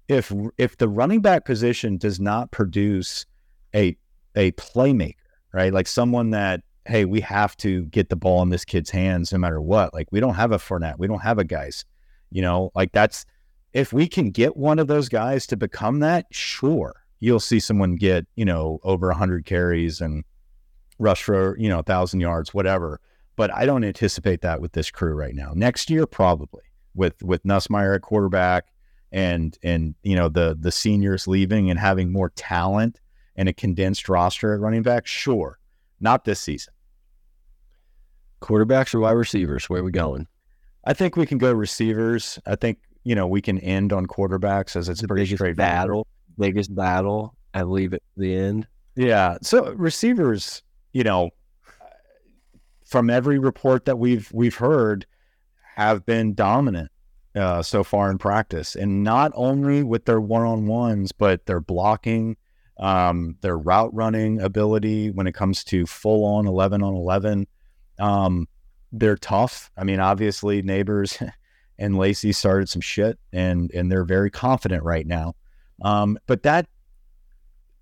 if 0.09 0.33
if 0.59 0.77
the 0.77 0.89
running 0.89 1.21
back 1.21 1.45
position 1.45 1.97
does 1.97 2.21
not 2.21 2.51
produce 2.51 3.25
a 3.75 3.97
a 4.35 4.53
playmaker, 4.53 5.15
right? 5.53 5.73
Like 5.73 5.87
someone 5.87 6.31
that 6.31 6.63
hey, 6.87 7.05
we 7.05 7.21
have 7.21 7.57
to 7.59 7.85
get 7.87 8.09
the 8.09 8.17
ball 8.17 8.43
in 8.43 8.49
this 8.49 8.65
kid's 8.65 8.91
hands 8.91 9.33
no 9.33 9.39
matter 9.39 9.61
what. 9.61 9.95
Like 9.95 10.09
we 10.11 10.19
don't 10.19 10.35
have 10.35 10.53
a 10.53 10.59
Fournette, 10.59 10.99
we 10.99 11.07
don't 11.07 11.21
have 11.21 11.39
a 11.39 11.45
guys, 11.45 11.85
you 12.31 12.43
know, 12.43 12.73
like 12.75 12.93
that's 12.93 13.25
if 13.73 13.93
we 13.93 14.09
can 14.09 14.31
get 14.31 14.57
one 14.57 14.79
of 14.79 14.89
those 14.89 15.09
guys 15.09 15.47
to 15.47 15.57
become 15.57 16.01
that, 16.01 16.27
sure, 16.31 17.02
you'll 17.23 17.41
see 17.41 17.61
someone 17.61 17.95
get 17.95 18.27
you 18.35 18.45
know 18.45 18.81
over 18.83 19.11
hundred 19.13 19.47
carries 19.47 20.01
and 20.01 20.25
rush 20.99 21.23
for 21.23 21.57
you 21.59 21.69
know 21.69 21.79
a 21.79 21.83
thousand 21.85 22.21
yards, 22.21 22.53
whatever. 22.53 23.01
But 23.37 23.55
I 23.55 23.65
don't 23.65 23.85
anticipate 23.85 24.43
that 24.43 24.61
with 24.61 24.73
this 24.73 24.91
crew 24.91 25.15
right 25.15 25.35
now. 25.35 25.53
Next 25.55 25.89
year, 25.89 26.07
probably 26.07 26.65
with 26.95 27.23
with 27.23 27.43
Nussmeier 27.45 27.95
at 27.95 28.03
quarterback 28.03 28.67
and 29.13 29.57
and 29.63 29.95
you 30.03 30.17
know 30.17 30.29
the 30.29 30.57
the 30.59 30.73
seniors 30.73 31.29
leaving 31.29 31.71
and 31.71 31.79
having 31.79 32.13
more 32.13 32.31
talent 32.31 33.01
and 33.37 33.49
a 33.49 33.53
condensed 33.53 34.09
roster 34.09 34.53
at 34.55 34.61
running 34.61 34.83
back, 34.83 35.07
sure. 35.07 35.59
Not 36.01 36.25
this 36.25 36.41
season. 36.41 36.75
quarterbacks 38.43 38.95
or 38.95 39.01
wide 39.01 39.13
receivers? 39.13 39.71
Where 39.71 39.81
are 39.81 39.85
we 39.85 39.93
going? 39.93 40.27
I 40.85 40.93
think 40.95 41.17
we 41.17 41.27
can 41.27 41.39
go 41.39 41.53
receivers. 41.53 42.39
I 42.47 42.57
think 42.57 42.79
you 43.05 43.15
know 43.15 43.27
we 43.27 43.41
can 43.41 43.59
end 43.61 43.93
on 43.93 44.07
quarterbacks 44.07 44.77
as 44.77 44.89
it's 44.89 45.01
the 45.01 45.09
pretty 45.09 45.27
straight 45.35 45.57
battle, 45.57 46.07
biggest 46.39 46.75
battle. 46.75 47.35
I 47.55 47.63
leave 47.63 47.93
it 47.93 48.03
to 48.15 48.21
the 48.21 48.35
end. 48.35 48.67
Yeah. 48.97 49.39
So 49.43 49.73
receivers, 49.73 50.63
you 50.93 51.05
know, 51.05 51.31
from 52.87 53.11
every 53.11 53.39
report 53.39 53.87
that 53.87 53.99
we've 53.99 54.31
we've 54.33 54.57
heard, 54.57 55.07
have 55.77 56.05
been 56.05 56.35
dominant 56.35 56.91
uh, 57.35 57.63
so 57.63 57.83
far 57.83 58.11
in 58.11 58.19
practice, 58.19 58.77
and 58.77 59.03
not 59.03 59.33
only 59.35 59.83
with 59.83 60.05
their 60.05 60.21
one 60.21 60.43
on 60.43 60.67
ones, 60.67 61.13
but 61.13 61.47
their 61.47 61.61
blocking, 61.61 62.37
um, 62.79 63.37
their 63.41 63.57
route 63.57 63.93
running 63.95 64.41
ability 64.41 65.11
when 65.11 65.27
it 65.27 65.33
comes 65.33 65.65
to 65.65 65.87
full 65.87 66.25
on 66.25 66.47
11 66.47 66.83
on 66.83 66.95
11. 66.95 67.47
Um, 67.99 68.47
they're 68.93 69.17
tough. 69.17 69.71
I 69.77 69.85
mean, 69.85 70.01
obviously, 70.01 70.63
Nabers 70.63 71.31
and 71.79 71.97
Lacy 71.97 72.33
started 72.33 72.69
some 72.69 72.83
shit, 72.83 73.19
and 73.33 73.71
and 73.73 73.91
they're 73.91 74.05
very 74.05 74.31
confident 74.31 74.83
right 74.83 75.07
now. 75.07 75.35
Um, 75.83 76.19
but 76.27 76.43
that 76.45 76.67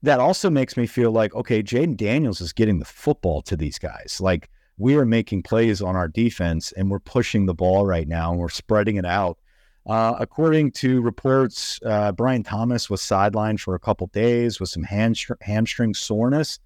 that 0.03 0.19
also 0.19 0.49
makes 0.49 0.77
me 0.77 0.87
feel 0.87 1.13
like 1.13 1.35
okay, 1.35 1.63
Jayden 1.63 1.97
Daniels 1.97 2.41
is 2.41 2.53
getting 2.53 2.79
the 2.79 2.85
football 2.85 3.43
to 3.43 3.57
these 3.57 3.79
guys. 3.79 4.19
Like 4.21 4.51
we 4.79 4.97
are 4.97 5.05
making 5.05 5.43
plays 5.43 5.83
on 5.83 5.95
our 5.95 6.09
defense 6.09 6.73
and 6.73 6.91
we're 6.91 7.01
pushing 7.01 7.45
the 7.47 7.55
ball 7.55 7.87
right 7.87 8.09
now 8.09 8.31
and 8.31 8.41
we're 8.41 8.49
spreading 8.49 8.97
it 8.97 9.05
out. 9.05 9.39
Uh, 9.87 10.15
according 10.19 10.71
to 10.71 11.03
reports, 11.03 11.79
uh, 11.85 12.13
Brian 12.13 12.43
Thomas 12.43 12.89
was 12.89 13.01
sidelined 13.03 13.61
for 13.61 13.75
a 13.75 13.79
couple 13.79 14.07
days 14.09 14.59
with 14.59 14.71
some 14.71 14.83
hamstring, 14.83 15.39
hamstring 15.43 15.95
soreness. 15.95 16.59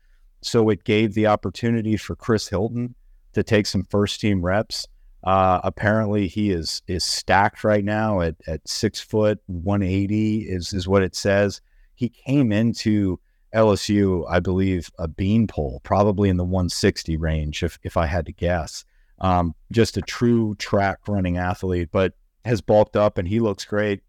So 0.43 0.69
it 0.69 0.85
gave 0.85 1.15
the 1.15 1.27
opportunity 1.27 1.97
for 1.97 2.15
Chris 2.15 2.49
Hilton 2.49 2.95
to 3.33 3.43
take 3.43 3.67
some 3.67 3.85
first 3.85 4.21
team 4.21 4.45
reps. 4.45 4.87
Uh, 5.25 5.61
apparently, 5.65 6.29
he 6.29 6.51
is 6.51 6.83
is 6.87 7.03
stacked 7.03 7.65
right 7.65 7.85
now 7.85 8.21
at 8.21 8.37
at 8.47 8.67
six 8.69 9.01
foot 9.01 9.41
one 9.47 9.83
eighty 9.83 10.41
is 10.41 10.73
is 10.73 10.87
what 10.87 11.03
it 11.03 11.15
says. 11.15 11.61
He 11.95 12.09
came 12.09 12.53
into 12.53 13.19
LSU, 13.55 14.27
I 14.29 14.41
believe, 14.41 14.91
a 14.99 15.07
beanpole, 15.07 15.81
probably 15.85 16.29
in 16.29 16.37
the 16.37 16.45
160 16.45 17.17
range, 17.17 17.63
if 17.63 17.79
if 17.83 17.97
I 17.97 18.07
had 18.07 18.27
to 18.27 18.33
guess. 18.33 18.85
Um, 19.21 19.55
just 19.71 19.97
a 19.97 20.03
true 20.03 20.55
track 20.57 20.99
running 21.09 21.39
athlete, 21.39 21.89
but 21.93 22.15
has 22.45 22.61
bulked 22.61 22.97
up 22.97 23.17
and 23.17 23.29
he 23.29 23.41
looks 23.41 23.65
great. 23.65 24.03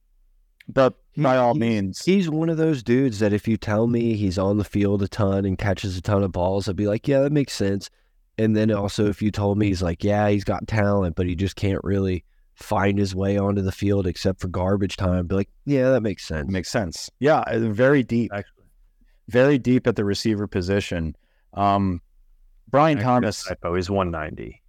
But 0.68 0.96
by 1.16 1.38
all 1.38 1.54
means, 1.54 2.04
he's 2.04 2.30
one 2.30 2.50
of 2.50 2.58
those 2.58 2.82
dudes 2.82 3.20
that 3.20 3.34
if 3.34 3.48
you 3.48 3.56
tell 3.56 3.88
me 3.88 4.16
he's 4.16 4.40
on 4.40 4.58
the 4.58 4.64
field 4.64 5.04
a 5.04 5.08
ton 5.08 5.46
and 5.46 5.58
catches 5.58 5.96
a 5.96 6.02
ton 6.02 6.24
of 6.24 6.32
balls, 6.32 6.68
I'd 6.68 6.76
be 6.76 6.88
like, 6.88 7.08
yeah, 7.08 7.22
that 7.22 7.32
makes 7.32 7.54
sense. 7.54 7.90
And 8.38 8.56
then 8.56 8.72
also, 8.72 9.08
if 9.08 9.22
you 9.22 9.32
told 9.32 9.58
me 9.58 9.68
he's 9.68 9.82
like, 9.82 10.04
yeah, 10.04 10.30
he's 10.30 10.44
got 10.44 10.68
talent, 10.68 11.16
but 11.16 11.26
he 11.26 11.36
just 11.36 11.56
can't 11.56 11.84
really 11.84 12.26
find 12.56 12.98
his 12.98 13.16
way 13.16 13.38
onto 13.38 13.62
the 13.62 13.72
field 13.72 14.08
except 14.08 14.42
for 14.42 14.48
garbage 14.48 14.98
time, 14.98 15.20
I'd 15.20 15.28
be 15.28 15.36
like, 15.36 15.50
yeah, 15.66 15.92
that 15.92 16.02
makes 16.02 16.26
sense. 16.26 16.50
Makes 16.50 16.72
sense. 16.72 17.10
Yeah, 17.20 17.44
very 17.58 18.04
deep. 18.04 18.32
Actually 18.34 18.56
very 19.28 19.58
deep 19.58 19.88
at 19.88 19.96
the 19.96 20.06
receiver 20.06 20.48
position. 20.48 21.16
Um, 21.54 22.02
Brian 22.70 23.00
Thomas, 23.00 23.44
typo, 23.44 23.76
he's 23.76 23.90
190. 23.90 24.62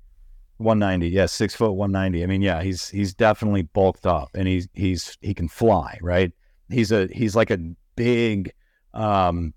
190, 0.59 1.09
yes, 1.09 1.33
six 1.33 1.55
foot 1.55 1.73
190. 1.73 2.23
I 2.23 2.27
mean, 2.27 2.41
yeah, 2.41 2.63
he's 2.63 2.89
he's 2.89 3.13
definitely 3.15 3.63
bulked 3.63 4.07
up, 4.07 4.31
and 4.35 4.49
he's 4.49 4.69
he's 4.73 5.19
he 5.21 5.35
can 5.35 5.49
fly, 5.49 5.99
right? 6.01 6.33
He's 6.71 6.93
a 6.93 7.09
he's 7.13 7.37
like 7.37 7.51
a 7.51 7.59
big, 7.95 8.53
um, 8.95 9.53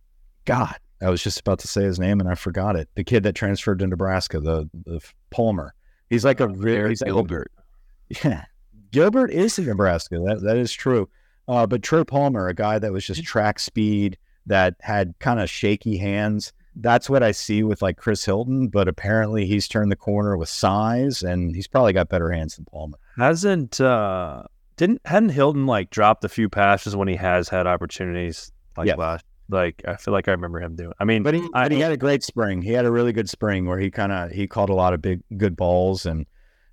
God, 0.45 0.76
I 1.02 1.10
was 1.10 1.24
just 1.24 1.39
about 1.39 1.60
to 1.60 1.68
say 1.68 1.84
his 1.84 2.00
name 2.00 2.20
and 2.20 2.30
I 2.30 2.36
forgot 2.36 2.76
it. 2.76 2.89
The 2.95 3.04
kid 3.04 3.24
that 3.24 3.36
transferred 3.36 3.80
to 3.80 3.88
Nebraska, 3.88 4.39
the 4.39 4.70
the 4.86 5.00
Palmer. 5.30 5.74
He's 6.10 6.26
like 6.26 6.39
a 6.39 6.47
very 6.47 6.95
Gilbert. 6.95 7.52
yeah, 8.24 8.45
Gilbert 8.91 9.32
is 9.32 9.58
in 9.60 9.66
Nebraska. 9.66 10.20
That 10.20 10.41
that 10.41 10.58
is 10.58 10.72
true. 10.72 11.10
Uh, 11.47 11.66
but 11.66 11.82
Trey 11.82 12.04
Palmer, 12.04 12.47
a 12.47 12.54
guy 12.54 12.78
that 12.78 12.91
was 12.91 13.06
just 13.06 13.24
track 13.24 13.60
speed, 13.60 14.18
that 14.45 14.76
had 14.82 15.16
kind 15.20 15.39
of 15.39 15.50
shaky 15.50 15.97
hands. 15.97 16.54
That's 16.76 17.10
what 17.10 17.24
I 17.24 17.32
see 17.32 17.64
with 17.64 17.82
like 17.82 17.97
Chris 17.97 18.24
Hilton, 18.24 18.68
but 18.68 18.88
apparently 18.88 19.45
he's 19.45 19.68
turned 19.68 19.91
the 19.91 19.95
corner 19.95 20.38
with 20.38 20.50
size 20.50 21.24
and 21.24 21.56
he's 21.56 21.68
probably 21.68 21.93
got 21.93 22.10
better 22.10 22.32
hands 22.32 22.56
than 22.56 22.66
Palmer. 22.66 22.97
Hasn't 23.18 23.82
uh 23.82 24.43
didn't 24.78 25.02
hadn't 25.06 25.30
Hilton 25.30 25.66
like 25.66 25.89
dropped 25.89 26.24
a 26.24 26.30
few 26.30 26.50
passes 26.50 26.95
when 26.95 27.08
he 27.08 27.16
has 27.16 27.50
had 27.50 27.68
opportunities 27.68 28.52
like 28.78 28.88
yes. 28.88 28.97
last 28.97 29.26
like 29.50 29.82
I 29.88 29.95
feel 29.95 30.14
like 30.14 30.28
I 30.28 30.32
remember 30.32 30.62
him 30.62 30.76
doing. 30.76 30.93
I 31.00 31.06
mean, 31.06 31.24
but 31.24 31.34
he, 31.34 31.41
I, 31.54 31.64
but 31.64 31.72
he 31.72 31.80
had 31.80 31.91
a 31.91 31.97
great 31.97 32.24
spring. 32.24 32.62
He 32.62 32.72
had 32.72 32.86
a 32.86 32.91
really 32.91 33.12
good 33.12 33.30
spring 33.30 33.66
where 33.66 33.80
he 33.80 33.91
kind 33.91 34.12
of 34.12 34.32
he 34.32 34.47
caught 34.47 34.70
a 34.70 34.76
lot 34.76 34.93
of 34.93 35.02
big 35.02 35.22
good 35.38 35.56
balls, 35.56 36.06
and 36.06 36.26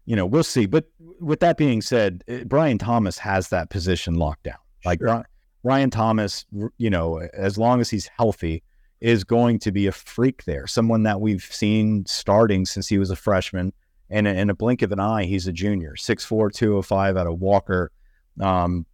you 0.04 0.16
know 0.16 0.26
we'll 0.26 0.44
see. 0.44 0.66
But 0.66 0.86
with 1.20 1.40
that 1.40 1.56
being 1.56 1.82
said, 1.82 2.22
eh, 2.28 2.44
Brian 2.44 2.78
Thomas 2.78 3.18
has 3.18 3.48
that 3.48 3.70
position 3.70 4.14
locked 4.14 4.44
down. 4.44 4.58
Like 4.84 5.00
sure. 5.00 5.26
Brian 5.62 5.90
Thomas, 5.90 6.46
you 6.78 6.90
know, 6.90 7.18
as 7.34 7.58
long 7.58 7.80
as 7.80 7.90
he's 7.90 8.08
healthy, 8.16 8.62
is 9.00 9.24
going 9.24 9.58
to 9.60 9.72
be 9.72 9.86
a 9.86 9.92
freak 9.92 10.44
there. 10.44 10.66
Someone 10.66 11.02
that 11.02 11.20
we've 11.20 11.42
seen 11.42 12.06
starting 12.06 12.64
since 12.64 12.86
he 12.86 12.98
was 12.98 13.10
a 13.10 13.16
freshman. 13.16 13.72
And 14.08 14.28
in 14.28 14.48
a 14.48 14.54
blink 14.54 14.82
of 14.82 14.92
an 14.92 15.00
eye, 15.00 15.24
he's 15.24 15.48
a 15.48 15.52
junior, 15.52 15.94
6'4, 15.96 16.52
205 16.52 17.16
out 17.16 17.26
of 17.26 17.40
Walker. 17.40 17.90
Um, 18.40 18.86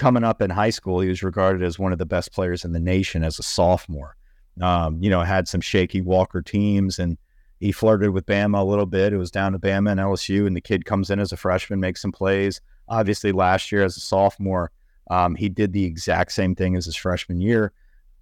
coming 0.00 0.24
up 0.24 0.40
in 0.40 0.48
high 0.48 0.70
school, 0.70 1.00
he 1.00 1.10
was 1.10 1.22
regarded 1.22 1.62
as 1.62 1.78
one 1.78 1.92
of 1.92 1.98
the 1.98 2.06
best 2.06 2.32
players 2.32 2.64
in 2.64 2.72
the 2.72 2.80
nation 2.80 3.22
as 3.22 3.38
a 3.38 3.42
sophomore. 3.42 4.16
Um, 4.62 5.00
you 5.02 5.10
know, 5.10 5.20
had 5.20 5.46
some 5.46 5.60
shaky 5.60 6.00
Walker 6.00 6.40
teams 6.40 6.98
and 6.98 7.18
he 7.60 7.70
flirted 7.70 8.10
with 8.10 8.24
Bama 8.24 8.60
a 8.60 8.64
little 8.64 8.86
bit. 8.86 9.12
It 9.12 9.18
was 9.18 9.30
down 9.30 9.52
to 9.52 9.58
Bama 9.58 9.90
and 9.90 10.00
LSU, 10.00 10.46
and 10.46 10.56
the 10.56 10.62
kid 10.62 10.86
comes 10.86 11.10
in 11.10 11.20
as 11.20 11.32
a 11.32 11.36
freshman, 11.36 11.78
makes 11.78 12.00
some 12.00 12.12
plays. 12.12 12.62
Obviously, 12.88 13.30
last 13.30 13.70
year 13.70 13.84
as 13.84 13.98
a 13.98 14.00
sophomore, 14.00 14.70
um, 15.10 15.34
he 15.34 15.50
did 15.50 15.74
the 15.74 15.84
exact 15.84 16.32
same 16.32 16.54
thing 16.54 16.74
as 16.74 16.86
his 16.86 16.96
freshman 16.96 17.42
year. 17.42 17.72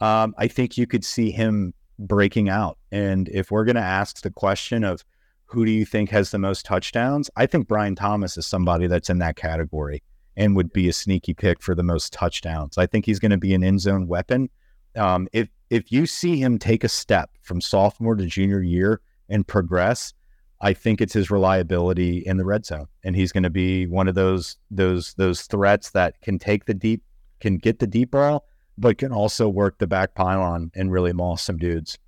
Um, 0.00 0.34
I 0.36 0.48
think 0.48 0.76
you 0.76 0.88
could 0.88 1.04
see 1.04 1.30
him 1.30 1.72
breaking 2.00 2.48
out. 2.48 2.78
And 2.90 3.28
if 3.28 3.52
we're 3.52 3.64
going 3.64 3.76
to 3.76 3.80
ask 3.80 4.22
the 4.22 4.30
question 4.32 4.82
of 4.82 5.04
who 5.44 5.64
do 5.64 5.70
you 5.70 5.86
think 5.86 6.10
has 6.10 6.32
the 6.32 6.38
most 6.38 6.66
touchdowns, 6.66 7.30
I 7.36 7.46
think 7.46 7.68
Brian 7.68 7.94
Thomas 7.94 8.36
is 8.36 8.46
somebody 8.46 8.88
that's 8.88 9.08
in 9.08 9.18
that 9.20 9.36
category 9.36 10.02
and 10.38 10.54
would 10.54 10.72
be 10.72 10.88
a 10.88 10.92
sneaky 10.92 11.34
pick 11.34 11.60
for 11.60 11.74
the 11.74 11.82
most 11.82 12.12
touchdowns. 12.12 12.78
I 12.78 12.86
think 12.86 13.04
he's 13.04 13.18
going 13.18 13.32
to 13.32 13.36
be 13.36 13.52
an 13.52 13.64
end 13.64 13.80
zone 13.80 14.06
weapon. 14.06 14.48
Um, 14.96 15.28
if 15.32 15.48
if 15.68 15.92
you 15.92 16.06
see 16.06 16.40
him 16.40 16.58
take 16.58 16.84
a 16.84 16.88
step 16.88 17.30
from 17.42 17.60
sophomore 17.60 18.14
to 18.14 18.24
junior 18.24 18.62
year 18.62 19.02
and 19.28 19.46
progress, 19.46 20.14
I 20.60 20.72
think 20.72 21.00
it's 21.00 21.12
his 21.12 21.30
reliability 21.30 22.18
in 22.18 22.36
the 22.36 22.44
red 22.44 22.64
zone, 22.64 22.86
and 23.04 23.14
he's 23.14 23.32
going 23.32 23.42
to 23.42 23.50
be 23.50 23.86
one 23.86 24.08
of 24.08 24.14
those 24.14 24.56
those 24.70 25.12
those 25.14 25.42
threats 25.42 25.90
that 25.90 26.20
can 26.22 26.38
take 26.38 26.64
the 26.64 26.74
deep, 26.74 27.02
can 27.40 27.58
get 27.58 27.80
the 27.80 27.86
deep 27.86 28.12
ball, 28.12 28.46
but 28.78 28.96
can 28.96 29.12
also 29.12 29.48
work 29.48 29.78
the 29.78 29.88
back 29.88 30.14
pylon 30.14 30.70
and 30.74 30.92
really 30.92 31.12
maul 31.12 31.36
some 31.36 31.58
dudes. 31.58 31.98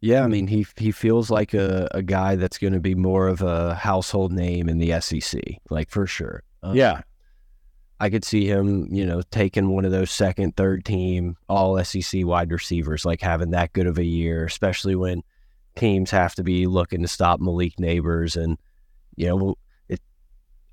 Yeah, 0.00 0.24
I 0.24 0.28
mean 0.28 0.46
he 0.46 0.66
he 0.78 0.92
feels 0.92 1.30
like 1.30 1.52
a, 1.52 1.88
a 1.92 2.02
guy 2.02 2.36
that's 2.36 2.58
going 2.58 2.72
to 2.72 2.80
be 2.80 2.94
more 2.94 3.28
of 3.28 3.42
a 3.42 3.74
household 3.74 4.32
name 4.32 4.70
in 4.70 4.78
the 4.78 4.98
SEC, 5.00 5.42
like 5.68 5.90
for 5.90 6.06
sure. 6.06 6.42
Um, 6.66 6.76
yeah, 6.76 7.02
I 8.00 8.10
could 8.10 8.24
see 8.24 8.46
him, 8.46 8.88
you 8.90 9.06
know, 9.06 9.22
taking 9.30 9.70
one 9.70 9.84
of 9.84 9.92
those 9.92 10.10
second, 10.10 10.56
third 10.56 10.84
team 10.84 11.36
all 11.48 11.82
SEC 11.82 12.24
wide 12.24 12.52
receivers, 12.52 13.04
like 13.04 13.20
having 13.20 13.50
that 13.50 13.72
good 13.72 13.86
of 13.86 13.98
a 13.98 14.04
year, 14.04 14.44
especially 14.44 14.96
when 14.96 15.22
teams 15.76 16.10
have 16.10 16.34
to 16.34 16.42
be 16.42 16.66
looking 16.66 17.02
to 17.02 17.08
stop 17.08 17.40
Malik 17.40 17.76
Nabers 17.76 18.42
and 18.42 18.58
you 19.16 19.28
know, 19.28 19.54
it, 19.88 20.00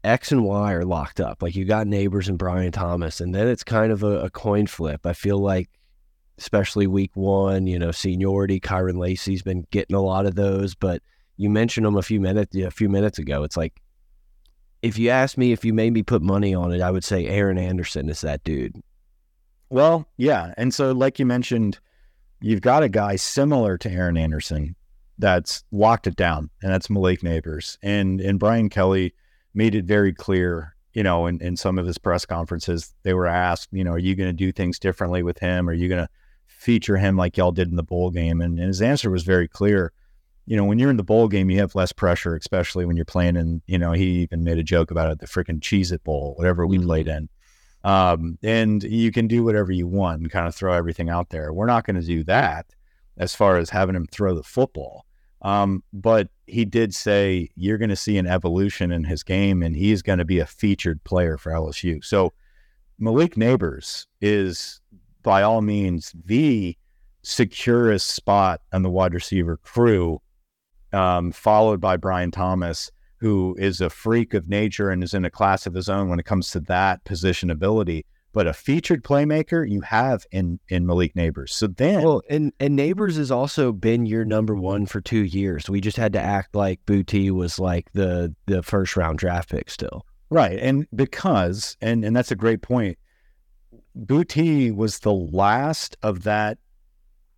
X 0.04 0.32
and 0.32 0.44
Y 0.44 0.74
are 0.74 0.86
locked 0.86 1.20
up. 1.20 1.42
Like 1.42 1.56
you 1.56 1.66
got 1.66 1.88
Nabers 1.88 2.28
and 2.28 2.38
Brian 2.38 2.72
Thomas, 2.72 3.22
and 3.22 3.34
then 3.34 3.48
it's 3.48 3.64
kind 3.64 3.92
of 3.92 4.04
a, 4.04 4.26
a 4.26 4.30
coin 4.30 4.68
flip. 4.68 5.06
I 5.06 5.14
feel 5.14 5.38
like, 5.38 5.70
especially 6.38 6.88
week 6.88 7.12
one, 7.14 7.68
you 7.68 7.80
know, 7.80 7.92
seniority. 7.92 8.60
Kyren 8.60 8.98
Lacy's 8.98 9.44
been 9.44 9.66
getting 9.72 9.96
a 9.96 10.02
lot 10.02 10.26
of 10.26 10.36
those, 10.36 10.76
but 10.76 11.02
you 11.38 11.50
mentioned 11.50 11.86
them 11.86 11.96
a 11.96 12.02
few 12.02 12.20
minutes 12.20 12.56
a 12.56 12.70
few 12.70 12.90
minutes 12.90 13.18
ago. 13.18 13.44
It's 13.44 13.58
like 13.58 13.82
if 14.84 15.00
you 15.00 15.10
asked 15.10 15.38
me 15.38 15.54
if 15.54 15.64
you 15.64 15.74
made 15.74 15.94
me 15.94 16.04
put 16.04 16.22
money 16.22 16.54
on 16.54 16.72
it, 16.74 16.82
I 16.82 16.92
would 16.92 17.06
say 17.06 17.26
Aaron 17.26 17.58
Anderson 17.58 18.10
is 18.10 18.22
that 18.22 18.44
dude. 18.44 18.76
Well, 19.70 20.06
yeah, 20.18 20.54
and 20.58 20.74
so 20.74 20.92
like 20.92 21.18
you 21.18 21.26
mentioned, 21.26 21.80
you've 22.42 22.62
got 22.62 22.84
a 22.84 22.90
guy 22.90 23.16
similar 23.16 23.78
to 23.80 23.90
Aaron 23.90 24.18
Anderson 24.18 24.76
that's 25.18 25.64
locked 25.72 26.06
it 26.06 26.18
down, 26.18 26.50
and 26.62 26.72
that's 26.72 26.90
Malik 26.90 27.22
Nabers. 27.22 27.78
And 27.82 28.20
and 28.20 28.38
Brian 28.38 28.70
Kelly 28.70 29.16
made 29.54 29.74
it 29.74 29.86
very 29.86 30.14
clear, 30.14 30.76
you 30.94 31.02
know, 31.02 31.28
in, 31.28 31.42
in 31.42 31.56
some 31.56 31.80
of 31.80 31.88
his 31.88 31.98
press 31.98 32.26
conferences, 32.26 32.94
they 33.04 33.14
were 33.14 33.28
asked, 33.28 33.70
you 33.72 33.84
know, 33.84 33.92
are 33.92 34.00
you 34.00 34.16
going 34.16 34.30
to 34.30 34.34
do 34.34 34.52
things 34.52 34.80
differently 34.80 35.24
with 35.24 35.40
him? 35.40 35.70
Are 35.70 35.74
you 35.74 35.88
going 35.88 36.04
to 36.04 36.10
feature 36.48 36.98
him 36.98 37.16
like 37.16 37.38
y'all 37.38 37.52
did 37.52 37.70
in 37.70 37.78
the 37.78 37.84
bowl 37.84 38.10
game? 38.10 38.42
And, 38.42 38.60
and 38.60 38.68
his 38.68 38.82
answer 38.82 39.10
was 39.10 39.24
very 39.24 39.48
clear. 39.48 39.94
You 40.46 40.58
know, 40.58 40.66
when 40.66 40.78
you're 40.78 40.90
in 40.90 40.98
the 40.98 41.04
bowl 41.04 41.28
game, 41.28 41.50
you 41.50 41.60
have 41.60 41.76
less 41.76 41.94
pressure, 41.94 42.36
especially 42.36 42.86
when 42.86 42.98
you're 42.98 43.06
playing 43.06 43.38
in, 43.38 43.62
you 43.66 43.78
know, 43.78 43.94
he 43.94 44.22
even 44.22 44.44
made 44.44 44.58
a 44.58 44.64
joke 44.64 44.92
about 44.92 45.10
it, 45.12 45.20
the 45.20 45.26
freaking 45.26 45.60
Cheez 45.60 45.92
It 45.92 46.04
Bowl, 46.04 46.34
whatever 46.38 46.68
we 46.68 46.78
mm-hmm. 46.78 46.88
played 46.88 47.08
in. 47.08 47.30
Um, 47.86 48.38
and 48.44 48.84
you 48.84 49.12
can 49.12 49.28
do 49.28 49.44
whatever 49.44 49.72
you 49.72 49.88
want 49.88 50.22
and 50.22 50.32
kind 50.32 50.48
of 50.48 50.56
throw 50.56 50.74
everything 50.74 51.10
out 51.10 51.30
there. 51.30 51.54
We're 51.54 51.66
not 51.66 51.86
going 51.86 52.00
to 52.00 52.06
do 52.06 52.24
that 52.26 52.66
as 53.18 53.36
far 53.36 53.58
as 53.58 53.70
having 53.70 53.96
him 53.96 54.08
throw 54.08 54.36
the 54.36 54.44
football. 54.44 55.06
Um, 55.42 55.84
but 55.92 56.30
he 56.48 56.64
did 56.64 56.96
say 56.96 57.50
you're 57.56 57.78
going 57.78 57.90
to 57.90 57.96
see 57.96 58.18
an 58.18 58.28
evolution 58.28 58.92
in 58.92 59.04
his 59.04 59.24
game, 59.24 59.62
and 59.62 59.76
he's 59.76 60.02
going 60.02 60.20
to 60.20 60.26
be 60.26 60.40
a 60.40 60.46
featured 60.46 61.04
player 61.04 61.38
for 61.38 61.52
LSU. 61.52 62.04
So 62.04 62.32
Malik 63.00 63.36
Nabers 63.36 64.08
is 64.22 64.80
by 65.22 65.42
all 65.42 65.62
means 65.62 66.14
the 66.26 66.78
securest 67.24 68.12
spot 68.12 68.62
on 68.72 68.84
the 68.84 68.90
wide 68.90 69.14
receiver 69.14 69.58
crew, 69.58 70.22
um, 70.94 71.32
followed 71.32 71.82
by 71.82 71.98
Brian 71.98 72.32
Thomas, 72.32 72.92
who 73.18 73.56
is 73.58 73.82
a 73.82 73.90
freak 73.90 74.34
of 74.34 74.48
nature 74.48 74.90
and 74.90 75.04
is 75.04 75.14
in 75.14 75.26
a 75.26 75.30
class 75.30 75.66
of 75.66 75.74
his 75.74 75.90
own 75.90 76.10
when 76.10 76.20
it 76.20 76.26
comes 76.26 76.52
to 76.52 76.60
that 76.62 77.04
position 77.04 77.50
ability. 77.50 78.06
But 78.34 78.48
a 78.48 78.54
featured 78.54 79.04
playmaker 79.04 79.70
you 79.70 79.82
have 79.82 80.26
in 80.32 80.60
in 80.68 80.88
Malik 80.88 81.14
Nabers. 81.14 81.50
So 81.50 81.68
then, 81.68 82.04
well, 82.04 82.24
and 82.32 82.52
and 82.60 82.78
Nabers 82.78 83.18
has 83.18 83.30
also 83.30 83.72
been 83.72 84.08
your 84.08 84.26
number 84.26 84.56
one 84.56 84.88
for 84.88 85.02
two 85.02 85.24
years. 85.24 85.70
We 85.70 85.82
just 85.82 85.98
had 85.98 86.14
to 86.14 86.20
act 86.20 86.56
like 86.56 86.84
Boutte 86.86 87.30
was 87.30 87.60
like 87.60 87.92
the 87.94 88.34
the 88.48 88.64
first 88.64 88.98
round 88.98 89.20
draft 89.20 89.52
pick 89.52 89.70
still. 89.70 90.08
Right. 90.34 90.58
And 90.60 90.88
because, 90.96 91.78
and, 91.80 92.04
and 92.04 92.16
that's 92.16 92.32
a 92.32 92.36
great 92.36 92.64
point, 92.64 92.98
Boutte 93.96 94.76
was 94.76 94.98
the 94.98 95.14
last 95.14 95.96
of 96.02 96.24
that 96.24 96.58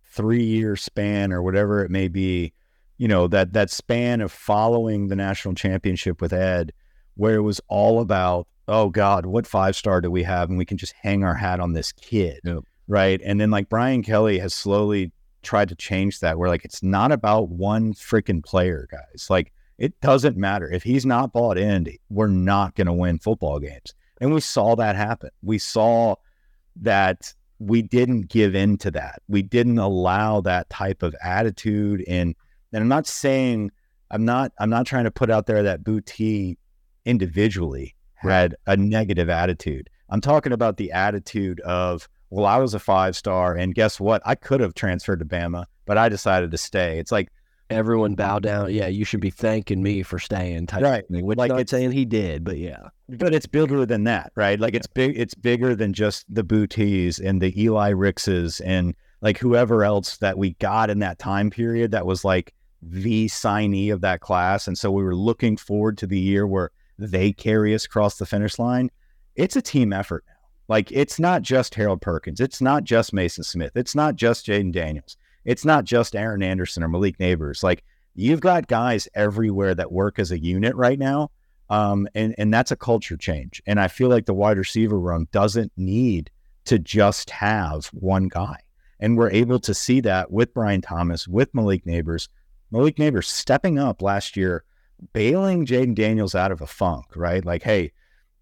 three 0.06 0.44
year 0.44 0.76
span 0.76 1.30
or 1.30 1.42
whatever 1.42 1.84
it 1.84 1.90
may 1.90 2.08
be, 2.08 2.54
you 2.98 3.08
know, 3.08 3.26
that 3.28 3.52
that 3.52 3.70
span 3.70 4.20
of 4.20 4.32
following 4.32 5.08
the 5.08 5.16
national 5.16 5.54
championship 5.54 6.20
with 6.20 6.32
Ed, 6.32 6.72
where 7.14 7.36
it 7.36 7.42
was 7.42 7.60
all 7.68 8.00
about, 8.00 8.46
oh 8.68 8.88
God, 8.88 9.26
what 9.26 9.46
five 9.46 9.76
star 9.76 10.00
do 10.00 10.10
we 10.10 10.22
have? 10.22 10.48
And 10.48 10.58
we 10.58 10.64
can 10.64 10.76
just 10.76 10.94
hang 11.00 11.24
our 11.24 11.34
hat 11.34 11.60
on 11.60 11.72
this 11.72 11.92
kid. 11.92 12.40
Yep. 12.44 12.64
Right. 12.88 13.20
And 13.24 13.40
then 13.40 13.50
like 13.50 13.68
Brian 13.68 14.02
Kelly 14.02 14.38
has 14.38 14.54
slowly 14.54 15.12
tried 15.42 15.68
to 15.68 15.74
change 15.74 16.20
that 16.20 16.38
where 16.38 16.48
like 16.48 16.64
it's 16.64 16.82
not 16.82 17.12
about 17.12 17.48
one 17.48 17.94
freaking 17.94 18.44
player, 18.44 18.88
guys. 18.90 19.28
Like 19.28 19.52
it 19.78 19.98
doesn't 20.00 20.36
matter. 20.36 20.70
If 20.70 20.82
he's 20.82 21.04
not 21.04 21.32
bought 21.32 21.58
in, 21.58 21.86
we're 22.08 22.28
not 22.28 22.74
going 22.74 22.86
to 22.86 22.92
win 22.92 23.18
football 23.18 23.58
games. 23.58 23.94
And 24.20 24.32
we 24.32 24.40
saw 24.40 24.74
that 24.76 24.96
happen. 24.96 25.30
We 25.42 25.58
saw 25.58 26.16
that 26.76 27.34
we 27.58 27.82
didn't 27.82 28.28
give 28.28 28.54
in 28.54 28.78
to 28.78 28.90
that. 28.92 29.22
We 29.28 29.42
didn't 29.42 29.78
allow 29.78 30.40
that 30.42 30.70
type 30.70 31.02
of 31.02 31.14
attitude. 31.22 32.04
And 32.06 32.34
and 32.76 32.82
I'm 32.82 32.88
not 32.88 33.06
saying 33.06 33.70
I'm 34.10 34.26
not 34.26 34.52
I'm 34.60 34.68
not 34.68 34.86
trying 34.86 35.04
to 35.04 35.10
put 35.10 35.30
out 35.30 35.46
there 35.46 35.62
that 35.62 35.82
Boutte 35.82 36.58
individually 37.06 37.94
had 38.14 38.54
a 38.66 38.76
negative 38.76 39.30
attitude. 39.30 39.88
I'm 40.10 40.20
talking 40.20 40.52
about 40.52 40.76
the 40.76 40.92
attitude 40.92 41.58
of, 41.60 42.06
well, 42.28 42.44
I 42.44 42.58
was 42.58 42.74
a 42.74 42.78
five 42.78 43.16
star, 43.16 43.54
and 43.54 43.74
guess 43.74 43.98
what? 43.98 44.20
I 44.26 44.34
could 44.34 44.60
have 44.60 44.74
transferred 44.74 45.20
to 45.20 45.24
Bama, 45.24 45.64
but 45.86 45.96
I 45.96 46.10
decided 46.10 46.50
to 46.50 46.58
stay. 46.58 46.98
It's 46.98 47.10
like 47.10 47.28
everyone 47.70 48.14
bow 48.14 48.40
down. 48.40 48.70
Yeah, 48.74 48.88
you 48.88 49.06
should 49.06 49.20
be 49.20 49.30
thanking 49.30 49.82
me 49.82 50.02
for 50.02 50.18
staying. 50.18 50.66
Type 50.66 50.82
right. 50.82 51.08
Thing, 51.08 51.24
which 51.24 51.38
like 51.38 51.50
not 51.50 51.70
saying 51.70 51.92
he 51.92 52.04
did, 52.04 52.44
but 52.44 52.58
yeah. 52.58 52.88
But 53.08 53.32
it's 53.32 53.46
bigger 53.46 53.86
than 53.86 54.04
that, 54.04 54.32
right? 54.34 54.60
Like 54.60 54.74
it's 54.74 54.86
big. 54.86 55.18
It's 55.18 55.34
bigger 55.34 55.74
than 55.74 55.94
just 55.94 56.26
the 56.28 56.44
Bouttes 56.44 57.18
and 57.24 57.40
the 57.40 57.58
Eli 57.58 57.92
Rickses 57.92 58.60
and 58.62 58.94
like 59.22 59.38
whoever 59.38 59.82
else 59.82 60.18
that 60.18 60.36
we 60.36 60.50
got 60.54 60.90
in 60.90 60.98
that 60.98 61.18
time 61.18 61.48
period 61.48 61.90
that 61.92 62.04
was 62.04 62.22
like 62.22 62.52
the 62.82 63.26
signee 63.26 63.92
of 63.92 64.00
that 64.02 64.20
class. 64.20 64.66
And 64.66 64.76
so 64.76 64.90
we 64.90 65.02
were 65.02 65.16
looking 65.16 65.56
forward 65.56 65.98
to 65.98 66.06
the 66.06 66.18
year 66.18 66.46
where 66.46 66.70
they 66.98 67.32
carry 67.32 67.74
us 67.74 67.84
across 67.84 68.16
the 68.16 68.26
finish 68.26 68.58
line. 68.58 68.90
It's 69.34 69.56
a 69.56 69.62
team 69.62 69.92
effort 69.92 70.24
now. 70.26 70.34
Like 70.68 70.90
it's 70.90 71.20
not 71.20 71.42
just 71.42 71.74
Harold 71.74 72.00
Perkins. 72.00 72.40
It's 72.40 72.60
not 72.60 72.84
just 72.84 73.12
Mason 73.12 73.44
Smith. 73.44 73.72
It's 73.74 73.94
not 73.94 74.16
just 74.16 74.46
Jayden 74.46 74.72
Daniels 74.72 75.16
it's 75.46 75.64
not 75.64 75.84
just 75.84 76.14
Aaron 76.14 76.42
Anderson 76.42 76.82
or 76.82 76.88
Malik 76.88 77.16
Nabers. 77.18 77.62
Like 77.62 77.84
you've 78.14 78.40
got 78.40 78.66
guys 78.66 79.08
everywhere 79.14 79.74
that 79.74 79.92
work 79.92 80.18
as 80.18 80.32
a 80.32 80.38
unit 80.38 80.74
right 80.74 80.98
now. 80.98 81.30
Um, 81.70 82.06
and, 82.14 82.34
and 82.36 82.52
that's 82.52 82.72
a 82.72 82.76
culture 82.76 83.16
change. 83.16 83.62
And 83.66 83.80
I 83.80 83.88
feel 83.88 84.08
like 84.08 84.26
the 84.26 84.34
wide 84.34 84.58
receiver 84.58 84.98
room 84.98 85.28
doesn't 85.32 85.72
need 85.76 86.30
to 86.66 86.78
just 86.78 87.30
have 87.30 87.86
one 87.86 88.28
guy. 88.28 88.58
And 88.98 89.16
we're 89.16 89.30
able 89.30 89.60
to 89.60 89.74
see 89.74 90.00
that 90.00 90.30
with 90.30 90.52
Brian 90.52 90.80
Thomas, 90.80 91.28
with 91.28 91.54
Malik 91.54 91.84
Nabers. 91.84 92.28
Malik 92.70 92.96
Nabers 92.96 93.26
stepping 93.26 93.78
up 93.78 94.02
last 94.02 94.36
year, 94.36 94.64
bailing 95.12 95.66
Jayden 95.66 95.94
Daniels 95.94 96.34
out 96.34 96.52
of 96.52 96.60
a 96.60 96.66
funk, 96.66 97.04
right? 97.14 97.44
Like, 97.44 97.62
hey, 97.62 97.92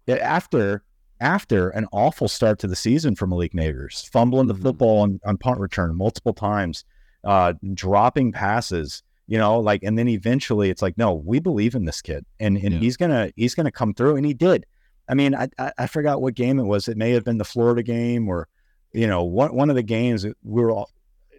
after 0.07 0.83
after 1.21 1.69
an 1.69 1.87
awful 1.91 2.27
start 2.27 2.59
to 2.59 2.67
the 2.67 2.75
season 2.75 3.15
for 3.15 3.27
Malik 3.27 3.53
Nabers, 3.53 4.09
fumbling 4.09 4.47
the 4.47 4.53
mm-hmm. 4.53 4.63
football 4.63 4.99
on, 4.99 5.19
on 5.25 5.37
punt 5.37 5.59
return 5.59 5.95
multiple 5.95 6.33
times, 6.33 6.83
uh, 7.23 7.53
dropping 7.73 8.31
passes, 8.31 9.01
you 9.27 9.37
know, 9.37 9.59
like, 9.59 9.81
and 9.83 9.97
then 9.97 10.07
eventually 10.07 10.69
it's 10.69 10.81
like, 10.81 10.97
no, 10.97 11.13
we 11.13 11.39
believe 11.39 11.75
in 11.75 11.85
this 11.85 12.01
kid, 12.01 12.25
and 12.39 12.57
and 12.57 12.73
yeah. 12.73 12.79
he's 12.79 12.97
gonna 12.97 13.31
he's 13.35 13.55
gonna 13.55 13.71
come 13.71 13.93
through, 13.93 14.17
and 14.17 14.25
he 14.25 14.33
did. 14.33 14.65
I 15.07 15.13
mean, 15.13 15.35
I, 15.35 15.49
I, 15.59 15.71
I 15.77 15.87
forgot 15.87 16.21
what 16.21 16.33
game 16.33 16.59
it 16.59 16.63
was. 16.63 16.87
It 16.87 16.97
may 16.97 17.11
have 17.11 17.23
been 17.23 17.37
the 17.37 17.45
Florida 17.45 17.83
game, 17.83 18.27
or 18.27 18.47
you 18.93 19.07
know, 19.07 19.23
one 19.23 19.55
one 19.55 19.69
of 19.69 19.75
the 19.75 19.83
games 19.83 20.25
we 20.25 20.33
were 20.43 20.71
all. 20.71 20.89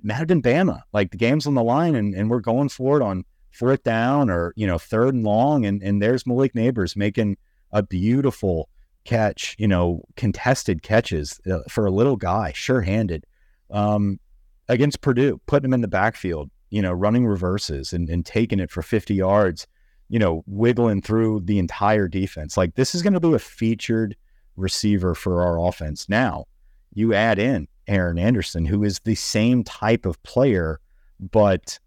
Might 0.07 0.26
been 0.26 0.42
Bama. 0.42 0.82
Like 0.92 1.11
the 1.11 1.16
game's 1.16 1.46
on 1.46 1.54
the 1.54 1.64
line, 1.64 1.94
and 1.94 2.14
and 2.14 2.30
we're 2.30 2.40
going 2.40 2.68
for 2.68 2.96
it 2.96 3.02
on 3.02 3.24
fourth 3.50 3.82
down 3.82 4.30
or 4.30 4.52
you 4.57 4.66
know 4.66 4.78
third 4.78 5.14
and 5.14 5.24
long, 5.24 5.64
and 5.66 5.82
and 5.82 6.00
there's 6.00 6.26
Malik 6.26 6.54
Nabers 6.54 6.96
making 6.96 7.36
a 7.72 7.82
beautiful 7.82 8.68
catch, 9.07 9.57
you 9.59 9.66
know, 9.66 10.02
contested 10.16 10.82
catches 10.82 11.40
uh, 11.50 11.61
for 11.68 11.86
a 11.86 11.90
little 11.90 12.16
guy, 12.16 12.52
sure 12.52 12.82
handed. 12.82 13.24
Um, 13.70 14.20
against 14.68 15.00
Purdue, 15.00 15.40
putting 15.46 15.66
him 15.66 15.74
in 15.74 15.80
the 15.80 15.88
backfield, 15.88 16.50
you 16.70 16.82
know, 16.82 16.92
running 16.92 17.26
reverses 17.26 17.92
and, 17.92 18.11
and 18.11 18.26
taking 18.26 18.61
it 18.61 18.70
for 18.70 18.82
50 18.82 19.14
yards, 19.14 19.66
you 20.09 20.18
know, 20.18 20.42
wiggling 20.46 21.02
through 21.02 21.40
the 21.44 21.59
entire 21.59 22.09
defense. 22.09 22.57
Like 22.57 22.74
this 22.74 22.94
is 22.94 23.02
going 23.02 23.12
to 23.14 23.20
be 23.20 23.32
a 23.32 23.38
featured 23.38 24.16
receiver 24.57 25.14
for 25.14 25.42
our 25.42 25.59
offense. 25.59 26.09
Now, 26.09 26.46
you 26.92 27.14
add 27.14 27.38
in 27.38 27.68
Aaron 27.89 28.18
Anderson, 28.18 28.64
who 28.64 28.84
is 28.84 29.01
the 29.01 29.14
same 29.14 29.64
type 29.64 30.07
of 30.07 30.22
player, 30.22 30.80
but 31.18 31.78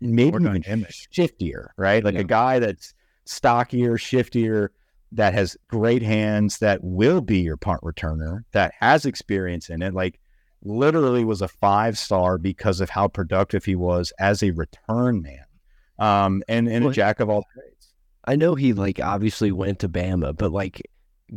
maybe 0.00 0.36
even 0.44 0.62
shiftier, 0.90 1.68
right? 1.76 2.04
Like 2.04 2.14
yeah. 2.14 2.20
a 2.20 2.24
guy 2.24 2.58
that's 2.58 2.94
stockier, 3.24 3.96
shiftier, 3.96 4.68
that 5.12 5.34
has 5.34 5.56
great 5.68 6.02
hands, 6.02 6.58
that 6.58 6.82
will 6.82 7.20
be 7.20 7.38
your 7.38 7.56
punt 7.56 7.80
returner, 7.82 8.44
that 8.52 8.72
has 8.80 9.06
experience 9.06 9.70
in 9.70 9.82
it. 9.82 9.94
Like 9.94 10.20
literally 10.62 11.24
was 11.24 11.42
a 11.42 11.48
five 11.48 11.96
star 11.96 12.38
because 12.38 12.80
of 12.80 12.90
how 12.90 13.08
productive 13.08 13.64
he 13.64 13.76
was 13.76 14.12
as 14.18 14.42
a 14.42 14.50
return 14.50 15.22
man 15.22 15.44
um, 15.98 16.42
and, 16.48 16.68
and 16.68 16.84
well, 16.84 16.90
a 16.90 16.94
jack 16.94 17.20
of 17.20 17.30
all 17.30 17.44
trades. 17.54 17.94
I 18.24 18.36
know 18.36 18.54
he 18.54 18.72
like 18.72 19.00
obviously 19.00 19.52
went 19.52 19.78
to 19.80 19.88
Bama, 19.88 20.36
but 20.36 20.52
like, 20.52 20.82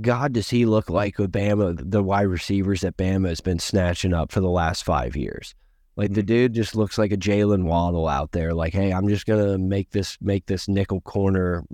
God, 0.01 0.33
does 0.33 0.49
he 0.49 0.65
look 0.65 0.89
like 0.89 1.17
with 1.17 1.31
Bama, 1.31 1.79
the 1.89 2.03
wide 2.03 2.23
receivers 2.23 2.81
that 2.81 2.97
Bama 2.97 3.29
has 3.29 3.41
been 3.41 3.59
snatching 3.59 4.13
up 4.13 4.31
for 4.31 4.39
the 4.39 4.49
last 4.49 4.83
five 4.83 5.15
years? 5.15 5.55
Like 5.95 6.13
the 6.13 6.23
dude 6.23 6.53
just 6.53 6.75
looks 6.75 6.97
like 6.97 7.11
a 7.11 7.17
Jaylen 7.17 7.63
Waddle 7.63 8.07
out 8.07 8.31
there. 8.31 8.53
Like, 8.53 8.71
hey, 8.71 8.93
I'm 8.93 9.09
just 9.09 9.25
gonna 9.25 9.57
make 9.57 9.91
this 9.91 10.17
make 10.21 10.45
this 10.45 10.69
nickel 10.69 11.01
corner 11.01 11.65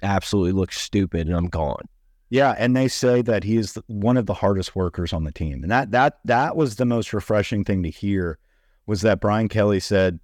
absolutely 0.00 0.52
look 0.52 0.70
stupid, 0.70 1.26
and 1.26 1.36
I'm 1.36 1.48
gone. 1.48 1.88
Yeah, 2.30 2.54
and 2.56 2.76
they 2.76 2.86
say 2.86 3.20
that 3.22 3.42
he 3.42 3.56
is 3.56 3.76
one 3.88 4.16
of 4.16 4.26
the 4.26 4.34
hardest 4.34 4.76
workers 4.76 5.12
on 5.12 5.24
the 5.24 5.32
team, 5.32 5.62
and 5.62 5.72
that 5.72 5.90
that 5.90 6.20
that 6.24 6.54
was 6.54 6.76
the 6.76 6.84
most 6.84 7.12
refreshing 7.12 7.64
thing 7.64 7.82
to 7.82 7.90
hear 7.90 8.38
was 8.86 9.00
that 9.00 9.20
Brian 9.20 9.48
Kelly 9.48 9.80
said, 9.80 10.20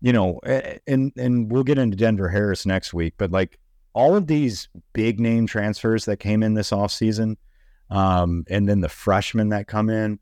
you 0.00 0.14
know, 0.14 0.40
and 0.86 1.12
and 1.18 1.52
we'll 1.52 1.64
get 1.64 1.76
into 1.76 1.98
Denver 1.98 2.30
Harris 2.30 2.64
next 2.64 2.94
week, 2.94 3.12
but 3.18 3.30
like 3.30 3.58
all 3.92 4.16
of 4.16 4.26
these 4.26 4.68
big 4.92 5.20
name 5.20 5.46
transfers 5.46 6.04
that 6.04 6.18
came 6.18 6.42
in 6.42 6.54
this 6.54 6.70
offseason, 6.70 7.36
um, 7.90 8.44
and 8.48 8.68
then 8.68 8.80
the 8.80 8.88
freshmen 8.88 9.48
that 9.50 9.66
come 9.66 9.90
in, 9.90 10.18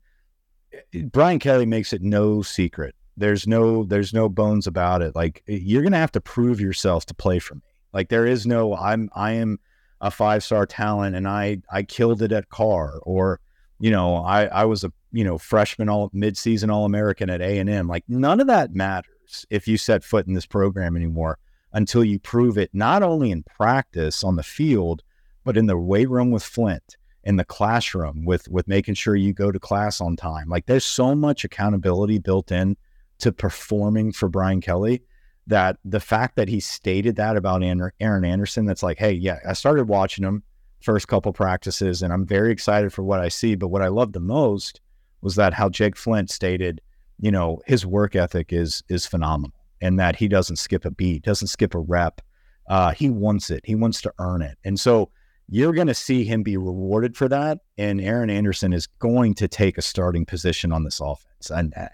Brian 1.11 1.39
Kelly 1.39 1.65
makes 1.65 1.93
it 1.93 2.01
no 2.01 2.41
secret. 2.41 2.95
There's 3.17 3.47
no 3.47 3.83
there's 3.83 4.13
no 4.13 4.29
bones 4.29 4.65
about 4.65 5.01
it. 5.01 5.15
Like 5.15 5.43
you're 5.47 5.83
gonna 5.83 5.97
have 5.97 6.11
to 6.13 6.21
prove 6.21 6.61
yourself 6.61 7.05
to 7.07 7.13
play 7.13 7.39
for 7.39 7.55
me. 7.55 7.61
Like 7.93 8.09
there 8.09 8.25
is 8.25 8.45
no 8.45 8.75
I'm 8.75 9.09
I 9.13 9.33
am 9.33 9.59
a 10.01 10.09
five 10.09 10.43
star 10.43 10.65
talent 10.65 11.15
and 11.15 11.27
I 11.27 11.57
I 11.71 11.83
killed 11.83 12.21
it 12.21 12.31
at 12.31 12.49
Karr 12.49 12.99
or 13.03 13.39
you 13.79 13.91
know 13.91 14.17
I 14.17 14.45
I 14.45 14.65
was 14.65 14.83
a 14.83 14.93
you 15.11 15.23
know 15.23 15.37
freshman 15.37 15.89
all 15.89 16.09
mid 16.13 16.37
season 16.37 16.69
all 16.69 16.85
American 16.85 17.29
at 17.29 17.41
A 17.41 17.59
and 17.59 17.69
M 17.69 17.87
like 17.87 18.05
none 18.07 18.39
of 18.39 18.47
that 18.47 18.73
matters 18.73 19.45
if 19.49 19.67
you 19.67 19.77
set 19.77 20.03
foot 20.03 20.27
in 20.27 20.33
this 20.33 20.45
program 20.45 20.95
anymore 20.95 21.37
until 21.73 22.03
you 22.03 22.19
prove 22.19 22.57
it 22.57 22.69
not 22.73 23.03
only 23.03 23.31
in 23.31 23.43
practice 23.43 24.23
on 24.23 24.35
the 24.35 24.43
field 24.43 25.03
but 25.43 25.57
in 25.57 25.65
the 25.65 25.77
weight 25.77 26.09
room 26.09 26.31
with 26.31 26.43
Flint 26.43 26.97
in 27.23 27.35
the 27.35 27.45
classroom 27.45 28.25
with 28.25 28.47
with 28.49 28.67
making 28.67 28.93
sure 28.93 29.15
you 29.15 29.33
go 29.33 29.51
to 29.51 29.59
class 29.59 30.01
on 30.01 30.15
time 30.15 30.47
like 30.49 30.65
there's 30.65 30.85
so 30.85 31.13
much 31.13 31.43
accountability 31.43 32.17
built 32.17 32.51
in 32.51 32.75
to 33.19 33.31
performing 33.31 34.11
for 34.11 34.29
Brian 34.29 34.61
Kelly 34.61 35.01
that 35.49 35.77
the 35.83 35.99
fact 35.99 36.35
that 36.35 36.47
he 36.47 36.59
stated 36.59 37.15
that 37.15 37.35
about 37.35 37.63
Aaron 37.63 38.25
Anderson, 38.25 38.65
that's 38.65 38.83
like, 38.83 38.99
hey, 38.99 39.11
yeah, 39.11 39.39
I 39.47 39.53
started 39.53 39.87
watching 39.87 40.23
him 40.23 40.43
first 40.81 41.07
couple 41.07 41.33
practices 41.33 42.01
and 42.01 42.13
I'm 42.13 42.25
very 42.25 42.51
excited 42.51 42.93
for 42.93 43.03
what 43.03 43.19
I 43.19 43.29
see. 43.29 43.55
But 43.55 43.67
what 43.69 43.81
I 43.81 43.87
loved 43.87 44.13
the 44.13 44.19
most 44.19 44.79
was 45.21 45.35
that 45.35 45.53
how 45.53 45.67
Jake 45.67 45.97
Flint 45.97 46.29
stated, 46.29 46.81
you 47.19 47.31
know, 47.31 47.61
his 47.65 47.85
work 47.85 48.15
ethic 48.15 48.53
is 48.53 48.83
is 48.89 49.05
phenomenal 49.05 49.58
and 49.81 49.99
that 49.99 50.15
he 50.15 50.27
doesn't 50.27 50.57
skip 50.57 50.85
a 50.85 50.91
beat, 50.91 51.23
doesn't 51.23 51.47
skip 51.47 51.73
a 51.73 51.79
rep. 51.79 52.21
Uh, 52.69 52.91
he 52.91 53.09
wants 53.09 53.49
it. 53.49 53.61
He 53.65 53.75
wants 53.75 54.01
to 54.01 54.13
earn 54.19 54.41
it. 54.41 54.57
And 54.63 54.79
so 54.79 55.09
you're 55.47 55.73
going 55.73 55.87
to 55.87 55.93
see 55.93 56.23
him 56.23 56.43
be 56.43 56.57
rewarded 56.57 57.17
for 57.17 57.27
that. 57.27 57.59
And 57.77 57.99
Aaron 57.99 58.29
Anderson 58.29 58.73
is 58.73 58.85
going 58.85 59.33
to 59.35 59.47
take 59.47 59.77
a 59.77 59.81
starting 59.81 60.25
position 60.25 60.71
on 60.71 60.83
this 60.83 60.99
offense. 60.99 61.49
And 61.49 61.73
uh, 61.75 61.87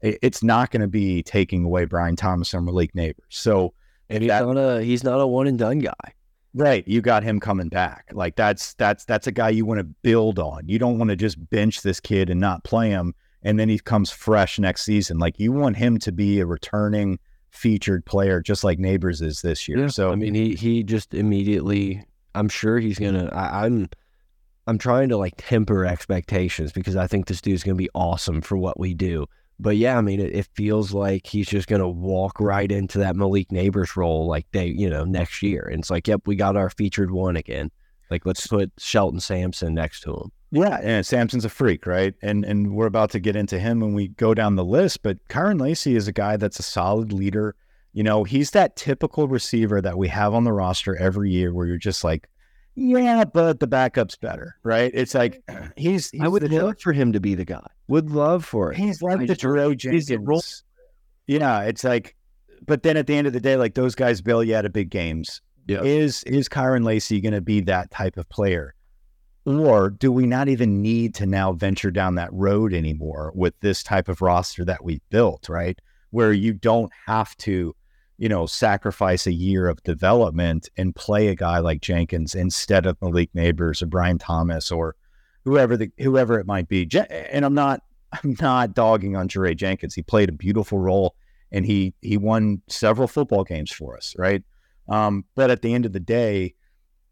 it's 0.00 0.42
not 0.42 0.70
going 0.70 0.82
to 0.82 0.88
be 0.88 1.22
taking 1.22 1.64
away 1.64 1.84
Brian 1.84 2.16
Thomas 2.16 2.54
or 2.54 2.60
Malik 2.60 2.92
Nabers. 2.94 3.14
So 3.28 3.74
and 4.08 4.22
he's 4.22 4.28
that, 4.28 4.46
not 4.46 4.56
a 4.56 4.82
he's 4.82 5.04
not 5.04 5.20
a 5.20 5.26
one 5.26 5.46
and 5.46 5.58
done 5.58 5.80
guy. 5.80 6.14
Right. 6.54 6.86
You 6.86 7.00
got 7.00 7.22
him 7.22 7.38
coming 7.38 7.68
back. 7.68 8.06
Like 8.12 8.36
that's 8.36 8.74
that's 8.74 9.04
that's 9.04 9.26
a 9.26 9.32
guy 9.32 9.50
you 9.50 9.64
want 9.64 9.78
to 9.78 9.84
build 9.84 10.38
on. 10.38 10.62
You 10.66 10.78
don't 10.78 10.98
want 10.98 11.10
to 11.10 11.16
just 11.16 11.50
bench 11.50 11.82
this 11.82 12.00
kid 12.00 12.30
and 12.30 12.40
not 12.40 12.64
play 12.64 12.90
him 12.90 13.14
and 13.42 13.58
then 13.58 13.68
he 13.68 13.78
comes 13.78 14.10
fresh 14.10 14.58
next 14.58 14.82
season. 14.82 15.18
Like 15.18 15.38
you 15.38 15.52
want 15.52 15.76
him 15.76 15.98
to 16.00 16.12
be 16.12 16.40
a 16.40 16.46
returning 16.46 17.18
featured 17.50 18.04
player 18.04 18.40
just 18.40 18.64
like 18.64 18.78
Nabers 18.78 19.22
is 19.22 19.42
this 19.42 19.68
year. 19.68 19.78
Yeah. 19.78 19.88
So 19.88 20.10
I 20.10 20.14
mean, 20.14 20.34
he 20.34 20.54
he 20.54 20.82
just 20.82 21.14
immediately. 21.14 22.04
I'm 22.34 22.48
sure 22.48 22.78
he's 22.78 22.98
gonna. 22.98 23.28
I, 23.32 23.66
I'm 23.66 23.88
I'm 24.66 24.78
trying 24.78 25.08
to 25.08 25.16
like 25.16 25.34
temper 25.36 25.84
expectations 25.84 26.72
because 26.72 26.96
I 26.96 27.06
think 27.06 27.26
this 27.26 27.40
dude's 27.40 27.62
gonna 27.62 27.74
be 27.74 27.90
awesome 27.94 28.40
for 28.40 28.56
what 28.56 28.78
we 28.78 28.94
do. 28.94 29.26
But 29.58 29.76
yeah, 29.76 29.98
I 29.98 30.00
mean, 30.00 30.20
it, 30.20 30.34
it 30.34 30.48
feels 30.54 30.92
like 30.92 31.26
he's 31.26 31.48
just 31.48 31.68
gonna 31.68 31.88
walk 31.88 32.40
right 32.40 32.70
into 32.70 32.98
that 32.98 33.16
Malik 33.16 33.48
Nabers 33.48 33.96
role, 33.96 34.26
like 34.26 34.46
they, 34.52 34.66
you 34.66 34.88
know, 34.88 35.04
next 35.04 35.42
year. 35.42 35.68
And 35.70 35.80
it's 35.80 35.90
like, 35.90 36.08
yep, 36.08 36.22
we 36.26 36.36
got 36.36 36.56
our 36.56 36.70
featured 36.70 37.10
one 37.10 37.36
again. 37.36 37.70
Like, 38.10 38.26
let's 38.26 38.46
put 38.46 38.72
Shelton 38.78 39.20
Sampson 39.20 39.74
next 39.74 40.00
to 40.02 40.12
him. 40.12 40.32
Yeah, 40.52 40.80
and 40.82 41.06
Sampson's 41.06 41.44
a 41.44 41.48
freak, 41.48 41.86
right? 41.86 42.14
And 42.22 42.44
and 42.44 42.74
we're 42.74 42.86
about 42.86 43.10
to 43.10 43.20
get 43.20 43.36
into 43.36 43.58
him 43.58 43.80
when 43.80 43.94
we 43.94 44.08
go 44.08 44.34
down 44.34 44.56
the 44.56 44.64
list. 44.64 45.02
But 45.02 45.18
Kyren 45.28 45.60
Lacy 45.60 45.94
is 45.94 46.08
a 46.08 46.12
guy 46.12 46.36
that's 46.36 46.58
a 46.58 46.62
solid 46.64 47.12
leader. 47.12 47.54
You 47.92 48.02
know, 48.02 48.24
he's 48.24 48.50
that 48.52 48.76
typical 48.76 49.28
receiver 49.28 49.80
that 49.80 49.96
we 49.96 50.08
have 50.08 50.34
on 50.34 50.44
the 50.44 50.52
roster 50.52 50.96
every 50.96 51.30
year, 51.30 51.54
where 51.54 51.66
you're 51.66 51.76
just 51.76 52.02
like, 52.04 52.28
yeah, 52.74 53.24
but 53.24 53.60
the 53.60 53.66
backup's 53.66 54.16
better, 54.16 54.56
right? 54.64 54.90
It's 54.94 55.14
like 55.14 55.42
he's. 55.76 56.10
he's 56.10 56.22
I 56.22 56.28
would 56.28 56.50
love 56.50 56.80
for 56.80 56.92
him 56.92 57.12
to 57.12 57.20
be 57.20 57.34
the 57.34 57.44
guy. 57.44 57.66
Would 57.88 58.10
love 58.10 58.44
for 58.44 58.72
it. 58.72 58.78
He's 58.78 59.02
like 59.02 59.18
I 59.18 59.20
the 59.20 59.26
just- 59.28 59.40
Jerome 59.40 59.76
he's 59.78 60.10
role- 60.10 60.40
Jenkins. 60.40 60.64
Yeah, 61.26 61.62
it's 61.62 61.84
like, 61.84 62.16
but 62.66 62.82
then 62.82 62.96
at 62.96 63.06
the 63.06 63.14
end 63.14 63.28
of 63.28 63.32
the 63.32 63.40
day, 63.40 63.56
like 63.56 63.74
those 63.74 63.94
guys 63.94 64.20
bail 64.20 64.42
you 64.42 64.56
out 64.56 64.66
of 64.66 64.72
big 64.72 64.90
games. 64.90 65.42
Yeah. 65.68 65.82
Is 65.82 66.24
is 66.24 66.48
Kyren 66.48 66.84
Lacy 66.84 67.20
going 67.20 67.34
to 67.34 67.40
be 67.40 67.60
that 67.62 67.92
type 67.92 68.16
of 68.16 68.28
player? 68.28 68.74
Or 69.46 69.90
do 69.90 70.12
we 70.12 70.26
not 70.26 70.48
even 70.48 70.82
need 70.82 71.14
to 71.16 71.26
now 71.26 71.52
venture 71.52 71.90
down 71.90 72.16
that 72.16 72.32
road 72.32 72.74
anymore 72.74 73.32
with 73.34 73.54
this 73.60 73.82
type 73.82 74.08
of 74.08 74.20
roster 74.20 74.64
that 74.66 74.84
we 74.84 75.00
built, 75.10 75.48
right? 75.48 75.78
Where 76.10 76.32
you 76.32 76.52
don't 76.52 76.92
have 77.06 77.34
to, 77.38 77.74
you 78.18 78.28
know, 78.28 78.44
sacrifice 78.44 79.26
a 79.26 79.32
year 79.32 79.66
of 79.66 79.82
development 79.82 80.68
and 80.76 80.94
play 80.94 81.28
a 81.28 81.34
guy 81.34 81.58
like 81.58 81.80
Jenkins 81.80 82.34
instead 82.34 82.84
of 82.84 83.00
Malik 83.00 83.32
Nabers 83.32 83.80
or 83.80 83.86
Brian 83.86 84.18
Thomas 84.18 84.70
or 84.70 84.94
whoever 85.44 85.76
the 85.76 85.90
whoever 85.98 86.38
it 86.38 86.46
might 86.46 86.68
be. 86.68 86.88
And 87.10 87.44
I'm 87.44 87.54
not 87.54 87.80
I'm 88.12 88.36
not 88.40 88.74
dogging 88.74 89.16
on 89.16 89.28
Jaray 89.28 89.56
Jenkins. 89.56 89.94
He 89.94 90.02
played 90.02 90.28
a 90.28 90.32
beautiful 90.32 90.78
role 90.78 91.14
and 91.50 91.64
he 91.64 91.94
he 92.02 92.18
won 92.18 92.60
several 92.68 93.08
football 93.08 93.44
games 93.44 93.72
for 93.72 93.96
us, 93.96 94.14
right? 94.18 94.42
Um, 94.88 95.24
but 95.34 95.50
at 95.50 95.62
the 95.62 95.72
end 95.72 95.86
of 95.86 95.92
the 95.92 96.00
day, 96.00 96.54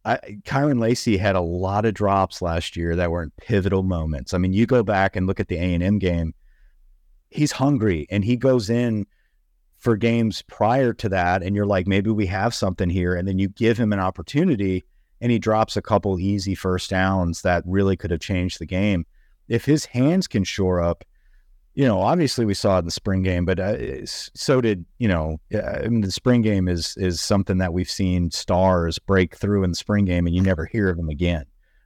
I, 0.05 0.39
Kyren 0.45 0.81
Lacy 0.81 1.17
had 1.17 1.37
a 1.37 1.41
lot 1.41 1.85
of 1.85 1.95
drops 1.95 2.41
last 2.41 2.77
year 2.77 2.97
that 2.97 3.11
were 3.11 3.23
in 3.23 3.33
pivotal 3.37 3.83
moments. 3.83 4.33
I 4.33 4.39
mean, 4.39 4.53
you 4.53 4.67
go 4.67 4.83
back 4.83 5.17
and 5.17 5.27
look 5.27 5.41
at 5.41 5.49
the 5.49 5.57
A 5.57 5.75
and 5.75 5.83
M 5.83 5.99
game. 5.99 6.35
He's 7.31 7.53
hungry, 7.53 8.07
and 8.11 8.25
he 8.25 8.37
goes 8.37 8.71
in 8.71 9.07
for 9.77 9.97
games 9.97 10.43
prior 10.43 10.93
to 10.95 11.09
that, 11.11 11.43
and 11.43 11.55
you're 11.55 11.67
like, 11.67 11.87
maybe 11.87 12.11
we 12.11 12.27
have 12.27 12.55
something 12.55 12.91
here, 12.91 13.15
and 13.15 13.29
then 13.29 13.39
you 13.39 13.49
give 13.49 13.79
him 13.79 13.93
an 13.93 14.01
opportunity, 14.01 14.85
and 15.21 15.31
he 15.31 15.39
drops 15.39 15.77
a 15.77 15.83
couple 15.83 16.19
easy 16.19 16.55
first 16.55 16.91
downs 16.91 17.43
that 17.43 17.63
really 17.67 17.97
could 17.97 18.11
have 18.11 18.21
changed 18.21 18.59
the 18.59 18.67
game. 18.67 19.05
If 19.47 19.65
his 19.65 19.85
hands 19.85 20.27
can 20.27 20.45
shore 20.45 20.81
up, 20.81 21.05
you 21.79 21.85
know, 21.87 22.01
obviously 22.01 22.45
we 22.45 22.55
saw 22.55 22.74
it 22.74 22.79
in 22.81 22.85
the 22.87 22.91
spring 22.91 23.22
game, 23.22 23.45
but 23.45 23.61
uh, 23.61 23.76
so 24.05 24.61
did 24.61 24.85
you 24.99 25.07
know. 25.07 25.39
uh, 25.55 25.61
I 25.61 25.87
mean, 25.87 26.01
the 26.01 26.11
spring 26.11 26.43
game 26.43 26.66
is 26.66 26.97
is 26.97 27.20
something 27.20 27.59
that 27.59 27.72
we've 27.72 27.89
seen 27.89 28.33
stars 28.33 28.99
break 28.99 29.37
through 29.37 29.62
in 29.62 29.70
the 29.70 29.76
spring 29.76 30.05
game, 30.05 30.26
and 30.26 30.35
you 30.35 30.43
never 30.43 30.66
hear 30.66 30.89
of 30.89 30.97
them 30.97 31.09
again. 31.09 31.45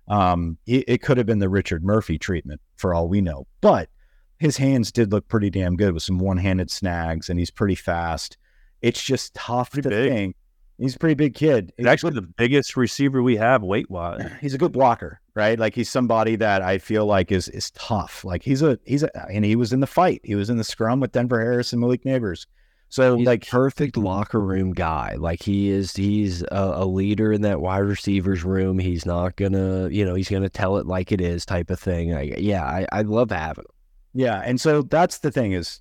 Um, 0.08 0.56
it, 0.66 0.84
it 0.88 1.02
could 1.02 1.18
have 1.18 1.26
been 1.26 1.40
the 1.40 1.50
Richard 1.50 1.84
Murphy 1.84 2.18
treatment 2.18 2.62
for 2.76 2.94
all 2.94 3.06
we 3.06 3.20
know, 3.20 3.46
but 3.60 3.90
his 4.38 4.56
hands 4.56 4.92
did 4.92 5.12
look 5.12 5.28
pretty 5.28 5.50
damn 5.50 5.76
good 5.76 5.92
with 5.92 6.02
some 6.02 6.18
one 6.18 6.38
handed 6.38 6.70
snags, 6.70 7.28
and 7.28 7.38
he's 7.38 7.50
pretty 7.50 7.74
fast. 7.74 8.38
It's 8.80 9.02
just 9.02 9.34
tough 9.34 9.72
Pretty 9.72 9.90
to 9.90 9.94
big. 9.94 10.10
think. 10.10 10.36
He's 10.78 10.96
a 10.96 10.98
pretty 10.98 11.14
big 11.14 11.34
kid. 11.34 11.72
He's 11.76 11.86
actually 11.86 12.14
the 12.14 12.22
biggest 12.22 12.76
receiver 12.76 13.22
we 13.22 13.36
have 13.36 13.62
weight 13.62 13.90
wise. 13.90 14.30
he's 14.40 14.54
a 14.54 14.58
good 14.58 14.72
blocker, 14.72 15.20
right? 15.34 15.58
Like 15.58 15.74
he's 15.74 15.90
somebody 15.90 16.36
that 16.36 16.62
I 16.62 16.78
feel 16.78 17.06
like 17.06 17.30
is 17.30 17.48
is 17.48 17.70
tough. 17.72 18.24
Like 18.24 18.42
he's 18.42 18.62
a 18.62 18.78
he's 18.84 19.02
a 19.02 19.30
and 19.30 19.44
he 19.44 19.54
was 19.56 19.72
in 19.72 19.80
the 19.80 19.86
fight. 19.86 20.20
He 20.24 20.34
was 20.34 20.50
in 20.50 20.56
the 20.56 20.64
scrum 20.64 21.00
with 21.00 21.12
Denver 21.12 21.40
Harris 21.40 21.72
and 21.72 21.80
Malik 21.80 22.04
Nabers. 22.04 22.46
So 22.88 23.16
He's 23.16 23.26
like 23.26 23.40
like 23.40 23.48
perfect 23.48 23.96
locker 23.96 24.40
room 24.40 24.72
guy. 24.72 25.14
Like 25.18 25.42
he 25.42 25.70
is, 25.70 25.96
he's 25.96 26.42
a, 26.42 26.72
a 26.74 26.84
leader 26.84 27.32
in 27.32 27.40
that 27.40 27.58
wide 27.62 27.78
receivers 27.78 28.44
room. 28.44 28.78
He's 28.78 29.06
not 29.06 29.36
gonna, 29.36 29.88
you 29.88 30.04
know, 30.04 30.14
he's 30.14 30.28
gonna 30.28 30.50
tell 30.50 30.76
it 30.76 30.86
like 30.86 31.10
it 31.10 31.20
is, 31.20 31.46
type 31.46 31.70
of 31.70 31.80
thing. 31.80 32.10
Like, 32.12 32.34
yeah, 32.36 32.64
I, 32.64 32.86
I 32.92 33.00
love 33.00 33.30
having 33.30 33.64
him. 33.64 33.70
yeah, 34.12 34.42
and 34.44 34.60
so 34.60 34.82
that's 34.82 35.20
the 35.20 35.30
thing 35.30 35.52
is 35.52 35.80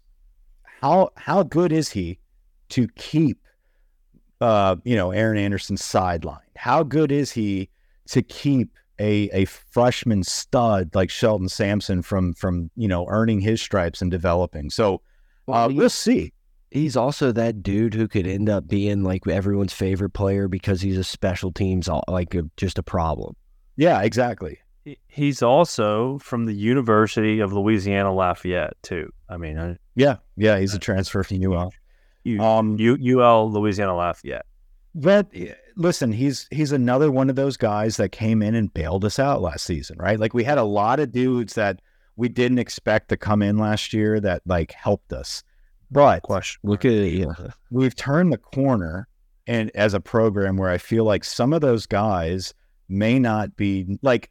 how 0.82 1.10
how 1.18 1.44
good 1.44 1.74
is 1.74 1.89
he 1.89 2.20
to 2.70 2.88
keep 2.96 3.46
uh 4.42 4.76
you 4.84 4.96
know 4.96 5.12
Aaron 5.12 5.38
Anderson 5.38 5.76
sidelined? 5.78 6.39
How 6.58 6.84
good 6.84 7.12
is 7.12 7.32
he 7.32 7.70
to 8.10 8.22
keep 8.22 8.70
a 9.00 9.30
a 9.34 9.46
freshman 9.46 10.24
stud 10.24 10.94
like 10.94 11.10
Shelton 11.10 11.48
Sampson 11.50 12.02
from 12.02 12.34
from 12.34 12.70
you 12.76 12.88
know 12.88 13.06
earning 13.08 13.39
his 13.39 13.62
stripes 13.62 14.02
and 14.02 14.12
developing? 14.12 14.70
So 14.70 15.02
uh, 15.48 15.70
he- 15.70 15.76
we'll 15.76 15.89
see. 15.89 16.34
he's 16.72 16.96
also 16.96 17.32
that 17.34 17.62
dude 17.64 17.94
who 17.94 18.08
could 18.08 18.26
end 18.28 18.48
up 18.50 18.68
being 18.68 19.04
like 19.04 19.28
everyone's 19.28 19.74
favorite 19.74 20.12
player 20.12 20.48
because 20.48 20.82
he's 20.82 20.98
a 20.98 21.04
special 21.04 21.52
teams, 21.52 21.89
like 22.08 22.34
a, 22.36 22.44
just 22.58 22.78
a 22.78 22.84
problem. 22.84 23.36
Yeah, 23.76 24.02
exactly. 24.04 24.60
He's 25.08 25.42
also 25.44 26.18
from 26.20 26.46
the 26.46 26.54
University 26.54 27.39
of 27.39 27.54
Louisiana 27.54 28.14
Lafayette 28.14 28.74
too. 28.82 29.12
I 29.30 29.38
mean, 29.38 29.58
I, 29.60 29.78
Yeah, 29.96 30.18
yeah, 30.38 30.60
he's 30.60 30.74
a 30.74 30.80
transfer 30.80 31.24
from 31.24 31.44
UL. 31.44 31.72
U, 32.24 32.41
Um, 32.41 32.78
U, 32.80 33.19
UL 33.19 33.51
Louisiana 33.51 33.95
Lafayette. 33.95 34.45
but 34.93 35.28
eh, 35.34 35.53
listen, 35.76 36.11
he's 36.11 36.47
he's 36.51 36.72
another 36.72 37.11
one 37.11 37.30
of 37.30 37.36
those 37.36 37.57
guys 37.57 37.97
that 37.97 38.11
came 38.11 38.41
in 38.41 38.55
and 38.55 38.74
bailed 38.74 39.05
us 39.05 39.19
out 39.19 39.41
last 39.41 39.65
season, 39.65 39.97
right? 39.99 40.19
Like 40.19 40.34
we 40.34 40.43
had 40.43 40.57
a 40.57 40.63
lot 40.63 40.99
of 40.99 41.11
dudes 41.11 41.53
that 41.55 41.82
we 42.15 42.30
didn't 42.30 42.59
expect 42.59 43.09
to 43.09 43.17
come 43.17 43.41
in 43.41 43.57
last 43.57 43.93
year 43.93 44.19
that 44.19 44.41
like 44.45 44.72
helped 44.74 45.13
us. 45.13 45.43
But 45.89 46.22
Question. 46.24 46.59
Look 46.63 46.86
at 46.86 46.91
it. 46.91 47.13
Yeah. 47.13 47.34
we've 47.72 47.95
turned 47.95 48.32
the 48.32 48.38
corner 48.38 49.07
and 49.47 49.72
as 49.76 49.93
a 49.93 49.99
program 49.99 50.55
where 50.57 50.69
I 50.69 50.78
feel 50.78 51.03
like 51.03 51.24
some 51.24 51.51
of 51.53 51.61
those 51.61 51.86
guys 51.86 52.53
may 52.88 53.17
not 53.19 53.55
be 53.55 53.97
like 54.01 54.30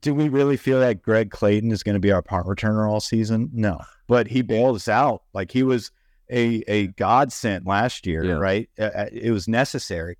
do 0.00 0.14
we 0.14 0.28
really 0.28 0.56
feel 0.56 0.80
that 0.80 1.02
Greg 1.02 1.30
Clayton 1.30 1.70
is 1.70 1.82
going 1.82 1.94
to 1.94 2.00
be 2.00 2.12
our 2.12 2.22
punt 2.22 2.46
returner 2.46 2.88
all 2.88 3.00
season? 3.00 3.50
No. 3.52 3.78
But 4.06 4.26
he 4.26 4.40
bailed 4.42 4.76
us 4.76 4.88
out. 4.88 5.22
Like 5.34 5.50
he 5.50 5.62
was 5.62 5.90
a 6.32 6.64
a 6.66 6.86
godsend 6.88 7.66
last 7.66 8.06
year, 8.06 8.24
Yeah. 8.24 8.32
right? 8.34 8.68
Uh, 8.78 8.84
uh, 8.84 9.06
It 9.12 9.30
was 9.32 9.46
necessary. 9.48 10.16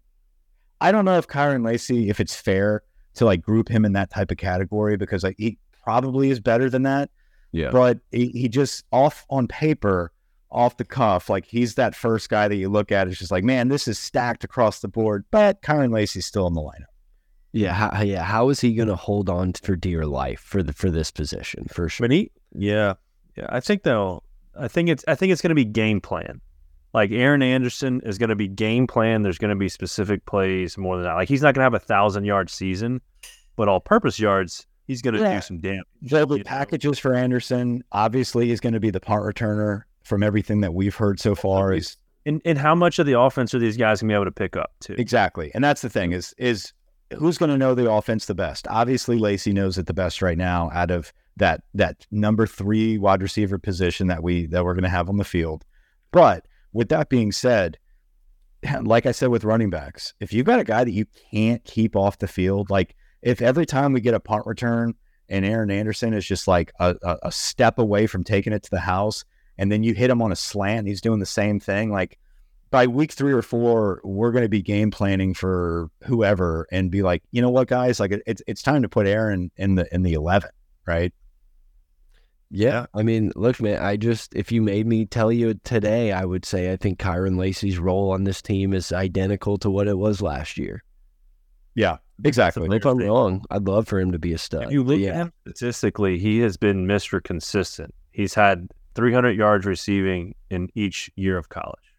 I 0.80 0.92
don't 0.92 1.04
know 1.04 1.16
if 1.18 1.26
Kyren 1.28 1.64
Lacy, 1.64 2.08
if 2.10 2.20
it's 2.20 2.34
fair 2.34 2.82
to 3.14 3.24
like 3.24 3.40
group 3.42 3.68
him 3.68 3.84
in 3.84 3.92
that 3.92 4.10
type 4.10 4.30
of 4.30 4.36
category 4.36 4.96
because 4.96 5.22
like 5.22 5.36
he 5.38 5.58
probably 5.84 6.30
is 6.30 6.40
better 6.40 6.70
than 6.70 6.82
that 6.84 7.10
Yeah. 7.52 7.70
but 7.70 7.98
he, 8.10 8.28
he 8.28 8.48
just 8.48 8.84
off 8.92 9.24
on 9.30 9.46
paper, 9.48 10.12
off 10.50 10.76
the 10.76 10.84
cuff, 10.84 11.28
like 11.30 11.46
he's 11.46 11.74
that 11.76 11.94
first 11.94 12.28
guy 12.28 12.48
that 12.48 12.56
you 12.56 12.68
look 12.68 12.90
at. 12.92 13.08
It's 13.08 13.18
just 13.18 13.30
like, 13.30 13.44
man, 13.44 13.68
this 13.68 13.86
is 13.88 13.98
stacked 13.98 14.44
across 14.44 14.80
the 14.80 14.88
board. 14.88 15.24
But 15.30 15.62
Kyren 15.62 15.92
Lacy's 15.92 16.26
still 16.26 16.46
in 16.46 16.54
the 16.54 16.60
lineup. 16.60 16.90
Yeah. 17.52 17.72
How, 17.74 18.02
yeah. 18.02 18.22
How 18.22 18.48
is 18.48 18.60
he 18.60 18.74
going 18.74 18.88
to 18.88 18.96
hold 18.96 19.28
on 19.28 19.52
for 19.54 19.76
dear 19.76 20.04
life 20.06 20.40
for 20.40 20.62
the 20.62 20.72
for 20.72 20.90
this 20.90 21.10
position 21.10 21.66
for 21.70 21.88
sure? 21.88 22.04
But 22.08 22.12
he, 22.12 22.30
yeah, 22.54 22.94
yeah. 23.36 23.46
I 23.50 23.60
think 23.60 23.82
they'll. 23.82 24.24
I 24.58 24.68
think 24.68 24.88
it's. 24.88 25.04
I 25.08 25.14
think 25.14 25.32
it's 25.32 25.42
going 25.42 25.50
to 25.50 25.54
be 25.54 25.64
game 25.64 26.00
plan. 26.00 26.40
Like 26.94 27.10
Aaron 27.10 27.42
Anderson 27.42 28.02
is 28.04 28.18
going 28.18 28.28
to 28.30 28.36
be 28.36 28.48
game 28.48 28.86
plan. 28.86 29.22
There's 29.22 29.38
going 29.38 29.48
to 29.50 29.56
be 29.56 29.68
specific 29.70 30.26
plays 30.26 30.76
more 30.76 30.96
than 30.96 31.04
that. 31.06 31.14
Like 31.14 31.28
he's 31.28 31.40
not 31.42 31.54
going 31.54 31.60
to 31.62 31.64
have 31.64 31.74
a 31.74 31.78
thousand 31.78 32.24
yard 32.24 32.50
season, 32.50 33.00
but 33.56 33.66
all 33.68 33.80
purpose 33.80 34.18
yards, 34.18 34.66
he's 34.86 35.00
going 35.00 35.14
to 35.14 35.20
Yeah. 35.20 35.36
do 35.36 35.40
some 35.40 35.58
damage. 35.58 35.84
There'll 36.02 36.26
be 36.26 36.34
you 36.34 36.38
know? 36.40 36.44
packages 36.44 36.98
for 36.98 37.14
Anderson. 37.14 37.82
Obviously, 37.92 38.48
he's 38.48 38.60
going 38.60 38.74
to 38.74 38.80
be 38.80 38.90
the 38.90 39.00
punt 39.00 39.22
returner 39.22 39.84
from 40.04 40.22
everything 40.22 40.60
that 40.60 40.74
we've 40.74 40.94
heard 40.94 41.18
so 41.18 41.34
far. 41.34 41.72
Is 41.72 41.96
And 42.26 42.42
and 42.44 42.58
how 42.58 42.74
much 42.74 42.98
of 42.98 43.06
the 43.06 43.18
offense 43.18 43.54
are 43.54 43.58
these 43.58 43.78
guys 43.78 44.02
going 44.02 44.08
to 44.10 44.12
be 44.12 44.16
able 44.16 44.24
to 44.26 44.30
pick 44.32 44.56
up 44.56 44.72
too? 44.80 44.94
exactly, 44.98 45.50
and 45.54 45.64
that's 45.64 45.80
the 45.80 45.88
thing 45.90 46.12
is 46.12 46.34
is 46.36 46.74
who's 47.16 47.38
going 47.38 47.50
to 47.50 47.58
know 47.58 47.74
the 47.74 47.90
offense 47.90 48.26
the 48.26 48.34
best? 48.34 48.66
Obviously, 48.68 49.18
Lacy 49.18 49.52
knows 49.52 49.78
it 49.78 49.86
the 49.86 49.94
best 49.94 50.22
right 50.22 50.38
now 50.38 50.70
out 50.72 50.90
of 50.90 51.12
that 51.36 51.62
that 51.74 52.06
number 52.10 52.46
three 52.46 52.98
wide 52.98 53.22
receiver 53.22 53.58
position 53.58 54.08
that 54.08 54.22
we 54.22 54.46
that 54.46 54.64
we're 54.64 54.74
going 54.74 54.82
to 54.82 54.88
have 54.88 55.08
on 55.08 55.16
the 55.16 55.24
field. 55.24 55.64
But 56.10 56.46
with 56.72 56.88
that 56.90 57.08
being 57.08 57.32
said, 57.32 57.78
like 58.82 59.06
I 59.06 59.12
said 59.12 59.28
with 59.28 59.44
running 59.44 59.70
backs, 59.70 60.14
if 60.20 60.32
you've 60.32 60.46
got 60.46 60.60
a 60.60 60.64
guy 60.64 60.84
that 60.84 60.92
you 60.92 61.06
can't 61.32 61.64
keep 61.64 61.96
off 61.96 62.18
the 62.18 62.28
field, 62.28 62.70
like 62.70 62.94
if 63.22 63.40
every 63.40 63.66
time 63.66 63.92
we 63.92 64.00
get 64.00 64.14
a 64.14 64.20
punt 64.20 64.46
return 64.46 64.94
and 65.28 65.44
Aaron 65.44 65.70
Anderson 65.70 66.12
is 66.12 66.26
just 66.26 66.46
like 66.46 66.72
a, 66.78 66.96
a, 67.02 67.18
a 67.24 67.32
step 67.32 67.78
away 67.78 68.06
from 68.06 68.24
taking 68.24 68.52
it 68.52 68.62
to 68.64 68.70
the 68.70 68.80
house, 68.80 69.24
and 69.58 69.70
then 69.70 69.82
you 69.82 69.94
hit 69.94 70.10
him 70.10 70.22
on 70.22 70.32
a 70.32 70.36
slant, 70.36 70.86
he's 70.86 71.00
doing 71.00 71.20
the 71.20 71.26
same 71.26 71.60
thing, 71.60 71.90
like 71.90 72.18
by 72.72 72.86
week 72.86 73.12
three 73.12 73.32
or 73.34 73.42
four, 73.42 74.00
we're 74.02 74.32
going 74.32 74.42
to 74.42 74.48
be 74.48 74.62
game 74.62 74.90
planning 74.90 75.34
for 75.34 75.90
whoever 76.04 76.66
and 76.72 76.90
be 76.90 77.02
like, 77.02 77.22
you 77.30 77.42
know 77.42 77.50
what, 77.50 77.68
guys, 77.68 78.00
like 78.00 78.12
it, 78.12 78.22
it's 78.26 78.42
it's 78.46 78.62
time 78.62 78.82
to 78.82 78.88
put 78.88 79.06
Aaron 79.06 79.52
in 79.56 79.76
the 79.76 79.94
in 79.94 80.02
the 80.02 80.14
eleven, 80.14 80.50
right? 80.86 81.12
Yeah, 82.50 82.86
I 82.92 83.02
mean, 83.02 83.30
look, 83.36 83.60
man, 83.60 83.80
I 83.82 83.96
just 83.96 84.34
if 84.34 84.50
you 84.50 84.62
made 84.62 84.86
me 84.86 85.04
tell 85.04 85.30
you 85.30 85.54
today, 85.64 86.12
I 86.12 86.24
would 86.24 86.44
say 86.44 86.72
I 86.72 86.76
think 86.76 86.98
Kyren 86.98 87.38
Lacy's 87.38 87.78
role 87.78 88.10
on 88.10 88.24
this 88.24 88.42
team 88.42 88.72
is 88.72 88.90
identical 88.90 89.58
to 89.58 89.70
what 89.70 89.86
it 89.86 89.98
was 89.98 90.20
last 90.20 90.58
year. 90.58 90.82
Yeah, 91.74 91.98
exactly. 92.24 92.66
So 92.66 92.72
if 92.72 92.86
I'm 92.86 92.98
wrong, 92.98 93.44
I'd 93.50 93.66
love 93.66 93.86
for 93.86 94.00
him 94.00 94.12
to 94.12 94.18
be 94.18 94.32
a 94.32 94.38
stud. 94.38 94.64
If 94.64 94.72
you 94.72 94.82
look 94.82 94.98
yeah. 94.98 95.10
at 95.10 95.16
him 95.16 95.32
statistically, 95.42 96.18
he 96.18 96.40
has 96.40 96.56
been 96.56 96.86
Mr. 96.86 97.22
Consistent. 97.22 97.94
He's 98.12 98.34
had 98.34 98.68
300 98.94 99.36
yards 99.36 99.66
receiving 99.66 100.34
in 100.50 100.68
each 100.74 101.10
year 101.16 101.38
of 101.38 101.48
college. 101.48 101.91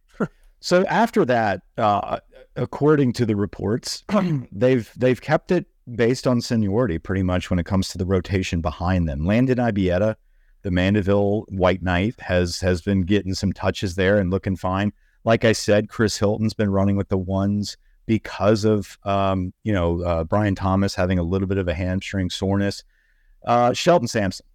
So 0.64 0.86
after 0.86 1.26
that, 1.26 1.62
uh, 1.78 2.20
according 2.56 3.12
to 3.14 3.26
the 3.26 3.36
reports, 3.36 4.06
they've 4.54 4.90
they've 4.96 5.20
kept 5.20 5.52
it 5.52 5.66
based 5.94 6.26
on 6.26 6.40
seniority 6.40 6.98
pretty 6.98 7.22
much 7.22 7.50
when 7.50 7.60
it 7.60 7.66
comes 7.66 7.90
to 7.90 7.98
the 7.98 8.06
rotation 8.06 8.62
behind 8.62 9.10
them. 9.10 9.26
Landon 9.26 9.58
Ibieta, 9.58 10.16
the 10.62 10.72
Mandeville 10.72 11.42
White 11.50 11.84
Knight, 11.84 12.16
has 12.22 12.62
has 12.62 12.82
been 12.82 13.02
getting 13.02 13.34
some 13.34 13.52
touches 13.52 13.96
there 13.96 14.18
and 14.18 14.32
looking 14.32 14.56
fine. 14.56 14.94
Like 15.26 15.44
I 15.44 15.52
said, 15.52 15.90
Chris 15.90 16.16
Hilton's 16.18 16.54
been 16.54 16.72
running 16.72 16.96
with 16.96 17.10
the 17.10 17.18
ones 17.18 17.76
because 18.06 18.64
of 18.64 18.98
um, 19.04 19.52
you 19.66 19.74
know 19.74 20.02
uh, 20.02 20.24
Brian 20.24 20.56
Thomas 20.56 20.96
having 20.96 21.20
a 21.20 21.24
little 21.24 21.50
bit 21.50 21.58
of 21.58 21.68
a 21.68 21.74
hamstring 21.74 22.30
soreness. 22.30 22.86
Uh, 23.46 23.74
Shelton 23.74 24.08
Sampson, 24.08 24.46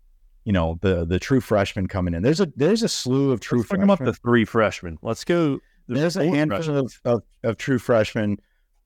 you 0.45 0.55
know 0.55 0.79
the 0.81 1.05
the 1.05 1.19
true 1.19 1.43
freshman 1.43 1.87
coming 1.87 2.15
in. 2.15 2.23
There's 2.23 2.41
a 2.41 2.51
there's 2.57 2.83
a 2.83 2.89
slew 2.89 3.31
of 3.31 3.41
true 3.41 3.59
Let's 3.59 3.69
freshmen. 3.69 3.91
up 3.91 3.99
to 3.99 4.15
three 4.15 4.47
freshmen. 4.47 4.97
Let's 5.03 5.23
go. 5.23 5.61
There's 5.89 6.17
a 6.17 6.27
handful 6.27 6.77
of, 6.77 7.01
of, 7.05 7.23
of 7.43 7.57
true 7.57 7.79
freshmen 7.79 8.39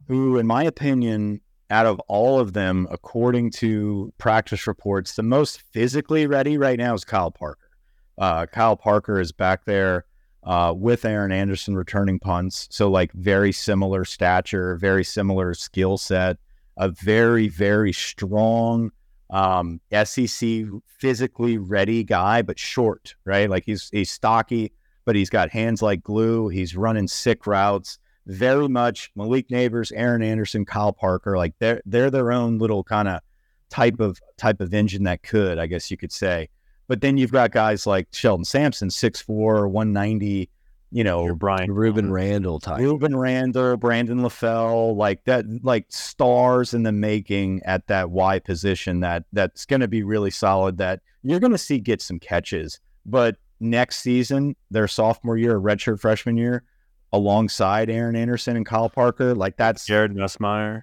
who, 0.06 0.38
in 0.38 0.46
my 0.46 0.62
opinion, 0.62 1.40
out 1.70 1.86
of 1.86 1.98
all 2.00 2.38
of 2.38 2.52
them, 2.52 2.86
according 2.90 3.50
to 3.50 4.12
practice 4.18 4.66
reports, 4.66 5.16
the 5.16 5.22
most 5.22 5.62
physically 5.72 6.26
ready 6.26 6.58
right 6.58 6.78
now 6.78 6.94
is 6.94 7.04
Kyle 7.04 7.30
Parker. 7.30 7.70
Uh, 8.18 8.46
Kyle 8.46 8.76
Parker 8.76 9.18
is 9.18 9.32
back 9.32 9.64
there 9.64 10.04
uh, 10.44 10.74
with 10.76 11.04
Aaron 11.04 11.32
Anderson 11.32 11.74
returning 11.74 12.18
punts. 12.18 12.68
So, 12.70 12.90
like, 12.90 13.12
very 13.12 13.52
similar 13.52 14.04
stature, 14.04 14.76
very 14.76 15.02
similar 15.02 15.54
skill 15.54 15.96
set, 15.96 16.36
a 16.76 16.88
very, 16.88 17.48
very 17.48 17.92
strong 17.92 18.90
um, 19.30 19.80
SEC 20.04 20.64
physically 20.98 21.56
ready 21.58 22.04
guy, 22.04 22.42
but 22.42 22.58
short, 22.58 23.14
right? 23.24 23.48
Like, 23.48 23.64
he's, 23.64 23.88
he's 23.90 24.10
stocky 24.10 24.72
but 25.04 25.16
he's 25.16 25.30
got 25.30 25.50
hands 25.50 25.82
like 25.82 26.02
glue. 26.02 26.48
He's 26.48 26.76
running 26.76 27.08
sick 27.08 27.46
routes. 27.46 27.98
Very 28.26 28.68
much 28.68 29.10
Malik 29.16 29.48
Nabers, 29.48 29.92
Aaron 29.94 30.22
Anderson, 30.22 30.64
Kyle 30.64 30.92
Parker, 30.92 31.36
like 31.36 31.54
they're 31.58 31.82
they're 31.86 32.10
their 32.10 32.30
own 32.30 32.58
little 32.58 32.84
kind 32.84 33.08
of 33.08 33.20
type 33.68 33.98
of 33.98 34.20
type 34.36 34.60
of 34.60 34.72
engine 34.72 35.04
that 35.04 35.22
could, 35.22 35.58
I 35.58 35.66
guess 35.66 35.90
you 35.90 35.96
could 35.96 36.12
say. 36.12 36.48
But 36.88 37.00
then 37.00 37.16
you've 37.16 37.32
got 37.32 37.52
guys 37.52 37.86
like 37.86 38.08
Shelton 38.12 38.44
Sampson, 38.44 38.88
6'4, 38.88 39.70
190, 39.70 40.50
you 40.90 41.04
know, 41.04 41.24
Your 41.24 41.34
Brian 41.34 41.72
Ruben 41.72 42.04
Thomas. 42.04 42.14
Randall 42.14 42.60
type. 42.60 42.80
Reuben 42.80 43.16
Randle, 43.16 43.76
Brandon 43.76 44.20
LaFell, 44.20 44.94
like 44.94 45.24
that, 45.24 45.46
like 45.62 45.86
stars 45.88 46.74
in 46.74 46.82
the 46.82 46.92
making 46.92 47.62
at 47.64 47.86
that 47.86 48.10
Y 48.10 48.38
position 48.40 49.00
that 49.00 49.24
that's 49.32 49.64
going 49.64 49.80
to 49.80 49.88
be 49.88 50.02
really 50.02 50.30
solid. 50.30 50.76
That 50.78 51.00
you're 51.22 51.40
going 51.40 51.52
to 51.52 51.58
see 51.58 51.78
get 51.78 52.02
some 52.02 52.18
catches, 52.18 52.78
but 53.06 53.36
next 53.62 54.00
season, 54.00 54.56
their 54.70 54.88
sophomore 54.88 55.36
year, 55.36 55.58
redshirt 55.58 56.00
freshman 56.00 56.36
year, 56.36 56.64
alongside 57.12 57.90
Aaron 57.90 58.16
Anderson 58.16 58.56
and 58.56 58.66
Kyle 58.66 58.88
Parker, 58.88 59.34
like 59.34 59.56
that's 59.56 59.86
Garrett 59.86 60.12
Nussmeier. 60.12 60.82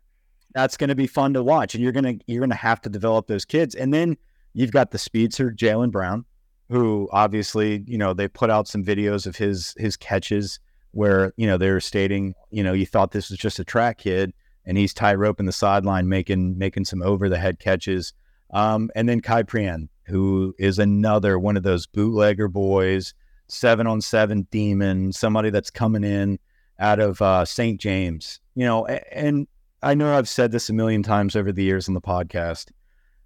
that's 0.53 0.77
going 0.77 0.89
to 0.89 0.95
be 0.95 1.07
fun 1.07 1.33
to 1.33 1.43
watch, 1.43 1.75
and 1.75 1.83
you're 1.83 1.91
gonna 1.91 2.15
you're 2.27 2.41
gonna 2.41 2.55
have 2.55 2.81
to 2.81 2.89
develop 2.89 3.27
those 3.27 3.45
kids, 3.45 3.75
and 3.75 3.93
then 3.93 4.17
you've 4.53 4.71
got 4.71 4.91
the 4.91 4.97
speedster 4.97 5.51
Jalen 5.51 5.91
Brown, 5.91 6.25
who 6.69 7.09
obviously 7.11 7.83
you 7.87 7.97
know 7.97 8.13
they 8.13 8.27
put 8.27 8.49
out 8.49 8.67
some 8.67 8.83
videos 8.83 9.25
of 9.27 9.35
his 9.35 9.73
his 9.77 9.97
catches 9.97 10.59
where 10.91 11.33
you 11.37 11.45
know 11.45 11.57
they 11.57 11.69
were 11.69 11.79
stating 11.79 12.33
you 12.51 12.63
know 12.63 12.73
you 12.73 12.85
thought 12.85 13.11
this 13.11 13.29
was 13.29 13.39
just 13.39 13.59
a 13.59 13.63
track 13.63 13.97
kid, 13.97 14.33
and 14.65 14.77
he's 14.77 14.93
tie 14.93 15.13
rope 15.13 15.39
in 15.39 15.45
the 15.45 15.51
sideline 15.51 16.07
making 16.07 16.57
making 16.57 16.85
some 16.85 17.01
over 17.01 17.27
the 17.29 17.39
head 17.39 17.59
catches, 17.59 18.13
um, 18.51 18.89
and 18.95 19.09
then 19.09 19.21
Khai 19.21 19.43
Prean, 19.47 19.89
who 20.09 20.53
is 20.57 20.79
another 20.79 21.39
one 21.39 21.57
of 21.57 21.63
those 21.63 21.87
bootlegger 21.87 22.47
boys, 22.47 23.13
seven 23.47 23.87
on 23.87 24.01
seven 24.01 24.47
demon, 24.51 25.13
somebody 25.13 25.49
that's 25.49 25.69
coming 25.69 26.03
in 26.03 26.39
out 26.79 26.99
of 26.99 27.21
uh, 27.21 27.45
St. 27.45 27.79
James, 27.79 28.39
you 28.55 28.65
know, 28.65 28.85
and 28.85 29.47
I 29.81 29.93
know 29.93 30.17
I've 30.17 30.29
said 30.29 30.51
this 30.51 30.69
a 30.69 30.73
million 30.73 31.03
times 31.03 31.35
over 31.35 31.51
the 31.51 31.63
years 31.63 31.87
on 31.87 31.93
the 31.93 32.01
podcast. 32.01 32.71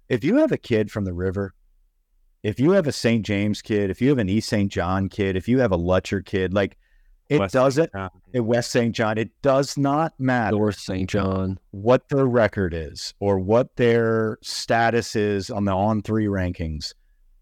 If 0.08 0.22
you 0.22 0.36
have 0.36 0.52
a 0.52 0.58
kid 0.58 0.90
from 0.90 1.04
the 1.04 1.12
river, 1.12 1.54
if 2.42 2.60
you 2.60 2.72
have 2.72 2.86
a 2.86 2.92
St. 2.92 3.24
James 3.24 3.62
kid, 3.62 3.90
if 3.90 4.02
you 4.02 4.10
have 4.10 4.18
an 4.18 4.28
East 4.28 4.48
St. 4.48 4.70
John 4.70 5.08
kid, 5.08 5.36
if 5.36 5.48
you 5.48 5.60
have 5.60 5.72
a 5.72 5.78
Lutcher 5.78 6.24
kid, 6.24 6.52
like 6.52 6.76
it 7.28 7.40
West 7.40 7.54
doesn't, 7.54 7.90
In 8.32 8.46
West 8.46 8.70
St. 8.70 8.94
John, 8.94 9.18
it 9.18 9.30
does 9.42 9.78
not 9.78 10.12
matter 10.18 10.56
North 10.56 10.78
St. 10.78 11.08
John. 11.08 11.58
what 11.70 12.08
their 12.08 12.26
record 12.26 12.74
is 12.74 13.14
or 13.20 13.38
what 13.38 13.76
their 13.76 14.38
status 14.42 15.16
is 15.16 15.50
on 15.50 15.64
the 15.64 15.72
on 15.72 16.02
three 16.02 16.26
rankings. 16.26 16.92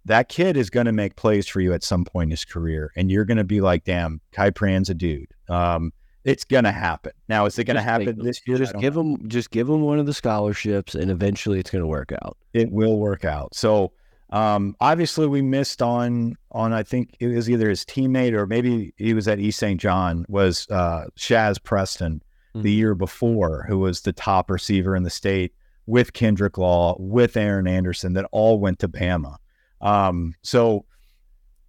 That 0.05 0.29
kid 0.29 0.57
is 0.57 0.69
going 0.71 0.87
to 0.87 0.93
make 0.93 1.17
plays 1.17 1.47
for 1.47 1.61
you 1.61 1.73
at 1.73 1.85
some 1.85 2.05
point 2.05 2.29
in 2.29 2.31
his 2.33 2.45
career, 2.45 2.93
and 2.97 3.11
you're 3.11 3.25
going 3.25 3.37
to 3.39 3.45
be 3.45 3.61
like, 3.61 3.85
"Damn, 3.85 4.21
Khai 4.33 4.53
Prean's 4.53 4.91
a 4.91 4.95
dude." 4.95 5.29
Um, 5.49 5.93
it's 6.25 6.45
going 6.45 6.65
to 6.65 6.73
happen. 6.73 7.13
Now, 7.29 7.47
is 7.47 7.59
it 7.59 7.65
going 7.65 7.77
to 7.77 7.83
happen 7.83 8.19
this 8.19 8.41
year? 8.47 8.59
Just 8.59 8.73
don't 8.73 8.81
give 8.81 8.97
him, 8.97 9.29
just 9.29 9.51
give 9.51 9.69
him 9.69 9.83
one 9.83 9.99
of 9.99 10.07
the 10.07 10.15
scholarships, 10.15 10.95
and 10.95 11.11
eventually 11.11 11.59
it's 11.59 11.71
going 11.71 11.83
to 11.83 11.89
work 11.89 12.13
out. 12.23 12.37
it 12.53 12.71
will 12.71 12.99
work 12.99 13.25
out. 13.25 13.55
So 13.55 13.93
um, 14.33 14.75
obviously 14.81 15.27
we 15.29 15.43
missed 15.43 15.81
on 15.83 16.37
on 16.51 16.73
I 16.73 16.83
think 16.83 17.15
it 17.21 17.29
was 17.29 17.49
either 17.49 17.69
his 17.69 17.85
teammate 17.85 18.33
or 18.33 18.47
maybe 18.47 18.93
he 18.97 19.15
was 19.15 19.29
at 19.29 19.39
East 19.39 19.59
St. 19.61 19.81
John 19.81 20.25
was 20.29 20.67
uh, 20.71 21.05
Shazz 21.17 21.63
Preston 21.63 22.23
the 22.55 22.61
Mhm. 22.75 22.77
year 22.77 22.95
before, 22.95 23.65
who 23.69 23.79
was 23.79 24.01
the 24.03 24.13
top 24.13 24.51
receiver 24.51 24.97
in 24.97 25.05
the 25.05 25.11
state 25.11 25.53
with 25.87 26.13
Kendrick 26.13 26.59
Law, 26.59 26.97
with 26.99 27.37
Aaron 27.37 27.67
Anderson, 27.67 28.13
that 28.15 28.27
all 28.33 28.59
went 28.61 28.79
to 28.81 28.89
Bama. 28.89 29.37
Um, 29.81 30.35
so 30.43 30.85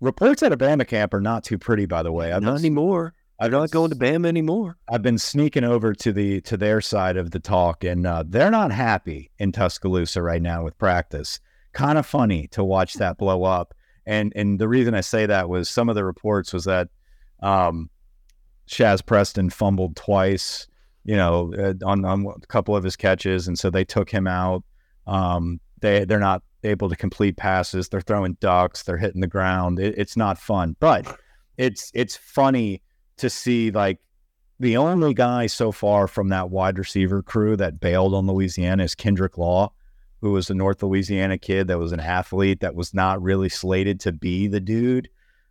reports 0.02 0.44
at 0.44 0.52
a 0.52 0.58
Bama 0.58 0.86
camp 0.88 1.14
are 1.14 1.22
not 1.22 1.44
too 1.44 1.58
pretty, 1.58 1.86
by 1.86 2.04
the 2.04 2.12
way. 2.12 2.32
I've 2.32 2.44
Not 2.44 2.56
been- 2.56 2.66
anymore. 2.66 3.14
I've 3.40 3.52
not 3.52 3.72
going 3.72 3.90
to 3.90 3.96
Bama 3.96 4.28
anymore. 4.28 4.78
I've 4.88 5.02
been 5.02 5.18
sneaking 5.18 5.64
over 5.64 5.94
to 5.94 6.14
the 6.14 6.40
to 6.42 6.56
their 6.56 6.80
side 6.82 7.18
of 7.18 7.32
the 7.32 7.40
talk, 7.40 7.84
and 7.84 8.06
uh, 8.06 8.24
they're 8.26 8.52
not 8.52 8.72
happy 8.72 9.32
in 9.40 9.52
Tuscaloosa 9.52 10.22
right 10.22 10.42
now 10.42 10.64
with 10.64 10.78
practice. 10.78 11.40
Kind 11.74 11.98
of 11.98 12.06
funny 12.06 12.48
to 12.48 12.64
watch 12.64 12.96
that 12.96 13.18
blow 13.18 13.44
up, 13.44 13.74
and 14.06 14.32
and 14.36 14.60
the 14.60 14.68
reason 14.68 14.94
I 14.94 15.02
say 15.02 15.26
that 15.26 15.50
was 15.50 15.70
some 15.70 15.90
of 15.90 15.96
the 15.96 16.06
reports 16.06 16.54
was 16.54 16.66
that 16.66 16.90
um, 17.42 17.90
Shazz 18.68 19.06
Preston 19.06 19.50
fumbled 19.50 19.96
twice, 19.96 20.68
you 21.04 21.16
know, 21.16 21.54
uh, 21.58 21.74
on 21.86 22.06
on 22.06 22.26
a 22.26 22.48
couple 22.48 22.76
of 22.76 22.84
his 22.84 22.96
catches, 22.96 23.48
and 23.48 23.58
so 23.58 23.70
they 23.70 23.84
took 23.84 24.10
him 24.10 24.28
out. 24.28 24.64
Um, 25.08 25.60
they 25.82 26.06
they're 26.06 26.20
not 26.20 26.44
able 26.64 26.90
to 26.90 26.96
complete 26.96 27.38
passes. 27.38 27.90
They're 27.90 28.02
throwing 28.02 28.38
ducks. 28.40 28.84
They're 28.84 28.98
hitting 28.98 29.22
the 29.22 29.28
ground. 29.28 29.80
It, 29.80 29.96
it's 29.98 30.16
not 30.16 30.38
fun, 30.38 30.76
but 30.80 31.18
it's 31.58 31.92
it's 31.94 32.16
funny 32.16 32.82
to 33.18 33.30
see 33.30 33.72
like 33.72 34.00
the 34.60 34.78
only 34.78 35.14
guy 35.14 35.48
so 35.48 35.72
far 35.72 36.08
from 36.08 36.30
that 36.30 36.50
wide 36.50 36.80
receiver 36.80 37.22
crew 37.22 37.58
that 37.58 37.80
bailed 37.80 38.14
on 38.14 38.28
Louisiana 38.28 38.84
is 38.84 38.96
Kendrick 38.96 39.38
Law, 39.38 39.74
who 40.24 40.32
was 40.32 40.50
a 40.50 40.54
North 40.54 40.82
Louisiana 40.82 41.38
kid 41.38 41.68
that 41.68 41.78
was 41.78 41.92
an 41.92 42.00
athlete 42.00 42.62
that 42.62 42.76
was 42.76 42.94
not 42.94 43.22
really 43.22 43.50
slated 43.50 44.00
to 44.00 44.14
be 44.14 44.48
the 44.48 44.62
dude. 44.62 45.10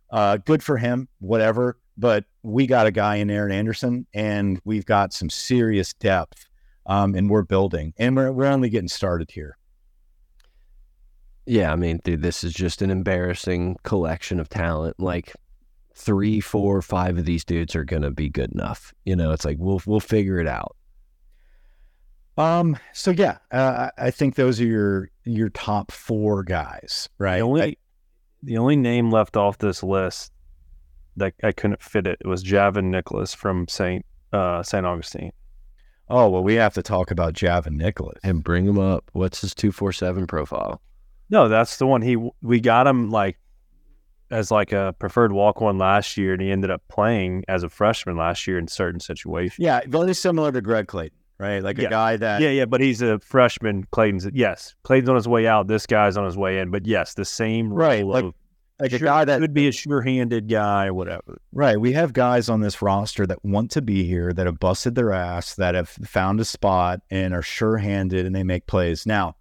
Uh, 0.09 0.37
good 0.37 0.63
for 0.63 0.77
him, 0.77 1.07
whatever. 1.19 1.77
But 1.95 2.25
we 2.41 2.65
got 2.65 2.87
a 2.87 2.91
guy 2.91 3.17
in 3.17 3.29
Aaron 3.29 3.51
Anderson, 3.51 4.07
and 4.15 4.59
we've 4.65 4.87
got 4.87 5.13
some 5.13 5.29
serious 5.29 5.93
depth, 5.93 6.49
um, 6.87 7.13
and 7.13 7.29
we're 7.29 7.43
building, 7.43 7.93
and 7.99 8.15
we're 8.15 8.31
we're 8.31 8.47
only 8.47 8.67
getting 8.69 8.87
started 8.87 9.29
here. 9.29 9.59
Yeah, 11.45 11.71
I 11.71 11.75
mean, 11.75 11.99
dude, 12.03 12.23
this 12.23 12.43
is 12.43 12.51
just 12.51 12.81
an 12.81 12.89
embarrassing 12.89 13.77
collection 13.83 14.39
of 14.39 14.49
talent. 14.49 14.99
Like 14.99 15.33
three, 15.93 16.39
four, 16.39 16.81
five 16.81 17.19
of 17.19 17.25
these 17.25 17.45
dudes 17.45 17.75
are 17.75 17.85
gonna 17.85 18.09
be 18.09 18.27
good 18.27 18.51
enough. 18.51 18.91
You 19.05 19.15
know, 19.15 19.33
it's 19.33 19.45
like 19.45 19.57
we'll 19.59 19.83
we'll 19.85 19.99
figure 19.99 20.39
it 20.39 20.47
out. 20.47 20.75
Um. 22.37 22.77
So 22.93 23.11
yeah, 23.11 23.37
uh, 23.51 23.89
I 23.97 24.07
I 24.07 24.11
think 24.11 24.35
those 24.35 24.59
are 24.59 24.65
your 24.65 25.09
your 25.23 25.49
top 25.49 25.91
four 25.91 26.43
guys, 26.43 27.09
right? 27.17 27.37
The 27.37 27.41
only 27.41 27.77
the 28.41 28.57
only 28.57 28.75
name 28.75 29.11
left 29.11 29.37
off 29.37 29.57
this 29.59 29.83
list 29.83 30.31
that 31.17 31.33
I 31.43 31.51
couldn't 31.51 31.81
fit 31.81 32.07
it 32.07 32.19
was 32.25 32.43
Javin 32.43 32.85
Nicholas 32.85 33.33
from 33.33 33.67
Saint 33.67 34.05
uh, 34.31 34.63
Saint 34.63 34.85
Augustine. 34.85 35.31
Oh 36.09 36.29
well, 36.29 36.43
we 36.43 36.55
have 36.55 36.73
to 36.73 36.83
talk 36.83 37.11
about 37.11 37.33
Javin 37.33 37.73
Nicholas. 37.73 38.19
And 38.23 38.43
bring 38.43 38.65
him 38.65 38.79
up. 38.79 39.09
What's 39.13 39.41
his 39.41 39.53
two 39.53 39.71
four 39.71 39.91
seven 39.91 40.27
profile? 40.27 40.81
No, 41.29 41.47
that's 41.47 41.77
the 41.77 41.87
one 41.87 42.01
he 42.01 42.17
we 42.41 42.59
got 42.59 42.87
him 42.87 43.09
like 43.09 43.37
as 44.31 44.51
like 44.51 44.71
a 44.71 44.95
preferred 44.99 45.31
walk 45.31 45.61
on 45.61 45.77
last 45.77 46.17
year, 46.17 46.33
and 46.33 46.41
he 46.41 46.51
ended 46.51 46.71
up 46.71 46.81
playing 46.89 47.43
as 47.47 47.63
a 47.63 47.69
freshman 47.69 48.17
last 48.17 48.47
year 48.47 48.57
in 48.57 48.67
certain 48.67 48.99
situations. 48.99 49.59
Yeah, 49.59 49.81
very 49.87 50.13
similar 50.13 50.51
to 50.51 50.61
Greg 50.61 50.87
Clayton, 50.87 51.17
right? 51.39 51.61
Like 51.63 51.77
Yeah. 51.77 51.87
a 51.87 51.89
guy 51.89 52.17
that 52.17 52.41
Yeah, 52.41 52.49
yeah, 52.49 52.65
but 52.65 52.81
he's 52.81 53.01
a 53.01 53.19
freshman. 53.19 53.85
Clayton's 53.91 54.27
yes, 54.33 54.75
Clayton's 54.83 55.09
on 55.09 55.15
his 55.15 55.27
way 55.27 55.47
out. 55.47 55.67
This 55.67 55.85
guy's 55.85 56.17
on 56.17 56.25
his 56.25 56.37
way 56.37 56.59
in. 56.59 56.71
But 56.71 56.85
yes, 56.85 57.13
the 57.13 57.25
same 57.25 57.71
Right, 57.73 58.01
role 58.01 58.11
like- 58.11 58.23
of 58.25 58.33
like 58.79 58.91
a 58.93 58.99
guy 58.99 59.23
that 59.23 59.39
could 59.39 59.53
be 59.53 59.67
a 59.67 59.71
sure-handed 59.71 60.49
guy 60.49 60.89
whatever. 60.91 61.39
Right. 61.53 61.79
We 61.79 61.93
have 61.93 62.11
guys 62.11 62.49
on 62.49 62.59
this 62.61 62.81
roster 62.81 63.25
that 63.27 63.45
want 63.45 63.71
to 63.71 63.81
be 63.81 64.03
here, 64.03 64.33
that 64.33 64.45
have 64.47 64.59
busted 64.59 64.95
their 64.95 65.13
ass, 65.13 65.55
that 65.55 65.75
have 65.75 65.89
found 65.89 66.39
a 66.41 66.45
spot 66.45 66.99
and 67.09 67.33
are 67.33 67.43
sure 67.43 67.77
handed 67.77 68.25
and 68.25 68.35
they 68.35 68.43
make 68.43 68.65
plays. 68.65 69.05
Now, 69.05 69.35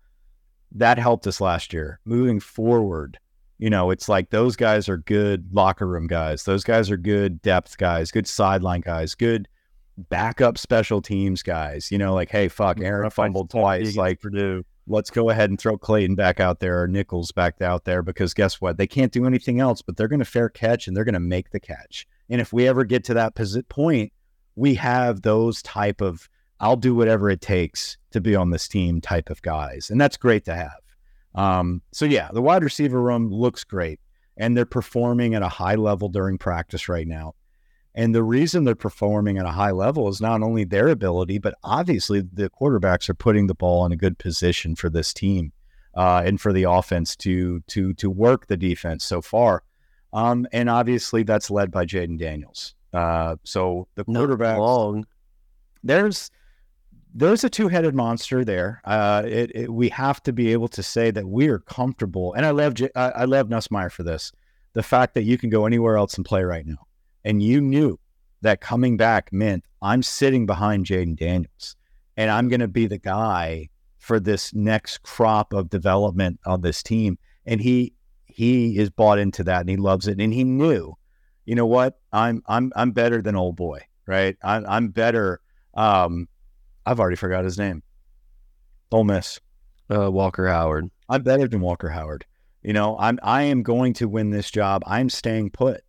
that 0.71 0.99
helped 0.99 1.27
us 1.27 1.41
last 1.41 1.73
year. 1.73 1.99
Moving 2.05 2.41
forward, 2.41 3.19
you 3.59 3.71
know, 3.71 3.91
it's 3.91 4.09
like 4.09 4.31
those 4.31 4.55
guys 4.55 4.89
are 4.89 4.99
good 4.99 5.49
locker 5.53 5.87
room 5.89 6.07
guys. 6.07 6.45
Those 6.45 6.63
guys 6.63 6.91
are 6.91 6.97
good 6.99 7.43
depth 7.43 7.79
guys, 7.79 8.11
good 8.13 8.29
sideline 8.29 8.83
guys, 8.83 9.15
good 9.15 9.49
backup 9.97 10.59
special 10.59 11.03
teams 11.03 11.43
guys. 11.43 11.91
You 11.91 11.99
know, 11.99 12.15
like, 12.15 12.31
hey, 12.31 12.49
fuck, 12.49 12.81
Aaron 12.81 13.11
fumbled 13.11 13.51
twice. 13.51 13.97
Like, 13.97 14.21
Purdue. 14.21 14.65
let's 14.87 15.11
go 15.11 15.31
ahead 15.31 15.51
and 15.51 15.59
throw 15.59 15.79
Clayton 15.79 16.15
back 16.15 16.41
out 16.41 16.61
there 16.61 16.83
or 16.83 16.89
Nichols 16.89 17.33
back 17.33 17.61
out 17.61 17.85
there 17.85 18.03
because 18.03 18.35
guess 18.35 18.61
what? 18.61 18.79
They 18.79 18.87
can't 18.87 19.13
do 19.13 19.27
anything 19.27 19.61
else, 19.61 19.83
but 19.83 19.97
they're 19.97 20.09
going 20.09 20.19
to 20.19 20.25
fair 20.25 20.49
catch 20.49 20.87
and 20.87 20.97
they're 20.97 21.05
going 21.05 21.15
to 21.15 21.21
make 21.21 21.51
the 21.51 21.61
catch. 21.61 22.07
And 22.31 22.41
if 22.41 22.53
we 22.53 22.67
ever 22.67 22.85
get 22.85 23.05
to 23.05 23.15
that 23.15 23.35
point, 23.69 24.13
we 24.57 24.75
have 24.75 25.23
those 25.23 25.63
type 25.63 26.01
of 26.01 26.29
I'll 26.63 26.77
do 26.77 26.95
whatever 26.95 27.29
it 27.29 27.41
takes 27.41 27.99
to 28.13 28.21
be 28.21 28.37
on 28.37 28.51
this 28.51 28.69
team 28.69 29.01
type 29.01 29.31
of 29.31 29.43
guys, 29.43 29.91
and 29.91 30.01
that's 30.01 30.17
great 30.17 30.45
to 30.45 30.55
have. 30.55 30.81
Um, 31.35 31.83
so 31.93 32.05
yeah, 32.05 32.29
the 32.33 32.41
wide 32.41 32.63
receiver 32.63 33.03
room 33.03 33.31
looks 33.31 33.65
great, 33.65 33.99
and 34.37 34.57
they're 34.57 34.65
performing 34.65 35.35
at 35.35 35.43
a 35.43 35.49
high 35.49 35.75
level 35.75 36.09
during 36.09 36.39
practice 36.39 36.89
right 36.89 37.07
now. 37.07 37.35
And 37.95 38.15
the 38.15 38.23
reason 38.23 38.65
they're 38.65 38.75
performing 38.75 39.39
at 39.39 39.45
a 39.45 39.51
high 39.51 39.71
level 39.71 40.09
is 40.09 40.21
not 40.21 40.43
only 40.43 40.65
their 40.65 40.89
ability, 40.89 41.39
but 41.39 41.55
obviously 41.63 42.21
the 42.21 42.49
quarterbacks 42.49 43.09
are 43.09 43.15
putting 43.15 43.47
the 43.47 43.55
ball 43.55 43.85
in 43.85 43.93
a 43.93 43.97
good 43.97 44.19
position 44.19 44.75
for 44.77 44.89
this 44.89 45.13
team 45.13 45.53
uh, 45.95 46.23
and 46.25 46.41
for 46.41 46.53
the 46.53 46.65
offense 46.65 47.15
to 47.17 47.61
to 47.69 47.93
to 47.95 48.09
work 48.11 48.47
the 48.47 48.57
defense 48.57 49.05
so 49.05 49.21
far. 49.21 49.63
Um, 50.13 50.47
and 50.53 50.71
obviously 50.71 51.23
that's 51.23 51.51
led 51.51 51.71
by 51.71 51.85
Jayden 51.85 52.19
Daniels. 52.19 52.75
Uh, 52.93 53.37
so 53.45 53.89
the 53.95 54.05
quarterback 54.05 54.59
long. 54.59 55.07
there's 55.83 56.31
there's 57.15 57.45
a 57.45 57.51
two-headed 57.51 57.95
monster 57.95 58.45
there. 58.45 58.81
Uh, 58.85 59.23
it, 59.27 59.53
it, 59.55 59.73
we 59.73 59.91
have 59.91 60.23
to 60.23 60.33
be 60.33 60.53
able 60.53 60.69
to 60.69 60.83
say 60.83 61.11
that 61.11 61.27
we 61.27 61.49
are 61.49 61.59
comfortable, 61.59 62.33
and 62.33 62.47
I 62.47 62.51
love 62.51 62.75
J- 62.75 62.91
I, 62.95 63.11
I 63.11 63.25
love 63.25 63.49
Nussmeier 63.49 63.93
for 63.93 64.03
this. 64.03 64.33
The 64.73 64.83
fact 64.83 65.15
that 65.15 65.25
you 65.25 65.37
can 65.37 65.51
go 65.51 65.67
anywhere 65.67 65.99
else 65.99 66.15
and 66.15 66.25
play 66.25 66.43
right 66.43 66.67
now, 66.67 66.87
and 67.25 67.43
you 67.43 67.61
knew 67.61 67.99
that 68.43 68.61
coming 68.61 68.97
back 68.97 69.33
meant 69.33 69.65
I'm 69.81 70.03
sitting 70.03 70.47
behind 70.47 70.87
Jayden 70.87 71.17
Daniels, 71.17 71.77
and 72.17 72.31
I'm 72.31 72.49
going 72.49 72.61
to 72.61 72.69
be 72.69 72.87
the 72.87 72.99
guy 72.99 73.69
for 73.99 74.19
this 74.19 74.53
next 74.55 75.03
crop 75.03 75.53
of 75.53 75.71
development 75.71 76.41
on 76.45 76.61
this 76.61 76.83
team. 76.83 77.19
And 77.47 77.61
he 77.61 77.95
he 78.27 78.79
is 78.79 78.91
bought 78.91 79.19
into 79.19 79.45
that, 79.45 79.61
and 79.61 79.71
he 79.71 79.77
loves 79.77 80.09
it, 80.09 80.21
and 80.21 80.33
he 80.33 80.45
knew, 80.45 80.95
you 81.45 81.55
know 81.55 81.67
what, 81.67 81.99
I'm 82.13 82.43
I'm 82.47 82.73
I'm 82.77 82.93
better 82.93 83.23
than 83.23 83.37
old 83.37 83.57
boy, 83.57 83.81
right? 84.07 84.37
I'm 84.43 84.65
I'm 84.69 84.89
better. 84.89 85.41
Um, 85.75 86.29
I've 86.87 87.01
already 87.01 87.17
forgot 87.17 87.45
his 87.45 87.59
name. 87.59 87.83
Ole 88.91 89.05
Miss. 89.05 89.41
Uh, 89.91 90.11
Walker 90.11 90.49
Howard. 90.49 90.91
I'm 91.09 91.23
better 91.23 91.47
than 91.47 91.61
Walker 91.61 91.91
Howard. 91.91 92.25
You 92.63 92.73
know, 92.73 92.97
I'm 92.99 93.19
I 93.23 93.43
am 93.43 93.63
going 93.63 93.93
to 93.95 94.09
win 94.09 94.31
this 94.31 94.51
job. 94.51 94.83
I'm 94.87 95.11
staying 95.11 95.51
put. 95.51 95.83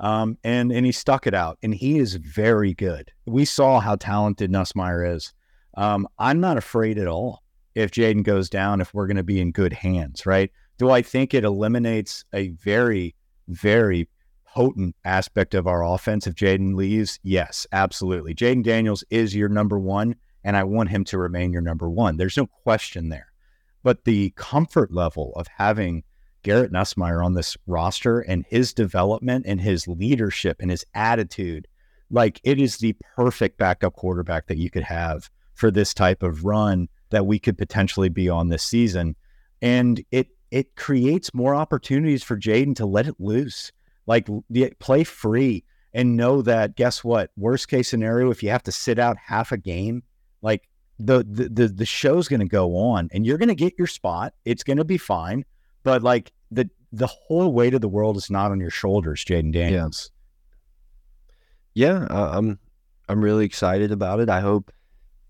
Um, 0.00 0.38
and 0.42 0.72
and 0.72 0.86
he 0.86 0.92
stuck 0.92 1.26
it 1.26 1.34
out, 1.34 1.58
and 1.62 1.74
he 1.74 1.98
is 1.98 2.14
very 2.14 2.72
good. 2.72 3.12
We 3.26 3.44
saw 3.44 3.80
how 3.80 3.96
talented 3.96 4.50
Nussmeier 4.50 5.14
is. 5.14 5.32
Um, 5.76 6.08
I'm 6.18 6.40
not 6.40 6.56
afraid 6.56 6.98
at 6.98 7.06
all 7.06 7.42
if 7.74 7.90
Jayden 7.90 8.22
goes 8.24 8.48
down. 8.48 8.80
If 8.80 8.94
we're 8.94 9.06
going 9.06 9.18
to 9.18 9.22
be 9.22 9.40
in 9.40 9.52
good 9.52 9.74
hands, 9.74 10.24
right? 10.24 10.50
Do 10.78 10.90
I 10.90 11.02
think 11.02 11.34
it 11.34 11.44
eliminates 11.44 12.24
a 12.32 12.48
very, 12.48 13.14
very 13.48 14.08
potent 14.46 14.96
aspect 15.04 15.54
of 15.54 15.66
our 15.66 15.84
offense 15.84 16.26
if 16.26 16.34
Jayden 16.34 16.74
leaves? 16.74 17.20
Yes, 17.22 17.66
absolutely. 17.72 18.34
Jayden 18.34 18.64
Daniels 18.64 19.04
is 19.10 19.36
your 19.36 19.50
number 19.50 19.78
one, 19.78 20.16
and 20.42 20.56
I 20.56 20.64
want 20.64 20.88
him 20.88 21.04
to 21.04 21.18
remain 21.18 21.52
your 21.52 21.62
number 21.62 21.90
one. 21.90 22.16
There's 22.16 22.38
no 22.38 22.46
question 22.46 23.10
there. 23.10 23.30
But 23.82 24.04
the 24.04 24.30
comfort 24.36 24.92
level 24.92 25.34
of 25.36 25.46
having 25.46 26.04
Garrett 26.42 26.72
Nussmeier 26.72 27.24
on 27.24 27.34
this 27.34 27.56
roster 27.66 28.20
and 28.20 28.44
his 28.48 28.72
development 28.72 29.44
and 29.46 29.60
his 29.60 29.86
leadership 29.86 30.58
and 30.60 30.70
his 30.70 30.84
attitude, 30.94 31.66
like 32.10 32.40
it 32.44 32.60
is 32.60 32.78
the 32.78 32.96
perfect 33.16 33.58
backup 33.58 33.94
quarterback 33.94 34.46
that 34.46 34.58
you 34.58 34.70
could 34.70 34.82
have 34.82 35.30
for 35.54 35.70
this 35.70 35.92
type 35.92 36.22
of 36.22 36.44
run 36.44 36.88
that 37.10 37.26
we 37.26 37.38
could 37.38 37.58
potentially 37.58 38.08
be 38.08 38.28
on 38.28 38.48
this 38.48 38.62
season. 38.62 39.16
And 39.60 40.02
it 40.10 40.28
it 40.50 40.74
creates 40.74 41.34
more 41.34 41.54
opportunities 41.54 42.22
for 42.24 42.36
Jayden 42.36 42.74
to 42.76 42.86
let 42.86 43.06
it 43.06 43.14
loose, 43.18 43.70
like 44.06 44.28
play 44.80 45.04
free 45.04 45.64
and 45.92 46.16
know 46.16 46.42
that 46.42 46.76
guess 46.76 47.04
what? 47.04 47.30
Worst 47.36 47.68
case 47.68 47.88
scenario, 47.88 48.30
if 48.30 48.42
you 48.42 48.50
have 48.50 48.62
to 48.64 48.72
sit 48.72 48.98
out 48.98 49.16
half 49.18 49.52
a 49.52 49.56
game, 49.56 50.02
like 50.42 50.68
the 50.98 51.24
the 51.28 51.48
the, 51.48 51.68
the 51.68 51.86
show's 51.86 52.28
going 52.28 52.40
to 52.40 52.46
go 52.46 52.76
on, 52.76 53.08
and 53.12 53.26
you're 53.26 53.38
going 53.38 53.48
to 53.48 53.54
get 53.54 53.74
your 53.78 53.86
spot. 53.86 54.34
It's 54.44 54.62
going 54.62 54.76
to 54.76 54.84
be 54.84 54.98
fine, 54.98 55.44
but 55.82 56.02
like 56.02 56.32
the 56.50 56.68
the 56.92 57.06
whole 57.06 57.52
weight 57.52 57.74
of 57.74 57.80
the 57.80 57.88
world 57.88 58.16
is 58.16 58.30
not 58.30 58.50
on 58.50 58.60
your 58.60 58.70
shoulders, 58.70 59.24
Jayden 59.24 59.52
Daniels. 59.52 60.10
Yeah, 61.74 62.06
I- 62.10 62.36
I'm 62.36 62.58
I'm 63.08 63.22
really 63.22 63.44
excited 63.44 63.92
about 63.92 64.20
it. 64.20 64.28
I 64.28 64.40
hope 64.40 64.70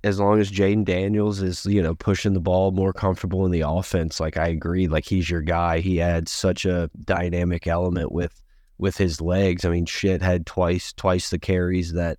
as 0.02 0.18
long 0.18 0.40
as 0.40 0.51
Jayden 0.51 0.85
Daniels 0.85 1.43
is, 1.43 1.66
you 1.66 1.82
know, 1.82 1.94
pushing 1.94 2.32
the 2.32 2.40
ball 2.40 2.70
more 2.72 2.93
comfortable 2.93 3.44
in 3.44 3.52
the 3.52 3.60
offense, 3.62 4.18
like 4.20 4.36
I 4.36 4.48
agree, 4.48 4.89
like 4.89 5.05
he's 5.05 5.28
your 5.28 5.43
guy. 5.43 5.81
He 5.81 6.01
adds 6.01 6.32
such 6.32 6.64
a 6.64 6.90
dynamic 7.05 7.66
element 7.66 8.12
with 8.12 8.40
with 8.78 8.97
his 8.97 9.20
legs. 9.20 9.64
I 9.64 9.70
mean, 9.70 9.86
shit 9.86 10.22
had 10.22 10.47
twice 10.47 10.93
twice 10.94 11.31
the 11.31 11.39
carries 11.39 11.93
that 11.93 12.18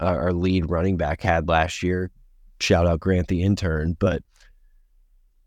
uh, 0.00 0.06
our 0.06 0.32
lead 0.32 0.70
running 0.70 0.96
back 0.96 1.20
had 1.20 1.48
last 1.48 1.82
year. 1.82 2.10
Shout 2.60 2.86
out 2.86 3.00
Grant 3.00 3.28
the 3.28 3.42
intern, 3.42 3.96
but 3.98 4.22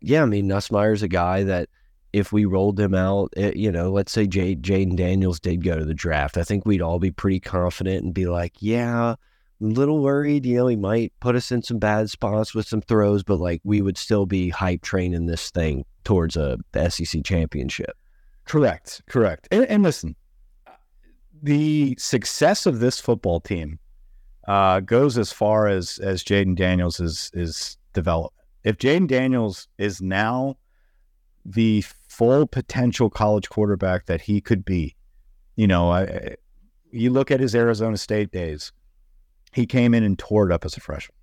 yeah, 0.00 0.22
I 0.22 0.26
mean, 0.26 0.46
Nussmeier's 0.46 1.02
a 1.02 1.08
guy 1.08 1.42
that 1.44 1.68
if 2.16 2.32
we 2.32 2.46
rolled 2.46 2.80
him 2.80 2.94
out, 2.94 3.30
it, 3.36 3.56
you 3.56 3.70
know, 3.70 3.90
let's 3.90 4.10
say 4.10 4.26
Jay, 4.26 4.56
Jayden 4.56 4.96
Daniels 4.96 5.38
did 5.38 5.62
go 5.62 5.76
to 5.76 5.84
the 5.84 5.92
draft, 5.92 6.38
I 6.38 6.44
think 6.44 6.64
we'd 6.64 6.80
all 6.80 6.98
be 6.98 7.10
pretty 7.10 7.40
confident 7.40 8.04
and 8.04 8.14
be 8.14 8.24
like, 8.24 8.54
yeah, 8.58 9.10
a 9.10 9.16
little 9.60 10.02
worried. 10.02 10.46
You 10.46 10.56
know, 10.56 10.66
he 10.68 10.76
might 10.76 11.12
put 11.20 11.36
us 11.36 11.52
in 11.52 11.62
some 11.62 11.78
bad 11.78 12.08
spots 12.08 12.54
with 12.54 12.66
some 12.66 12.80
throws, 12.80 13.22
but 13.22 13.38
like 13.38 13.60
we 13.64 13.82
would 13.82 13.98
still 13.98 14.24
be 14.24 14.48
hype 14.48 14.80
training 14.80 15.26
this 15.26 15.50
thing 15.50 15.84
towards 16.04 16.36
a 16.36 16.56
the 16.72 16.88
SEC 16.88 17.22
championship. 17.22 17.94
Correct, 18.46 19.02
correct. 19.06 19.46
And, 19.50 19.66
and 19.66 19.82
listen, 19.82 20.16
the 21.42 21.96
success 21.98 22.64
of 22.64 22.80
this 22.80 22.98
football 22.98 23.40
team 23.40 23.78
uh, 24.48 24.80
goes 24.80 25.18
as 25.18 25.32
far 25.32 25.66
as 25.66 25.98
as 25.98 26.24
Jayden 26.24 26.56
Daniels 26.56 26.98
is 26.98 27.30
is 27.34 27.76
development. 27.92 28.32
If 28.64 28.78
Jayden 28.78 29.06
Daniels 29.06 29.68
is 29.76 30.00
now 30.00 30.56
the 31.46 31.84
full 32.16 32.46
potential 32.46 33.10
college 33.10 33.50
quarterback 33.50 34.06
that 34.06 34.22
he 34.22 34.40
could 34.40 34.64
be, 34.64 34.96
you 35.56 35.66
know, 35.66 35.90
I, 35.90 36.36
you 36.90 37.10
look 37.10 37.30
at 37.30 37.40
his 37.40 37.54
Arizona 37.54 37.98
State 37.98 38.32
days. 38.32 38.72
He 39.52 39.66
came 39.66 39.92
in 39.92 40.02
and 40.02 40.18
tore 40.18 40.50
it 40.50 40.52
up 40.52 40.64
as 40.64 40.76
a 40.76 40.80
freshman. 40.80 41.16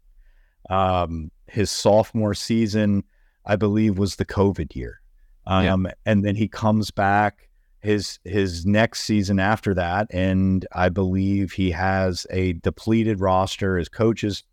Um, 0.69 1.31
his 1.47 1.71
sophomore 1.71 2.35
season, 2.35 3.03
I 3.45 3.55
believe, 3.55 3.97
was 3.97 4.17
the 4.17 4.25
COVID 4.25 4.75
year. 4.75 5.01
Um, 5.47 5.87
and 6.05 6.23
then 6.23 6.35
he 6.35 6.47
comes 6.47 6.91
back 6.91 7.49
his 7.81 8.19
his 8.23 8.65
next 8.65 9.01
season 9.01 9.39
after 9.39 9.73
that, 9.73 10.07
and 10.11 10.65
I 10.71 10.89
believe 10.89 11.51
he 11.51 11.71
has 11.71 12.25
a 12.29 12.53
depleted 12.53 13.19
roster. 13.19 13.77
His 13.77 13.89
coaches, 13.89 14.43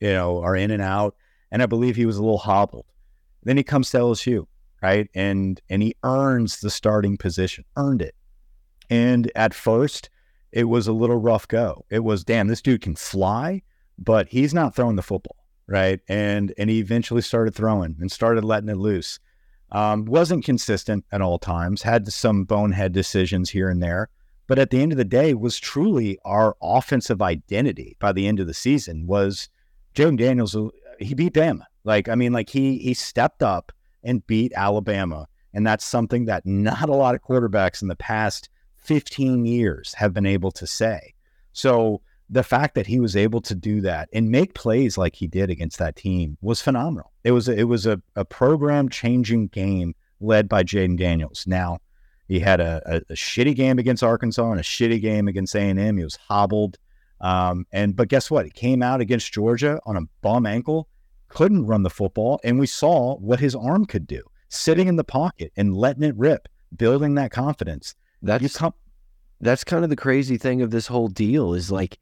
you 0.00 0.12
know, 0.12 0.42
are 0.42 0.56
in 0.56 0.72
and 0.72 0.82
out, 0.82 1.14
and 1.52 1.62
I 1.62 1.66
believe 1.66 1.94
he 1.94 2.06
was 2.06 2.16
a 2.16 2.22
little 2.22 2.38
hobbled. 2.38 2.86
Then 3.44 3.56
he 3.56 3.62
comes 3.62 3.90
to 3.90 3.98
LSU, 3.98 4.46
right, 4.82 5.08
and 5.14 5.60
and 5.68 5.82
he 5.82 5.94
earns 6.02 6.60
the 6.60 6.70
starting 6.70 7.16
position, 7.16 7.64
earned 7.76 8.02
it. 8.02 8.14
And 8.90 9.30
at 9.34 9.54
first, 9.54 10.10
it 10.50 10.64
was 10.64 10.86
a 10.86 10.92
little 10.92 11.16
rough 11.16 11.48
go. 11.48 11.84
It 11.88 12.04
was, 12.04 12.24
damn, 12.24 12.48
this 12.48 12.60
dude 12.60 12.82
can 12.82 12.94
fly, 12.96 13.62
but 13.98 14.28
he's 14.28 14.52
not 14.52 14.74
throwing 14.74 14.96
the 14.96 15.02
football, 15.02 15.36
right? 15.66 16.00
And 16.08 16.52
and 16.58 16.68
he 16.68 16.78
eventually 16.78 17.22
started 17.22 17.54
throwing 17.54 17.96
and 18.00 18.12
started 18.12 18.44
letting 18.44 18.68
it 18.68 18.76
loose. 18.76 19.18
Um, 19.70 20.04
wasn't 20.04 20.44
consistent 20.44 21.06
at 21.12 21.22
all 21.22 21.38
times, 21.38 21.80
had 21.80 22.12
some 22.12 22.44
bonehead 22.44 22.92
decisions 22.92 23.48
here 23.48 23.70
and 23.70 23.82
there, 23.82 24.10
but 24.46 24.58
at 24.58 24.68
the 24.68 24.82
end 24.82 24.92
of 24.92 24.98
the 24.98 25.04
day, 25.04 25.32
was 25.32 25.58
truly 25.58 26.18
our 26.26 26.54
offensive 26.60 27.22
identity 27.22 27.96
by 27.98 28.12
the 28.12 28.28
end 28.28 28.38
of 28.38 28.46
the 28.46 28.52
season 28.52 29.06
was 29.06 29.48
Jayden 29.94 30.18
Daniels. 30.18 30.54
uh, 30.54 30.68
He 30.98 31.14
beat 31.14 31.32
Bama. 31.32 31.64
Like, 31.84 32.10
I 32.10 32.14
mean, 32.16 32.32
like 32.34 32.50
he 32.50 32.76
he 32.78 32.92
stepped 32.92 33.42
up 33.42 33.72
and 34.02 34.26
beat 34.26 34.52
Alabama. 34.54 35.26
And 35.54 35.66
that's 35.66 35.84
something 35.84 36.26
that 36.26 36.46
not 36.46 36.88
a 36.88 36.94
lot 36.94 37.14
of 37.14 37.22
quarterbacks 37.22 37.82
in 37.82 37.88
the 37.88 37.96
past 37.96 38.48
15 38.78 39.44
years 39.44 39.94
have 39.94 40.12
been 40.12 40.26
able 40.26 40.50
to 40.52 40.66
say. 40.66 41.14
So 41.52 42.00
the 42.30 42.42
fact 42.42 42.74
that 42.74 42.86
he 42.86 42.98
was 42.98 43.14
able 43.14 43.42
to 43.42 43.54
do 43.54 43.82
that 43.82 44.08
and 44.12 44.30
make 44.30 44.54
plays 44.54 44.96
like 44.96 45.14
he 45.14 45.26
did 45.26 45.50
against 45.50 45.78
that 45.78 45.96
team 45.96 46.38
was 46.40 46.62
phenomenal. 46.62 47.12
It 47.24 47.32
was 47.32 47.48
a, 47.48 47.54
it 47.56 47.64
was 47.64 47.86
a, 47.86 48.00
a 48.16 48.24
program 48.24 48.88
changing 48.88 49.48
game 49.48 49.94
led 50.20 50.48
by 50.48 50.62
Jayden 50.62 50.96
Daniels. 50.96 51.44
Now 51.46 51.78
he 52.28 52.40
had 52.40 52.60
a, 52.60 52.80
a, 52.86 52.96
a, 52.96 53.14
shitty 53.14 53.54
game 53.54 53.78
against 53.78 54.02
Arkansas 54.02 54.50
and 54.50 54.60
a 54.60 54.62
shitty 54.62 55.02
game 55.02 55.28
against 55.28 55.54
A 55.54 55.60
and 55.60 55.78
M. 55.78 55.98
He 55.98 56.04
was 56.04 56.16
hobbled, 56.16 56.78
um, 57.20 57.66
and 57.72 57.94
but 57.94 58.08
guess 58.08 58.30
what? 58.30 58.46
He 58.46 58.50
came 58.50 58.82
out 58.82 59.00
against 59.00 59.32
Georgia 59.32 59.78
on 59.84 59.96
a 59.96 60.08
bum 60.22 60.46
ankle, 60.46 60.88
couldn't 61.34 61.66
run 61.66 61.82
the 61.82 61.90
football, 61.90 62.40
and 62.44 62.58
we 62.58 62.66
saw 62.66 63.16
what 63.16 63.40
his 63.40 63.54
arm 63.54 63.86
could 63.86 64.06
do, 64.06 64.22
sitting 64.48 64.88
in 64.88 64.96
the 64.96 65.04
pocket 65.04 65.52
and 65.56 65.76
letting 65.76 66.02
it 66.02 66.16
rip, 66.16 66.48
building 66.76 67.14
that 67.14 67.30
confidence. 67.30 67.94
That's 68.20 68.56
com- 68.56 68.74
that's 69.40 69.64
kind 69.64 69.82
of 69.82 69.90
the 69.90 69.96
crazy 69.96 70.36
thing 70.36 70.62
of 70.62 70.70
this 70.70 70.86
whole 70.86 71.08
deal 71.08 71.54
is 71.54 71.72
like 71.72 71.98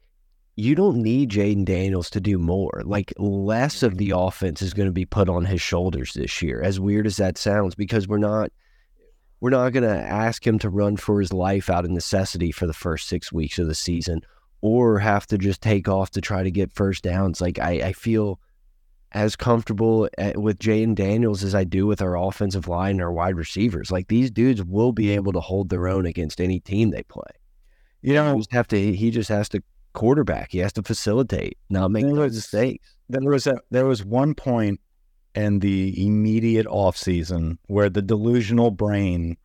you 0.55 0.75
don't 0.75 0.97
need 0.97 1.31
Jayden 1.31 1.65
Daniels 1.65 2.09
to 2.11 2.21
do 2.21 2.37
more. 2.37 2.83
Like 2.85 3.13
less 3.17 3.83
of 3.83 3.97
the 3.97 4.13
offense 4.15 4.61
is 4.61 4.73
going 4.73 4.87
to 4.87 4.93
be 4.93 5.05
put 5.05 5.29
on 5.29 5.45
his 5.45 5.61
shoulders 5.61 6.13
this 6.13 6.41
year. 6.41 6.61
As 6.61 6.79
weird 6.79 7.07
as 7.07 7.17
that 7.17 7.37
sounds, 7.37 7.73
because 7.73 8.07
we're 8.07 8.17
not 8.17 8.51
we're 9.39 9.49
not 9.49 9.71
going 9.71 9.83
to 9.83 9.97
ask 9.97 10.45
him 10.45 10.59
to 10.59 10.69
run 10.69 10.97
for 10.97 11.19
his 11.19 11.33
life 11.33 11.69
out 11.69 11.83
of 11.83 11.89
necessity 11.89 12.51
for 12.51 12.67
the 12.67 12.73
first 12.73 13.07
six 13.07 13.31
weeks 13.31 13.57
of 13.57 13.67
the 13.67 13.73
season, 13.73 14.21
or 14.61 14.99
have 14.99 15.25
to 15.27 15.37
just 15.37 15.61
take 15.61 15.87
off 15.87 16.11
to 16.11 16.21
try 16.21 16.43
to 16.43 16.51
get 16.51 16.71
first 16.71 17.03
downs. 17.03 17.41
Like 17.41 17.57
I, 17.57 17.71
I 17.71 17.93
feel 17.93 18.39
as 19.13 19.35
comfortable 19.35 20.07
at, 20.17 20.37
with 20.37 20.59
Jayden 20.59 20.95
Daniels 20.95 21.43
as 21.43 21.53
I 21.53 21.63
do 21.63 21.85
with 21.85 22.01
our 22.01 22.17
offensive 22.17 22.67
line 22.67 22.91
and 22.91 23.01
our 23.01 23.11
wide 23.11 23.35
receivers. 23.35 23.91
Like 23.91 24.07
these 24.07 24.31
dudes 24.31 24.63
will 24.63 24.91
be 24.91 25.11
able 25.11 25.33
to 25.33 25.39
hold 25.39 25.69
their 25.69 25.87
own 25.87 26.05
against 26.05 26.39
any 26.39 26.59
team 26.59 26.91
they 26.91 27.03
play. 27.03 27.31
You 28.01 28.13
know, 28.13 28.37
just 28.37 28.51
have 28.53 28.67
to. 28.69 28.93
He 28.95 29.11
just 29.11 29.29
has 29.29 29.49
to 29.49 29.61
quarterback. 29.93 30.51
He 30.51 30.59
has 30.59 30.73
to 30.73 30.83
facilitate, 30.83 31.57
not 31.69 31.91
make 31.91 32.05
was, 32.05 32.33
mistakes. 32.35 32.95
There 33.09 33.29
was 33.29 33.47
a 33.47 33.57
there 33.69 33.85
was 33.85 34.03
one 34.03 34.33
point 34.33 34.79
in 35.35 35.59
the 35.59 36.05
immediate 36.05 36.67
off 36.67 36.97
season 36.97 37.59
where 37.67 37.89
the 37.89 38.01
delusional 38.01 38.71
brain 38.71 39.37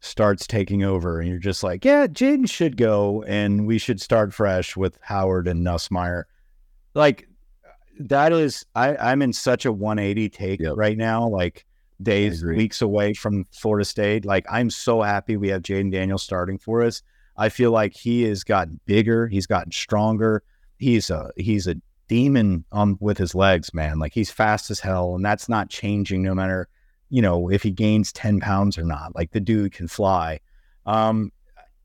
starts 0.00 0.46
taking 0.46 0.84
over, 0.84 1.20
and 1.20 1.28
you're 1.28 1.38
just 1.38 1.62
like, 1.62 1.84
yeah, 1.84 2.06
Jayden 2.06 2.48
should 2.48 2.76
go, 2.76 3.22
and 3.24 3.66
we 3.66 3.78
should 3.78 4.00
start 4.00 4.32
fresh 4.32 4.76
with 4.76 4.98
Howard 5.02 5.48
and 5.48 5.66
Nussmeier. 5.66 6.24
Like 6.94 7.27
that 7.98 8.32
is, 8.32 8.64
I 8.74 8.96
I'm 8.96 9.22
in 9.22 9.32
such 9.32 9.64
a 9.66 9.72
180 9.72 10.28
take 10.30 10.60
yep. 10.60 10.74
right 10.76 10.96
now. 10.96 11.28
Like 11.28 11.66
days, 12.02 12.44
weeks 12.44 12.82
away 12.82 13.14
from 13.14 13.46
Florida 13.52 13.84
State. 13.84 14.24
Like 14.24 14.46
I'm 14.50 14.70
so 14.70 15.02
happy 15.02 15.36
we 15.36 15.48
have 15.48 15.62
Jayden 15.62 15.92
Daniels 15.92 16.22
starting 16.22 16.58
for 16.58 16.82
us 16.82 17.02
I 17.38 17.48
feel 17.48 17.70
like 17.70 17.94
he 17.94 18.24
has 18.24 18.42
gotten 18.42 18.80
bigger. 18.84 19.28
He's 19.28 19.46
gotten 19.46 19.70
stronger. 19.70 20.42
He's 20.78 21.08
a 21.08 21.30
he's 21.36 21.68
a 21.68 21.76
demon 22.08 22.64
on 22.72 22.98
with 23.00 23.16
his 23.16 23.34
legs, 23.34 23.72
man. 23.72 24.00
Like 24.00 24.12
he's 24.12 24.30
fast 24.30 24.70
as 24.70 24.80
hell, 24.80 25.14
and 25.14 25.24
that's 25.24 25.48
not 25.48 25.70
changing 25.70 26.22
no 26.22 26.34
matter 26.34 26.68
you 27.10 27.22
know 27.22 27.48
if 27.48 27.62
he 27.62 27.70
gains 27.70 28.12
ten 28.12 28.40
pounds 28.40 28.76
or 28.76 28.84
not. 28.84 29.14
Like 29.14 29.30
the 29.30 29.40
dude 29.40 29.72
can 29.72 29.86
fly. 29.86 30.40
Um, 30.84 31.30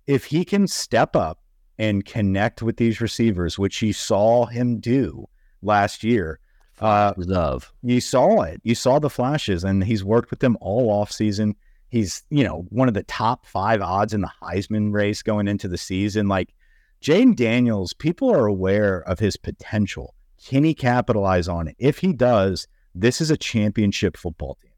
if 0.07 0.26
he 0.26 0.44
can 0.44 0.68
step 0.68 1.15
up 1.15 1.40
and 1.77 2.03
connect 2.03 2.64
with 2.64 2.77
these 2.77 2.99
receivers, 2.99 3.60
which 3.60 3.81
you 3.81 3.94
saw 3.94 4.48
him 4.48 4.80
do 4.80 5.27
last 5.64 6.03
year. 6.03 6.40
Uh, 6.80 7.14
love. 7.18 7.72
You 7.84 8.02
saw 8.02 8.41
it. 8.41 8.60
You 8.64 8.76
saw 8.76 8.99
the 8.99 9.10
flashes, 9.10 9.64
and 9.64 9.84
he's 9.84 10.03
worked 10.03 10.31
with 10.31 10.40
them 10.40 10.57
all 10.60 10.90
off 10.90 11.11
season. 11.11 11.56
He's, 11.90 12.23
you 12.30 12.44
know, 12.44 12.65
one 12.69 12.88
of 12.88 12.94
the 12.94 13.03
top 13.03 13.45
five 13.45 13.81
odds 13.81 14.14
in 14.14 14.22
the 14.22 14.31
Heisman 14.41 14.91
race 14.91 15.22
going 15.22 15.48
into 15.48 15.68
the 15.68 15.77
season. 15.77 16.27
Like 16.27 16.53
Jayden 17.02 17.35
Daniels, 17.35 17.94
people 17.94 18.31
are 18.31 18.48
aware 18.48 19.02
of 19.07 19.19
his 19.19 19.38
potential. 19.38 20.15
Can 20.44 20.64
he 20.64 20.73
capitalize 20.73 21.48
on 21.48 21.68
it? 21.68 21.76
If 21.77 21.99
he 21.99 22.11
does, 22.11 22.68
this 22.95 23.22
is 23.22 23.31
a 23.31 23.38
championship 23.38 24.18
football 24.18 24.57
team. 24.61 24.72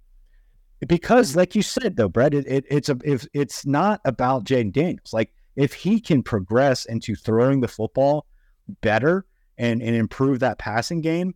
Because, 0.88 1.36
like 1.36 1.56
you 1.56 1.62
said, 1.62 1.96
though, 1.96 2.10
Brett, 2.10 2.34
it, 2.34 2.46
it, 2.48 2.66
it's 2.70 2.90
a 2.90 2.98
if 3.04 3.26
it's 3.34 3.66
not 3.66 4.02
about 4.06 4.44
Jayden 4.44 4.74
Daniels. 4.74 5.14
Like 5.14 5.32
if 5.56 5.74
he 5.74 6.00
can 6.00 6.22
progress 6.22 6.86
into 6.86 7.16
throwing 7.16 7.62
the 7.62 7.68
football 7.68 8.26
better 8.82 9.26
and, 9.58 9.82
and 9.82 9.96
improve 9.96 10.40
that 10.40 10.58
passing 10.58 11.02
game, 11.02 11.36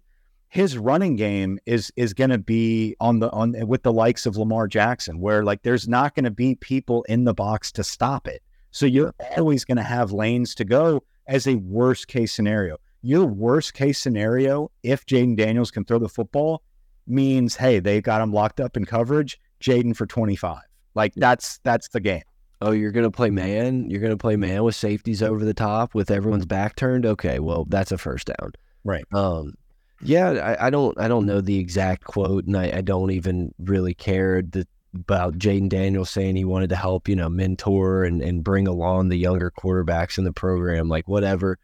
his 0.50 0.78
running 0.78 1.16
game 1.16 1.60
is 1.66 1.92
is 1.96 2.14
going 2.14 2.32
to 2.32 2.40
be 2.40 2.96
on 3.00 3.20
the 3.20 3.30
on 3.32 3.56
with 3.68 3.84
the 3.84 3.94
likes 3.94 4.26
of 4.26 4.36
Lamar 4.36 4.68
Jackson, 4.68 5.20
where 5.20 5.44
like 5.44 5.62
there's 5.62 5.88
not 5.88 6.16
going 6.16 6.26
to 6.26 6.32
be 6.32 6.56
people 6.56 7.04
in 7.04 7.24
the 7.24 7.34
box 7.34 7.72
to 7.74 7.84
stop 7.84 8.28
it. 8.28 8.42
So 8.72 8.86
you're 8.86 9.14
always 9.38 9.64
going 9.64 9.78
to 9.78 9.84
have 9.84 10.12
lanes 10.12 10.56
to 10.56 10.66
go 10.66 11.04
as 11.28 11.48
a 11.48 11.56
worst 11.56 12.08
case 12.08 12.34
scenario. 12.34 12.78
Your 13.02 13.26
worst 13.26 13.74
case 13.74 14.00
scenario, 14.00 14.72
if 14.84 15.06
Jayden 15.06 15.38
Daniels 15.38 15.72
can 15.72 15.86
throw 15.86 16.00
the 16.00 16.10
football, 16.10 16.64
means 17.06 17.56
hey 17.56 17.80
they 17.80 18.02
got 18.02 18.22
him 18.22 18.34
locked 18.34 18.60
up 18.60 18.76
in 18.76 18.86
coverage. 18.86 19.40
Jayden 19.62 19.96
for 19.96 20.08
25. 20.08 20.62
Like 20.96 21.14
that's 21.16 21.60
that's 21.64 21.90
the 21.90 22.00
game. 22.00 22.24
Oh, 22.62 22.72
you're 22.72 22.92
gonna 22.92 23.12
play 23.12 23.30
man. 23.30 23.90
You're 23.90 24.02
gonna 24.02 24.18
play 24.18 24.36
man 24.36 24.64
with 24.64 24.76
safeties 24.76 25.24
over 25.24 25.46
the 25.46 25.54
top 25.54 25.96
with 25.96 26.12
everyone's 26.12 26.46
back 26.46 26.76
turned. 26.76 27.06
Okay, 27.06 27.40
well 27.40 27.66
that's 27.66 27.92
a 27.92 27.98
first 27.98 28.28
down. 28.28 28.54
Right. 28.84 29.06
Um, 29.14 29.54
yeah, 30.02 30.30
I, 30.32 30.68
I, 30.68 30.70
don't 30.70 31.00
I 31.00 31.08
don't 31.08 31.26
know 31.26 31.42
the 31.42 31.58
exact 31.58 32.04
quote, 32.04 32.46
and 32.46 32.56
I, 32.56 32.78
I 32.78 32.82
don't 32.82 33.12
even 33.12 33.54
really 33.60 33.94
care 33.94 34.42
the, 34.42 34.66
about 34.94 35.38
Jayden 35.38 35.70
Daniels 35.70 36.10
saying 36.10 36.36
he 36.36 36.46
wanted 36.46 36.70
to 36.70 36.76
help, 36.76 37.08
you 37.08 37.16
know, 37.16 37.30
mentor 37.30 38.04
and, 38.04 38.22
and 38.22 38.44
bring 38.44 38.68
along 38.68 39.10
the 39.10 39.18
younger 39.18 39.52
quarterbacks 39.52 40.18
in 40.18 40.24
the 40.24 40.32
program, 40.32 40.90
like 40.90 41.08
whatever. 41.08 41.60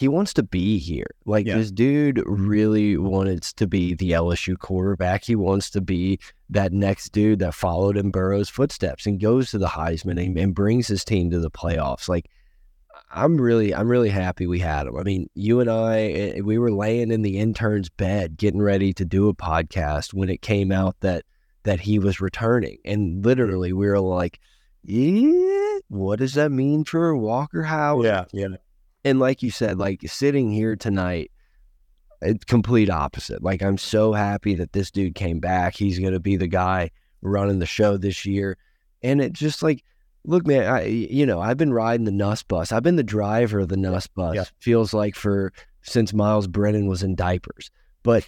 He 0.00 0.08
wants 0.08 0.32
to 0.32 0.42
be 0.42 0.78
here. 0.78 1.14
Like 1.26 1.44
yeah. 1.44 1.58
this 1.58 1.70
dude 1.70 2.22
really 2.24 2.96
wanted 2.96 3.42
to 3.42 3.66
be 3.66 3.92
the 3.92 4.12
LSU 4.12 4.58
quarterback. 4.58 5.24
He 5.24 5.36
wants 5.36 5.68
to 5.72 5.82
be 5.82 6.18
that 6.48 6.72
next 6.72 7.10
dude 7.10 7.40
that 7.40 7.52
followed 7.52 7.98
in 7.98 8.10
Burrow's 8.10 8.48
footsteps 8.48 9.04
and 9.04 9.20
goes 9.20 9.50
to 9.50 9.58
the 9.58 9.66
Heisman 9.66 10.18
and, 10.18 10.38
and 10.38 10.54
brings 10.54 10.88
his 10.88 11.04
team 11.04 11.28
to 11.32 11.38
the 11.38 11.50
playoffs. 11.50 12.08
Like 12.08 12.30
I'm 13.10 13.38
really, 13.38 13.74
I'm 13.74 13.90
really 13.90 14.08
happy 14.08 14.46
we 14.46 14.58
had 14.58 14.86
him. 14.86 14.96
I 14.96 15.02
mean, 15.02 15.28
you 15.34 15.60
and 15.60 15.70
I, 15.70 15.98
eh, 15.98 16.40
we 16.40 16.56
were 16.56 16.72
laying 16.72 17.10
in 17.10 17.20
the 17.20 17.38
intern's 17.38 17.90
bed, 17.90 18.38
getting 18.38 18.62
ready 18.62 18.94
to 18.94 19.04
do 19.04 19.28
a 19.28 19.34
podcast 19.34 20.14
when 20.14 20.30
it 20.30 20.40
came 20.40 20.72
out 20.72 20.96
that 21.00 21.26
that 21.64 21.80
he 21.80 21.98
was 21.98 22.22
returning, 22.22 22.78
and 22.86 23.22
literally 23.22 23.74
we 23.74 23.86
were 23.86 24.00
like, 24.00 24.40
"Yeah, 24.82 25.80
what 25.88 26.20
does 26.20 26.32
that 26.34 26.50
mean 26.50 26.84
for 26.84 27.14
Walker 27.14 27.64
Howard?" 27.64 28.06
Yeah, 28.06 28.24
yeah. 28.32 28.56
And 29.04 29.18
like 29.18 29.42
you 29.42 29.50
said, 29.50 29.78
like 29.78 30.00
sitting 30.06 30.50
here 30.50 30.76
tonight, 30.76 31.30
it's 32.22 32.44
complete 32.44 32.90
opposite. 32.90 33.42
Like 33.42 33.62
I'm 33.62 33.78
so 33.78 34.12
happy 34.12 34.54
that 34.56 34.72
this 34.72 34.90
dude 34.90 35.14
came 35.14 35.40
back. 35.40 35.74
He's 35.74 35.98
going 35.98 36.12
to 36.12 36.20
be 36.20 36.36
the 36.36 36.46
guy 36.46 36.90
running 37.22 37.58
the 37.58 37.66
show 37.66 37.96
this 37.96 38.26
year, 38.26 38.58
and 39.02 39.20
it 39.20 39.32
just 39.32 39.62
like 39.62 39.84
Look, 40.24 40.46
man, 40.46 40.66
I 40.70 40.84
you 40.84 41.24
know 41.24 41.40
I've 41.40 41.56
been 41.56 41.72
riding 41.72 42.04
the 42.04 42.12
Nuss 42.12 42.42
bus. 42.42 42.72
I've 42.72 42.82
been 42.82 42.96
the 42.96 43.02
driver 43.02 43.60
of 43.60 43.68
the 43.68 43.76
Nuss 43.76 44.06
bus. 44.06 44.34
Yeah. 44.34 44.44
Feels 44.58 44.92
like 44.92 45.14
for 45.14 45.52
since 45.82 46.12
Myles 46.12 46.46
Brennan 46.46 46.86
was 46.86 47.02
in 47.02 47.14
diapers. 47.14 47.70
But 48.02 48.26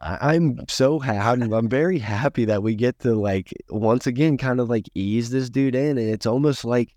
I, 0.00 0.34
am 0.34 0.60
so 0.68 0.98
happy. 1.00 1.42
I'm 1.42 1.68
very 1.68 1.98
happy 1.98 2.44
that 2.44 2.62
we 2.62 2.74
get 2.74 3.00
to 3.00 3.14
like 3.14 3.52
once 3.68 4.06
again 4.06 4.36
kind 4.36 4.60
of 4.60 4.70
like 4.70 4.86
ease 4.94 5.30
this 5.30 5.50
dude 5.50 5.74
in, 5.74 5.98
and 5.98 6.08
it's 6.08 6.26
almost 6.26 6.64
like 6.64 6.94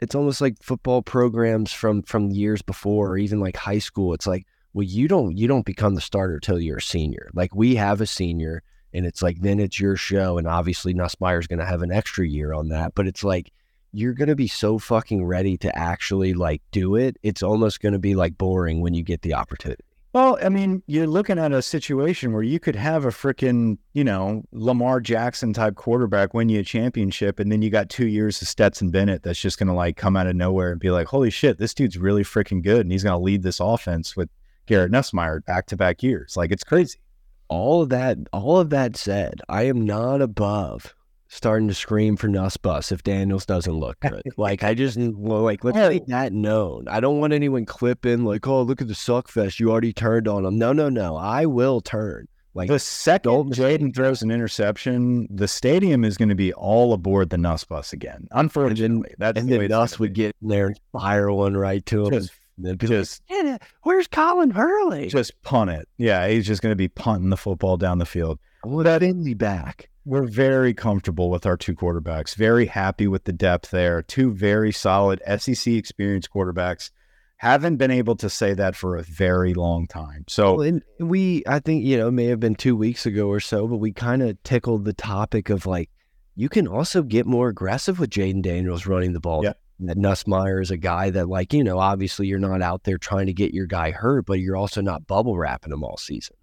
it's 0.00 0.14
almost 0.14 0.40
like 0.40 0.62
football 0.62 1.02
programs 1.02 1.72
from 1.72 2.02
from 2.02 2.30
years 2.30 2.62
before, 2.62 3.10
or 3.10 3.18
even 3.18 3.40
like 3.40 3.56
high 3.56 3.78
school. 3.78 4.14
It's 4.14 4.26
like, 4.26 4.46
well, 4.72 4.84
you 4.84 5.08
don't 5.08 5.36
you 5.36 5.46
don't 5.46 5.66
become 5.66 5.94
the 5.94 6.00
starter 6.00 6.40
till 6.40 6.58
you're 6.58 6.78
a 6.78 6.82
senior. 6.82 7.30
Like 7.34 7.54
we 7.54 7.76
have 7.76 8.00
a 8.00 8.06
senior 8.06 8.62
and 8.92 9.06
it's 9.06 9.22
like 9.22 9.40
then 9.40 9.60
it's 9.60 9.80
your 9.80 9.96
show 9.96 10.38
and 10.38 10.46
obviously 10.46 10.94
Nussmeier's 10.94 11.46
going 11.46 11.58
to 11.58 11.66
have 11.66 11.82
an 11.82 11.92
extra 11.92 12.26
year 12.26 12.52
on 12.52 12.68
that 12.68 12.94
but 12.94 13.06
it's 13.06 13.24
like 13.24 13.52
you're 13.92 14.14
going 14.14 14.28
to 14.28 14.36
be 14.36 14.48
so 14.48 14.78
fucking 14.78 15.24
ready 15.24 15.56
to 15.58 15.76
actually 15.76 16.34
like 16.34 16.62
do 16.70 16.96
it 16.96 17.16
it's 17.22 17.42
almost 17.42 17.80
going 17.80 17.92
to 17.92 17.98
be 17.98 18.14
like 18.14 18.36
boring 18.38 18.80
when 18.80 18.94
you 18.94 19.02
get 19.02 19.22
the 19.22 19.34
opportunity 19.34 19.84
well 20.12 20.38
i 20.42 20.48
mean 20.48 20.82
you're 20.86 21.06
looking 21.06 21.38
at 21.38 21.52
a 21.52 21.62
situation 21.62 22.32
where 22.32 22.42
you 22.42 22.58
could 22.60 22.76
have 22.76 23.04
a 23.04 23.08
freaking 23.08 23.78
you 23.92 24.04
know 24.04 24.42
lamar 24.52 25.00
jackson 25.00 25.52
type 25.52 25.74
quarterback 25.74 26.34
win 26.34 26.48
you 26.48 26.60
a 26.60 26.64
championship 26.64 27.38
and 27.38 27.50
then 27.50 27.62
you 27.62 27.70
got 27.70 27.88
two 27.88 28.06
years 28.06 28.40
of 28.42 28.48
stetson 28.48 28.90
bennett 28.90 29.22
that's 29.22 29.40
just 29.40 29.58
going 29.58 29.68
to 29.68 29.74
like 29.74 29.96
come 29.96 30.16
out 30.16 30.26
of 30.26 30.36
nowhere 30.36 30.72
and 30.72 30.80
be 30.80 30.90
like 30.90 31.06
holy 31.06 31.30
shit 31.30 31.58
this 31.58 31.74
dude's 31.74 31.98
really 31.98 32.24
freaking 32.24 32.62
good 32.62 32.80
and 32.80 32.92
he's 32.92 33.04
going 33.04 33.18
to 33.18 33.24
lead 33.24 33.42
this 33.42 33.60
offense 33.60 34.16
with 34.16 34.28
garrett 34.70 34.92
nussmeier 34.92 35.44
back 35.44 35.66
to 35.66 35.76
back 35.76 36.02
years. 36.02 36.36
Like 36.36 36.52
it's 36.52 36.64
crazy. 36.64 37.00
All 37.48 37.82
of 37.82 37.88
that, 37.88 38.18
all 38.32 38.60
of 38.60 38.70
that 38.70 38.96
said, 38.96 39.40
I 39.48 39.64
am 39.64 39.84
not 39.84 40.22
above 40.22 40.94
starting 41.30 41.68
to 41.68 41.74
scream 41.74 42.16
for 42.16 42.28
Nussbus 42.28 42.90
if 42.90 43.04
Daniels 43.04 43.46
doesn't 43.46 43.72
look 43.72 43.98
good. 44.00 44.22
like 44.36 44.62
I 44.64 44.74
just 44.74 44.98
like 44.98 45.64
let's 45.64 45.78
make 45.78 46.06
that 46.06 46.32
known. 46.32 46.88
I 46.88 47.00
don't 47.00 47.20
want 47.20 47.32
anyone 47.32 47.64
clipping 47.64 48.24
like, 48.24 48.46
oh 48.46 48.62
look 48.62 48.82
at 48.82 48.88
the 48.88 48.94
suck 48.94 49.28
fest. 49.28 49.60
You 49.60 49.70
already 49.70 49.92
turned 49.92 50.28
on 50.28 50.44
him. 50.44 50.58
No, 50.58 50.72
no, 50.72 50.88
no. 50.88 51.16
I 51.16 51.46
will 51.46 51.80
turn. 51.80 52.26
Like 52.52 52.68
the 52.68 52.80
second 52.80 53.54
Jayden 53.54 53.94
throws 53.94 54.22
an 54.22 54.32
interception, 54.32 55.28
the 55.30 55.46
stadium 55.46 56.04
is 56.04 56.16
going 56.16 56.30
to 56.30 56.34
be 56.34 56.52
all 56.52 56.92
aboard 56.92 57.30
the 57.30 57.38
Nuss 57.38 57.62
bus 57.62 57.92
again. 57.92 58.26
Unfortunately, 58.32 59.14
that's 59.18 59.38
and 59.38 59.48
the 59.48 59.56
way 59.56 59.68
then 59.68 59.78
Nuss 59.78 60.00
would 60.00 60.14
get 60.14 60.34
in 60.42 60.48
there 60.48 60.66
and 60.66 60.80
fire 60.92 61.30
one 61.30 61.56
right 61.56 61.86
to 61.86 62.06
him. 62.06 62.12
just 62.12 62.32
just 62.78 63.22
like, 63.30 63.44
"Yeah, 63.44 63.58
where's 63.84 64.08
Colin 64.08 64.50
Hurley? 64.50 65.06
just 65.06 65.40
punt 65.42 65.70
it. 65.70 65.88
Yeah, 65.96 66.26
he's 66.26 66.44
just 66.44 66.60
going 66.60 66.72
to 66.72 66.76
be 66.76 66.88
punting 66.88 67.30
the 67.30 67.36
football 67.36 67.76
down 67.76 67.98
the 67.98 68.04
field. 68.04 68.40
I 68.64 68.68
want 68.68 68.88
Finley 68.98 69.34
back. 69.34 69.88
We're 70.10 70.26
very 70.26 70.74
comfortable 70.74 71.30
with 71.30 71.46
our 71.46 71.56
two 71.56 71.76
quarterbacks. 71.76 72.34
Very 72.34 72.66
happy 72.66 73.06
with 73.06 73.22
the 73.22 73.32
depth 73.32 73.70
there. 73.70 74.02
Two 74.02 74.32
very 74.32 74.72
solid 74.72 75.22
SEC 75.38 75.72
experienced 75.74 76.32
quarterbacks. 76.32 76.90
Haven't 77.36 77.76
been 77.76 77.92
able 77.92 78.16
to 78.16 78.28
say 78.28 78.52
that 78.54 78.74
for 78.74 78.96
a 78.96 79.04
very 79.04 79.54
long 79.54 79.86
time. 79.86 80.24
So 80.28 80.56
Well, 80.56 80.80
we, 80.98 81.44
I 81.46 81.60
think, 81.60 81.84
you 81.84 81.96
know, 81.96 82.08
it 82.08 82.10
may 82.10 82.24
have 82.24 82.40
been 82.40 82.56
two 82.56 82.74
weeks 82.74 83.06
ago 83.06 83.28
or 83.28 83.38
so, 83.38 83.68
but 83.68 83.76
we 83.76 83.92
kind 83.92 84.20
of 84.20 84.42
tickled 84.42 84.84
the 84.84 84.94
topic 84.94 85.48
of 85.48 85.64
like, 85.64 85.90
you 86.34 86.48
can 86.48 86.66
also 86.66 87.04
get 87.04 87.24
more 87.24 87.48
aggressive 87.48 88.00
with 88.00 88.10
Jayden 88.10 88.42
Daniels 88.42 88.86
running 88.86 89.12
the 89.12 89.20
ball. 89.20 89.44
Yeah. 89.44 89.52
That 89.78 89.96
Nussmeier 89.96 90.60
is 90.60 90.72
a 90.72 90.76
guy 90.76 91.10
that, 91.10 91.28
like, 91.28 91.52
you 91.52 91.62
know, 91.62 91.78
obviously 91.78 92.26
you're 92.26 92.40
not 92.40 92.62
out 92.62 92.82
there 92.82 92.98
trying 92.98 93.26
to 93.26 93.32
get 93.32 93.54
your 93.54 93.66
guy 93.66 93.92
hurt, 93.92 94.26
but 94.26 94.40
you're 94.40 94.56
also 94.56 94.80
not 94.80 95.06
bubble 95.06 95.38
wrapping 95.38 95.72
him 95.72 95.84
all 95.84 95.96
season. 95.98 96.34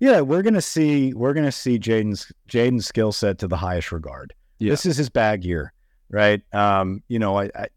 Yeah, 0.00 0.20
we're 0.20 0.42
gonna 0.42 0.62
see 0.62 1.12
we're 1.14 1.34
gonna 1.34 1.52
see 1.52 1.78
Jayden's 1.78 2.32
Jayden's 2.48 2.86
skill 2.86 3.12
set 3.12 3.38
to 3.38 3.48
the 3.48 3.56
highest 3.56 3.90
regard. 3.90 4.32
Yeah. 4.58 4.70
This 4.70 4.86
is 4.86 4.96
his 4.96 5.08
bag 5.08 5.44
year, 5.44 5.72
right? 6.10 6.42
Um, 6.52 7.02
you 7.08 7.18
know, 7.18 7.38
I, 7.38 7.50
I 7.54 7.68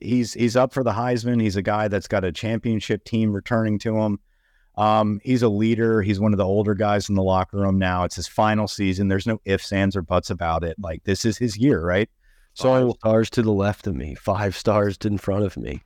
he's 0.00 0.32
he's 0.34 0.56
up 0.56 0.72
for 0.72 0.82
the 0.82 0.92
Heisman. 0.92 1.40
He's 1.40 1.56
a 1.56 1.62
guy 1.62 1.88
that's 1.88 2.08
got 2.08 2.24
a 2.24 2.32
championship 2.32 3.04
team 3.04 3.32
returning 3.32 3.78
to 3.80 3.96
him. 3.96 4.18
Um, 4.76 5.20
he's 5.22 5.42
a 5.42 5.48
leader. 5.48 6.02
He's 6.02 6.20
one 6.20 6.32
of 6.32 6.38
the 6.38 6.44
older 6.44 6.74
guys 6.74 7.08
in 7.08 7.14
the 7.14 7.22
locker 7.22 7.58
room 7.58 7.78
now. 7.78 8.04
It's 8.04 8.16
his 8.16 8.26
final 8.26 8.66
season. 8.66 9.08
There's 9.08 9.26
no 9.26 9.40
ifs, 9.44 9.72
ands, 9.72 9.94
or 9.94 10.02
buts 10.02 10.30
about 10.30 10.64
it. 10.64 10.76
Like 10.78 11.04
this 11.04 11.24
is 11.24 11.38
his 11.38 11.56
year, 11.58 11.84
right? 11.84 12.08
Five 12.54 12.92
stars 12.98 13.30
to 13.30 13.42
the 13.42 13.52
left 13.52 13.86
of 13.86 13.94
me, 13.94 14.14
five 14.14 14.56
stars 14.56 14.96
in 15.04 15.18
front 15.18 15.44
of 15.44 15.56
me. 15.56 15.82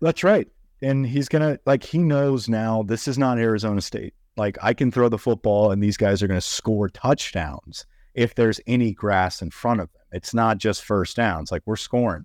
That's 0.00 0.22
right. 0.22 0.46
And 0.82 1.06
he's 1.06 1.28
gonna 1.28 1.58
like 1.66 1.82
he 1.82 1.98
knows 1.98 2.48
now 2.48 2.82
this 2.82 3.08
is 3.08 3.18
not 3.18 3.38
Arizona 3.38 3.80
State. 3.80 4.14
Like 4.36 4.58
I 4.62 4.74
can 4.74 4.90
throw 4.90 5.08
the 5.08 5.18
football 5.18 5.70
and 5.70 5.82
these 5.82 5.96
guys 5.96 6.22
are 6.22 6.28
gonna 6.28 6.40
score 6.40 6.88
touchdowns 6.88 7.86
if 8.14 8.34
there's 8.34 8.60
any 8.66 8.92
grass 8.92 9.42
in 9.42 9.50
front 9.50 9.80
of 9.80 9.92
them. 9.92 10.02
It's 10.12 10.34
not 10.34 10.58
just 10.58 10.84
first 10.84 11.16
downs. 11.16 11.52
Like 11.52 11.62
we're 11.66 11.76
scoring. 11.76 12.24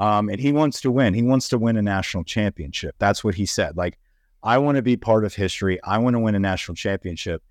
Um, 0.00 0.30
and 0.30 0.40
he 0.40 0.50
wants 0.50 0.80
to 0.80 0.90
win. 0.90 1.12
He 1.12 1.22
wants 1.22 1.48
to 1.50 1.58
win 1.58 1.76
a 1.76 1.82
national 1.82 2.24
championship. 2.24 2.94
That's 2.98 3.22
what 3.22 3.34
he 3.34 3.44
said. 3.44 3.76
Like, 3.76 3.98
I 4.42 4.56
want 4.56 4.76
to 4.76 4.82
be 4.82 4.96
part 4.96 5.26
of 5.26 5.34
history. 5.34 5.78
I 5.84 5.98
want 5.98 6.14
to 6.14 6.20
win 6.20 6.34
a 6.34 6.40
national 6.40 6.74
championship. 6.74 7.42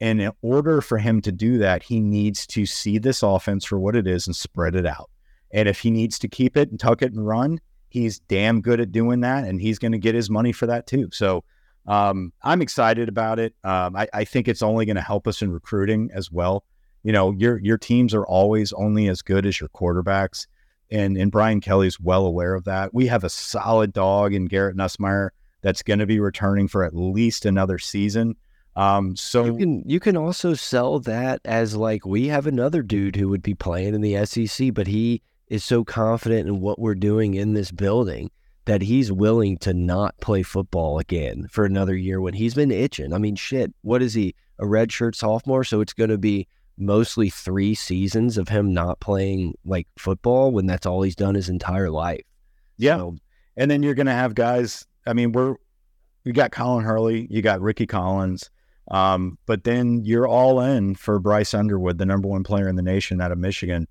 And 0.00 0.20
in 0.20 0.32
order 0.42 0.80
for 0.80 0.98
him 0.98 1.20
to 1.22 1.30
do 1.30 1.58
that, 1.58 1.84
he 1.84 2.00
needs 2.00 2.44
to 2.48 2.66
see 2.66 2.98
this 2.98 3.22
offense 3.22 3.64
for 3.64 3.78
what 3.78 3.94
it 3.94 4.08
is 4.08 4.26
and 4.26 4.34
spread 4.34 4.74
it 4.74 4.84
out. 4.84 5.10
And 5.52 5.68
if 5.68 5.78
he 5.78 5.92
needs 5.92 6.18
to 6.20 6.28
keep 6.28 6.56
it 6.56 6.70
and 6.70 6.80
tuck 6.80 7.02
it 7.02 7.12
and 7.12 7.24
run, 7.24 7.60
he's 7.88 8.18
damn 8.18 8.62
good 8.62 8.80
at 8.80 8.90
doing 8.90 9.20
that. 9.20 9.44
And 9.44 9.60
he's 9.60 9.78
going 9.78 9.92
to 9.92 9.98
get 9.98 10.16
his 10.16 10.28
money 10.28 10.50
for 10.50 10.66
that 10.66 10.88
too. 10.88 11.08
So 11.12 11.44
um, 11.86 12.32
I'm 12.42 12.62
excited 12.62 13.08
about 13.08 13.38
it. 13.38 13.54
Um, 13.64 13.96
I, 13.96 14.08
I 14.12 14.24
think 14.24 14.48
it's 14.48 14.62
only 14.62 14.86
going 14.86 14.96
to 14.96 15.02
help 15.02 15.26
us 15.26 15.42
in 15.42 15.50
recruiting 15.50 16.10
as 16.14 16.30
well. 16.30 16.64
You 17.02 17.12
know, 17.12 17.32
your 17.32 17.58
your 17.58 17.78
teams 17.78 18.14
are 18.14 18.24
always 18.26 18.72
only 18.72 19.08
as 19.08 19.22
good 19.22 19.46
as 19.46 19.58
your 19.58 19.68
quarterbacks. 19.70 20.46
And, 20.90 21.16
and 21.16 21.32
Brian 21.32 21.62
Kelly's 21.62 21.98
well 21.98 22.26
aware 22.26 22.54
of 22.54 22.64
that. 22.64 22.92
We 22.92 23.06
have 23.06 23.24
a 23.24 23.30
solid 23.30 23.94
dog 23.94 24.34
in 24.34 24.44
Garrett 24.44 24.76
Nussmeier 24.76 25.30
that's 25.62 25.82
going 25.82 26.00
to 26.00 26.06
be 26.06 26.20
returning 26.20 26.68
for 26.68 26.84
at 26.84 26.94
least 26.94 27.46
another 27.46 27.78
season. 27.78 28.36
Um, 28.76 29.16
so 29.16 29.44
You 29.44 29.56
can 29.56 29.82
you 29.86 30.00
can 30.00 30.16
also 30.16 30.54
sell 30.54 31.00
that 31.00 31.40
as 31.44 31.76
like 31.76 32.06
we 32.06 32.28
have 32.28 32.46
another 32.46 32.82
dude 32.82 33.16
who 33.16 33.28
would 33.28 33.42
be 33.42 33.54
playing 33.54 33.94
in 33.94 34.00
the 34.00 34.24
SEC, 34.26 34.72
but 34.74 34.86
he 34.86 35.22
is 35.48 35.64
so 35.64 35.84
confident 35.84 36.48
in 36.48 36.60
what 36.60 36.78
we're 36.78 36.94
doing 36.94 37.34
in 37.34 37.54
this 37.54 37.70
building 37.70 38.30
that 38.64 38.82
he's 38.82 39.10
willing 39.10 39.58
to 39.58 39.74
not 39.74 40.16
play 40.20 40.42
football 40.42 40.98
again 40.98 41.46
for 41.50 41.64
another 41.64 41.96
year 41.96 42.20
when 42.20 42.34
he's 42.34 42.54
been 42.54 42.70
itching. 42.70 43.12
I 43.12 43.18
mean, 43.18 43.36
shit, 43.36 43.72
what 43.82 44.02
is 44.02 44.14
he? 44.14 44.34
A 44.58 44.64
redshirt 44.64 45.14
sophomore, 45.14 45.64
so 45.64 45.80
it's 45.80 45.92
going 45.92 46.10
to 46.10 46.18
be 46.18 46.46
mostly 46.78 47.28
three 47.28 47.74
seasons 47.74 48.38
of 48.38 48.48
him 48.48 48.72
not 48.72 49.00
playing 49.00 49.54
like 49.64 49.88
football 49.98 50.52
when 50.52 50.66
that's 50.66 50.86
all 50.86 51.02
he's 51.02 51.16
done 51.16 51.34
his 51.34 51.48
entire 51.48 51.90
life. 51.90 52.22
yeah, 52.76 52.96
So, 52.96 53.16
and 53.56 53.70
then 53.70 53.82
you're 53.82 53.94
going 53.94 54.06
to 54.06 54.12
have 54.12 54.34
guys. 54.34 54.86
I 55.06 55.12
mean, 55.12 55.32
we're 55.32 55.56
you 56.24 56.32
got 56.32 56.52
Colin 56.52 56.84
Hurley, 56.84 57.26
you 57.30 57.42
got 57.42 57.60
Rickie 57.60 57.86
Collins, 57.86 58.50
um, 58.90 59.38
but 59.46 59.64
then 59.64 60.04
you're 60.04 60.28
all 60.28 60.60
in 60.60 60.94
for 60.94 61.18
Bryce 61.18 61.54
Underwood, 61.54 61.98
the 61.98 62.06
number 62.06 62.28
one 62.28 62.44
player 62.44 62.68
in 62.68 62.76
the 62.76 62.82
nation 62.82 63.20
out 63.20 63.32
of 63.32 63.38
Michigan, 63.38 63.88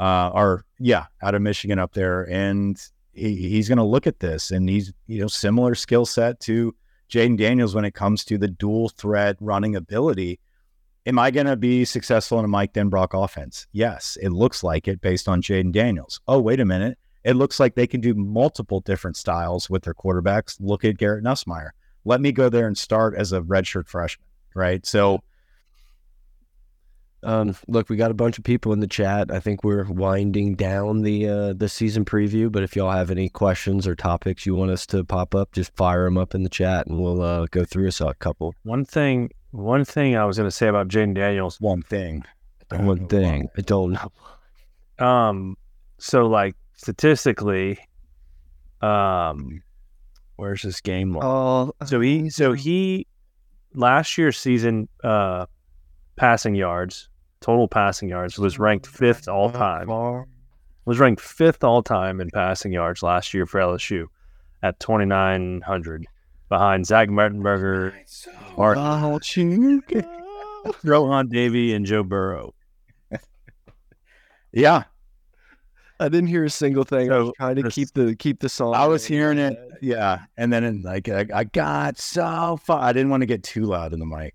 uh, 0.00 0.30
or 0.32 0.64
yeah, 0.78 1.06
out 1.22 1.34
of 1.34 1.42
Michigan 1.42 1.78
up 1.78 1.92
there, 1.92 2.28
and 2.30 2.80
he, 3.14 3.34
he's 3.48 3.68
going 3.68 3.78
to 3.78 3.84
look 3.84 4.06
at 4.06 4.20
this, 4.20 4.50
and 4.50 4.68
he's 4.68 4.92
you 5.06 5.20
know 5.20 5.26
similar 5.26 5.74
skill 5.74 6.06
set 6.06 6.40
to 6.40 6.74
Jayden 7.10 7.38
Daniels 7.38 7.74
when 7.74 7.84
it 7.84 7.94
comes 7.94 8.24
to 8.26 8.38
the 8.38 8.48
dual 8.48 8.88
threat 8.90 9.36
running 9.40 9.76
ability. 9.76 10.40
Am 11.06 11.18
I 11.18 11.30
going 11.30 11.46
to 11.46 11.56
be 11.56 11.84
successful 11.84 12.38
in 12.38 12.46
a 12.46 12.48
Mike 12.48 12.72
Denbrock 12.72 13.22
offense? 13.22 13.66
Yes, 13.72 14.16
it 14.22 14.30
looks 14.30 14.62
like 14.62 14.88
it 14.88 15.02
based 15.02 15.28
on 15.28 15.42
Jayden 15.42 15.70
Daniels. 15.70 16.20
Oh, 16.26 16.40
wait 16.40 16.60
a 16.60 16.64
minute 16.64 16.98
it 17.24 17.36
looks 17.36 17.58
like 17.58 17.74
they 17.74 17.86
can 17.86 18.00
do 18.00 18.14
multiple 18.14 18.80
different 18.80 19.16
styles 19.16 19.68
with 19.68 19.82
their 19.82 19.94
quarterbacks. 19.94 20.56
Look 20.60 20.84
at 20.84 20.98
Garrett 20.98 21.24
Nussmeier. 21.24 21.70
Let 22.04 22.20
me 22.20 22.32
go 22.32 22.50
there 22.50 22.66
and 22.66 22.76
start 22.76 23.14
as 23.16 23.32
a 23.32 23.40
redshirt 23.40 23.88
freshman, 23.88 24.26
right? 24.54 24.84
So, 24.84 25.20
Um, 27.24 27.56
look, 27.68 27.88
we 27.88 27.96
got 27.96 28.10
a 28.10 28.14
bunch 28.14 28.38
of 28.38 28.44
people 28.44 28.72
in 28.72 28.80
the 28.80 28.86
chat. 28.86 29.30
I 29.30 29.40
think 29.40 29.64
we're 29.64 29.84
winding 29.84 30.54
down 30.54 31.02
the 31.02 31.28
uh, 31.28 31.52
the 31.54 31.68
season 31.68 32.04
preview. 32.04 32.52
But 32.52 32.62
if 32.62 32.76
y'all 32.76 32.90
have 32.90 33.10
any 33.10 33.28
questions 33.28 33.86
or 33.86 33.94
topics 33.94 34.46
you 34.46 34.54
want 34.54 34.70
us 34.70 34.86
to 34.86 35.04
pop 35.04 35.34
up, 35.34 35.52
just 35.52 35.74
fire 35.74 36.04
them 36.04 36.18
up 36.18 36.34
in 36.34 36.42
the 36.42 36.48
chat, 36.48 36.86
and 36.86 37.00
we'll 37.00 37.22
uh, 37.22 37.46
go 37.50 37.64
through 37.64 37.88
us 37.88 38.00
a 38.00 38.14
couple. 38.14 38.54
One 38.62 38.84
thing, 38.84 39.30
one 39.50 39.84
thing 39.84 40.16
I 40.16 40.24
was 40.24 40.36
going 40.36 40.48
to 40.48 40.54
say 40.54 40.68
about 40.68 40.88
Jayden 40.88 41.14
Daniels. 41.14 41.60
one 41.60 41.82
thing. 41.82 42.24
One 42.70 43.06
thing 43.06 43.48
I 43.56 43.60
don't 43.60 43.92
know. 43.92 45.06
Um, 45.06 45.56
so 45.98 46.26
like 46.26 46.56
statistically, 46.74 47.78
um, 48.80 49.62
where's 50.36 50.62
this 50.62 50.80
game? 50.80 51.14
line? 51.14 51.22
Oh, 51.24 51.72
So 51.86 52.00
he, 52.00 52.30
so 52.30 52.52
he, 52.52 53.06
last 53.74 54.18
year's 54.18 54.38
season, 54.38 54.88
uh, 55.02 55.46
passing 56.16 56.54
yards, 56.54 57.08
total 57.44 57.68
passing 57.68 58.08
yards 58.08 58.38
was 58.38 58.58
ranked 58.58 58.86
fifth 58.86 59.28
all 59.28 59.52
time. 59.52 59.86
Was 60.86 60.98
ranked 60.98 61.20
fifth 61.20 61.62
all 61.62 61.82
time 61.82 62.20
in 62.20 62.30
passing 62.30 62.72
yards 62.72 63.02
last 63.02 63.34
year 63.34 63.44
for 63.44 63.60
LSU 63.60 64.06
at 64.62 64.80
twenty 64.80 65.04
nine 65.04 65.60
hundred, 65.60 66.06
behind 66.48 66.86
Zach 66.86 67.10
Mettenberger, 67.10 67.92
oh, 68.28 68.56
Mark 68.56 68.78
Rohan 70.84 71.28
Davey, 71.28 71.74
and 71.74 71.84
Joe 71.84 72.02
Burrow. 72.02 72.54
Yeah, 74.52 74.84
I 75.98 76.08
didn't 76.08 76.28
hear 76.28 76.44
a 76.44 76.50
single 76.50 76.84
thing. 76.84 77.10
I 77.10 77.18
was 77.18 77.32
trying 77.36 77.56
to 77.56 77.68
keep 77.70 77.92
the 77.92 78.14
keep 78.14 78.38
the 78.38 78.48
song. 78.48 78.72
I 78.74 78.86
was 78.86 79.04
hearing 79.04 79.36
it. 79.36 79.58
Yeah, 79.82 80.20
and 80.36 80.52
then 80.52 80.62
in, 80.62 80.82
like 80.82 81.08
I, 81.08 81.26
I 81.34 81.44
got 81.44 81.98
so 81.98 82.56
far. 82.62 82.80
I 82.80 82.92
didn't 82.92 83.10
want 83.10 83.22
to 83.22 83.26
get 83.26 83.42
too 83.42 83.64
loud 83.64 83.92
in 83.92 83.98
the 83.98 84.06
mic 84.06 84.34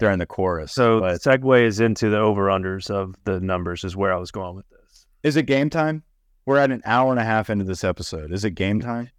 during 0.00 0.18
the 0.18 0.26
chorus. 0.26 0.72
So 0.72 1.00
but 1.00 1.20
segue 1.20 1.62
is 1.62 1.78
into 1.78 2.10
the 2.10 2.18
over 2.18 2.46
unders 2.46 2.90
of 2.90 3.14
the 3.24 3.40
numbers 3.40 3.84
is 3.84 3.96
where 3.96 4.12
I 4.12 4.16
was 4.16 4.30
going 4.30 4.56
with 4.56 4.68
this. 4.70 5.06
is 5.22 5.36
it 5.36 5.44
game 5.44 5.70
time? 5.70 6.02
We're 6.46 6.58
at 6.58 6.72
an 6.72 6.82
hour 6.84 7.12
and 7.12 7.20
a 7.20 7.24
half 7.24 7.50
into 7.50 7.64
this 7.64 7.84
episode. 7.84 8.32
Is 8.32 8.44
it 8.44 8.52
game 8.52 8.80
time? 8.80 9.10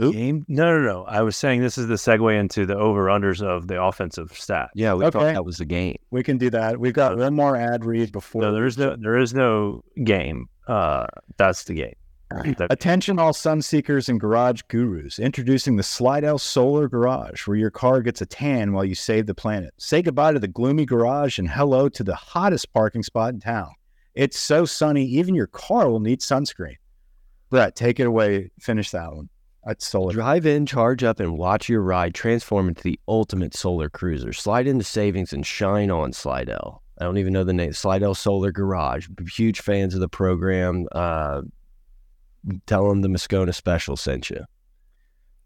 Oop. 0.00 0.14
Game? 0.14 0.44
No, 0.48 0.78
no, 0.78 0.80
no. 0.80 1.04
I 1.04 1.20
was 1.22 1.36
saying 1.36 1.60
this 1.60 1.76
is 1.76 1.86
the 1.86 1.94
segue 1.94 2.38
into 2.38 2.64
the 2.64 2.76
over 2.76 3.06
unders 3.06 3.42
of 3.42 3.68
the 3.68 3.82
offensive 3.82 4.32
stat. 4.32 4.70
Yeah, 4.74 4.94
we 4.94 5.10
thought 5.10 5.34
that 5.34 5.44
was 5.44 5.58
the 5.58 5.64
game. 5.64 5.96
We 6.10 6.22
can 6.22 6.38
do 6.38 6.48
that. 6.50 6.78
We've 6.78 6.94
got 6.94 7.18
one 7.18 7.34
more 7.34 7.56
ad 7.56 7.84
read 7.84 8.12
before. 8.12 8.42
No, 8.42 8.52
there 8.52 8.64
is 8.64 8.78
no 8.78 8.96
there 8.96 9.18
is 9.18 9.34
no 9.34 9.82
game. 10.04 10.46
Uh, 10.66 11.06
that's 11.36 11.64
the 11.64 11.74
game. 11.74 11.94
The- 12.56 12.66
Attention, 12.70 13.18
all 13.18 13.32
sun 13.32 13.62
seekers 13.62 14.08
and 14.08 14.20
garage 14.20 14.62
gurus. 14.68 15.18
Introducing 15.18 15.76
the 15.76 15.82
Slidell 15.82 16.38
Solar 16.38 16.88
Garage, 16.88 17.46
where 17.46 17.56
your 17.56 17.70
car 17.70 18.00
gets 18.02 18.20
a 18.20 18.26
tan 18.26 18.72
while 18.72 18.84
you 18.84 18.94
save 18.94 19.26
the 19.26 19.34
planet. 19.34 19.74
Say 19.78 20.02
goodbye 20.02 20.32
to 20.32 20.38
the 20.38 20.48
gloomy 20.48 20.86
garage 20.86 21.38
and 21.38 21.48
hello 21.48 21.88
to 21.90 22.02
the 22.02 22.14
hottest 22.14 22.72
parking 22.72 23.02
spot 23.02 23.34
in 23.34 23.40
town. 23.40 23.70
It's 24.14 24.38
so 24.38 24.64
sunny, 24.64 25.04
even 25.04 25.34
your 25.34 25.46
car 25.46 25.90
will 25.90 26.00
need 26.00 26.20
sunscreen. 26.20 26.76
Brett, 27.50 27.76
take 27.76 28.00
it 28.00 28.06
away. 28.06 28.50
Finish 28.60 28.90
that 28.90 29.12
one. 29.12 29.28
That's 29.64 29.86
solar. 29.86 30.12
Drive 30.12 30.44
in, 30.44 30.66
charge 30.66 31.04
up, 31.04 31.20
and 31.20 31.38
watch 31.38 31.68
your 31.68 31.82
ride 31.82 32.14
transform 32.14 32.68
into 32.68 32.82
the 32.82 32.98
ultimate 33.06 33.54
solar 33.54 33.88
cruiser. 33.88 34.32
Slide 34.32 34.66
into 34.66 34.84
savings 34.84 35.32
and 35.32 35.46
shine 35.46 35.90
on 35.90 36.12
Slidell. 36.12 36.82
I 36.98 37.04
don't 37.04 37.18
even 37.18 37.32
know 37.32 37.44
the 37.44 37.52
name. 37.52 37.72
Slidell 37.72 38.14
Solar 38.14 38.52
Garage. 38.52 39.08
Huge 39.34 39.60
fans 39.60 39.94
of 39.94 40.00
the 40.00 40.08
program. 40.08 40.86
Uh, 40.92 41.42
tell 42.66 42.88
them 42.88 43.02
the 43.02 43.08
Moscona 43.08 43.54
special 43.54 43.96
sent 43.96 44.30
you. 44.30 44.44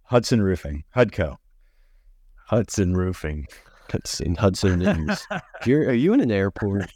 Hudson 0.05 0.43
Roofing, 0.43 0.85
Hudco. 0.95 1.37
Hudson 2.47 2.97
Roofing. 2.97 3.47
That's 3.91 4.21
in 4.21 4.35
Hudson 4.35 4.79
News. 4.79 5.27
You're, 5.65 5.89
are 5.89 5.95
you 5.95 6.13
in 6.13 6.21
an 6.21 6.31
airport? 6.31 6.91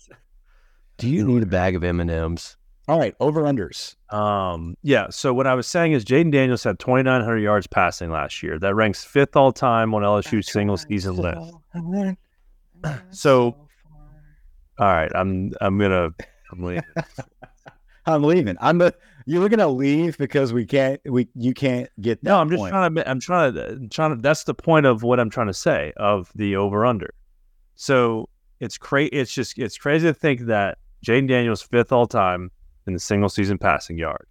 Do 0.98 1.08
you 1.08 1.24
need 1.24 1.42
a 1.42 1.46
bag 1.46 1.76
of 1.76 1.84
M 1.84 2.00
and 2.00 2.10
M's? 2.10 2.56
All 2.88 2.98
right, 2.98 3.14
over 3.20 3.42
unders. 3.42 3.94
Um, 4.12 4.76
yeah. 4.82 5.06
So 5.10 5.32
what 5.32 5.46
I 5.46 5.54
was 5.54 5.66
saying 5.66 5.92
is 5.92 6.04
Jayden 6.04 6.32
Daniels 6.32 6.64
had 6.64 6.78
2,900 6.80 7.38
yards 7.38 7.66
passing 7.68 8.10
last 8.10 8.42
year. 8.42 8.58
That 8.58 8.74
ranks 8.74 9.04
fifth 9.04 9.36
all 9.36 9.52
time 9.52 9.94
on 9.94 10.02
LSU's 10.02 10.50
single 10.50 10.76
season 10.76 11.14
list. 11.16 11.54
So, 13.10 13.56
all 14.78 14.86
right, 14.86 15.10
I'm 15.14 15.52
I'm 15.60 15.78
gonna 15.78 16.10
I'm 16.50 16.62
leaving. 16.64 16.84
I'm 18.06 18.24
leaving. 18.24 18.56
I'm 18.60 18.80
a, 18.80 18.92
you're 19.30 19.48
gonna 19.48 19.68
leave 19.68 20.18
because 20.18 20.52
we 20.52 20.66
can't 20.66 21.00
we 21.04 21.28
you 21.34 21.54
can't 21.54 21.88
get 22.00 22.22
that 22.24 22.28
No, 22.30 22.38
I'm 22.40 22.48
just 22.50 22.58
point. 22.60 22.72
trying 22.72 22.94
to. 22.96 23.08
I'm 23.10 23.20
trying 23.20 23.54
to. 23.54 23.88
Trying 23.88 24.16
to. 24.16 24.20
That's 24.20 24.44
the 24.44 24.54
point 24.54 24.86
of 24.86 25.02
what 25.02 25.20
I'm 25.20 25.30
trying 25.30 25.46
to 25.46 25.54
say 25.54 25.92
of 25.96 26.32
the 26.34 26.56
over 26.56 26.84
under. 26.84 27.14
So 27.76 28.28
it's 28.58 28.76
crazy. 28.76 29.10
It's 29.12 29.32
just 29.32 29.56
it's 29.58 29.78
crazy 29.78 30.06
to 30.08 30.14
think 30.14 30.40
that 30.46 30.78
Jayden 31.06 31.28
Daniels 31.28 31.62
fifth 31.62 31.92
all 31.92 32.06
time 32.06 32.50
in 32.86 32.92
the 32.94 32.98
single 32.98 33.28
season 33.28 33.56
passing 33.56 33.96
yards 33.98 34.28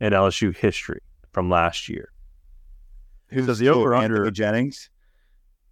in 0.00 0.12
LSU 0.12 0.54
history 0.54 1.00
from 1.32 1.48
last 1.48 1.88
year. 1.88 2.12
Who's 3.28 3.46
so 3.46 3.54
the 3.54 3.68
over-under- 3.70 4.16
Anthony 4.16 4.30
Jennings? 4.32 4.90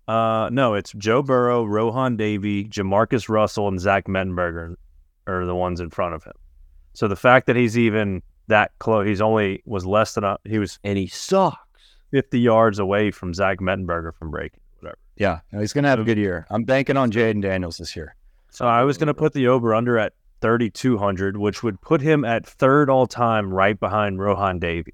Uh, 0.09 0.49
no, 0.51 0.75
it's 0.75 0.93
Joe 0.95 1.23
Burrow, 1.23 1.65
Rohan 1.65 2.17
Davey, 2.17 2.65
Jamarcus 2.65 3.29
Russell, 3.29 3.69
and 3.69 3.79
Zach 3.79 4.07
Mettenberger 4.07 4.75
are 5.27 5.45
the 5.45 5.55
ones 5.55 5.81
in 5.81 5.91
front 5.91 6.15
of 6.15 6.25
him. 6.25 6.33
So 6.95 7.07
the 7.07 7.15
fact 7.17 7.47
that 7.47 7.55
he's 7.55 7.79
even 7.79 8.23
that 8.51 8.73
close, 8.79 9.07
he's 9.07 9.21
only 9.21 9.63
was 9.65 9.85
less 9.85 10.15
than 10.15 10.25
a, 10.25 10.39
he 10.45 10.59
was 10.59 10.79
And 10.85 10.97
he 10.99 11.07
sucks. 11.09 11.59
50 12.13 12.39
yards 12.41 12.79
away 12.79 13.11
from 13.13 13.33
Zach 13.33 13.59
Mettenberger 13.59 14.13
from 14.15 14.31
breaking. 14.31 14.61
Whatever. 14.81 14.99
Yeah, 15.17 15.41
no, 15.53 15.61
he's 15.61 15.73
gonna 15.73 15.89
have 15.89 16.01
a 16.01 16.05
good 16.05 16.19
year. 16.19 16.47
I'm 16.51 16.65
banking 16.65 16.97
on 16.97 17.11
Jayden 17.13 17.41
Daniels 17.41 17.79
this 17.79 17.95
year. 17.95 18.17
So 18.51 18.67
I 18.67 18.83
was 18.83 18.99
going 18.99 19.07
to 19.07 19.15
put 19.15 19.33
the 19.33 19.47
over 19.47 19.75
under 19.75 19.97
at 19.97 20.13
3,200, 20.41 21.37
which 21.37 21.63
would 21.63 21.81
put 21.81 22.01
him 22.01 22.25
at 22.25 22.45
third 22.45 22.91
all 22.91 23.07
time, 23.07 23.53
right 23.55 23.79
behind 23.79 24.19
Rohan 24.19 24.59
Davey. 24.59 24.93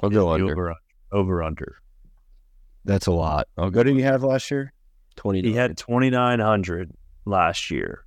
I'll 0.00 0.10
go 0.10 0.26
The 0.26 0.44
under. 0.44 0.52
Over, 0.52 0.74
over 1.12 1.42
under. 1.42 1.78
That's 2.84 3.06
a 3.06 3.12
lot. 3.12 3.48
Oh, 3.58 3.64
I'll 3.64 3.70
did 3.70 3.88
he 3.88 4.02
have 4.02 4.22
last 4.22 4.50
year? 4.50 4.72
twenty. 5.16 5.42
He 5.42 5.52
had 5.52 5.76
2,900 5.76 6.92
last 7.24 7.70
year. 7.70 8.04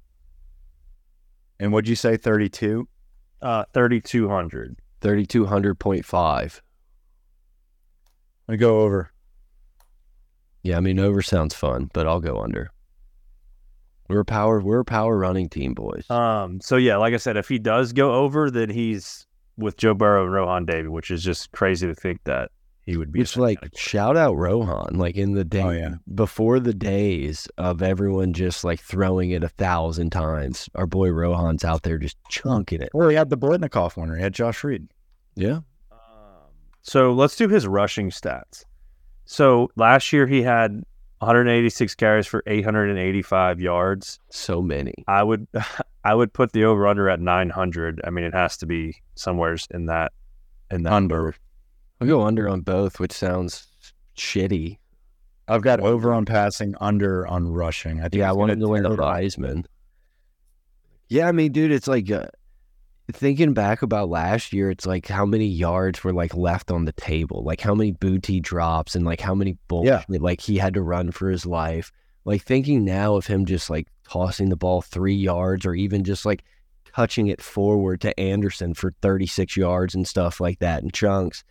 And 1.59 1.73
what'd 1.73 1.89
you 1.89 1.95
say? 1.95 2.17
Thirty-two. 2.17 2.17
3,200. 2.17 2.21
thirty 2.23 2.49
two 2.49 2.87
hundred 5.45 5.79
point 5.79 6.05
five. 6.05 6.61
I'm 8.47 8.53
gonna 8.53 8.57
go 8.57 8.81
over. 8.81 9.11
Yeah, 10.63 10.77
I 10.77 10.79
mean 10.79 10.99
over 10.99 11.21
sounds 11.21 11.53
fun, 11.53 11.89
but 11.93 12.07
I'll 12.07 12.19
go 12.19 12.39
under. 12.39 12.71
We're 14.09 14.21
a 14.21 14.25
power. 14.25 14.61
We're 14.61 14.79
a 14.79 14.85
power 14.85 15.17
running 15.17 15.49
team, 15.49 15.73
boys. 15.73 16.09
Um, 16.09 16.61
so 16.61 16.77
yeah, 16.77 16.97
like 16.97 17.13
I 17.13 17.17
said, 17.17 17.37
if 17.37 17.49
he 17.49 17.59
does 17.59 17.93
go 17.93 18.13
over, 18.13 18.49
then 18.49 18.69
he's 18.69 19.27
with 19.57 19.77
Joe 19.77 19.93
Burrow 19.93 20.23
and 20.23 20.33
Rohan 20.33 20.65
Davey, 20.65 20.87
which 20.87 21.11
is 21.11 21.23
just 21.23 21.51
crazy 21.51 21.87
to 21.87 21.95
think 21.95 22.23
that 22.23 22.51
he 22.87 22.97
would 22.97 23.11
be. 23.11 23.21
It's 23.21 23.37
like 23.37 23.59
shout 23.75 24.17
out 24.17 24.35
Rohan, 24.35 24.95
like 24.97 25.15
in 25.15 25.33
the 25.33 25.43
day 25.43 25.61
Oh, 25.61 25.69
yeah. 25.69 25.95
before 26.15 26.59
the 26.59 26.73
days 26.73 27.47
of 27.59 27.83
everyone 27.83 28.33
just 28.33 28.63
like 28.63 28.79
throwing 28.79 29.29
it 29.31 29.43
a 29.43 29.49
thousand 29.49 30.09
times. 30.11 30.67
Our 30.73 30.87
boy 30.87 31.09
Rohan's 31.11 31.63
out 31.63 31.83
there 31.83 31.99
just 31.99 32.17
chunking 32.29 32.81
it. 32.81 32.89
Well, 32.95 33.09
he 33.09 33.15
had 33.15 33.29
the 33.29 33.37
Biletnikoff 33.37 33.95
winner. 33.97 34.15
He 34.15 34.23
had 34.23 34.33
Josh 34.33 34.63
Reed. 34.63 34.87
Yeah, 35.35 35.59
Um, 35.91 35.99
so 36.81 37.11
let's 37.13 37.35
do 37.35 37.47
his 37.47 37.67
rushing 37.67 38.09
stats. 38.09 38.63
So 39.25 39.69
last 39.75 40.11
year 40.11 40.25
he 40.25 40.41
had 40.41 40.81
186 41.19 41.93
carries 41.95 42.25
for 42.25 42.41
885 42.47 43.59
yards. 43.59 44.19
so 44.29 44.61
many. 44.61 44.93
I 45.07 45.23
would 45.23 45.45
I 46.03 46.15
would 46.15 46.31
put 46.31 46.53
the 46.53 46.63
over 46.63 46.87
under 46.87 47.09
at 47.09 47.19
900. 47.19 47.99
I 48.05 48.09
mean, 48.11 48.23
it 48.23 48.33
has 48.33 48.55
to 48.57 48.65
be 48.65 48.95
somewheres 49.15 49.67
in 49.71 49.87
that 49.87 50.13
in 50.71 50.83
that 50.83 50.93
Under. 50.93 51.35
I'll 51.99 52.07
go 52.07 52.21
under 52.23 52.47
on 52.47 52.61
both, 52.61 52.99
which 52.99 53.11
sounds 53.11 53.67
shitty. 54.15 54.77
I've 55.47 55.61
got 55.61 55.79
over 55.79 56.13
on 56.13 56.25
passing, 56.25 56.75
under 56.79 57.25
on 57.25 57.47
rushing. 57.47 57.99
I 57.99 58.03
think 58.03 58.15
Yeah, 58.15 58.29
I 58.29 58.33
wanted 58.33 58.59
gonna 58.59 58.71
win 58.71 58.83
the. 58.83 58.89
Heisman. 58.89 59.65
Yeah, 61.09 61.27
I 61.27 61.31
mean, 61.31 61.53
dude, 61.53 61.71
it's 61.71 61.87
like 61.87 62.11
uh, 62.11 62.25
thinking 63.13 63.53
back 63.53 63.81
about 63.81 64.09
last 64.09 64.51
year. 64.51 64.69
It's 64.69 64.85
like 64.85 65.07
how 65.07 65.25
many 65.25 65.47
yards 65.47 66.03
were 66.03 66.13
like 66.13 66.35
left 66.35 66.69
on 66.69 66.85
the 66.85 66.91
table, 66.91 67.43
like 67.43 67.61
how 67.61 67.73
many 67.73 67.91
booty 67.91 68.41
drops, 68.41 68.95
and 68.95 69.05
like 69.05 69.21
how 69.21 69.33
many 69.33 69.57
bullshit 69.67 70.21
like 70.21 70.41
he 70.41 70.57
had 70.57 70.73
to 70.73 70.81
run 70.81 71.11
for 71.11 71.29
his 71.29 71.45
life. 71.45 71.91
Like 72.25 72.43
thinking 72.43 72.83
now 72.83 73.15
of 73.15 73.25
him 73.25 73.45
just 73.45 73.69
like 73.69 73.87
tossing 74.03 74.49
the 74.49 74.57
ball 74.57 74.81
three 74.81 75.15
yards, 75.15 75.65
or 75.65 75.73
even 75.73 76.03
just 76.03 76.25
like 76.25 76.43
touching 76.93 77.27
it 77.27 77.41
forward 77.41 78.01
to 78.01 78.19
Anderson 78.19 78.73
for 78.73 78.93
thirty 79.01 79.27
six 79.27 79.55
yards 79.55 79.95
and 79.95 80.05
stuff 80.05 80.41
like 80.41 80.59
that 80.59 80.83
in 80.83 80.91
chunks. 80.91 81.45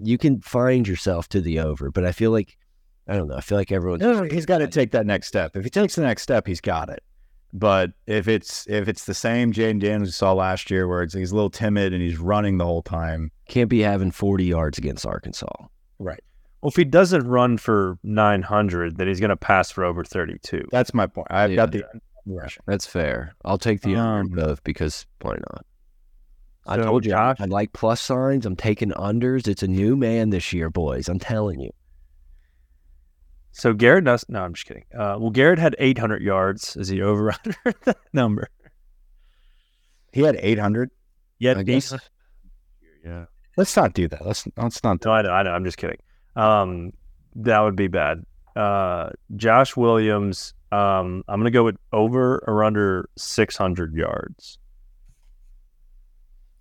You 0.00 0.18
can 0.18 0.40
find 0.40 0.86
yourself 0.88 1.28
to 1.30 1.40
the 1.40 1.58
over, 1.60 1.90
but 1.90 2.04
I 2.04 2.12
feel 2.12 2.30
like 2.30 2.56
I 3.08 3.16
don't 3.16 3.28
know. 3.28 3.36
I 3.36 3.40
feel 3.40 3.58
like 3.58 3.72
everyone's 3.72 4.00
No, 4.02 4.12
no, 4.12 4.22
he's 4.24 4.46
got 4.46 4.58
to 4.58 4.68
take 4.68 4.92
that 4.92 5.06
next 5.06 5.26
step. 5.28 5.56
If 5.56 5.64
he 5.64 5.70
takes 5.70 5.96
the 5.96 6.02
next 6.02 6.22
step, 6.22 6.46
he's 6.46 6.60
got 6.60 6.88
it. 6.88 7.02
But 7.52 7.90
if 8.06 8.28
it's 8.28 8.66
if 8.68 8.88
it's 8.88 9.04
the 9.04 9.12
same 9.14 9.52
Jayden 9.52 9.80
Daniels 9.80 10.08
we 10.08 10.12
saw 10.12 10.32
last 10.32 10.70
year, 10.70 10.88
where 10.88 11.02
it's, 11.02 11.12
he's 11.14 11.32
a 11.32 11.34
little 11.34 11.50
timid 11.50 11.92
and 11.92 12.00
he's 12.02 12.16
running 12.18 12.56
the 12.58 12.64
whole 12.64 12.82
time, 12.82 13.30
can't 13.48 13.68
be 13.68 13.80
having 13.80 14.10
40 14.12 14.44
yards 14.44 14.78
against 14.78 15.04
Arkansas. 15.04 15.48
right? 15.98 16.22
Well, 16.62 16.68
if 16.70 16.76
he 16.76 16.84
doesn't 16.84 17.26
run 17.26 17.58
for 17.58 17.98
900, 18.04 18.96
then 18.96 19.08
he's 19.08 19.18
going 19.20 19.30
to 19.30 19.36
pass 19.36 19.70
for 19.72 19.84
over 19.84 20.04
32. 20.04 20.68
That's 20.70 20.94
my 20.94 21.06
point. 21.08 21.26
I've 21.28 21.50
Yeah. 21.50 21.56
got 21.56 21.72
the 21.72 21.84
rushing. 22.24 22.62
That's 22.66 22.86
fair. 22.86 23.34
I'll 23.44 23.58
take 23.58 23.80
the 23.82 23.96
under 23.96 24.20
in 24.32 24.38
Um, 24.38 24.46
both 24.46 24.62
because 24.64 25.04
why 25.20 25.32
not? 25.50 25.66
I 26.66 26.76
So, 26.76 26.82
told 26.84 27.04
you 27.04 27.10
Josh- 27.12 27.40
I 27.40 27.44
like 27.46 27.72
plus 27.72 28.00
signs. 28.00 28.46
I'm 28.46 28.56
taking 28.56 28.90
unders. 28.90 29.48
It's 29.48 29.62
a 29.62 29.68
new 29.68 29.96
man 29.96 30.30
this 30.30 30.52
year, 30.52 30.70
boys. 30.70 31.08
I'm 31.08 31.18
telling 31.18 31.60
you. 31.60 31.70
So 33.52 33.74
Garrett 33.74 34.04
does. 34.04 34.24
No, 34.28 34.42
I'm 34.42 34.54
just 34.54 34.66
kidding. 34.66 34.84
Uh, 34.94 35.16
well, 35.18 35.30
Garrett 35.30 35.58
had 35.58 35.76
800 35.78 36.22
yards. 36.22 36.76
Is 36.76 36.88
he 36.88 37.02
over 37.02 37.32
under 37.44 37.74
that 37.84 37.98
number? 38.12 38.48
He 40.12 40.22
had 40.22 40.36
800. 40.40 40.90
Yeah, 41.38 41.54
Yeah. 43.04 43.24
Let's 43.56 43.76
not 43.76 43.92
do 43.92 44.08
that. 44.08 44.24
Let's 44.24 44.46
let's 44.56 44.82
not. 44.82 45.04
No, 45.04 45.10
I 45.12 45.22
know. 45.22 45.30
I 45.30 45.42
know. 45.42 45.50
I'm 45.50 45.64
just 45.64 45.76
kidding. 45.76 45.98
Um, 46.36 46.92
that 47.34 47.60
would 47.60 47.76
be 47.76 47.88
bad. 47.88 48.24
Uh, 48.56 49.10
Josh 49.36 49.76
Williams. 49.76 50.54
Um, 50.70 51.22
I'm 51.28 51.40
gonna 51.40 51.50
go 51.50 51.64
with 51.64 51.76
over 51.92 52.42
or 52.46 52.64
under 52.64 53.10
600 53.18 53.94
yards. 53.94 54.58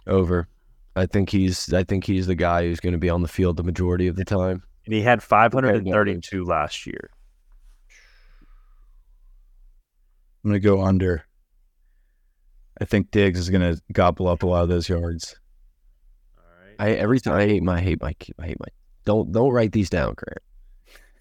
Over. 0.07 0.47
I 0.95 1.05
think 1.05 1.29
he's. 1.29 1.73
I 1.73 1.83
think 1.83 2.05
he's 2.05 2.27
the 2.27 2.35
guy 2.35 2.63
who's 2.63 2.79
going 2.79 2.93
to 2.93 2.99
be 2.99 3.09
on 3.09 3.21
the 3.21 3.27
field 3.27 3.57
the 3.57 3.63
majority 3.63 4.07
of 4.07 4.15
the 4.15 4.25
time. 4.25 4.63
And 4.85 4.93
he 4.93 5.01
had 5.01 5.21
532 5.23 6.43
last 6.43 6.85
year. 6.85 7.11
I'm 10.43 10.49
gonna 10.49 10.59
go 10.59 10.83
under. 10.83 11.23
I 12.79 12.85
think 12.85 13.11
Diggs 13.11 13.39
is 13.39 13.49
gonna 13.49 13.77
gobble 13.91 14.27
up 14.27 14.43
a 14.43 14.47
lot 14.47 14.63
of 14.63 14.69
those 14.69 14.89
yards. 14.89 15.35
All 16.35 16.43
right. 16.65 16.93
I 16.93 16.97
every 16.97 17.19
time 17.19 17.35
I 17.35 17.45
hate 17.45 17.61
my 17.61 17.77
I 17.77 17.81
hate 17.81 18.01
my 18.01 18.15
I 18.39 18.45
hate 18.47 18.59
my. 18.59 18.67
Don't 19.05 19.31
don't 19.31 19.51
write 19.51 19.71
these 19.71 19.89
down, 19.89 20.15
Grant. 20.15 20.39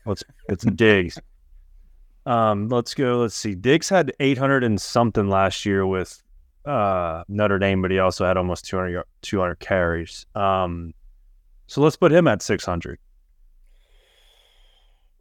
Let's 0.07 0.25
it's 0.49 0.65
Diggs. 0.75 1.19
Um, 2.25 2.69
let's 2.69 2.95
go. 2.95 3.19
Let's 3.19 3.35
see. 3.35 3.55
Diggs 3.55 3.89
had 3.89 4.13
800 4.21 4.65
and 4.65 4.81
something 4.81 5.29
last 5.29 5.67
year 5.67 5.87
with 5.87 6.23
uh 6.65 7.25
Notre 7.29 7.59
Dame, 7.59 7.83
but 7.83 7.91
he 7.91 7.99
also 7.99 8.25
had 8.25 8.37
almost 8.37 8.65
200 8.67 9.03
200 9.23 9.57
carries. 9.57 10.27
Um, 10.35 10.93
so 11.67 11.81
let's 11.81 11.97
put 11.97 12.13
him 12.13 12.27
at 12.27 12.43
600. 12.43 12.99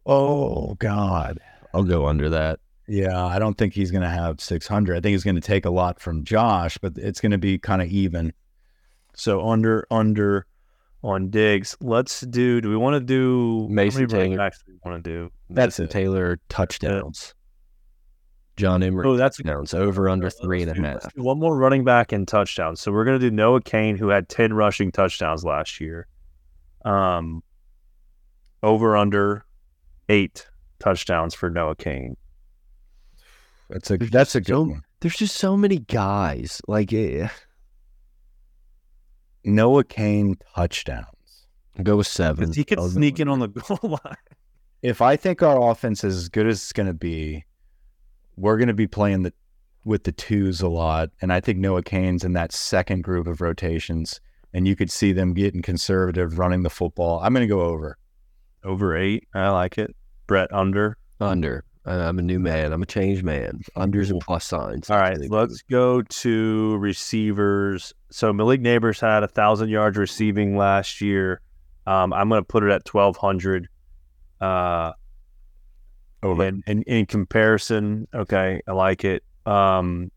Oh 0.06 0.74
God. 0.74 1.38
I'll 1.72 1.84
go 1.84 2.06
under 2.06 2.28
that. 2.30 2.58
Yeah, 2.88 3.24
I 3.24 3.38
don't 3.38 3.56
think 3.56 3.72
he's 3.72 3.90
gonna 3.90 4.10
have 4.10 4.40
600. 4.40 4.96
I 4.96 5.00
think 5.00 5.12
he's 5.12 5.24
gonna 5.24 5.40
take 5.40 5.64
a 5.64 5.70
lot 5.70 6.00
from 6.00 6.24
Josh, 6.24 6.76
but 6.78 6.94
it's 6.96 7.20
gonna 7.20 7.38
be 7.38 7.58
kind 7.58 7.80
of 7.80 7.88
even. 7.88 8.32
So 9.14 9.48
under 9.48 9.86
under 9.90 10.46
on 11.02 11.30
Diggs. 11.30 11.76
Let's 11.80 12.20
do. 12.22 12.60
Do 12.60 12.68
we 12.68 12.76
want 12.76 12.94
to 12.94 13.00
do 13.00 13.66
Mason 13.70 14.02
how 14.02 14.06
many 14.06 14.14
running 14.14 14.30
Taylor. 14.32 14.44
backs 14.44 14.62
do 14.66 14.72
we 14.72 14.90
want 14.90 15.04
to 15.04 15.10
do? 15.10 15.30
That's 15.48 15.78
Mason 15.78 15.84
it. 15.86 15.90
Taylor 15.90 16.40
touchdowns. 16.48 17.34
John 18.60 18.82
Emery 18.82 19.06
Oh, 19.06 19.16
that's 19.16 19.38
touchdowns 19.38 19.74
over 19.74 20.08
under 20.08 20.26
Let's 20.26 20.38
three 20.40 20.62
and 20.62 20.70
a 20.70 20.74
do- 20.74 20.82
half. 20.82 21.16
One 21.16 21.38
more 21.38 21.56
running 21.56 21.82
back 21.84 22.12
and 22.12 22.28
touchdowns. 22.28 22.80
So 22.80 22.92
we're 22.92 23.04
gonna 23.04 23.18
do 23.18 23.30
Noah 23.30 23.60
Cain, 23.62 23.96
who 23.96 24.08
had 24.08 24.28
ten 24.28 24.52
rushing 24.52 24.92
touchdowns 24.92 25.44
last 25.44 25.80
year. 25.80 26.06
Um, 26.84 27.42
over 28.62 28.96
under 28.96 29.44
eight 30.08 30.46
touchdowns 30.78 31.34
for 31.34 31.50
Noah 31.50 31.76
Cain. 31.76 32.16
That's 33.68 33.90
a 33.90 33.96
that's 33.96 34.34
a 34.34 34.40
good 34.40 34.48
So- 34.54 34.62
one. 34.62 34.82
There's 35.00 35.16
just 35.16 35.36
so 35.36 35.56
many 35.56 35.78
guys. 35.78 36.60
Like, 36.68 36.92
eh, 36.92 37.28
Noah 39.44 39.84
Cain 39.84 40.36
touchdowns. 40.54 41.06
I'll 41.78 41.84
go 41.84 41.96
with 41.96 42.06
seven. 42.06 42.52
He 42.52 42.64
could 42.64 42.80
sneak 42.90 43.18
in 43.20 43.28
on 43.28 43.38
the 43.38 43.48
goal 43.48 43.78
line. 44.04 44.16
if 44.82 45.00
I 45.00 45.16
think 45.16 45.42
our 45.42 45.70
offense 45.70 46.04
is 46.04 46.16
as 46.16 46.28
good 46.28 46.46
as 46.46 46.56
it's 46.58 46.72
going 46.74 46.88
to 46.88 46.92
be, 46.94 47.44
we're 48.36 48.56
going 48.56 48.68
to 48.68 48.74
be 48.74 48.86
playing 48.86 49.22
the 49.22 49.32
with 49.84 50.04
the 50.04 50.12
twos 50.12 50.60
a 50.60 50.68
lot, 50.68 51.10
and 51.22 51.32
I 51.32 51.40
think 51.40 51.58
Noah 51.58 51.82
Cain's 51.82 52.24
in 52.24 52.34
that 52.34 52.52
second 52.52 53.02
group 53.02 53.26
of 53.26 53.40
rotations, 53.40 54.20
and 54.52 54.68
you 54.68 54.76
could 54.76 54.90
see 54.90 55.12
them 55.12 55.32
getting 55.32 55.62
conservative, 55.62 56.38
running 56.38 56.62
the 56.62 56.70
football. 56.70 57.20
I'm 57.20 57.32
going 57.32 57.48
to 57.48 57.52
go 57.52 57.62
over. 57.62 57.96
Over 58.62 58.96
eight. 58.96 59.26
I 59.34 59.48
like 59.48 59.78
it. 59.78 59.94
Brett 60.26 60.52
under. 60.52 60.98
Under. 61.18 61.64
I- 61.86 61.94
I'm 61.94 62.18
a 62.18 62.22
new 62.22 62.38
man. 62.38 62.72
I'm 62.72 62.82
a 62.82 62.86
changed 62.86 63.24
man. 63.24 63.62
Unders 63.76 64.10
and 64.10 64.20
plus 64.20 64.44
signs. 64.44 64.90
All 64.90 64.98
right, 64.98 65.18
let's 65.30 65.62
go 65.62 66.02
to 66.02 66.76
receivers. 66.76 67.94
So 68.10 68.32
Malik 68.32 68.60
Nabers 68.60 69.00
had 69.00 69.22
a 69.22 69.28
thousand 69.28 69.70
yards 69.70 69.96
receiving 69.96 70.56
last 70.56 71.00
year. 71.00 71.40
Um, 71.86 72.12
I'm 72.12 72.28
going 72.28 72.42
to 72.42 72.46
put 72.46 72.62
it 72.62 72.70
at 72.70 72.86
1,200. 72.86 73.68
Uh, 74.40 74.92
Over. 76.22 76.44
And, 76.44 76.62
in, 76.66 76.82
in 76.82 77.06
comparison, 77.06 78.06
okay, 78.14 78.60
I 78.66 78.72
like 78.72 79.04
it. 79.04 79.22
Um, 79.46 80.10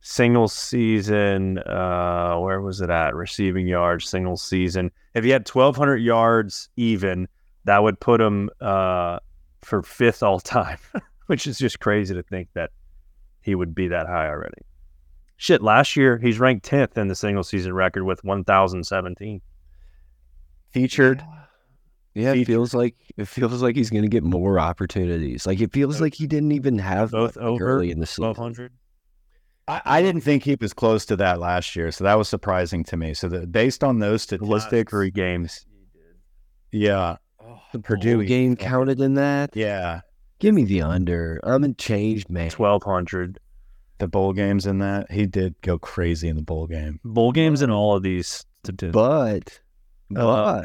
single 0.00 0.46
season, 0.46 1.58
uh, 1.58 2.36
where 2.38 2.60
was 2.60 2.80
it 2.80 2.90
at? 2.90 3.14
Receiving 3.14 3.66
yards, 3.66 4.08
single 4.08 4.36
season. 4.36 4.92
If 5.14 5.24
he 5.24 5.30
had 5.30 5.48
1,200 5.48 5.96
yards 5.96 6.68
even, 6.76 7.26
that 7.64 7.82
would 7.82 7.98
put 7.98 8.20
him 8.20 8.48
uh, 8.60 9.18
for 9.62 9.82
fifth 9.82 10.22
all 10.22 10.38
time, 10.38 10.78
which 11.26 11.48
is 11.48 11.58
just 11.58 11.80
crazy 11.80 12.14
to 12.14 12.22
think 12.22 12.48
that 12.54 12.70
he 13.42 13.56
would 13.56 13.74
be 13.74 13.88
that 13.88 14.06
high 14.06 14.28
already. 14.28 14.62
Shit, 15.38 15.60
last 15.60 15.96
year 15.96 16.18
he's 16.18 16.38
ranked 16.38 16.64
10th 16.68 16.96
in 16.96 17.08
the 17.08 17.14
single 17.14 17.42
season 17.42 17.74
record 17.74 18.04
with 18.04 18.22
1,017. 18.24 19.40
Featured. 20.70 21.22
Yeah, 22.16 22.32
it 22.32 22.46
feels 22.46 22.72
like 22.74 22.96
it 23.18 23.28
feels 23.28 23.60
like 23.62 23.76
he's 23.76 23.90
going 23.90 24.02
to 24.02 24.08
get 24.08 24.24
more 24.24 24.58
opportunities. 24.58 25.46
Like 25.46 25.60
it 25.60 25.70
feels 25.72 26.00
like 26.00 26.14
he 26.14 26.26
didn't 26.26 26.52
even 26.52 26.78
have 26.78 27.10
Both 27.10 27.36
like, 27.36 27.44
over 27.44 27.64
early 27.66 27.90
in 27.90 28.00
the 28.00 28.06
season. 28.06 28.24
1,200. 28.24 28.72
I, 29.68 29.82
I 29.84 30.02
didn't 30.02 30.22
think 30.22 30.42
he 30.44 30.56
was 30.58 30.72
close 30.72 31.04
to 31.06 31.16
that 31.16 31.40
last 31.40 31.76
year, 31.76 31.92
so 31.92 32.04
that 32.04 32.14
was 32.16 32.28
surprising 32.28 32.84
to 32.84 32.96
me. 32.96 33.12
So 33.12 33.28
that 33.28 33.52
based 33.52 33.84
on 33.84 33.98
those 33.98 34.24
The 34.24 34.38
statistics, 34.38 34.90
three 34.90 35.10
games. 35.10 35.66
yeah, 36.72 37.16
The 37.72 37.80
Purdue, 37.80 38.16
Purdue 38.16 38.18
he- 38.20 38.26
game 38.26 38.56
counted 38.56 39.00
in 39.00 39.14
that. 39.14 39.50
yeah, 39.54 40.00
Give 40.38 40.54
me 40.54 40.64
the 40.64 40.82
under. 40.82 41.40
I'm 41.44 41.64
a 41.64 41.72
changed 41.74 42.28
man. 42.30 42.50
1,200. 42.50 43.38
the 43.98 44.06
bowl 44.08 44.32
games 44.34 44.66
in 44.66 44.78
that 44.78 45.10
he 45.10 45.26
did 45.26 45.54
go 45.62 45.78
crazy 45.78 46.28
in 46.28 46.36
the 46.36 46.42
bowl 46.42 46.66
game. 46.66 47.00
Bowl 47.04 47.32
games 47.32 47.60
in 47.62 47.70
all 47.70 47.96
of 47.96 48.02
these. 48.02 48.44
statistics. 48.62 48.92
But 48.92 49.60
Uh, 50.14 50.62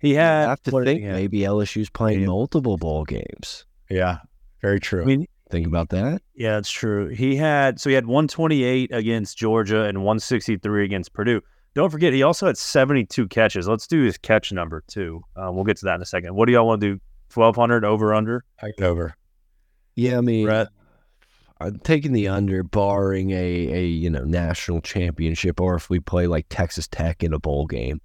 but 0.00 0.06
he 0.06 0.10
you 0.14 0.18
had 0.18 0.48
have 0.48 0.62
to 0.62 0.70
what 0.70 0.80
did 0.84 0.90
think 0.90 1.00
he 1.00 1.06
have? 1.06 1.16
maybe 1.16 1.40
LSU's 1.40 1.90
playing 1.90 2.20
Yeah. 2.20 2.26
multiple 2.26 2.76
bowl 2.76 3.04
games. 3.04 3.64
Yeah, 3.88 4.18
very 4.62 4.80
true. 4.80 5.02
I 5.02 5.06
mean, 5.06 5.26
Think 5.50 5.66
about 5.66 5.88
that. 5.88 6.22
yeah, 6.34 6.58
it's 6.58 6.70
true. 6.70 7.08
He 7.08 7.34
had 7.36 7.80
so 7.80 7.90
he 7.90 7.94
had 7.94 8.06
128 8.06 8.90
against 8.92 9.36
Georgia 9.36 9.82
and 9.84 9.98
163 9.98 10.84
against 10.84 11.12
Purdue. 11.12 11.40
Don't 11.74 11.90
forget, 11.90 12.12
he 12.12 12.22
also 12.22 12.46
had 12.46 12.56
72 12.56 13.26
catches. 13.28 13.66
Let's 13.68 13.86
do 13.86 14.02
his 14.02 14.16
catch 14.18 14.52
number 14.52 14.82
too. 14.86 15.22
Uh, 15.36 15.50
we'll 15.52 15.64
get 15.64 15.76
to 15.78 15.84
that 15.86 15.96
in 15.96 16.02
a 16.02 16.06
second. 16.06 16.34
What 16.34 16.46
do 16.46 16.52
y'all 16.52 16.66
want 16.66 16.80
to 16.80 16.94
do? 16.94 17.00
1200 17.34 17.84
over 17.84 18.12
under? 18.14 18.44
I 18.62 18.70
get 18.76 18.82
over. 18.84 19.14
Yeah, 19.96 20.18
I 20.18 20.20
mean, 20.20 20.46
Brett? 20.46 20.68
I'm 21.60 21.78
taking 21.80 22.12
the 22.12 22.28
under, 22.28 22.62
barring 22.62 23.30
a 23.32 23.34
a 23.72 23.84
you 23.86 24.08
know 24.08 24.24
national 24.24 24.80
championship, 24.80 25.60
or 25.60 25.74
if 25.74 25.90
we 25.90 26.00
play 26.00 26.26
like 26.26 26.46
Texas 26.48 26.88
Tech 26.88 27.22
in 27.22 27.32
a 27.34 27.38
bowl 27.38 27.66
game. 27.66 28.00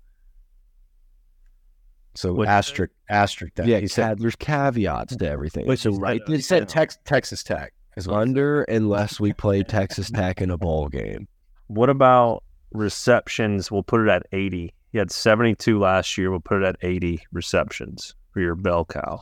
So 2.16 2.34
What'd 2.34 2.50
asterisk 2.50 2.94
asterisk 3.10 3.56
that. 3.56 3.68
yeah, 3.68 3.80
he 3.80 3.88
said, 3.88 4.20
there's 4.20 4.36
caveats 4.38 5.16
to 5.18 5.30
everything. 5.30 5.68
Wait, 5.68 5.80
so 5.80 5.90
you 5.90 6.00
said- 6.00 6.22
he 6.28 6.42
said 6.42 6.60
down. 6.60 6.68
Tex, 6.68 6.98
Texas 7.06 7.44
Tech. 7.44 7.74
Is 7.98 8.08
what 8.08 8.22
under 8.22 8.64
unless 8.64 9.20
we 9.22 9.32
play 9.32 9.64
Texas 9.64 10.10
Tech 10.12 10.42
in 10.42 10.50
a 10.52 10.58
bowl 10.58 10.90
game. 10.90 11.28
What 11.68 11.90
about 11.90 12.44
receptions? 12.72 13.72
We'll 13.72 13.84
put 13.84 14.02
it 14.02 14.10
at 14.10 14.24
80. 14.34 14.74
He 14.92 14.98
had 14.98 15.12
72 15.12 15.80
last 15.80 16.18
year. 16.18 16.30
We'll 16.30 16.40
put 16.42 16.62
it 16.62 16.66
at 16.66 16.76
80 16.82 17.22
receptions 17.32 18.14
for 18.32 18.42
your 18.42 18.56
bell 18.56 18.84
cow, 18.86 19.22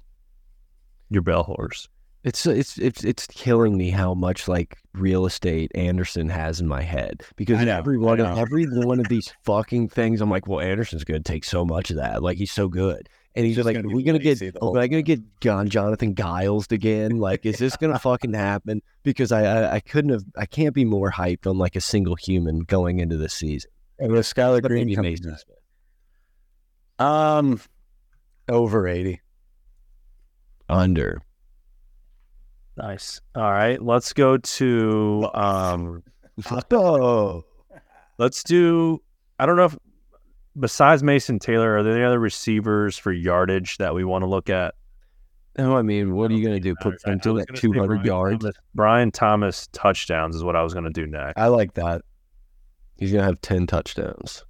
your 1.09 1.21
bell 1.21 1.43
horse. 1.43 1.87
It's 2.23 2.45
it's 2.45 2.77
it's 2.79 3.03
it's 3.03 3.27
killing 3.27 3.77
me 3.77 3.89
how 3.91 4.13
much 4.13 4.47
like 4.47 4.77
real 4.93 5.25
estate 5.25 5.71
Anderson 5.75 6.29
has 6.29 6.61
in 6.61 6.67
my 6.67 6.81
head 6.81 7.23
because 7.35 7.59
know, 7.65 7.77
every 7.77 7.97
one 7.97 8.19
of 8.19 8.37
every 8.37 8.65
one 8.65 8.99
of 8.99 9.07
these 9.07 9.33
fucking 9.43 9.89
things, 9.89 10.21
I'm 10.21 10.29
like, 10.29 10.47
well, 10.47 10.59
Anderson's 10.59 11.03
going 11.03 11.21
to 11.21 11.31
take 11.31 11.43
so 11.43 11.65
much 11.65 11.89
of 11.89 11.97
that. 11.97 12.21
Like 12.21 12.37
he's 12.37 12.51
so 12.51 12.67
good, 12.67 13.09
and 13.35 13.45
he's 13.45 13.55
Just 13.55 13.65
like, 13.65 13.75
gonna 13.75 13.87
are 13.87 13.95
we 13.95 14.03
going 14.03 14.19
to 14.19 14.23
get? 14.23 14.41
Are 14.61 14.77
I 14.77 14.87
going 14.87 15.03
to 15.03 15.15
get 15.15 15.21
John 15.41 15.67
Jonathan 15.69 16.15
Giles 16.15 16.67
again? 16.71 17.17
Like, 17.17 17.45
is 17.45 17.57
this 17.57 17.75
going 17.75 17.91
to 17.91 17.99
fucking 17.99 18.33
happen? 18.33 18.81
Because 19.03 19.31
I, 19.31 19.43
I 19.43 19.73
I 19.75 19.79
couldn't 19.79 20.11
have 20.11 20.23
I 20.37 20.45
can't 20.45 20.75
be 20.75 20.85
more 20.85 21.11
hyped 21.11 21.47
on 21.47 21.57
like 21.57 21.75
a 21.75 21.81
single 21.81 22.15
human 22.15 22.59
going 22.59 22.99
into 22.99 23.17
this 23.17 23.33
season. 23.33 23.71
And 23.99 24.11
with 24.11 24.25
Skylar 24.25 24.61
But 24.61 24.69
Green 24.69 24.95
coming 24.95 25.17
Um, 26.99 27.59
over 28.49 28.87
eighty. 28.87 29.21
under. 30.69 31.21
Nice. 32.77 33.21
All 33.35 33.43
right. 33.51 33.81
Let's 33.81 34.13
go 34.13 34.37
to 34.37 35.29
um 35.33 36.03
Oh, 36.71 37.43
let's 38.17 38.43
do 38.43 39.01
I 39.39 39.45
don't 39.45 39.55
know 39.57 39.65
if 39.65 39.77
besides 40.59 41.03
Mason 41.03 41.39
Taylor, 41.39 41.77
are 41.77 41.83
there 41.83 41.93
any 41.93 42.03
other 42.03 42.19
receivers 42.19 42.97
for 42.97 43.11
yardage 43.11 43.77
that 43.77 43.93
we 43.93 44.03
want 44.03 44.23
to 44.23 44.27
look 44.27 44.49
at? 44.49 44.75
No, 45.57 45.77
I 45.77 45.83
mean, 45.83 46.15
what 46.15 46.31
are 46.31 46.33
you 46.33 46.41
going 46.41 46.55
to 46.55 46.59
do? 46.59 46.73
Put 46.81 46.95
I- 47.05 47.11
I 47.11 47.15
to 47.15 47.33
was 47.33 47.45
that 47.45 47.55
200 47.55 47.87
Brian 47.87 48.05
yards? 48.05 48.39
Thomas- 48.43 48.55
Brian 48.73 49.11
Thomas 49.11 49.67
touchdowns 49.71 50.35
is 50.35 50.43
what 50.43 50.55
I 50.55 50.63
was 50.63 50.73
going 50.73 50.85
to 50.85 50.89
do 50.91 51.05
next. 51.05 51.37
I 51.37 51.47
like 51.47 51.75
that. 51.75 52.01
He's 52.97 53.11
going 53.11 53.21
to 53.21 53.25
have 53.25 53.39
10 53.41 53.67
touchdowns. 53.67 54.45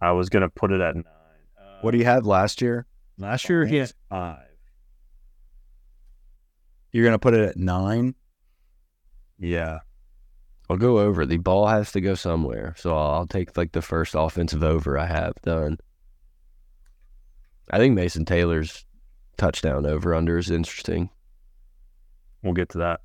I 0.00 0.12
was 0.12 0.28
going 0.30 0.42
to 0.42 0.48
put 0.48 0.70
it 0.72 0.80
at 0.80 0.94
nine. 0.94 1.04
Uh, 1.58 1.78
What 1.82 1.90
do 1.90 1.98
you 1.98 2.04
have 2.06 2.24
last 2.24 2.62
year? 2.62 2.86
last 3.18 3.48
year? 3.50 3.66
He 3.66 3.76
had 3.76 3.92
five. 4.08 4.47
You're 6.98 7.06
gonna 7.06 7.20
put 7.20 7.34
it 7.34 7.48
at 7.48 7.56
nine. 7.56 8.16
Yeah. 9.38 9.78
I'll 10.68 10.76
go 10.76 10.98
over. 10.98 11.24
The 11.24 11.36
ball 11.36 11.68
has 11.68 11.92
to 11.92 12.00
go 12.00 12.16
somewhere. 12.16 12.74
So 12.76 12.90
I'll, 12.90 13.10
I'll 13.12 13.26
take 13.28 13.56
like 13.56 13.70
the 13.70 13.82
first 13.82 14.16
offensive 14.18 14.64
over 14.64 14.98
I 14.98 15.06
have 15.06 15.34
done. 15.44 15.78
I 17.70 17.78
think 17.78 17.94
Mason 17.94 18.24
Taylor's 18.24 18.84
touchdown 19.36 19.86
over 19.86 20.12
under 20.12 20.38
is 20.38 20.50
interesting. 20.50 21.08
We'll 22.42 22.54
get 22.54 22.70
to 22.70 22.78
that. 22.78 23.00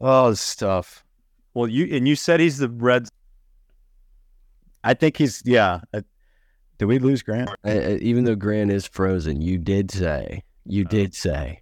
Oh, 0.00 0.30
this 0.30 0.40
stuff. 0.40 1.04
Well, 1.52 1.68
you 1.68 1.94
and 1.94 2.08
you 2.08 2.16
said 2.16 2.40
he's 2.40 2.56
the 2.56 2.70
Reds. 2.70 3.10
I 4.82 4.94
think 4.94 5.18
he's 5.18 5.42
yeah. 5.44 5.80
Uh, 5.92 6.00
did 6.78 6.86
we 6.86 7.00
lose 7.00 7.22
Grant? 7.22 7.50
Uh, 7.66 7.68
uh, 7.68 7.98
even 8.00 8.24
though 8.24 8.34
Grant 8.34 8.70
is 8.70 8.86
frozen, 8.86 9.42
you 9.42 9.58
did 9.58 9.90
say, 9.90 10.42
you 10.64 10.86
did 10.86 11.14
say 11.14 11.60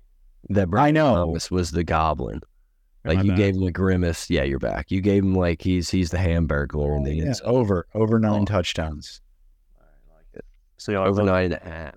that 0.51 0.69
I 0.75 0.91
know. 0.91 1.15
Thomas 1.27 1.51
was 1.51 1.71
the 1.73 1.85
goblin. 1.85 2.41
Like 3.05 3.19
I 3.19 3.23
you 3.23 3.29
back? 3.31 3.37
gave 3.39 3.55
him 3.57 3.63
a 3.63 3.71
grimace. 3.73 4.29
Yeah, 4.29 4.43
you're 4.43 4.59
back. 4.59 4.91
You 4.91 5.01
gave 5.01 5.23
him 5.23 5.35
like 5.35 5.63
he's 5.63 5.91
he's 5.91 6.11
the 6.11 6.19
hamburger 6.19 6.95
in 6.97 7.05
the 7.05 7.15
Yeah, 7.15 7.25
end 7.27 7.37
zone. 7.37 7.47
over 7.49 7.87
over 7.95 8.19
nine 8.19 8.43
Oh. 8.43 8.45
touchdowns. 8.45 9.21
So 10.77 10.93
y'all 10.93 11.09
over 11.09 11.23
nine 11.23 11.47
and 11.53 11.55
a 11.55 11.65
half. 11.65 11.95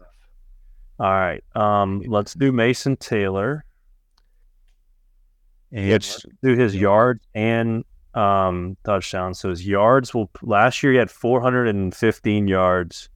All 0.99 1.11
right. 1.11 1.43
Um, 1.55 2.01
let's 2.07 2.33
do 2.33 2.51
Mason 2.51 2.95
Taylor. 2.97 3.63
And 5.71 5.85
It's- 5.85 6.23
let's 6.25 6.37
do 6.43 6.55
his 6.55 6.75
yards 6.75 7.21
and 7.33 7.83
um 8.13 8.75
touchdowns. 8.83 9.39
So 9.39 9.49
his 9.49 9.65
yards 9.65 10.13
will 10.13 10.29
last 10.41 10.83
year 10.83 10.91
he 10.91 10.97
had 10.97 11.09
415 11.09 12.47
yards 12.47 13.09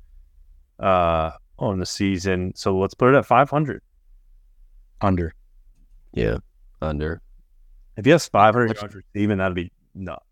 uh 0.79 1.31
on 1.59 1.79
the 1.79 1.85
season. 1.85 2.53
So 2.55 2.77
let's 2.77 2.93
put 2.93 3.13
it 3.13 3.17
at 3.17 3.25
500. 3.25 3.81
Under. 5.01 5.33
Yeah, 6.13 6.37
under. 6.81 7.21
If 7.97 8.05
he 8.05 8.11
has 8.11 8.27
500 8.27 8.69
Which- 8.69 8.81
yards 8.81 8.95
receiving, 8.95 9.37
that'd 9.37 9.55
be 9.55 9.71
nuts. 9.93 10.23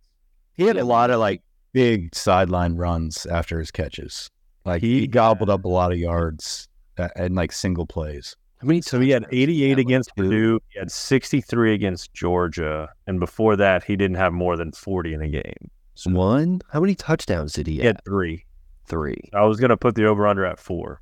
He 0.55 0.63
had 0.63 0.77
a 0.77 0.85
lot 0.85 1.09
of 1.09 1.19
like 1.19 1.41
big 1.73 2.13
sideline 2.15 2.75
runs 2.75 3.25
after 3.25 3.59
his 3.59 3.71
catches. 3.71 4.29
Like 4.65 4.81
he, 4.81 5.01
He- 5.01 5.07
gobbled 5.07 5.49
up 5.49 5.65
a 5.65 5.69
lot 5.69 5.91
of 5.91 5.97
yards 5.97 6.67
uh, 6.97 7.09
and 7.15 7.35
like 7.35 7.51
single 7.51 7.85
plays. 7.85 8.35
I 8.61 8.65
mean, 8.65 8.81
So 8.81 8.99
he 9.01 9.09
had 9.09 9.25
88 9.29 9.69
have, 9.69 9.77
like, 9.77 9.85
against 9.85 10.11
two? 10.15 10.23
Purdue. 10.23 10.59
He 10.69 10.79
had 10.79 10.89
63 10.89 11.73
against 11.73 12.13
Georgia, 12.13 12.87
and 13.07 13.19
before 13.19 13.57
that, 13.57 13.83
he 13.83 13.97
didn't 13.97 14.15
have 14.15 14.31
more 14.31 14.55
than 14.55 14.71
40 14.71 15.13
in 15.13 15.21
a 15.21 15.27
game. 15.27 15.69
So 15.95 16.11
One? 16.11 16.61
How 16.71 16.79
many 16.79 16.95
touchdowns 16.95 17.51
did 17.53 17.67
he 17.67 17.73
he 17.73 17.79
have? 17.79 17.97
had 17.97 18.05
three. 18.05 18.45
Three. 18.85 19.19
I 19.33 19.43
was 19.45 19.59
gonna 19.59 19.75
put 19.77 19.95
the 19.95 20.05
over 20.05 20.25
under 20.27 20.45
at 20.45 20.59
four. 20.59 21.01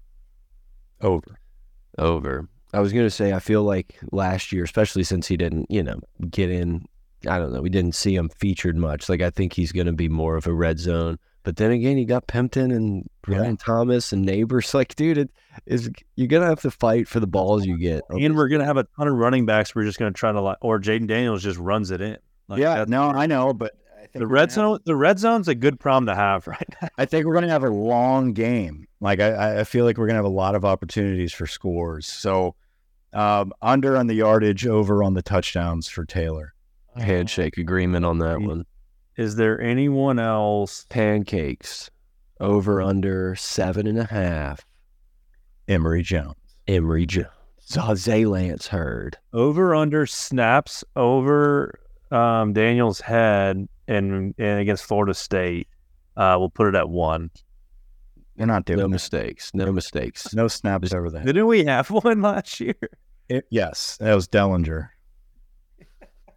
Over. 1.01 1.37
Over. 1.97 2.47
I 2.73 2.79
was 2.79 2.93
going 2.93 3.05
to 3.05 3.11
say, 3.11 3.33
I 3.33 3.39
feel 3.39 3.63
like 3.63 3.99
last 4.11 4.51
year, 4.51 4.63
especially 4.63 5.03
since 5.03 5.27
he 5.27 5.37
didn't, 5.37 5.69
you 5.69 5.83
know, 5.83 5.99
get 6.29 6.49
in, 6.49 6.85
I 7.27 7.37
don't 7.37 7.51
know, 7.53 7.61
we 7.61 7.69
didn't 7.69 7.95
see 7.95 8.15
him 8.15 8.29
featured 8.39 8.77
much. 8.77 9.09
Like, 9.09 9.21
I 9.21 9.29
think 9.29 9.53
he's 9.53 9.71
going 9.71 9.87
to 9.87 9.93
be 9.93 10.07
more 10.09 10.35
of 10.35 10.47
a 10.47 10.53
red 10.53 10.79
zone 10.79 11.17
But 11.43 11.55
then 11.57 11.71
again, 11.71 11.97
you 11.97 12.05
got 12.05 12.27
Pempton 12.27 12.71
and 12.71 13.09
Brian 13.23 13.57
Thomas 13.57 14.13
and 14.13 14.25
Nabers. 14.27 14.73
Like, 14.81 14.95
dude, 14.95 15.17
it 15.17 15.31
is 15.65 15.89
you're 16.15 16.27
gonna 16.27 16.45
have 16.45 16.61
to 16.61 16.71
fight 16.71 17.07
for 17.07 17.19
the 17.19 17.27
balls 17.27 17.65
you 17.65 17.77
get. 17.77 18.03
And 18.09 18.35
we're 18.35 18.47
gonna 18.47 18.65
have 18.65 18.77
a 18.77 18.85
ton 18.95 19.07
of 19.07 19.15
running 19.15 19.45
backs. 19.45 19.75
We're 19.75 19.83
just 19.83 19.99
gonna 19.99 20.11
try 20.11 20.31
to 20.31 20.39
like, 20.39 20.57
or 20.61 20.79
Jayden 20.79 21.07
Daniels 21.07 21.43
just 21.43 21.59
runs 21.59 21.91
it 21.91 21.99
in. 22.01 22.17
Like 22.47 22.59
yeah, 22.59 22.85
no, 22.87 23.03
I 23.09 23.25
know, 23.25 23.53
but 23.53 23.73
I 23.99 24.07
the 24.13 24.27
red 24.27 24.49
gonna 24.49 24.67
have- 24.67 24.71
zone. 24.73 24.79
The 24.85 24.95
red 24.95 25.19
zone's 25.19 25.47
a 25.47 25.55
good 25.55 25.79
problem 25.79 26.05
to 26.07 26.15
have 26.15 26.47
right 26.55 26.69
now. 26.81 26.89
I 26.97 27.05
think 27.05 27.25
we're 27.25 27.33
going 27.33 27.45
to 27.45 27.51
have 27.51 27.63
a 27.63 27.69
long 27.69 28.33
game. 28.33 28.87
Like 28.99 29.19
I, 29.19 29.61
I 29.61 29.63
feel 29.63 29.83
like 29.85 29.97
we're 29.97 30.07
going 30.07 30.15
to 30.15 30.23
have 30.23 30.25
a 30.25 30.29
lot 30.29 30.55
of 30.55 30.63
opportunities 30.63 31.33
for 31.33 31.47
scores. 31.47 32.07
So 32.07 32.55
um, 33.13 33.53
under 33.61 33.97
on 33.97 34.07
the 34.07 34.15
yardage, 34.15 34.65
over 34.65 35.03
on 35.03 35.13
the 35.13 35.21
touchdowns 35.21 35.87
for 35.87 36.05
Taylor. 36.05 36.53
handshake 36.95 37.57
agreement 37.57 38.05
on 38.05 38.19
that 38.19 38.41
one. 38.41 38.65
Is 39.17 39.35
there 39.35 39.59
anyone 39.61 40.19
else? 40.19 40.85
Pancakes 40.89 41.89
over 42.39 42.81
under 42.81 43.35
seven 43.35 43.87
and 43.87 43.99
a 43.99 44.05
half. 44.05 44.65
Emery 45.67 46.01
Jones. 46.01 46.35
Emery 46.67 47.05
Jones. 47.05 47.27
Zalance 47.69 48.67
Heard. 48.67 49.17
over 49.31 49.75
under 49.75 50.05
snaps 50.05 50.83
over 50.95 51.79
um, 52.11 52.51
Daniel's 52.51 52.99
head 52.99 53.67
and, 53.87 54.35
and 54.37 54.59
against 54.59 54.83
Florida 54.83 55.13
State. 55.13 55.67
Uh, 56.17 56.35
we'll 56.37 56.49
put 56.49 56.67
it 56.67 56.75
at 56.75 56.89
one. 56.89 57.29
They're 58.35 58.47
not 58.47 58.65
doing 58.65 58.79
No 58.79 58.83
that. 58.85 58.89
mistakes. 58.89 59.51
No 59.53 59.71
mistakes. 59.71 60.33
No 60.33 60.47
snaps 60.47 60.93
over 60.93 61.09
there. 61.09 61.23
Didn't 61.23 61.47
we 61.47 61.65
have 61.65 61.89
one 61.91 62.21
last 62.21 62.59
year? 62.59 62.75
It- 63.29 63.45
yes, 63.49 63.97
that 63.97 64.13
was 64.15 64.27
Dellinger. 64.27 64.89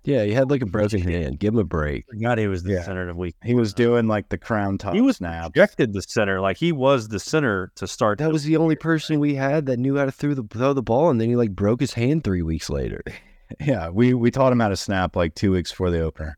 Yeah, 0.07 0.25
he 0.25 0.33
had 0.35 0.51
like 0.51 0.61
a 0.61 0.67
broken 0.67 1.01
hand. 1.01 1.39
Give 1.39 1.55
him 1.55 1.61
a 1.61 1.65
break. 1.65 2.05
Forgot 2.11 2.37
he 2.37 2.47
was 2.47 2.63
the 2.63 2.75
Yeah. 2.75 2.83
center 2.83 3.09
of 3.09 3.17
week. 3.17 3.37
He 3.43 3.55
was 3.55 3.73
doing 3.73 4.07
like 4.07 4.29
the 4.29 4.37
crown 4.37 4.77
top 4.77 4.93
He 4.95 5.01
was 5.01 5.17
snaps. 5.17 5.49
projected 5.53 5.95
the 5.95 6.03
center, 6.03 6.43
like 6.43 6.59
he 6.59 6.73
was 6.73 7.09
the 7.09 7.19
center 7.19 7.73
to 7.77 7.87
start. 7.87 8.19
That 8.19 8.31
was 8.31 8.45
the 8.45 8.59
only 8.59 8.77
person 8.77 9.19
we 9.19 9.35
had 9.35 9.65
that 9.65 9.79
knew 9.79 9.97
how 9.97 10.05
to 10.05 10.13
throw 10.13 10.35
the 10.35 10.43
throw 10.43 10.75
the 10.75 10.83
ball, 10.83 11.09
and 11.09 11.19
then 11.19 11.31
he 11.31 11.37
like 11.37 11.53
broke 11.53 11.81
his 11.81 11.95
hand 11.95 12.23
three 12.25 12.43
weeks 12.43 12.69
later. 12.71 13.03
Yeah, 13.61 13.91
we 13.91 14.15
we 14.15 14.31
taught 14.31 14.53
him 14.53 14.59
how 14.61 14.69
to 14.69 14.77
snap 14.77 15.15
like 15.15 15.35
two 15.35 15.53
weeks 15.53 15.71
before 15.71 15.91
the 15.91 16.01
opener. 16.01 16.37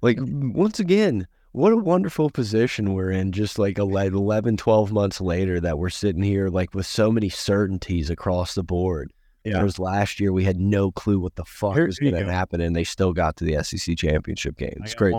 Like 0.00 0.18
once 0.20 0.80
again, 0.80 1.28
what 1.52 1.72
a 1.72 1.76
wonderful 1.76 2.30
position 2.30 2.94
we're 2.94 3.10
in. 3.10 3.30
Just 3.32 3.58
like 3.58 3.78
11, 3.78 4.14
11 4.18 4.56
12 4.56 4.92
months 4.92 5.20
later, 5.20 5.60
that 5.60 5.78
we're 5.78 5.90
sitting 5.90 6.22
here 6.22 6.48
like 6.48 6.74
with 6.74 6.86
so 6.86 7.10
many 7.12 7.28
certainties 7.28 8.10
across 8.10 8.54
the 8.54 8.62
board. 8.62 9.12
Yeah. 9.44 9.58
Whereas 9.58 9.78
last 9.78 10.20
year 10.20 10.32
we 10.32 10.44
had 10.44 10.60
no 10.60 10.92
clue 10.92 11.18
what 11.18 11.34
the 11.34 11.44
fuck 11.44 11.74
Here- 11.74 11.86
was 11.86 11.98
going 11.98 12.14
to 12.14 12.20
go. 12.24 12.30
happen, 12.30 12.60
and 12.60 12.74
they 12.76 12.84
still 12.84 13.12
got 13.12 13.36
to 13.36 13.44
the 13.44 13.62
SEC 13.64 13.96
championship 13.96 14.56
game. 14.56 14.78
it's 14.82 14.94
crazy. 14.94 15.18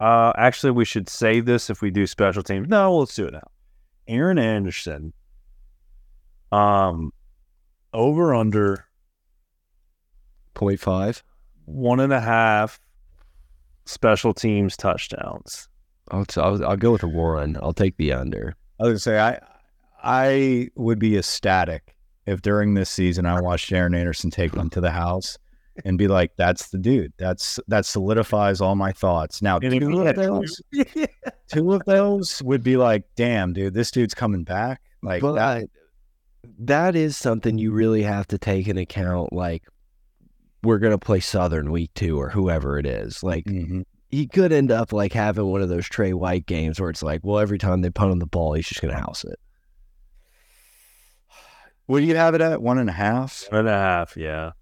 Uh, 0.00 0.32
actually, 0.36 0.72
we 0.72 0.84
should 0.84 1.08
save 1.08 1.44
this 1.44 1.68
if 1.70 1.82
we 1.82 1.90
do 1.90 2.06
special 2.06 2.42
teams. 2.42 2.68
No, 2.68 2.96
let's 2.96 3.14
do 3.14 3.26
it 3.26 3.32
now. 3.34 3.48
Aaron 4.08 4.38
Anderson. 4.38 5.12
Um, 6.50 7.12
over 7.92 8.34
under 8.34 8.86
Point 10.54 10.80
five. 10.80 11.22
one 11.64 12.00
and 12.00 12.12
a 12.12 12.20
half 12.20 12.80
special 13.90 14.32
teams 14.34 14.76
touchdowns. 14.76 15.68
I'll, 16.10 16.24
I'll 16.36 16.64
I'll 16.64 16.76
go 16.76 16.92
with 16.92 17.02
a 17.02 17.08
one. 17.08 17.56
I'll 17.62 17.72
take 17.72 17.96
the 17.96 18.12
under. 18.12 18.56
I 18.80 18.84
was 18.84 18.90
gonna 18.90 18.98
say 18.98 19.18
I 19.20 19.38
I 20.02 20.70
would 20.76 20.98
be 20.98 21.16
ecstatic 21.18 21.94
if 22.26 22.42
during 22.42 22.74
this 22.74 22.90
season 22.90 23.26
I 23.26 23.40
watched 23.40 23.70
Aaron 23.72 23.94
Anderson 23.94 24.30
take 24.30 24.54
one 24.56 24.70
to 24.70 24.80
the 24.80 24.90
house 24.90 25.38
and 25.84 25.96
be 25.98 26.08
like, 26.08 26.32
"That's 26.36 26.68
the 26.70 26.78
dude. 26.78 27.12
That's 27.18 27.60
that 27.68 27.86
solidifies 27.86 28.60
all 28.60 28.74
my 28.76 28.92
thoughts." 28.92 29.40
Now, 29.42 29.58
And 29.62 29.78
two 29.80 30.00
of 30.06 30.16
those, 30.16 30.60
two 31.52 31.72
of 31.72 31.82
those 31.86 32.42
would 32.42 32.62
be 32.62 32.76
like, 32.76 33.04
"Damn, 33.16 33.52
dude, 33.52 33.74
this 33.74 33.90
dude's 33.90 34.14
coming 34.14 34.44
back." 34.44 34.80
Like 35.02 35.22
But 35.22 35.34
that. 35.34 35.68
that 36.58 36.96
is 36.96 37.16
something 37.16 37.56
you 37.58 37.72
really 37.72 38.02
have 38.02 38.26
to 38.28 38.38
take 38.38 38.68
into 38.68 38.82
account. 38.82 39.32
Like 39.32 39.62
we're 40.62 40.78
gonna 40.78 40.98
play 40.98 41.20
Southern 41.20 41.70
week 41.70 41.90
two 41.94 42.20
or 42.20 42.30
whoever 42.30 42.78
it 42.78 42.86
is. 42.86 43.22
Like 43.22 43.44
Mhm. 43.44 43.84
he 44.08 44.26
could 44.26 44.52
end 44.52 44.70
up 44.70 44.92
like 44.92 45.12
having 45.12 45.46
one 45.46 45.62
of 45.62 45.68
those 45.68 45.86
Trey 45.88 46.12
White 46.12 46.46
games 46.46 46.80
where 46.80 46.90
it's 46.90 47.02
like, 47.02 47.20
well, 47.24 47.38
every 47.38 47.58
time 47.58 47.80
they 47.80 47.90
punt 47.90 48.10
on 48.12 48.18
the 48.18 48.26
ball, 48.26 48.54
he's 48.54 48.66
just 48.68 48.80
gonna 48.82 48.98
house 48.98 49.24
it. 49.24 49.38
What 51.86 52.00
do 52.00 52.06
you 52.06 52.16
have 52.16 52.34
it 52.34 52.40
at? 52.40 52.62
One 52.62 52.78
and 52.78 52.88
a 52.88 52.92
half. 52.92 53.46
One 53.50 53.60
and 53.60 53.68
a 53.68 53.72
half, 53.72 54.16
yeah. 54.16 54.52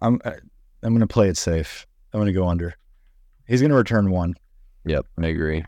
I'm 0.00 0.20
I- 0.24 0.38
I'm 0.82 0.92
gonna 0.94 1.06
play 1.06 1.28
it 1.28 1.36
safe. 1.36 1.86
I'm 2.12 2.20
gonna 2.20 2.32
go 2.32 2.46
under. 2.48 2.74
He's 3.46 3.60
gonna 3.62 3.74
return 3.74 4.10
one. 4.10 4.34
Yep, 4.84 5.06
I 5.18 5.26
agree. 5.26 5.64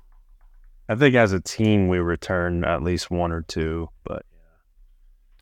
I 0.89 0.95
think 0.97 1.15
as 1.15 1.33
a 1.33 1.41
team 1.41 1.89
we 1.89 1.99
return 1.99 2.65
at 2.65 2.83
least 2.83 3.11
one 3.11 3.33
or 3.33 3.43
two, 3.43 3.89
but 4.05 4.25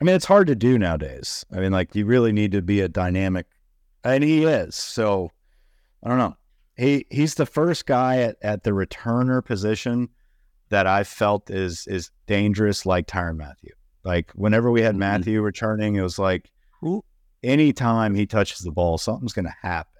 I 0.00 0.04
mean, 0.04 0.14
it's 0.14 0.24
hard 0.24 0.46
to 0.46 0.54
do 0.54 0.78
nowadays. 0.78 1.44
I 1.52 1.60
mean, 1.60 1.72
like 1.72 1.94
you 1.94 2.06
really 2.06 2.32
need 2.32 2.52
to 2.52 2.62
be 2.62 2.80
a 2.80 2.88
dynamic, 2.88 3.46
and 4.04 4.22
he 4.22 4.44
is. 4.44 4.74
So 4.76 5.30
I 6.02 6.08
don't 6.08 6.18
know. 6.18 6.36
He 6.76 7.06
he's 7.10 7.34
the 7.34 7.46
first 7.46 7.86
guy 7.86 8.18
at, 8.18 8.36
at 8.42 8.62
the 8.62 8.70
returner 8.70 9.44
position 9.44 10.08
that 10.68 10.86
I 10.86 11.04
felt 11.04 11.50
is 11.50 11.86
is 11.88 12.10
dangerous, 12.26 12.86
like 12.86 13.06
Tyrann 13.06 13.36
Mathieu. 13.36 13.72
Like 14.04 14.30
whenever 14.32 14.70
we 14.70 14.82
had 14.82 14.94
Mhm. 14.94 14.98
Mathieu 14.98 15.42
returning, 15.42 15.96
it 15.96 16.02
was 16.02 16.18
like 16.18 16.50
anytime 17.42 18.14
he 18.14 18.26
touches 18.26 18.60
the 18.60 18.70
ball, 18.70 18.98
something's 18.98 19.32
going 19.32 19.44
to 19.46 19.54
happen. 19.62 19.92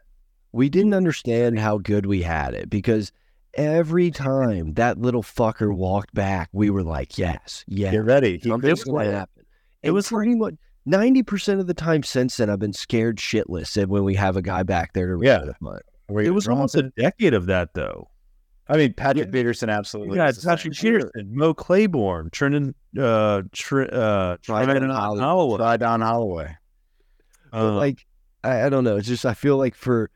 We 0.53 0.69
didn't 0.69 0.95
understand 0.95 1.59
how 1.59 1.79
good 1.79 2.07
we 2.07 2.23
had 2.23 2.55
it 2.55 2.71
because 2.71 3.13
every 3.55 4.11
time 4.11 4.75
that 4.75 4.99
little 4.99 5.23
fucker 5.23 5.75
walked 5.75 6.15
back, 6.15 6.49
we 6.53 6.71
were 6.71 6.83
like, 6.83 7.19
yes, 7.19 7.65
yes. 7.67 7.93
Get 7.93 8.05
ready. 8.05 8.39
He 8.39 8.49
Something's 8.49 8.85
going 8.85 9.07
to 9.07 9.17
happen. 9.17 9.38
It 9.83 9.89
It 9.89 9.91
was 9.93 10.11
was 10.11 10.17
pretty 10.19 10.35
much 10.35 10.55
ninety 10.87 11.23
percent 11.23 11.61
of 11.61 11.67
the 11.67 11.75
time 11.75 12.03
since 12.03 12.37
then. 12.37 12.51
I've 12.51 12.59
been 12.59 12.73
scared 12.73 13.19
shitless 13.19 13.77
and 13.77 13.91
when 13.91 14.05
we 14.05 14.15
have 14.15 14.37
a 14.37 14.43
guy 14.43 14.63
back 14.63 14.93
there 14.93 15.07
to 15.17 15.21
Yeah. 15.25 15.39
return 15.41 15.55
the 15.61 16.25
it 16.27 16.31
was 16.31 16.47
Ron 16.47 16.57
almost 16.59 16.73
said- 16.75 16.87
a 16.97 17.01
decade 17.03 17.35
of 17.35 17.47
that 17.47 17.75
though. 17.75 18.09
I 18.71 18.77
mean, 18.77 18.93
Patrick 18.93 19.33
Peterson 19.33 19.71
absolutely. 19.71 20.11
You 20.13 20.17
got 20.17 20.35
Patrick 20.45 20.75
same. 20.75 20.93
Peterson, 20.95 21.31
Mo 21.35 21.55
Claiborne, 21.55 22.29
Trenton, 22.31 22.75
uh, 22.99 23.43
Tr- 23.53 23.85
uh, 23.91 24.37
Try 24.43 24.65
Trenton 24.67 24.89
Don 24.89 24.97
Holliday. 24.97 25.23
Holliday. 25.23 25.77
Don 25.79 26.01
Holliday. 26.03 26.57
Uh, 27.53 27.73
like 27.77 28.05
I, 28.45 28.65
I 28.65 28.69
don't 28.69 28.85
know. 28.85 28.97
It's 28.97 29.09
just 29.09 29.25
I 29.25 29.33
feel 29.35 29.57
like 29.57 29.75
for 29.75 30.11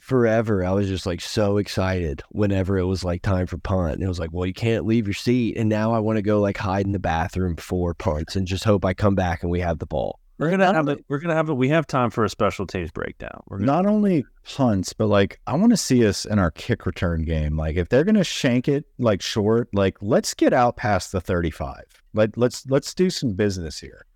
forever 0.00 0.64
I 0.64 0.72
was 0.72 0.88
just 0.88 1.06
like 1.06 1.20
so 1.20 1.56
excited 1.56 2.22
whenever 2.30 2.78
it 2.78 2.84
was 2.84 3.04
like 3.04 3.22
time 3.22 3.46
for 3.46 3.58
punt. 3.58 3.94
And 3.94 4.02
it 4.02 4.08
was 4.08 4.18
like, 4.18 4.30
well, 4.32 4.46
you 4.46 4.54
can't 4.54 4.86
leave 4.86 5.06
your 5.06 5.14
seat. 5.14 5.56
And 5.56 5.68
now 5.68 5.92
I 5.92 5.98
want 5.98 6.16
to 6.16 6.22
go 6.22 6.40
like 6.40 6.56
hide 6.56 6.86
in 6.86 6.92
the 6.92 6.98
bathroom 6.98 7.54
before 7.54 7.94
punts 7.94 8.36
and 8.36 8.46
just 8.46 8.64
hope 8.64 8.84
I 8.84 8.94
come 8.94 9.14
back 9.14 9.42
and 9.42 9.50
we 9.50 9.60
have 9.60 9.78
the 9.78 9.86
ball. 9.86 10.18
we're 10.38 10.50
gonna 10.50 10.72
have 10.72 10.88
it. 10.88 11.04
We're 11.08 11.18
gonna 11.18 11.34
have 11.34 11.48
it. 11.48 11.54
We 11.54 11.68
have 11.68 11.86
time 11.86 12.10
for 12.10 12.24
a 12.24 12.28
special 12.28 12.66
teams 12.66 12.90
breakdown. 12.90 13.40
We're 13.46 13.58
gonna, 13.58 13.72
not 13.72 13.86
only 13.86 14.24
punts, 14.44 14.92
but 14.92 15.06
like 15.06 15.38
I 15.46 15.54
want 15.54 15.70
to 15.70 15.76
see 15.76 16.06
us 16.06 16.24
in 16.24 16.38
our 16.38 16.50
kick 16.50 16.86
return 16.86 17.22
game. 17.24 17.56
Like 17.56 17.76
if 17.76 17.88
they're 17.88 18.04
gonna 18.04 18.24
shank 18.24 18.68
it 18.68 18.84
like 18.98 19.22
short, 19.22 19.68
like 19.72 19.96
let's 20.02 20.34
get 20.34 20.52
out 20.52 20.76
past 20.76 21.12
the 21.12 21.20
thirty-five. 21.20 21.84
Let 22.14 22.36
let's 22.36 22.66
let's 22.68 22.94
do 22.94 23.10
some 23.10 23.34
business 23.34 23.78
here. 23.78 24.06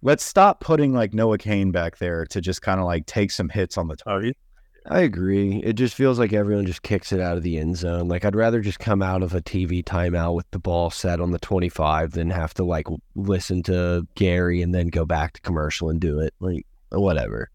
Let's 0.00 0.24
stop 0.24 0.60
putting 0.60 0.94
like 0.94 1.12
Noah 1.12 1.38
Cain 1.38 1.72
back 1.72 1.98
there 1.98 2.24
to 2.26 2.40
just 2.40 2.62
kind 2.62 2.78
of 2.78 2.86
like 2.86 3.04
take 3.06 3.30
some 3.32 3.48
hits 3.48 3.76
on 3.76 3.88
the 3.88 3.96
top. 3.96 4.06
oh, 4.06 4.18
you- 4.20 4.32
I 4.90 5.00
agree. 5.00 5.60
It 5.62 5.74
just 5.74 5.94
feels 5.94 6.18
like 6.18 6.32
everyone 6.32 6.64
just 6.64 6.82
kicks 6.82 7.12
it 7.12 7.20
out 7.20 7.36
of 7.36 7.42
the 7.42 7.58
end 7.58 7.76
zone. 7.76 8.08
Like 8.08 8.24
I'd 8.24 8.34
rather 8.34 8.60
just 8.60 8.78
come 8.78 9.02
out 9.02 9.22
of 9.22 9.34
a 9.34 9.42
TV 9.42 9.84
timeout 9.84 10.34
with 10.34 10.50
the 10.50 10.58
ball 10.58 10.90
set 10.90 11.20
on 11.20 11.30
the 11.30 11.38
25 11.38 12.12
than 12.12 12.30
have 12.30 12.54
to 12.54 12.64
like 12.64 12.86
listen 13.14 13.62
to 13.64 14.06
Gary 14.14 14.62
and 14.62 14.74
then 14.74 14.88
go 14.88 15.04
back 15.04 15.34
to 15.34 15.40
commercial 15.42 15.90
and 15.90 16.00
do 16.00 16.20
it. 16.20 16.32
Like 16.40 16.66
whatever. 16.90 17.50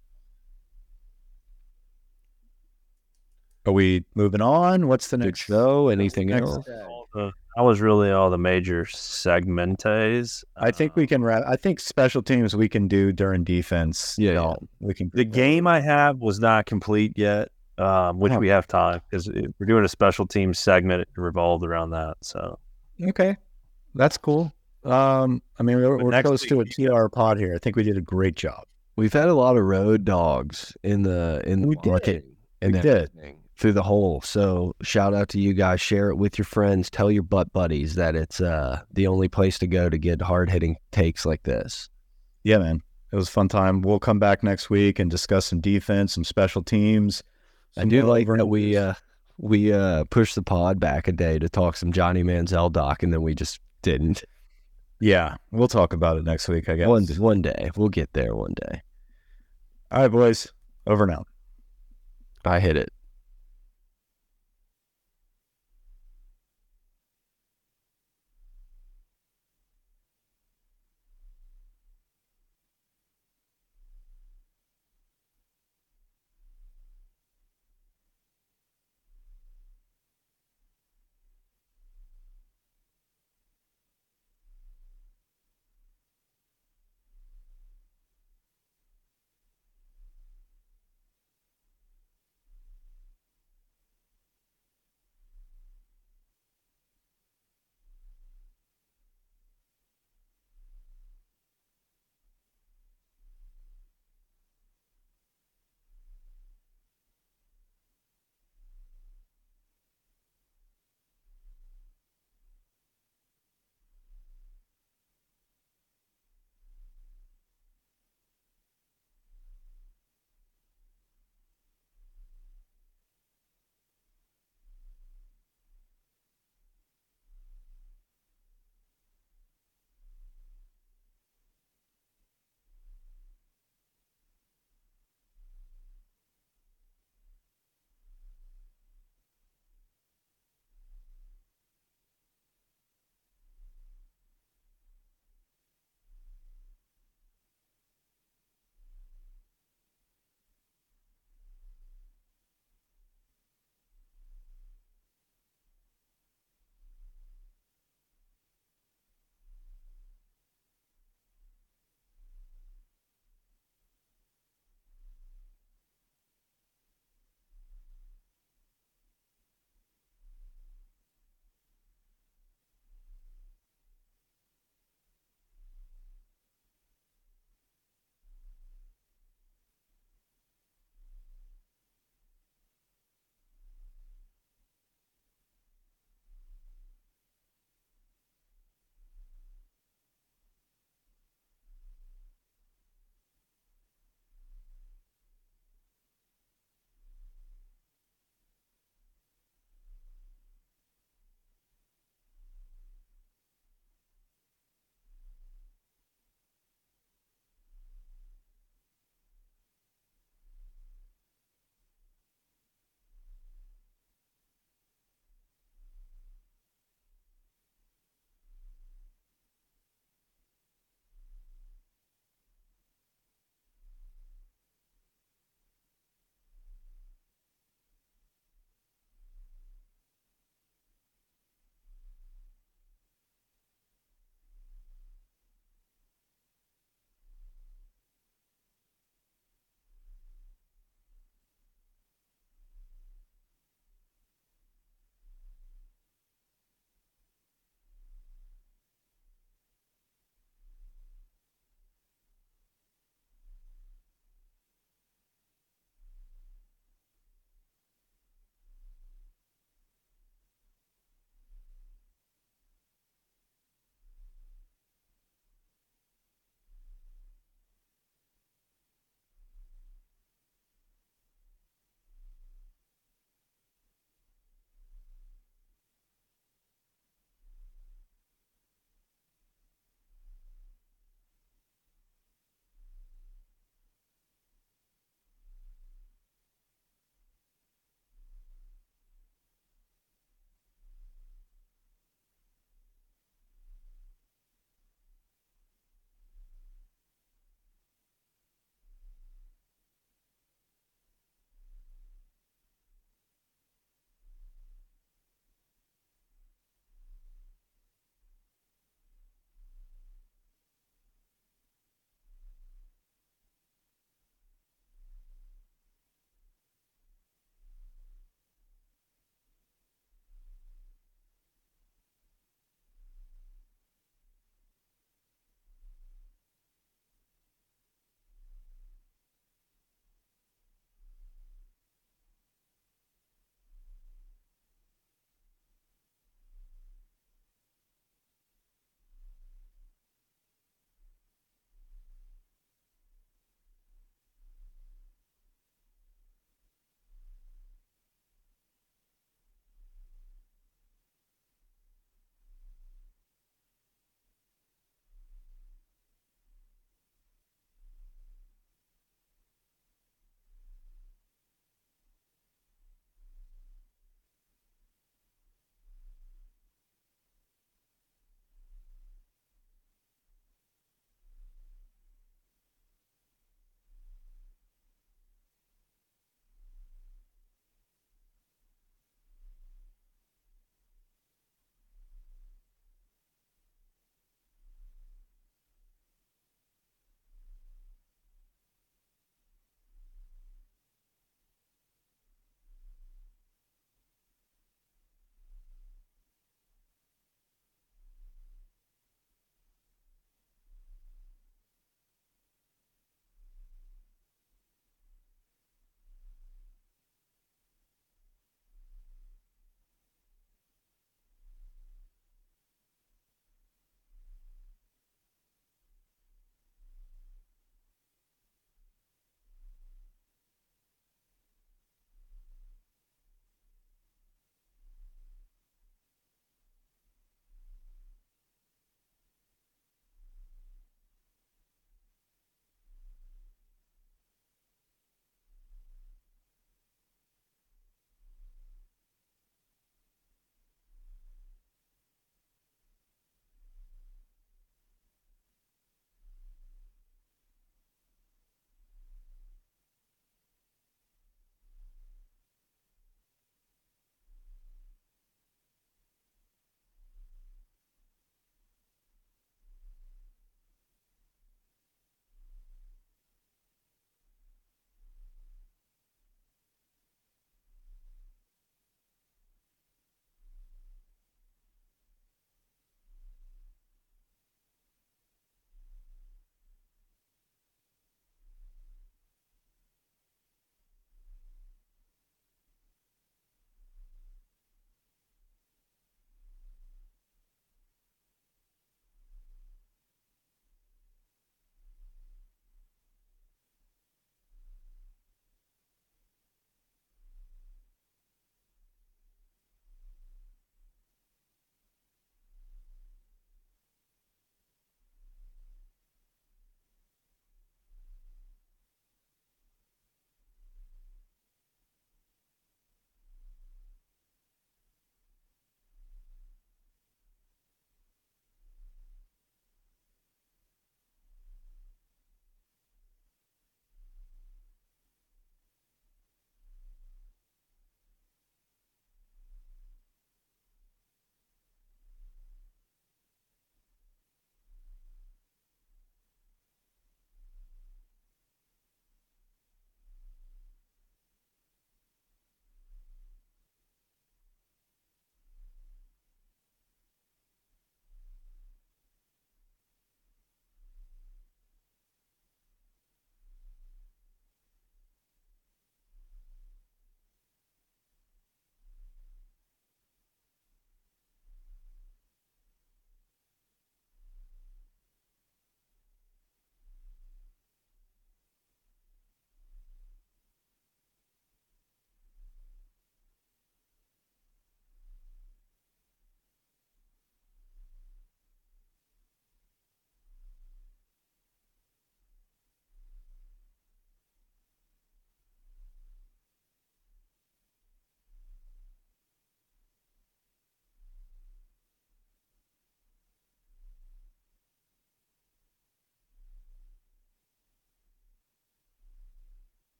Are 3.65 3.73
we 3.73 4.05
moving 4.13 4.41
on? 4.41 4.87
What's 4.87 5.07
the 5.07 5.17
next? 5.17 5.47
so. 5.47 5.87
Anything 5.87 6.27
next 6.27 6.49
else? 6.49 6.65
step? 6.65 7.31
All 7.55 7.63
the- 7.65 7.67
that 7.67 7.67
was 7.67 7.81
really 7.81 8.11
all 8.11 8.29
the 8.29 8.37
major 8.37 8.85
segmentes. 8.85 10.43
I 10.57 10.71
think 10.71 10.95
we 10.95 11.07
can 11.07 11.23
wrap. 11.23 11.43
I 11.47 11.55
think 11.55 11.79
special 11.79 12.21
teams 12.21 12.55
we 12.55 12.69
can 12.69 12.87
do 12.87 13.11
during 13.11 13.43
defense. 13.43 14.15
Yeah, 14.17 14.29
you 14.29 14.35
know, 14.35 14.57
we 14.79 14.93
can. 14.93 15.11
The 15.13 15.25
game 15.25 15.67
I 15.67 15.79
have 15.81 16.19
was 16.19 16.39
not 16.39 16.65
complete 16.65 17.13
yet, 17.17 17.49
um, 17.77 18.19
which 18.19 18.33
Oh. 18.33 18.39
we 18.39 18.47
have 18.49 18.67
time 18.67 19.01
because 19.09 19.29
we're 19.59 19.65
doing 19.67 19.83
a 19.85 19.89
special 19.89 20.25
team 20.27 20.53
segment 20.53 21.07
revolved 21.15 21.63
around 21.65 21.91
that. 21.91 22.17
So 22.21 22.59
Okay, 23.01 23.37
that's 23.95 24.17
cool. 24.17 24.53
Um, 24.85 25.41
I 25.59 25.63
mean, 25.63 25.77
we're, 25.77 25.97
But 25.97 26.03
we're 26.05 26.11
next 26.11 26.27
close 26.27 26.41
to 26.43 26.59
a 26.61 26.65
TR 26.65 27.07
pod 27.07 27.37
here. 27.37 27.55
I 27.55 27.57
think 27.57 27.75
we 27.75 27.83
did 27.83 27.97
a 27.97 28.01
great 28.01 28.35
job. 28.35 28.65
We've 28.95 29.13
had 29.13 29.27
a 29.29 29.33
lot 29.33 29.57
of 29.57 29.63
road 29.63 30.03
dogs 30.05 30.75
in 30.83 31.03
the 31.03 31.41
in 31.45 31.61
the 31.61 31.67
We 31.67 31.75
did. 31.77 31.85
market 31.89 32.25
and 32.61 32.73
We 32.73 32.79
did. 32.81 33.09
everything 33.15 33.37
through 33.63 33.71
the 33.71 33.81
hole. 33.81 34.19
So 34.19 34.75
shout 34.81 35.13
out 35.13 35.29
to 35.29 35.39
you 35.39 35.53
guys. 35.53 35.79
Share 35.79 36.09
it 36.09 36.17
with 36.17 36.37
your 36.37 36.43
friends. 36.43 36.89
Tell 36.89 37.09
your 37.09 37.23
butt 37.23 37.53
buddies 37.53 37.95
that 37.95 38.13
it's 38.13 38.41
uh 38.41 38.81
the 38.91 39.07
only 39.07 39.29
place 39.29 39.57
to 39.59 39.67
go 39.67 39.89
to 39.89 39.97
get 39.97 40.21
hard 40.21 40.49
hitting 40.49 40.75
takes 40.91 41.25
like 41.25 41.43
this. 41.43 41.87
Yeah, 42.43 42.57
man. 42.57 42.83
It 43.13 43.15
was 43.15 43.29
a 43.29 43.31
fun 43.31 43.47
time. 43.47 43.81
We'll 43.81 43.99
come 43.99 44.19
back 44.19 44.43
next 44.43 44.69
week 44.69 44.99
and 44.99 45.09
discuss 45.09 45.45
some 45.45 45.61
defense, 45.61 46.13
some 46.13 46.25
special 46.25 46.61
teams. 46.61 47.23
I 47.77 47.81
some 47.81 47.89
do 47.89 48.01
like 48.03 48.27
that 48.27 48.47
we 48.47 48.75
uh 48.75 48.95
we 49.37 49.71
uh 49.71 50.03
pushed 50.09 50.35
the 50.35 50.43
pod 50.43 50.81
back 50.81 51.07
a 51.07 51.13
day 51.13 51.39
to 51.39 51.47
talk 51.47 51.77
some 51.77 51.93
Johnny 51.93 52.21
Manziel 52.21 52.69
doc, 52.69 53.01
and 53.01 53.13
then 53.13 53.21
we 53.21 53.33
just 53.33 53.61
didn't. 53.81 54.25
Yeah, 54.99 55.37
we'll 55.51 55.69
talk 55.69 55.93
about 55.93 56.17
it 56.17 56.25
next 56.25 56.49
week, 56.49 56.67
I 56.67 56.75
guess. 56.75 56.87
One 56.89 57.07
one 57.17 57.41
day, 57.41 57.71
we'll 57.77 57.87
get 57.87 58.11
there 58.11 58.35
one 58.35 58.55
day. 58.67 58.81
All 59.89 60.01
right, 60.01 60.11
boys. 60.11 60.51
Over 60.85 61.07
now. 61.07 61.23
I 62.43 62.59
hit 62.59 62.75
it. 62.75 62.91